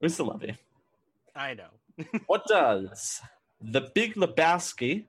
We 0.00 0.08
still 0.10 0.26
love 0.26 0.42
you. 0.42 0.54
I 1.34 1.54
know. 1.54 1.70
what 2.26 2.46
does 2.46 3.20
the 3.60 3.80
Big 3.94 4.14
Lebowski, 4.14 5.06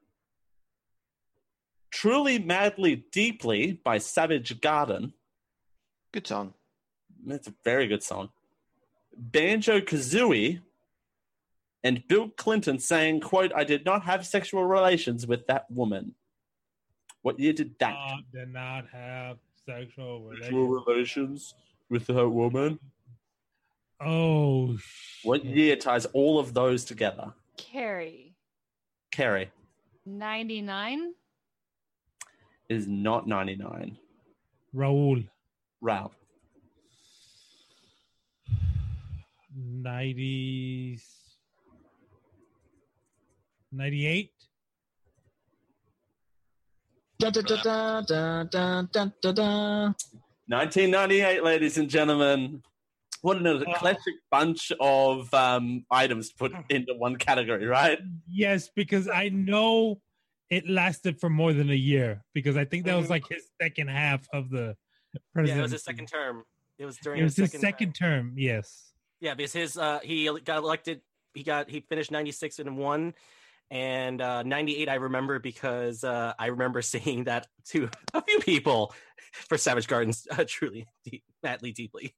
Truly 1.91 2.39
Madly 2.39 3.05
Deeply 3.11 3.73
by 3.83 3.97
Savage 3.97 4.59
Garden? 4.61 5.13
Good 6.13 6.25
song. 6.25 6.53
It's 7.27 7.47
a 7.47 7.53
very 7.63 7.87
good 7.87 8.03
song. 8.03 8.29
Banjo 9.17 9.79
Kazooie 9.79 10.59
and 11.83 12.03
Bill 12.07 12.29
Clinton 12.29 12.79
saying, 12.79 13.21
quote, 13.21 13.51
I 13.55 13.63
did 13.63 13.85
not 13.85 14.03
have 14.03 14.25
sexual 14.25 14.65
relations 14.65 15.25
with 15.25 15.47
that 15.47 15.69
woman. 15.71 16.13
What 17.21 17.39
year 17.39 17.53
did 17.53 17.77
that? 17.79 17.93
Uh, 17.95 18.17
did 18.31 18.53
not 18.53 18.85
have 18.91 19.37
sexual 19.65 20.31
Sexual 20.41 20.67
relations. 20.67 20.85
relations 20.87 21.53
with 21.89 22.07
that 22.07 22.27
woman. 22.29 22.79
Oh, 23.99 24.77
What 25.23 25.45
year 25.45 25.75
ties 25.77 26.05
all 26.07 26.37
of 26.37 26.53
those 26.53 26.83
together? 26.83 27.33
Carrie. 27.57 28.33
Kerry 29.11 29.49
99? 30.05 31.13
is 32.67 32.87
not 32.87 33.27
99. 33.27 33.97
Raul. 34.75 35.27
Ralph. 35.81 36.15
90s 39.57 41.01
98 43.71 44.31
1998 50.47 51.43
ladies 51.43 51.77
and 51.77 51.89
gentlemen. 51.89 52.61
What 53.21 53.37
an 53.37 53.47
uh, 53.47 53.59
eclectic 53.59 54.13
bunch 54.29 54.71
of 54.79 55.33
um, 55.33 55.85
items 55.89 56.29
to 56.29 56.35
put 56.35 56.53
uh. 56.53 56.61
into 56.69 56.93
one 56.93 57.15
category 57.15 57.65
right? 57.65 57.99
Yes 58.29 58.69
because 58.75 59.07
i 59.07 59.29
know 59.29 60.01
it 60.49 60.69
lasted 60.69 61.19
for 61.19 61.29
more 61.29 61.53
than 61.53 61.69
a 61.69 61.75
year 61.75 62.23
because 62.33 62.55
i 62.55 62.65
think 62.65 62.85
that 62.85 62.95
was 62.95 63.05
mm-hmm. 63.05 63.13
like 63.13 63.27
his 63.27 63.43
second 63.59 63.89
half 63.89 64.27
of 64.33 64.49
the 64.49 64.75
president. 65.33 65.57
yeah 65.57 65.59
it 65.59 65.63
was 65.63 65.71
his 65.71 65.83
second 65.83 66.07
term. 66.07 66.43
It 66.77 66.85
was 66.85 66.97
during 66.97 67.21
it 67.21 67.23
was 67.23 67.35
his, 67.35 67.51
second, 67.51 67.61
second 67.61 67.93
term. 67.93 68.27
term 68.27 68.33
yes. 68.37 68.91
Yeah, 69.25 69.33
because 69.33 69.53
his 69.53 69.75
uh 69.75 70.01
he 70.03 70.29
got 70.45 70.59
elected 70.59 71.01
he 71.33 71.41
got 71.41 71.67
he 71.67 71.79
finished 71.79 72.11
96 72.11 72.59
and 72.59 72.77
1 72.77 73.13
and 73.71 74.21
uh 74.21 74.43
98 74.43 74.87
I 74.87 74.93
remember 74.93 75.39
because 75.39 76.03
uh 76.03 76.33
I 76.37 76.45
remember 76.47 76.81
saying 76.93 77.23
that 77.23 77.47
to 77.69 77.89
a 78.13 78.21
few 78.21 78.37
people 78.37 78.93
for 79.31 79.57
Savage 79.57 79.87
Gardens 79.87 80.27
uh, 80.29 80.45
truly 80.47 80.85
deep, 81.03 81.23
madly 81.41 81.71
deeply. 81.71 82.13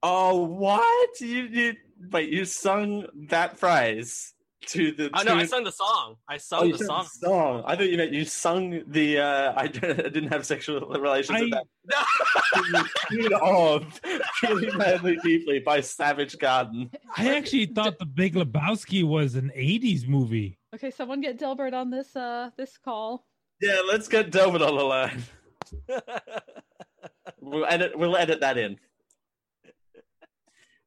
Oh, 0.00 0.44
what? 0.44 1.20
You, 1.20 1.74
wait, 2.12 2.28
you 2.28 2.44
sung 2.44 3.06
that 3.30 3.58
phrase 3.58 4.33
to 4.68 4.92
the 4.92 5.10
Oh 5.14 5.22
no, 5.22 5.34
I 5.34 5.38
tune- 5.40 5.48
sung 5.48 5.64
the 5.64 5.72
song. 5.72 6.16
I 6.28 6.34
Oh, 6.34 6.38
sung 6.38 6.66
you 6.68 6.76
the 6.76 6.84
song. 6.84 7.04
the 7.20 7.28
song. 7.28 7.62
I 7.66 7.76
thought 7.76 7.88
you 7.90 7.96
meant 7.96 8.12
you 8.12 8.24
sung 8.24 8.82
the 8.86 9.18
uh, 9.18 9.52
I 9.56 9.66
didn't 9.68 10.28
have 10.32 10.44
sexual 10.46 10.80
relations 10.80 11.40
with 11.40 11.50
that. 11.50 11.64
The 12.54 12.88
tune 13.10 13.32
of 13.34 14.00
Truly 14.36 14.76
Madly 14.76 15.18
Deeply 15.22 15.58
by 15.60 15.80
Savage 15.80 16.38
Garden. 16.38 16.90
i 17.16 17.34
actually 17.36 17.66
thought 17.66 17.98
the 17.98 18.06
big 18.06 18.34
lebowski 18.34 19.04
was 19.04 19.34
an 19.34 19.50
80s 19.56 20.06
movie 20.08 20.58
Okay, 20.74 20.90
someone 20.90 21.20
get 21.20 21.38
Delbert 21.38 21.72
on 21.74 21.90
this 21.90 22.16
uh 22.16 22.50
this 22.56 22.78
call. 22.78 23.26
Yeah, 23.60 23.80
let's 23.86 24.08
get 24.08 24.30
Delbert 24.30 24.62
on 24.62 24.76
the 24.76 24.82
line. 24.84 25.22
we'll 27.40 27.64
edit. 27.66 27.96
We'll 27.98 28.16
edit 28.16 28.40
that 28.40 28.58
in. 28.58 28.78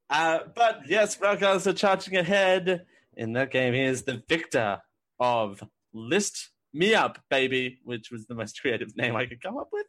Uh, 0.10 0.40
but 0.56 0.82
yes, 0.88 1.16
Broncos 1.16 1.68
are 1.68 1.74
charging 1.74 2.16
ahead 2.18 2.86
in 3.18 3.34
that 3.34 3.52
game. 3.52 3.74
He 3.74 3.82
is 3.82 4.04
the 4.04 4.24
victor 4.30 4.80
of 5.20 5.62
List 5.94 6.52
Me 6.74 6.94
Up, 6.94 7.20
baby, 7.30 7.80
which 7.84 8.10
was 8.12 8.26
the 8.28 8.36
most 8.36 8.60
creative 8.62 8.96
name 8.96 9.16
I 9.16 9.26
could 9.26 9.42
come 9.42 9.58
up 9.58 9.70
with, 9.74 9.86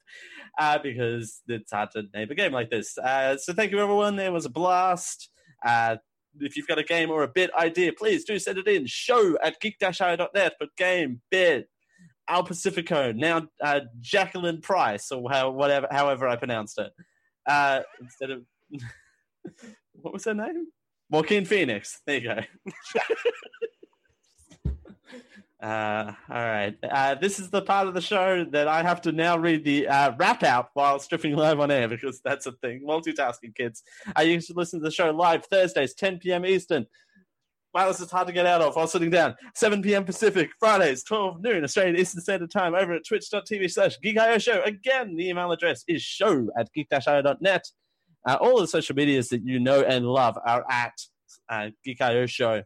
uh, 0.58 0.78
because 0.78 1.42
it's 1.46 1.72
hard 1.72 1.90
to 1.92 2.04
name 2.14 2.30
a 2.30 2.34
game 2.34 2.52
like 2.52 2.70
this. 2.70 2.96
Uh, 2.98 3.36
so 3.36 3.52
thank 3.52 3.70
you, 3.70 3.78
everyone. 3.78 4.18
It 4.18 4.32
was 4.32 4.46
a 4.46 4.50
blast. 4.50 5.30
Uh, 5.64 5.96
if 6.40 6.56
you've 6.56 6.66
got 6.66 6.78
a 6.78 6.84
game 6.84 7.10
or 7.10 7.22
a 7.22 7.28
bit 7.28 7.50
idea, 7.54 7.92
please 7.92 8.24
do 8.24 8.38
send 8.38 8.58
it 8.58 8.68
in. 8.68 8.86
Show 8.86 9.36
at 9.42 9.60
geek-io.net 9.60 10.54
for 10.58 10.66
game, 10.76 11.20
bit, 11.30 11.68
Al 12.28 12.44
Pacifico, 12.44 13.12
now 13.12 13.48
uh, 13.62 13.80
Jacqueline 14.00 14.60
Price, 14.60 15.10
or 15.10 15.30
how, 15.30 15.50
whatever, 15.50 15.88
however 15.90 16.28
I 16.28 16.36
pronounced 16.36 16.78
it, 16.78 16.92
uh, 17.46 17.80
instead 18.00 18.30
of 18.30 18.42
what 19.92 20.12
was 20.12 20.24
her 20.24 20.34
name? 20.34 20.66
Joaquin 21.10 21.44
Phoenix. 21.44 22.00
There 22.06 22.18
you 22.18 22.34
go. 22.34 22.40
Uh, 25.60 26.12
all 26.30 26.36
right. 26.36 26.76
Uh, 26.88 27.16
this 27.16 27.40
is 27.40 27.50
the 27.50 27.60
part 27.60 27.88
of 27.88 27.94
the 27.94 28.00
show 28.00 28.44
that 28.44 28.68
I 28.68 28.82
have 28.82 29.00
to 29.02 29.12
now 29.12 29.36
read 29.36 29.64
the 29.64 29.88
uh, 29.88 30.12
wrap 30.16 30.44
out 30.44 30.70
while 30.74 31.00
stripping 31.00 31.34
live 31.34 31.58
on 31.58 31.70
air 31.70 31.88
because 31.88 32.20
that's 32.20 32.46
a 32.46 32.52
thing. 32.52 32.84
Multitasking, 32.86 33.54
kids. 33.56 33.82
Uh, 34.16 34.22
you 34.22 34.40
should 34.40 34.56
listen 34.56 34.78
to 34.78 34.84
the 34.84 34.90
show 34.92 35.10
live 35.10 35.44
Thursdays, 35.46 35.94
10 35.94 36.18
p.m. 36.18 36.46
Eastern. 36.46 36.86
Wow, 37.74 37.88
this 37.88 38.00
is 38.00 38.10
hard 38.10 38.28
to 38.28 38.32
get 38.32 38.46
out 38.46 38.62
of 38.62 38.76
while 38.76 38.86
sitting 38.86 39.10
down. 39.10 39.34
7 39.54 39.82
p.m. 39.82 40.04
Pacific, 40.04 40.50
Fridays, 40.58 41.02
12 41.02 41.42
noon, 41.42 41.64
Australian 41.64 41.96
Eastern 41.96 42.22
Standard 42.22 42.50
Time, 42.50 42.74
over 42.74 42.94
at 42.94 43.04
twitch.tv 43.06 43.70
slash 43.70 43.98
geek.io 44.00 44.38
show. 44.38 44.62
Again, 44.62 45.16
the 45.16 45.28
email 45.28 45.50
address 45.52 45.84
is 45.86 46.02
show 46.02 46.48
at 46.56 46.72
geek-io.net. 46.72 47.64
Uh, 48.26 48.36
all 48.40 48.60
the 48.60 48.68
social 48.68 48.94
medias 48.94 49.28
that 49.28 49.42
you 49.44 49.58
know 49.58 49.82
and 49.82 50.06
love 50.06 50.38
are 50.44 50.64
at 50.70 50.94
uh, 51.48 51.70
Geek.io 51.84 52.26
show. 52.26 52.62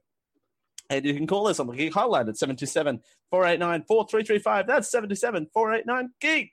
And 0.90 1.04
you 1.04 1.14
can 1.14 1.26
call 1.26 1.48
us 1.48 1.58
on 1.60 1.66
the 1.66 1.74
Geek 1.74 1.92
Hotline 1.92 2.28
at 2.28 2.36
727 2.36 3.00
489 3.30 3.84
4335. 3.86 4.66
That's 4.66 4.90
727 4.90 5.48
489 5.52 6.10
Geek. 6.20 6.50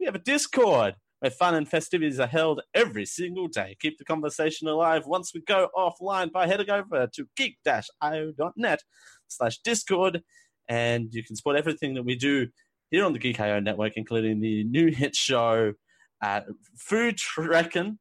We 0.00 0.06
have 0.06 0.14
a 0.14 0.18
Discord 0.18 0.94
where 1.20 1.30
fun 1.30 1.54
and 1.54 1.68
festivities 1.68 2.18
are 2.18 2.26
held 2.26 2.62
every 2.74 3.06
single 3.06 3.46
day. 3.46 3.76
Keep 3.80 3.98
the 3.98 4.04
conversation 4.04 4.66
alive 4.66 5.06
once 5.06 5.32
we 5.32 5.40
go 5.40 5.68
offline 5.76 6.32
by 6.32 6.48
heading 6.48 6.68
over 6.68 7.06
to 7.14 7.28
geek-io.net 7.36 8.80
slash 9.28 9.58
Discord. 9.58 10.22
And 10.68 11.12
you 11.12 11.22
can 11.22 11.36
support 11.36 11.56
everything 11.56 11.94
that 11.94 12.04
we 12.04 12.16
do 12.16 12.48
here 12.90 13.04
on 13.04 13.12
the 13.12 13.18
Geek.io 13.18 13.60
network, 13.60 13.92
including 13.96 14.40
the 14.40 14.64
new 14.64 14.90
hit 14.90 15.14
show, 15.14 15.74
uh, 16.22 16.40
Food 16.76 17.18
Trekkin' 17.18 17.98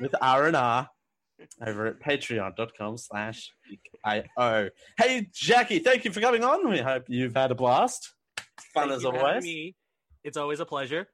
with 0.00 0.14
R&R 0.20 0.88
over 1.66 1.86
at 1.86 2.00
patreon.com 2.00 2.98
slash 2.98 3.50
IO. 4.04 4.70
Hey, 4.98 5.28
Jacky, 5.32 5.78
thank 5.80 6.04
you 6.04 6.12
for 6.12 6.20
coming 6.20 6.44
on. 6.44 6.68
We 6.68 6.78
hope 6.78 7.04
you've 7.08 7.34
had 7.34 7.50
a 7.50 7.54
blast. 7.54 8.12
Fun 8.74 8.88
Thank 8.88 8.98
as 8.98 9.04
always. 9.04 9.44
me. 9.44 9.74
It's 10.24 10.36
always 10.36 10.60
a 10.60 10.66
pleasure. 10.66 11.08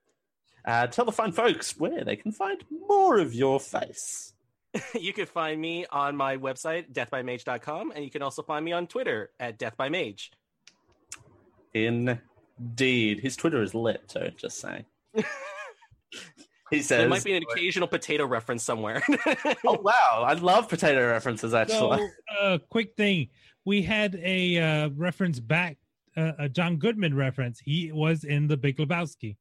Uh, 0.65 0.87
tell 0.87 1.05
the 1.05 1.13
fine 1.13 1.33
folks 1.33 1.77
where 1.79 2.05
they 2.05 2.17
can 2.17 2.33
find 2.33 2.63
more 2.89 3.19
of 3.19 3.35
your 3.35 3.59
face. 3.59 4.33
you 4.99 5.13
can 5.13 5.27
find 5.27 5.61
me 5.61 5.87
on 5.91 6.17
my 6.17 6.37
website, 6.37 6.93
deathbymage.com, 6.93 7.93
and 7.95 8.05
you 8.05 8.11
can 8.11 8.23
also 8.23 8.43
find 8.43 8.65
me 8.65 8.73
on 8.73 8.87
Twitter 8.87 9.31
at 9.41 9.59
deathbymage. 9.59 10.31
Indeed. 11.75 13.21
His 13.21 13.37
Twitter 13.37 13.63
is 13.63 13.75
lit, 13.75 14.03
so 14.07 14.29
just 14.37 14.61
saying. 14.61 14.85
he 16.73 16.83
says, 16.83 16.99
There 16.99 17.09
might 17.09 17.23
be 17.23 17.35
an 17.35 17.43
occasional 17.51 17.87
potato 17.87 18.27
reference 18.27 18.63
somewhere. 18.65 19.03
Oh, 19.65 19.79
wow. 19.81 20.25
I 20.27 20.33
love 20.35 20.69
potato 20.69 21.07
references, 21.09 21.55
actually. 21.55 21.99
So, 21.99 22.37
uh, 22.41 22.59
quick 22.71 22.97
thing. 22.97 23.29
We 23.65 23.83
had 23.83 24.17
a 24.17 24.59
uh, 24.59 24.89
reference 24.97 25.39
back, 25.39 25.77
uh, 26.17 26.33
a 26.39 26.49
John 26.49 26.77
Goodman 26.77 27.15
reference. 27.15 27.61
He 27.61 27.93
was 27.93 28.25
in 28.25 28.49
the 28.49 28.57
Big 28.57 28.79
Lebowski. 28.79 29.37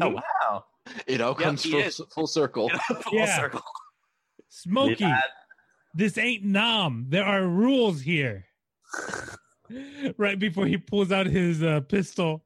Oh, 0.00 0.10
wow. 0.10 0.64
It 1.06 1.20
all 1.20 1.34
comes 1.34 1.62
he 1.62 1.82
full, 1.82 2.06
full 2.06 2.26
circle. 2.26 2.68
Full 3.02 3.18
Yeah. 3.18 3.36
circle. 3.36 3.62
Smokey, 4.48 5.04
Yeah. 5.04 5.20
this 5.94 6.16
ain't 6.18 6.44
Nam. 6.44 7.06
There 7.08 7.24
are 7.24 7.46
rules 7.46 8.00
here. 8.02 8.44
right 10.16 10.38
before 10.38 10.66
he 10.66 10.76
pulls 10.78 11.10
out 11.10 11.26
his 11.26 11.62
uh, 11.62 11.80
pistol. 11.80 12.44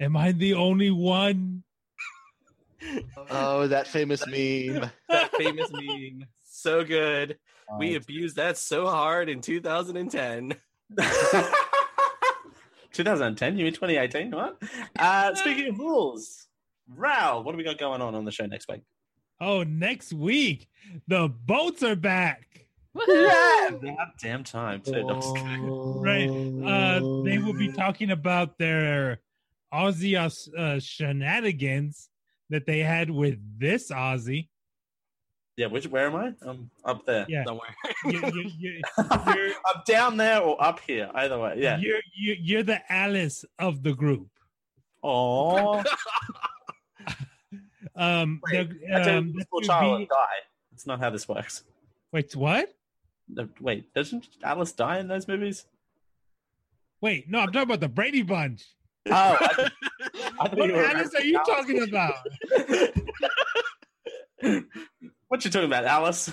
Am 0.00 0.16
I 0.16 0.32
the 0.32 0.54
only 0.54 0.90
one? 0.90 1.62
Oh, 3.30 3.66
that 3.66 3.86
famous 3.86 4.26
meme. 4.26 4.90
that 5.08 5.34
famous 5.36 5.70
meme. 5.72 6.26
So 6.44 6.84
good. 6.84 7.38
We 7.78 7.96
abused 7.96 8.36
that 8.36 8.56
so 8.56 8.86
hard 8.86 9.28
in 9.28 9.40
2010. 9.40 10.54
2010? 12.92 13.58
You 13.58 13.64
mean 13.64 13.74
2018? 13.74 14.30
What? 14.30 14.62
Uh, 14.98 15.34
speaking 15.34 15.68
of 15.68 15.78
rules, 15.78 16.46
Ral, 16.88 17.44
what 17.44 17.52
do 17.52 17.58
we 17.58 17.64
got 17.64 17.78
going 17.78 18.00
on 18.00 18.14
on 18.14 18.24
the 18.24 18.30
show 18.30 18.46
next 18.46 18.68
week? 18.68 18.82
Oh, 19.40 19.62
next 19.62 20.12
week 20.12 20.68
the 21.06 21.28
boats 21.28 21.82
are 21.82 21.96
back. 21.96 22.66
Yeah, 23.06 23.70
damn 24.20 24.42
time 24.42 24.80
too. 24.80 24.92
No, 25.04 25.08
I'm 25.10 25.20
just 25.20 25.36
kidding. 25.36 25.68
Right. 25.98 26.28
Uh, 26.28 27.00
they 27.24 27.38
will 27.38 27.52
be 27.52 27.70
talking 27.70 28.10
about 28.10 28.58
their 28.58 29.20
Aussie 29.72 30.16
uh, 30.16 30.80
shenanigans 30.80 32.08
that 32.50 32.66
they 32.66 32.78
had 32.80 33.10
with 33.10 33.38
this 33.58 33.90
Aussie. 33.90 34.48
Yeah, 35.56 35.66
which 35.66 35.88
where 35.88 36.06
am 36.06 36.14
I? 36.16 36.34
I'm 36.42 36.70
up 36.84 37.04
there. 37.04 37.26
Yeah. 37.28 37.44
Somewhere. 37.44 37.74
You, 38.04 38.12
you, 38.12 38.50
you, 38.58 38.82
you're, 39.34 39.50
I'm 39.66 39.82
down 39.86 40.16
there 40.16 40.40
or 40.40 40.62
up 40.62 40.78
here. 40.86 41.10
Either 41.12 41.38
way. 41.38 41.54
Yeah. 41.58 41.78
you're, 41.78 41.98
you're, 42.16 42.36
you're 42.36 42.62
the 42.62 42.80
Alice 42.92 43.44
of 43.58 43.82
the 43.82 43.92
group. 43.94 44.28
Oh. 45.02 45.82
Um, 47.96 48.40
Wait, 48.52 48.70
the- 48.86 49.18
um, 49.18 49.32
this 49.34 49.44
poor 49.50 49.60
child 49.62 49.98
be- 50.00 50.06
die. 50.06 50.16
That's 50.70 50.86
not 50.86 51.00
how 51.00 51.10
this 51.10 51.28
works. 51.28 51.64
wait, 52.12 52.34
what? 52.36 52.72
No, 53.28 53.48
wait, 53.60 53.92
doesn't 53.92 54.28
Alice 54.42 54.70
die 54.70 55.00
in 55.00 55.08
those 55.08 55.26
movies? 55.26 55.66
Wait, 57.00 57.28
no, 57.28 57.40
I'm 57.40 57.48
talking 57.48 57.62
about 57.62 57.80
the 57.80 57.88
Brady 57.88 58.22
Bunch. 58.22 58.64
Oh, 59.06 59.12
I, 59.40 59.70
What 60.38 60.70
Alice 60.70 61.14
are 61.14 61.22
you 61.24 61.40
talking 61.46 61.82
about? 61.82 62.14
What 65.28 65.44
you 65.44 65.50
talking 65.50 65.66
about, 65.66 65.84
Alice? 65.84 66.32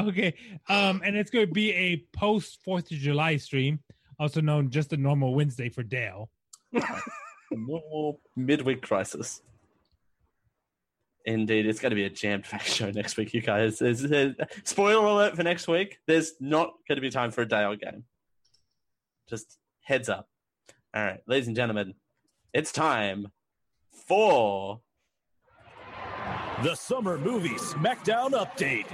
Okay, 0.00 0.34
um, 0.70 1.02
and 1.04 1.14
it's 1.16 1.30
going 1.30 1.46
to 1.46 1.52
be 1.52 1.70
a 1.72 2.02
post 2.16 2.60
Fourth 2.64 2.90
of 2.90 2.96
July 2.96 3.36
stream, 3.36 3.80
also 4.18 4.40
known 4.40 4.70
just 4.70 4.92
a 4.94 4.96
normal 4.96 5.34
Wednesday 5.34 5.68
for 5.68 5.82
Dale. 5.82 6.30
Normal 7.50 8.20
midweek 8.34 8.80
crisis. 8.80 9.42
Indeed, 11.26 11.66
it's 11.66 11.80
going 11.80 11.90
to 11.90 11.96
be 11.96 12.04
a 12.04 12.10
jam-packed 12.10 12.66
show 12.72 12.90
next 12.90 13.18
week, 13.18 13.34
you 13.34 13.42
guys. 13.42 13.78
There's, 13.78 14.00
there's- 14.00 14.34
spoiler 14.64 15.04
alert 15.04 15.36
for 15.36 15.42
next 15.42 15.68
week. 15.68 15.98
There's 16.06 16.32
not 16.40 16.72
going 16.88 16.96
to 16.96 17.02
be 17.02 17.10
time 17.10 17.30
for 17.30 17.42
a 17.42 17.46
Dale 17.48 17.76
game. 17.76 18.04
Just 19.28 19.58
heads 19.82 20.08
up. 20.08 20.26
All 20.94 21.02
right, 21.04 21.20
ladies 21.26 21.46
and 21.48 21.56
gentlemen, 21.56 21.92
it's 22.54 22.72
time 22.72 23.28
for 24.08 24.80
The 26.62 26.74
Summer 26.74 27.18
Movie 27.18 27.54
SmackDown 27.56 28.30
Update. 28.32 28.86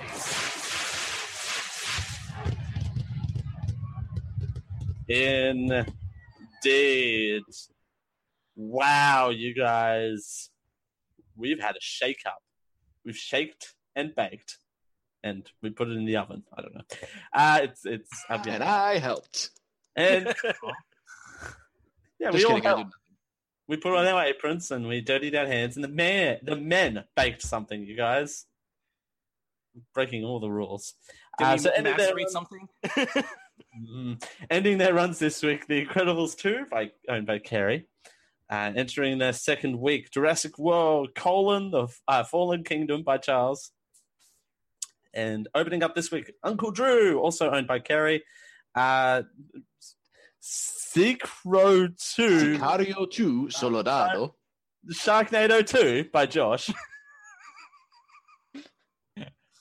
Indeed. 6.64 7.43
Wow, 8.56 9.30
you 9.30 9.55
guys. 9.55 10.51
We've 11.36 11.60
had 11.60 11.76
a 11.76 11.80
shake 11.80 12.22
up. 12.26 12.43
We've 13.05 13.16
shaked 13.16 13.74
and 13.94 14.14
baked. 14.14 14.59
And 15.22 15.48
we 15.62 15.70
put 15.70 15.89
it 15.89 15.97
in 15.97 16.05
the 16.05 16.16
oven. 16.16 16.43
I 16.56 16.62
don't 16.62 16.74
know. 16.74 16.82
Uh 17.32 17.60
it's 17.62 17.85
it's 17.85 18.24
I've 18.28 18.43
been- 18.44 18.55
And 18.55 18.64
I 18.64 18.98
helped. 18.98 19.51
and 19.97 20.26
yeah, 22.20 22.30
we 22.30 22.39
Just 22.39 22.44
all 22.47 22.55
kidding, 22.56 22.66
I 22.66 22.68
helped. 22.76 22.94
We 23.69 23.77
put 23.77 23.95
on 23.95 24.07
our 24.07 24.24
aprons 24.24 24.70
and 24.70 24.89
we 24.89 25.03
dirtied 25.03 25.35
our 25.35 25.47
hands, 25.47 25.77
and 25.77 25.85
the 25.85 25.89
men, 25.89 26.39
the 26.43 26.57
men 26.57 27.05
baked 27.15 27.43
something. 27.43 27.82
You 27.85 27.97
guys, 27.97 28.47
breaking 29.95 30.24
all 30.24 30.40
the 30.40 30.51
rules. 30.51 30.95
Did 31.39 31.45
Uh, 31.47 31.59
so 31.59 31.70
ending 31.70 31.97
their, 31.97 32.28
something? 32.28 32.69
Mm. 33.78 34.20
ending 34.51 34.78
their 34.78 34.95
runs 34.95 35.19
this 35.19 35.43
week, 35.43 35.66
The 35.66 35.85
Incredibles 35.85 36.36
two, 36.36 36.65
by 36.70 36.90
owned 37.09 37.27
by 37.27 37.39
Kerry, 37.39 37.86
uh, 38.51 38.73
entering 38.74 39.19
their 39.19 39.32
second 39.32 39.78
week, 39.78 40.11
Jurassic 40.11 40.59
World: 40.59 41.15
colon 41.15 41.70
the 41.70 41.86
uh, 42.09 42.24
Fallen 42.24 42.65
Kingdom 42.65 43.03
by 43.03 43.19
Charles, 43.19 43.70
and 45.12 45.47
opening 45.55 45.82
up 45.82 45.95
this 45.95 46.11
week, 46.11 46.32
Uncle 46.43 46.70
Drew, 46.70 47.20
also 47.20 47.51
owned 47.51 47.66
by 47.66 47.78
Kerry. 47.78 48.24
Uh, 48.74 49.23
Secro 50.40 51.89
2 51.89 52.59
Sicario 52.59 53.10
2 53.10 53.51
Soldado. 53.51 54.35
Sharknado 54.90 55.66
2 55.66 56.10
by 56.12 56.27
Josh. 56.27 56.70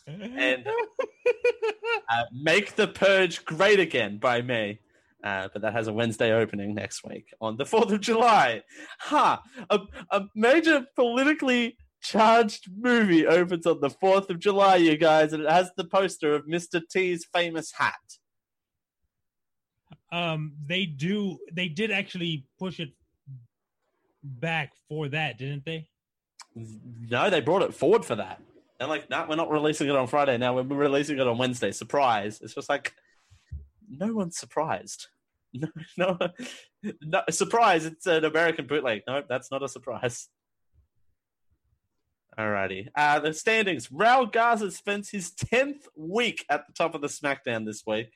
and 0.05 0.67
uh, 0.67 2.23
Make 2.31 2.75
the 2.75 2.87
Purge 2.87 3.43
Great 3.45 3.79
Again 3.79 4.17
by 4.19 4.41
me. 4.41 4.79
Uh, 5.23 5.49
but 5.51 5.63
that 5.63 5.73
has 5.73 5.87
a 5.87 5.93
Wednesday 5.93 6.31
opening 6.31 6.73
next 6.75 7.03
week 7.03 7.33
on 7.41 7.57
the 7.57 7.65
4th 7.65 7.91
of 7.91 7.99
July. 7.99 8.61
Ha! 8.99 9.41
A, 9.69 9.79
a 10.11 10.25
major 10.35 10.85
politically 10.95 11.75
charged 12.01 12.69
movie 12.79 13.25
opens 13.25 13.65
on 13.65 13.81
the 13.81 13.89
4th 13.89 14.29
of 14.29 14.39
July, 14.39 14.75
you 14.75 14.95
guys, 14.95 15.33
and 15.33 15.43
it 15.43 15.49
has 15.49 15.71
the 15.75 15.85
poster 15.85 16.35
of 16.35 16.45
Mr. 16.45 16.81
T's 16.89 17.25
famous 17.33 17.73
hat. 17.77 17.95
Um, 20.11 20.53
they 20.65 20.85
do. 20.85 21.37
They 21.51 21.67
did 21.67 21.91
actually 21.91 22.45
push 22.59 22.79
it 22.79 22.89
back 24.23 24.73
for 24.87 25.07
that, 25.09 25.37
didn't 25.37 25.65
they? 25.65 25.87
No, 27.09 27.29
they 27.29 27.41
brought 27.41 27.61
it 27.61 27.73
forward 27.73 28.05
for 28.05 28.15
that. 28.15 28.41
And 28.79 28.89
like, 28.89 29.09
no, 29.09 29.25
we're 29.27 29.35
not 29.35 29.49
releasing 29.51 29.89
it 29.89 29.95
on 29.95 30.07
Friday 30.07 30.37
now. 30.37 30.55
We're 30.55 30.63
releasing 30.63 31.17
it 31.19 31.27
on 31.27 31.37
Wednesday. 31.37 31.71
Surprise! 31.71 32.39
It's 32.41 32.53
just 32.53 32.69
like 32.69 32.93
no 33.89 34.13
one's 34.13 34.37
surprised. 34.37 35.07
No, 35.97 36.17
no, 36.19 36.93
no 37.01 37.21
surprise! 37.31 37.85
It's 37.85 38.05
an 38.05 38.25
American 38.25 38.67
bootleg. 38.67 39.01
No, 39.07 39.23
that's 39.27 39.49
not 39.49 39.63
a 39.63 39.67
surprise. 39.67 40.27
Alrighty. 42.37 42.89
Uh, 42.95 43.19
the 43.19 43.33
standings. 43.33 43.87
Raul 43.87 44.31
Garza 44.31 44.69
spends 44.69 45.09
his 45.09 45.31
tenth 45.31 45.87
week 45.95 46.45
at 46.49 46.67
the 46.67 46.73
top 46.73 46.93
of 46.93 47.01
the 47.01 47.07
SmackDown 47.07 47.65
this 47.65 47.83
week. 47.87 48.11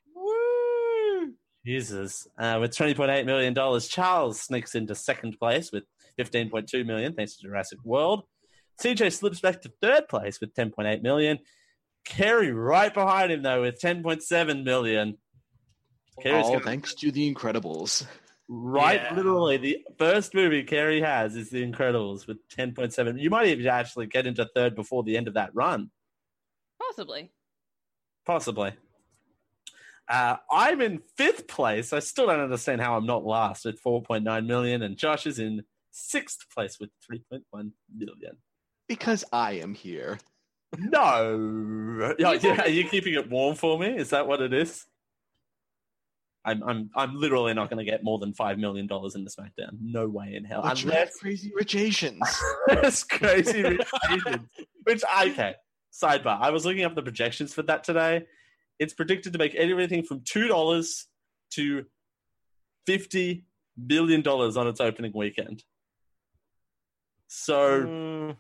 Woo! 1.65 1.71
Jesus. 1.71 2.27
Uh, 2.37 2.57
with 2.61 2.75
twenty 2.75 2.93
point 2.93 3.11
eight 3.11 3.25
million 3.25 3.53
dollars, 3.53 3.87
Charles 3.87 4.39
sneaks 4.41 4.75
into 4.75 4.95
second 4.95 5.37
place 5.39 5.71
with 5.71 5.83
fifteen 6.17 6.49
point 6.49 6.67
two 6.67 6.83
million, 6.83 7.13
thanks 7.13 7.35
to 7.37 7.43
Jurassic 7.47 7.79
World. 7.83 8.23
CJ 8.81 9.13
slips 9.13 9.39
back 9.41 9.61
to 9.61 9.71
third 9.81 10.07
place 10.07 10.39
with 10.41 10.55
10.8 10.55 11.03
million. 11.03 11.37
Kerry 12.03 12.51
right 12.51 12.91
behind 12.91 13.31
him 13.31 13.43
though 13.43 13.61
with 13.61 13.79
10.7 13.79 14.63
million. 14.63 15.17
Kerry's 16.19 16.45
All 16.45 16.53
gonna- 16.53 16.65
thanks 16.65 16.95
to 16.95 17.11
The 17.11 17.31
Incredibles. 17.31 18.07
right, 18.47 18.99
Yeah. 18.99 19.13
literally 19.15 19.57
the 19.57 19.85
first 19.99 20.33
movie 20.33 20.63
Kerry 20.63 20.99
has 21.01 21.35
is 21.35 21.51
The 21.51 21.61
Incredibles 21.63 22.25
with 22.25 22.39
10.7. 22.47 23.19
You 23.19 23.29
might 23.29 23.47
even 23.49 23.67
actually 23.67 24.07
get 24.07 24.25
into 24.25 24.49
third 24.55 24.73
before 24.75 25.03
the 25.03 25.15
end 25.15 25.27
of 25.27 25.35
that 25.35 25.53
run, 25.53 25.91
Possibly. 26.79 27.31
possibly. 28.25 28.71
Uh, 30.11 30.35
I'm 30.51 30.81
in 30.81 30.99
fifth 31.15 31.47
place. 31.47 31.93
I 31.93 31.99
still 31.99 32.27
don't 32.27 32.41
understand 32.41 32.81
how 32.81 32.97
I'm 32.97 33.05
not 33.05 33.25
last 33.25 33.65
at 33.65 33.81
4.9 33.81 34.45
million, 34.45 34.81
and 34.81 34.97
Josh 34.97 35.25
is 35.25 35.39
in 35.39 35.63
sixth 35.91 36.45
place 36.53 36.79
with 36.81 36.89
3.1 37.09 37.71
million. 37.95 38.37
Because 38.89 39.23
I 39.31 39.53
am 39.53 39.73
here. 39.73 40.19
No, 40.77 42.13
are 42.25 42.69
you 42.69 42.83
keeping 42.89 43.13
it 43.13 43.29
warm 43.29 43.55
for 43.55 43.79
me? 43.79 43.87
Is 43.87 44.09
that 44.09 44.27
what 44.27 44.41
it 44.41 44.53
is? 44.53 44.85
I'm 46.43 46.63
I'm 46.63 46.89
I'm 46.95 47.15
literally 47.15 47.53
not 47.53 47.69
going 47.69 47.85
to 47.85 47.89
get 47.89 48.03
more 48.03 48.17
than 48.17 48.33
five 48.33 48.57
million 48.57 48.87
dollars 48.87 49.15
in 49.15 49.23
the 49.23 49.29
SmackDown. 49.29 49.77
No 49.79 50.07
way 50.07 50.33
in 50.33 50.43
hell. 50.43 50.63
You 50.63 50.71
Unless 50.71 51.17
crazy 51.17 51.51
rich 51.55 51.75
Asians. 51.75 52.21
it's 52.67 53.03
crazy 53.03 53.61
rich 53.61 53.87
Asians. 54.09 54.49
Which 54.83 55.03
okay. 55.23 55.55
Sidebar. 55.93 56.39
I 56.41 56.49
was 56.49 56.65
looking 56.65 56.83
up 56.83 56.95
the 56.95 57.03
projections 57.03 57.53
for 57.53 57.61
that 57.63 57.83
today. 57.83 58.25
It's 58.81 58.93
predicted 58.95 59.31
to 59.33 59.37
make 59.39 59.53
everything 59.53 60.01
from 60.03 60.21
two 60.21 60.47
dollars 60.47 61.05
to 61.51 61.85
fifty 62.87 63.45
billion 63.85 64.21
dollars 64.23 64.57
on 64.57 64.67
its 64.67 64.81
opening 64.81 65.11
weekend. 65.13 65.63
So 67.27 67.83
Mm, 67.83 68.37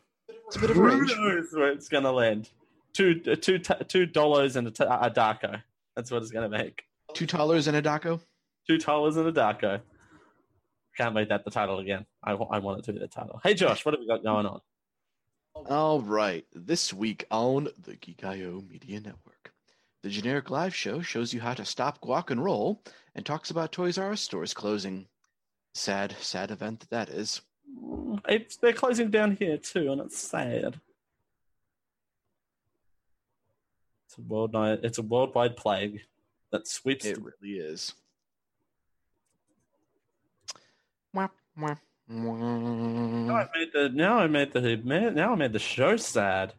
It's 0.47 0.55
a 0.55 0.59
bit 0.59 0.71
of 0.71 0.77
a 0.77 0.79
who 0.79 0.85
range. 0.87 1.15
knows 1.15 1.47
where 1.53 1.71
it's 1.71 1.87
going 1.89 2.03
to 2.05 2.11
land? 2.11 2.49
Two, 2.93 3.21
uh, 3.31 3.35
two, 3.35 3.59
t- 3.59 3.73
two 3.87 4.07
dollars 4.07 4.55
and 4.55 4.67
a, 4.67 4.71
t- 4.71 4.83
a 4.83 5.11
Darko. 5.11 5.61
That's 5.95 6.09
what 6.09 6.23
it's 6.23 6.31
going 6.31 6.49
to 6.49 6.57
make. 6.57 6.81
Two 7.13 7.27
dollars 7.27 7.67
and 7.67 7.77
a 7.77 7.81
Daco. 7.83 8.19
Two 8.67 8.79
dollars 8.79 9.17
and 9.17 9.27
a 9.27 9.31
Darko. 9.31 9.79
Can't 10.97 11.13
make 11.13 11.29
that 11.29 11.45
the 11.45 11.51
title 11.51 11.77
again. 11.77 12.07
I, 12.23 12.31
I 12.31 12.57
want 12.57 12.79
it 12.79 12.85
to 12.85 12.93
be 12.93 12.99
the 12.99 13.07
title. 13.07 13.39
Hey 13.43 13.53
Josh, 13.53 13.85
what 13.85 13.93
have 13.93 13.99
we 14.01 14.07
got 14.07 14.23
going 14.23 14.47
on? 14.47 14.59
All 15.69 16.01
right. 16.01 16.45
This 16.55 16.91
week 16.91 17.25
on 17.29 17.67
the 17.83 17.95
Geek.io 17.95 18.63
Media 18.67 18.99
Network, 18.99 19.53
The 20.03 20.09
generic 20.09 20.49
live 20.49 20.73
show 20.73 21.01
shows 21.01 21.33
you 21.33 21.41
how 21.41 21.53
to 21.53 21.63
stop 21.63 22.01
guac 22.01 22.31
and 22.31 22.43
roll 22.43 22.81
and 23.13 23.25
talks 23.25 23.51
about 23.51 23.71
Toys 23.71 23.97
R 23.97 24.11
Us 24.13 24.21
stores 24.21 24.53
closing. 24.53 25.07
Sad, 25.73 26.15
sad 26.19 26.51
event 26.51 26.79
that 26.81 26.89
that 26.89 27.09
is. 27.09 27.41
It's, 28.27 28.57
they're 28.57 28.73
closing 28.73 29.09
down 29.11 29.37
here 29.37 29.57
too, 29.57 29.91
and 29.91 30.01
it's 30.01 30.17
sad. 30.17 30.79
It's 34.07 34.17
a 34.17 34.21
worldwide. 34.21 34.79
It's 34.83 34.97
a 34.97 35.03
worldwide 35.03 35.55
plague 35.55 36.01
that 36.51 36.67
sweeps. 36.67 37.05
It 37.05 37.15
the- 37.15 37.21
really 37.41 37.59
is. 37.59 37.93
Now 41.13 41.29
I 43.35 43.47
made 43.55 43.71
the. 43.73 43.89
Now 43.93 44.17
I 44.17 44.27
made 44.27 44.51
the. 44.51 44.75
Now 45.13 45.31
I 45.31 45.35
made 45.35 45.53
the 45.53 45.59
show 45.59 45.95
sad. 45.95 46.53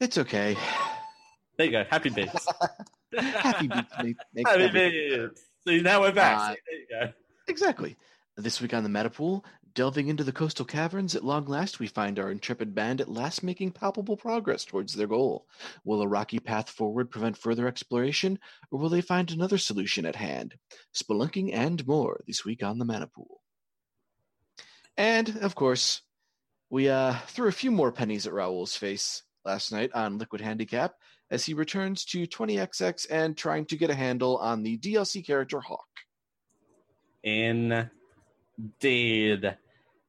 It's 0.00 0.16
okay. 0.16 0.56
There 1.56 1.66
you 1.66 1.72
go. 1.72 1.84
Happy 1.88 2.10
beats. 2.10 2.46
Happy 3.18 3.68
beats 3.68 3.92
make, 4.02 4.16
make 4.34 4.48
Happy 4.48 4.68
beats. 4.68 5.42
See, 5.66 5.80
now 5.80 6.00
we're 6.00 6.12
back. 6.12 6.38
Uh, 6.38 6.52
See, 6.52 6.60
there 6.70 6.80
you 6.80 7.06
go. 7.06 7.12
Exactly. 7.48 7.96
This 8.36 8.60
week 8.60 8.74
on 8.74 8.82
the 8.82 8.90
Manapool, 8.90 9.42
delving 9.74 10.08
into 10.08 10.24
the 10.24 10.32
coastal 10.32 10.66
caverns, 10.66 11.14
at 11.14 11.24
long 11.24 11.46
last 11.46 11.78
we 11.78 11.86
find 11.86 12.18
our 12.18 12.30
intrepid 12.30 12.74
band 12.74 13.00
at 13.00 13.08
last 13.08 13.42
making 13.42 13.70
palpable 13.72 14.16
progress 14.16 14.64
towards 14.64 14.94
their 14.94 15.06
goal. 15.06 15.46
Will 15.84 16.02
a 16.02 16.08
rocky 16.08 16.38
path 16.38 16.68
forward 16.68 17.10
prevent 17.10 17.38
further 17.38 17.66
exploration, 17.66 18.38
or 18.70 18.78
will 18.78 18.90
they 18.90 19.00
find 19.00 19.30
another 19.30 19.58
solution 19.58 20.04
at 20.04 20.16
hand? 20.16 20.54
Spelunking 20.94 21.54
and 21.54 21.86
more 21.86 22.20
this 22.26 22.44
week 22.44 22.62
on 22.62 22.78
the 22.78 22.84
Manapool. 22.84 23.36
And, 24.98 25.38
of 25.42 25.54
course, 25.54 26.02
we 26.68 26.88
uh, 26.88 27.14
threw 27.28 27.48
a 27.48 27.52
few 27.52 27.70
more 27.70 27.92
pennies 27.92 28.26
at 28.26 28.32
Raul's 28.32 28.76
face 28.76 29.22
last 29.44 29.72
night 29.72 29.90
on 29.94 30.18
Liquid 30.18 30.40
Handicap 30.40 30.94
as 31.30 31.44
he 31.44 31.54
returns 31.54 32.04
to 32.06 32.26
20XX 32.26 33.06
and 33.10 33.36
trying 33.36 33.66
to 33.66 33.76
get 33.76 33.90
a 33.90 33.94
handle 33.94 34.36
on 34.38 34.62
the 34.62 34.78
DLC 34.78 35.26
character 35.26 35.60
Hawk. 35.60 35.84
Indeed. 37.24 37.90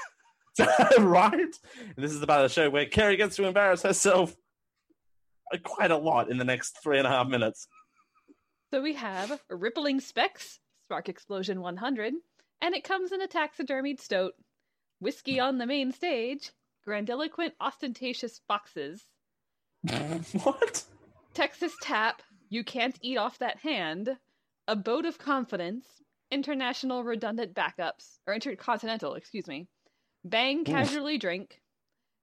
right? 0.99 1.35
And 1.35 1.95
this 1.99 2.13
is 2.13 2.23
about 2.23 2.39
part 2.39 2.43
the 2.43 2.49
show 2.49 2.71
where 2.71 2.87
Kerry 2.87 3.19
gets 3.19 3.37
to 3.37 3.45
embarrass 3.45 3.83
herself 3.83 4.35
quite 5.63 5.91
a 5.91 5.97
lot 5.99 6.31
in 6.31 6.39
the 6.39 6.45
next 6.45 6.79
three 6.83 6.97
and 6.97 7.07
a 7.07 7.11
half 7.11 7.29
minutes. 7.29 7.69
So 8.73 8.81
we 8.81 8.95
have 8.95 9.39
Rippling 9.51 10.01
Specs, 10.01 10.59
Spark 10.87 11.11
Explosion 11.11 11.61
100, 11.61 12.15
and 12.63 12.75
it 12.75 12.83
comes 12.83 13.13
in 13.13 13.21
a 13.21 13.29
taxidermied 13.29 14.01
stoat. 14.01 14.33
Whiskey 15.01 15.37
hmm. 15.37 15.43
on 15.43 15.59
the 15.59 15.67
main 15.67 15.93
stage, 15.93 16.51
grandiloquent 16.89 17.53
ostentatious 17.61 18.41
foxes. 18.49 19.05
what? 20.45 20.83
Texas 21.35 21.75
Tap, 21.83 22.23
You 22.49 22.65
Can't 22.65 22.99
Eat 23.03 23.19
Off 23.19 23.39
That 23.41 23.59
Hand, 23.59 24.17
A 24.67 24.75
Boat 24.75 25.05
of 25.05 25.19
Confidence, 25.19 26.01
International 26.31 27.05
Redundant 27.05 27.53
Backups, 27.53 28.19
or 28.27 28.33
Intercontinental, 28.33 29.15
excuse 29.15 29.47
me, 29.47 29.69
Bang 30.25 30.65
Casually 30.65 31.19
Drink, 31.19 31.61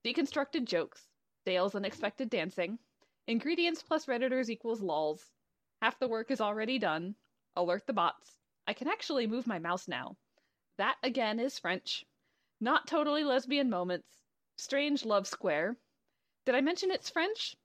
Deconstructed 0.04 0.66
Jokes, 0.66 1.08
Dale's 1.46 1.76
Unexpected 1.76 2.32
Dancing, 2.32 2.80
Ingredients 3.28 3.84
plus 3.84 4.08
Redditors 4.08 4.50
equals 4.50 4.82
lols, 4.82 5.30
Half 5.84 6.00
the 6.00 6.08
work 6.08 6.32
is 6.32 6.42
already 6.42 6.80
done, 6.80 7.16
Alert 7.56 7.86
the 7.86 7.94
bots, 7.94 8.40
I 8.66 8.74
can 8.74 8.88
actually 8.88 9.28
move 9.28 9.46
my 9.46 9.60
mouse 9.60 9.88
now. 9.88 10.18
That 10.80 10.98
again 11.04 11.40
is 11.40 11.60
French. 11.60 12.06
Not 12.60 12.88
totally 12.88 13.24
lesbian 13.24 13.70
moments, 13.70 14.18
Strange 14.58 15.06
Love 15.06 15.28
Square. 15.28 15.78
Did 16.48 16.56
I 16.56 16.62
mention 16.62 16.90
it's 16.90 17.12
French? 17.12 17.56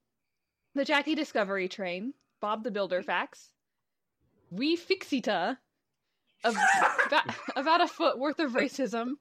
The 0.75 0.85
Jacky 0.85 1.15
Discovery 1.15 1.67
Train, 1.67 2.13
Bob 2.43 2.63
the 2.63 2.71
Builder 2.71 3.03
Facts, 3.03 3.55
We 4.51 4.77
Fixita, 4.77 5.59
about, 6.45 7.25
about 7.57 7.81
a 7.81 7.89
foot 7.89 8.19
worth 8.19 8.39
of 8.39 8.53
racism. 8.53 9.15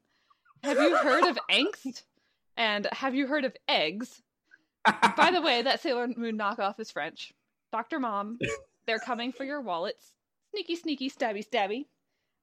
Have 0.64 0.78
you 0.78 0.98
heard 0.98 1.26
of 1.26 1.40
angst? 1.50 2.04
And 2.58 2.88
have 2.92 3.16
you 3.16 3.28
heard 3.28 3.46
of 3.46 3.56
eggs? 3.68 4.22
By 5.18 5.32
the 5.32 5.42
way, 5.42 5.62
that 5.62 5.82
Sailor 5.82 6.08
Moon 6.16 6.38
knockoff 6.38 6.80
is 6.80 6.92
French. 6.92 7.34
Dr. 7.72 8.00
Mom, 8.00 8.40
they're 8.86 9.00
coming 9.00 9.32
for 9.32 9.44
your 9.44 9.62
wallets. 9.62 10.14
Sneaky, 10.52 10.76
sneaky, 10.76 11.10
stabby, 11.10 11.46
stabby. 11.46 11.86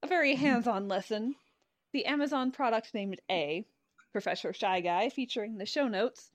A 0.03 0.07
very 0.07 0.35
hands 0.35 0.67
on 0.67 0.89
lesson. 0.89 1.37
The 1.93 2.05
Amazon 2.07 2.51
product 2.51 2.95
named 2.95 3.21
A. 3.31 3.65
Professor 4.13 4.53
Shy 4.53 4.81
Guy 4.81 5.09
featuring 5.09 5.57
the 5.57 5.67
show 5.67 5.89
notes. 5.89 6.31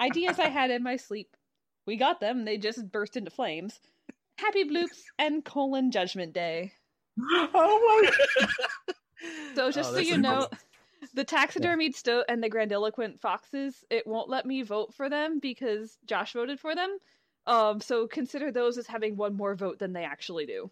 Ideas 0.00 0.38
I 0.38 0.48
had 0.48 0.70
in 0.70 0.82
my 0.82 0.96
sleep. 0.96 1.36
We 1.86 1.96
got 1.96 2.20
them, 2.20 2.44
they 2.44 2.58
just 2.58 2.90
burst 2.90 3.16
into 3.16 3.30
flames. 3.30 3.80
Happy 4.38 4.64
bloops 4.64 5.02
and 5.18 5.44
colon 5.44 5.90
judgment 5.90 6.32
day. 6.32 6.72
Oh 7.20 8.02
my 8.02 8.46
So 9.54 9.70
just 9.70 9.90
Oh, 9.92 9.94
so 9.94 10.00
you 10.00 10.18
know, 10.18 10.48
the 11.14 11.24
taxidermied 11.24 11.94
stoat 11.94 12.24
and 12.28 12.42
the 12.42 12.50
grandiloquent 12.50 13.20
foxes, 13.20 13.84
it 13.88 14.06
won't 14.06 14.28
let 14.28 14.46
me 14.46 14.62
vote 14.62 14.92
for 14.94 15.08
them 15.08 15.38
because 15.38 15.96
Josh 16.04 16.32
voted 16.32 16.58
for 16.58 16.74
them. 16.74 16.98
Um, 17.46 17.80
so 17.80 18.06
consider 18.06 18.50
those 18.50 18.78
as 18.78 18.86
having 18.86 19.16
one 19.16 19.36
more 19.36 19.54
vote 19.54 19.78
than 19.78 19.92
they 19.92 20.04
actually 20.04 20.46
do. 20.46 20.70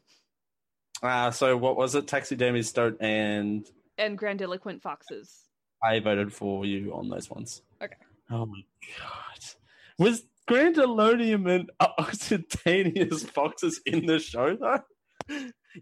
Uh, 1.03 1.31
so 1.31 1.57
what 1.57 1.77
was 1.77 1.95
it? 1.95 2.07
Taxidermied 2.07 2.65
Stoat 2.65 2.97
and 3.01 3.69
And 3.99 4.19
grandiloquent 4.19 4.83
foxes. 4.83 5.49
I 5.83 6.01
voted 6.01 6.33
for 6.33 6.65
you 6.65 6.95
on 6.95 7.09
those 7.09 7.29
ones. 7.29 7.63
Okay. 7.83 7.97
Oh 8.31 8.47
my 8.47 8.61
god. 8.99 9.45
Was 9.99 10.25
Grandilonium 10.49 11.49
and 11.51 11.71
Oxytanius 11.81 13.29
Foxes 13.31 13.81
in 13.87 14.07
the 14.07 14.19
show 14.19 14.57
though? 14.57 14.81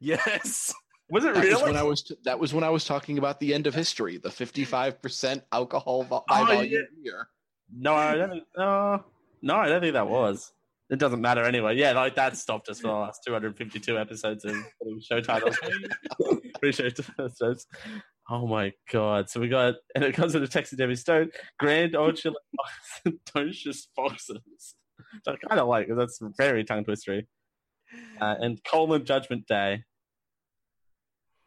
Yes. 0.01 0.73
Was 1.11 1.25
it 1.25 1.35
That 1.35 1.41
really? 1.43 1.55
was 1.55 1.63
when 1.65 1.77
I 1.77 1.83
was 1.83 2.03
t- 2.03 2.17
that 2.25 2.39
was 2.39 2.55
when 2.55 2.63
I 2.63 2.71
was 2.71 2.85
talking 2.85 3.19
about 3.19 3.41
the 3.41 3.53
end 3.53 3.67
of 3.67 3.75
history, 3.75 4.19
the 4.19 4.31
fifty-five 4.31 5.03
percent 5.03 5.43
alcohol 5.51 6.05
vo- 6.05 6.25
by 6.29 6.41
Oh, 6.43 6.47
volume 6.47 6.73
yeah. 6.73 6.79
beer. 7.03 7.29
No, 7.77 7.95
I 7.95 8.15
don't 8.17 8.31
think, 8.31 8.45
no, 8.57 9.05
no, 9.43 9.57
I 9.57 9.69
don't 9.69 9.81
think 9.81 9.95
that 9.95 10.09
was. 10.09 10.53
It 10.89 10.99
doesn't 10.99 11.21
matter 11.21 11.45
anyway. 11.45 11.77
Yeah, 11.77 11.93
like 11.93 12.15
that 12.17 12.37
stopped 12.37 12.69
us 12.69 12.81
for 12.81 12.89
the 12.89 12.95
last 12.95 13.23
252 13.25 13.97
episodes 13.99 14.45
of 14.45 14.57
show 15.03 15.21
titles. 15.21 15.57
Appreciate 16.55 16.99
episodes. 17.19 17.67
Oh 18.33 18.47
my 18.47 18.73
god! 18.93 19.29
So 19.29 19.41
we 19.41 19.49
got, 19.49 19.75
and 19.95 20.05
it 20.05 20.15
comes 20.15 20.35
with 20.35 20.45
a 20.45 20.49
taxidermy 20.49 20.95
stone, 20.95 21.31
grand 21.59 21.97
odulous 21.97 23.89
foxes. 23.97 24.75
Which 25.13 25.27
I 25.27 25.49
kind 25.49 25.61
of 25.61 25.67
like 25.67 25.89
because 25.89 25.99
that's 25.99 26.37
very 26.37 26.63
tongue 26.65 26.85
twistery. 26.85 27.27
Uh, 28.21 28.37
and 28.39 28.63
Colon 28.63 29.05
Judgment 29.05 29.49
Day. 29.49 29.83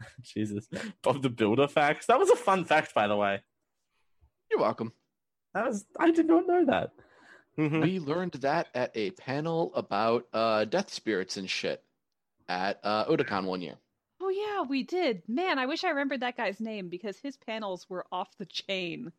Jesus, 0.21 0.67
Bob 1.01 1.21
the 1.21 1.29
Builder 1.29 1.69
facts. 1.69 2.07
That 2.07 2.19
was 2.19 2.29
a 2.29 2.35
fun 2.35 2.65
fact, 2.65 2.93
by 2.93 3.07
the 3.07 3.15
way. 3.15 3.41
You're 4.51 4.59
welcome. 4.59 4.91
That 5.53 5.67
was 5.67 5.85
I 5.97 6.11
did 6.11 6.27
not 6.27 6.45
know 6.45 6.65
that. 6.65 6.91
We 7.55 7.99
learned 7.99 8.33
that 8.33 8.69
at 8.73 8.91
a 8.95 9.11
panel 9.11 9.71
about 9.75 10.25
uh, 10.33 10.65
death 10.65 10.91
spirits 10.91 11.37
and 11.37 11.47
shit 11.47 11.83
at 12.49 12.79
uh, 12.83 13.05
Otakon 13.05 13.45
one 13.45 13.61
year. 13.61 13.75
Yeah, 14.33 14.63
we 14.63 14.81
did. 14.83 15.29
Man, 15.29 15.59
I 15.59 15.65
wish 15.67 15.83
I 15.83 15.89
remembered 15.89 16.21
that 16.21 16.35
guy's 16.35 16.59
name 16.59 16.89
because 16.89 17.19
his 17.19 17.37
panels 17.37 17.87
were 17.89 18.05
off 18.11 18.35
the 18.37 18.45
chain. 18.45 19.13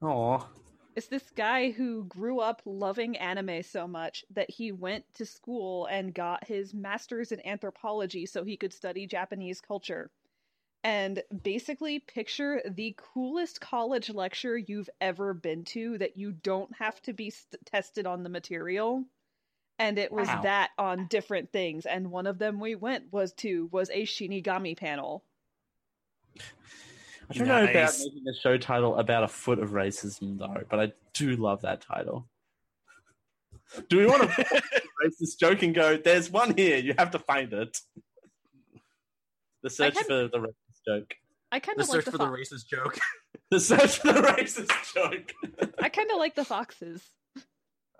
Oh, 0.00 0.48
It's 0.96 1.08
this 1.08 1.30
guy 1.30 1.70
who 1.70 2.04
grew 2.04 2.40
up 2.40 2.62
loving 2.64 3.16
anime 3.18 3.62
so 3.62 3.86
much 3.86 4.24
that 4.30 4.50
he 4.50 4.72
went 4.72 5.04
to 5.14 5.24
school 5.26 5.86
and 5.86 6.12
got 6.14 6.46
his 6.48 6.74
master's 6.74 7.30
in 7.30 7.46
anthropology 7.46 8.26
so 8.26 8.42
he 8.44 8.56
could 8.56 8.72
study 8.72 9.06
Japanese 9.06 9.60
culture. 9.60 10.10
And 10.84 11.22
basically, 11.42 12.00
picture 12.00 12.62
the 12.66 12.94
coolest 12.98 13.60
college 13.60 14.10
lecture 14.10 14.58
you've 14.58 14.90
ever 15.00 15.34
been 15.34 15.64
to 15.66 15.98
that 15.98 16.16
you 16.16 16.32
don't 16.32 16.74
have 16.76 17.00
to 17.02 17.12
be 17.12 17.30
st- 17.30 17.64
tested 17.66 18.06
on 18.06 18.22
the 18.22 18.30
material. 18.30 19.04
And 19.78 19.98
it 19.98 20.10
was 20.10 20.26
Wow. 20.28 20.42
that 20.42 20.70
on 20.78 21.06
different 21.08 21.52
things. 21.52 21.84
And 21.86 22.10
one 22.10 22.26
of 22.26 22.38
them 22.38 22.60
we 22.60 22.74
went 22.74 23.12
was 23.12 23.32
to 23.34 23.68
was 23.72 23.90
a 23.90 24.04
Shinigami 24.04 24.76
panel. 24.76 25.22
I 27.28 27.34
don't 27.34 27.48
know 27.48 27.62
about 27.64 27.74
Nice. 27.74 28.04
making 28.04 28.24
a 28.28 28.34
show 28.34 28.56
title 28.56 28.96
about 28.98 29.24
a 29.24 29.28
foot 29.28 29.58
of 29.58 29.70
racism 29.70 30.38
though, 30.38 30.64
but 30.70 30.80
I 30.80 30.92
do 31.12 31.36
love 31.36 31.62
that 31.62 31.80
title. 31.80 32.28
Do 33.88 33.98
we 33.98 34.06
want 34.06 34.22
to 34.22 34.28
racist 35.04 35.38
joke 35.40 35.62
and 35.62 35.74
go? 35.74 35.96
There's 35.96 36.30
one 36.30 36.56
here. 36.56 36.76
You 36.78 36.94
have 36.98 37.10
to 37.10 37.18
find 37.18 37.52
it. 37.52 37.78
The 39.62 39.70
search 39.70 39.94
can- 39.94 40.04
for 40.04 40.28
the 40.28 40.38
racist 40.38 40.84
joke. 40.86 41.14
I 41.52 41.60
kind 41.60 41.80
of 41.80 41.88
like 41.88 41.96
search 41.96 42.04
the 42.06 42.10
for 42.12 42.18
the 42.18 42.26
racist 42.26 42.66
joke. 42.68 42.98
The 43.48 43.60
search 43.60 43.98
for 43.98 44.12
the 44.12 44.22
racist 44.22 44.92
joke. 44.92 45.32
I 45.78 45.88
kind 45.88 46.10
of 46.10 46.18
like 46.18 46.34
the 46.34 46.44
foxes. 46.44 47.08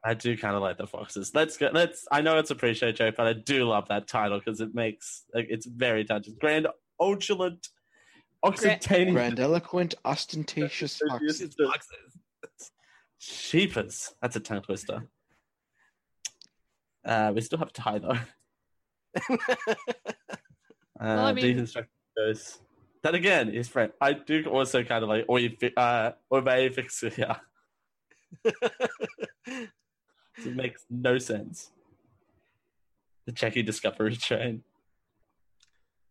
I 0.06 0.14
do 0.14 0.36
kind 0.36 0.54
of 0.54 0.62
like 0.62 0.78
the 0.78 0.86
foxes. 0.86 1.32
Let's 1.34 1.56
go. 1.56 1.68
Let's. 1.72 2.06
I 2.12 2.20
know 2.20 2.38
it's 2.38 2.52
a 2.52 2.54
pre-show 2.54 2.92
joke, 2.92 3.16
but 3.16 3.26
I 3.26 3.32
do 3.32 3.64
love 3.64 3.88
that 3.88 4.06
title 4.06 4.38
because 4.38 4.60
it 4.60 4.72
makes 4.72 5.24
like, 5.34 5.48
it's 5.50 5.66
very 5.66 6.04
touching. 6.04 6.36
Grand, 6.40 6.68
opulent, 7.00 7.66
occitan, 8.44 9.10
Grandiloquent, 9.12 9.94
ostentatious 10.04 11.00
foxes. 11.08 11.56
Sheepers. 13.18 14.14
That's 14.22 14.36
a 14.36 14.40
tongue 14.40 14.62
twister. 14.62 15.08
Uh, 17.04 17.32
we 17.34 17.40
still 17.40 17.58
have 17.58 17.72
Ty 17.72 17.98
though. 17.98 18.18
uh, 19.28 19.34
I 21.00 21.32
mean- 21.32 21.58
deconstruction 21.58 21.86
goes. 22.16 22.60
That 23.02 23.16
again 23.16 23.50
is 23.50 23.68
friend. 23.68 23.92
I 24.00 24.12
do 24.12 24.44
also 24.44 24.84
kind 24.84 25.02
of 25.02 25.08
like 25.08 25.26
Oi, 25.28 25.56
uh, 25.76 26.12
Ove 26.30 26.44
Fixia. 26.44 27.40
it 30.44 30.54
makes 30.54 30.84
no 30.90 31.18
sense. 31.18 31.70
The 33.26 33.32
Jacky 33.32 33.62
Discovery 33.62 34.16
Train. 34.16 34.62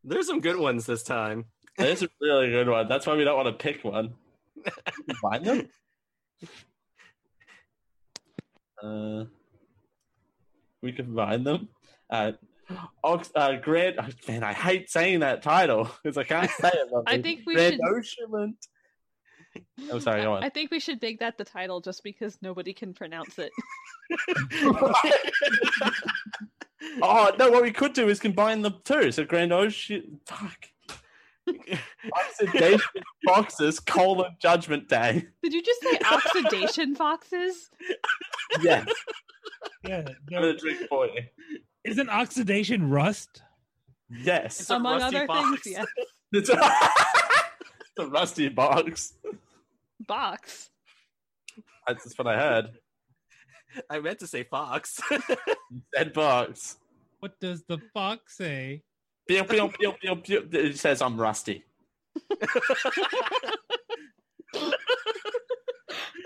There's 0.03 0.27
some 0.27 0.41
good 0.41 0.57
ones 0.57 0.85
this 0.85 1.03
time. 1.03 1.45
That's 1.77 2.01
a 2.03 2.09
really 2.21 2.49
good 2.51 2.69
one. 2.69 2.87
That's 2.87 3.05
why 3.07 3.15
we 3.15 3.23
don't 3.23 3.35
want 3.35 3.47
to 3.47 3.63
pick 3.63 3.83
one. 3.83 4.13
Combine 5.21 5.43
them. 5.43 5.67
Uh, 8.81 9.25
we 10.81 10.91
can 10.91 11.05
combine 11.05 11.43
them. 11.43 11.69
Uh, 12.09 12.33
Ox, 13.03 13.31
uh, 13.35 13.55
Grand. 13.57 13.95
oh, 13.99 14.07
man, 14.27 14.43
I 14.43 14.53
hate 14.53 14.89
saying 14.89 15.19
that 15.19 15.41
title 15.41 15.89
because 16.03 16.17
I 16.17 16.23
can't 16.23 16.49
say 16.51 16.69
it. 16.73 16.89
I 17.07 17.21
think 17.21 17.41
we 17.45 17.55
Grand 17.55 17.75
should- 17.75 18.29
Oceanland. 18.31 18.53
I'm 19.91 20.01
sorry. 20.01 20.21
Go 20.21 20.33
on. 20.33 20.43
I 20.43 20.49
think 20.49 20.69
we 20.71 20.79
should 20.81 21.01
make 21.01 21.19
that 21.19 21.37
the 21.37 21.45
title 21.45 21.79
just 21.79 22.03
because 22.03 22.37
nobody 22.41 22.73
can 22.73 22.93
pronounce 22.93 23.39
it. 23.39 23.51
oh 27.01 27.31
no! 27.37 27.49
What 27.51 27.63
we 27.63 27.71
could 27.71 27.93
do 27.93 28.09
is 28.09 28.19
combine 28.19 28.61
the 28.61 28.71
two. 28.83 29.11
So 29.11 29.25
Grand 29.25 29.53
Ocean. 29.53 30.19
Fuck. 30.25 30.67
Oxidation 32.17 32.79
boxes 33.23 33.79
colon 33.79 34.35
Judgment 34.39 34.89
Day. 34.89 35.25
Did 35.43 35.53
you 35.53 35.61
just 35.61 35.81
say 35.81 35.99
oxidation 36.11 36.95
foxes? 36.95 37.69
Yes. 38.61 38.87
Yeah, 39.87 40.03
I'm 40.07 40.15
gonna 40.29 40.57
drink 40.57 40.87
for 40.89 41.05
you. 41.07 41.21
Isn't 41.83 42.09
oxidation 42.09 42.89
rust? 42.89 43.43
Yes. 44.09 44.69
a 44.69 44.75
Among 44.75 45.01
other 45.01 45.27
box. 45.27 45.61
things, 45.63 45.77
yes. 45.77 45.85
It's 46.33 46.49
a, 46.49 46.53
it's 46.59 47.99
a 47.99 48.07
rusty 48.07 48.49
box. 48.49 49.13
Box. 50.05 50.69
That's 51.87 52.03
just 52.03 52.17
what 52.17 52.27
I 52.27 52.37
heard. 52.37 52.65
I 53.89 53.99
meant 53.99 54.19
to 54.19 54.27
say 54.27 54.43
fox. 54.43 54.99
Dead 55.93 56.13
fox. 56.13 56.77
What 57.19 57.39
does 57.39 57.63
the 57.67 57.79
fox 57.93 58.37
say? 58.37 58.83
Pew, 59.27 59.43
pew, 59.43 59.69
pew, 59.79 59.93
pew, 60.01 60.15
pew. 60.17 60.49
It 60.51 60.77
says 60.77 61.01
I'm 61.01 61.17
rusty. 61.19 61.63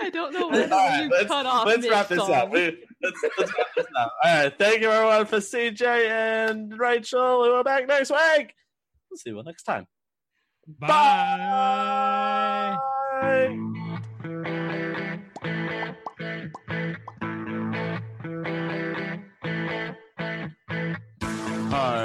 I 0.01 0.09
don't 0.11 0.33
know 0.33 0.43
All 0.45 0.51
when 0.51 0.69
right, 0.69 1.03
you 1.03 1.09
let's, 1.09 1.27
cut 1.27 1.45
off. 1.45 1.65
let's 1.67 1.87
wrap 1.89 2.07
this 2.07 2.17
mid-song. 2.19 2.35
up. 2.35 2.51
We- 2.51 2.83
Let's, 3.01 3.17
let's 3.37 3.53
wrap 3.57 3.67
this 3.77 3.85
up. 3.97 4.13
All 4.25 4.43
right. 4.43 4.53
Thank 4.59 4.81
you, 4.81 4.91
everyone, 4.91 5.25
for 5.25 5.37
CJ 5.37 5.81
and 5.81 6.77
Rachel, 6.77 7.45
who 7.45 7.51
are 7.51 7.63
back 7.63 7.87
next 7.87 8.11
week. 8.11 8.53
We'll 9.09 9.17
see 9.17 9.29
you 9.29 9.37
all 9.37 9.43
next 9.43 9.63
time. 9.63 9.87
Bye. 10.67 10.87
Hi, 13.21 13.57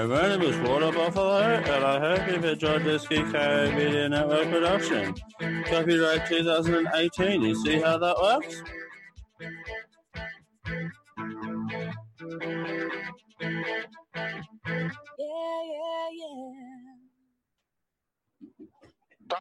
my 0.09 0.29
name 0.29 0.43
is 0.43 0.57
Water 0.69 0.93
Buffalo, 0.93 1.41
and 1.41 1.85
I 1.85 1.99
hope 1.99 2.29
you've 2.29 2.45
enjoyed 2.45 2.85
this 2.85 3.07
Geek.io 3.09 3.73
Media 3.75 4.09
Network 4.09 4.51
production. 4.51 5.15
Copyright 5.65 6.27
2018. 6.27 7.43
You 7.43 7.55
see 7.55 7.81
how 7.81 7.97
that 7.99 8.17
works? 8.21 8.63
Yeah, 15.19 15.61
yeah, 15.73 16.09
yeah. 16.13 16.53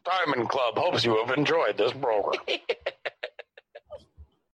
Diamond 0.04 0.48
Club 0.48 0.78
hopes 0.78 1.04
you 1.04 1.16
have 1.24 1.36
enjoyed 1.36 1.76
this 1.76 1.92
program. 1.92 2.40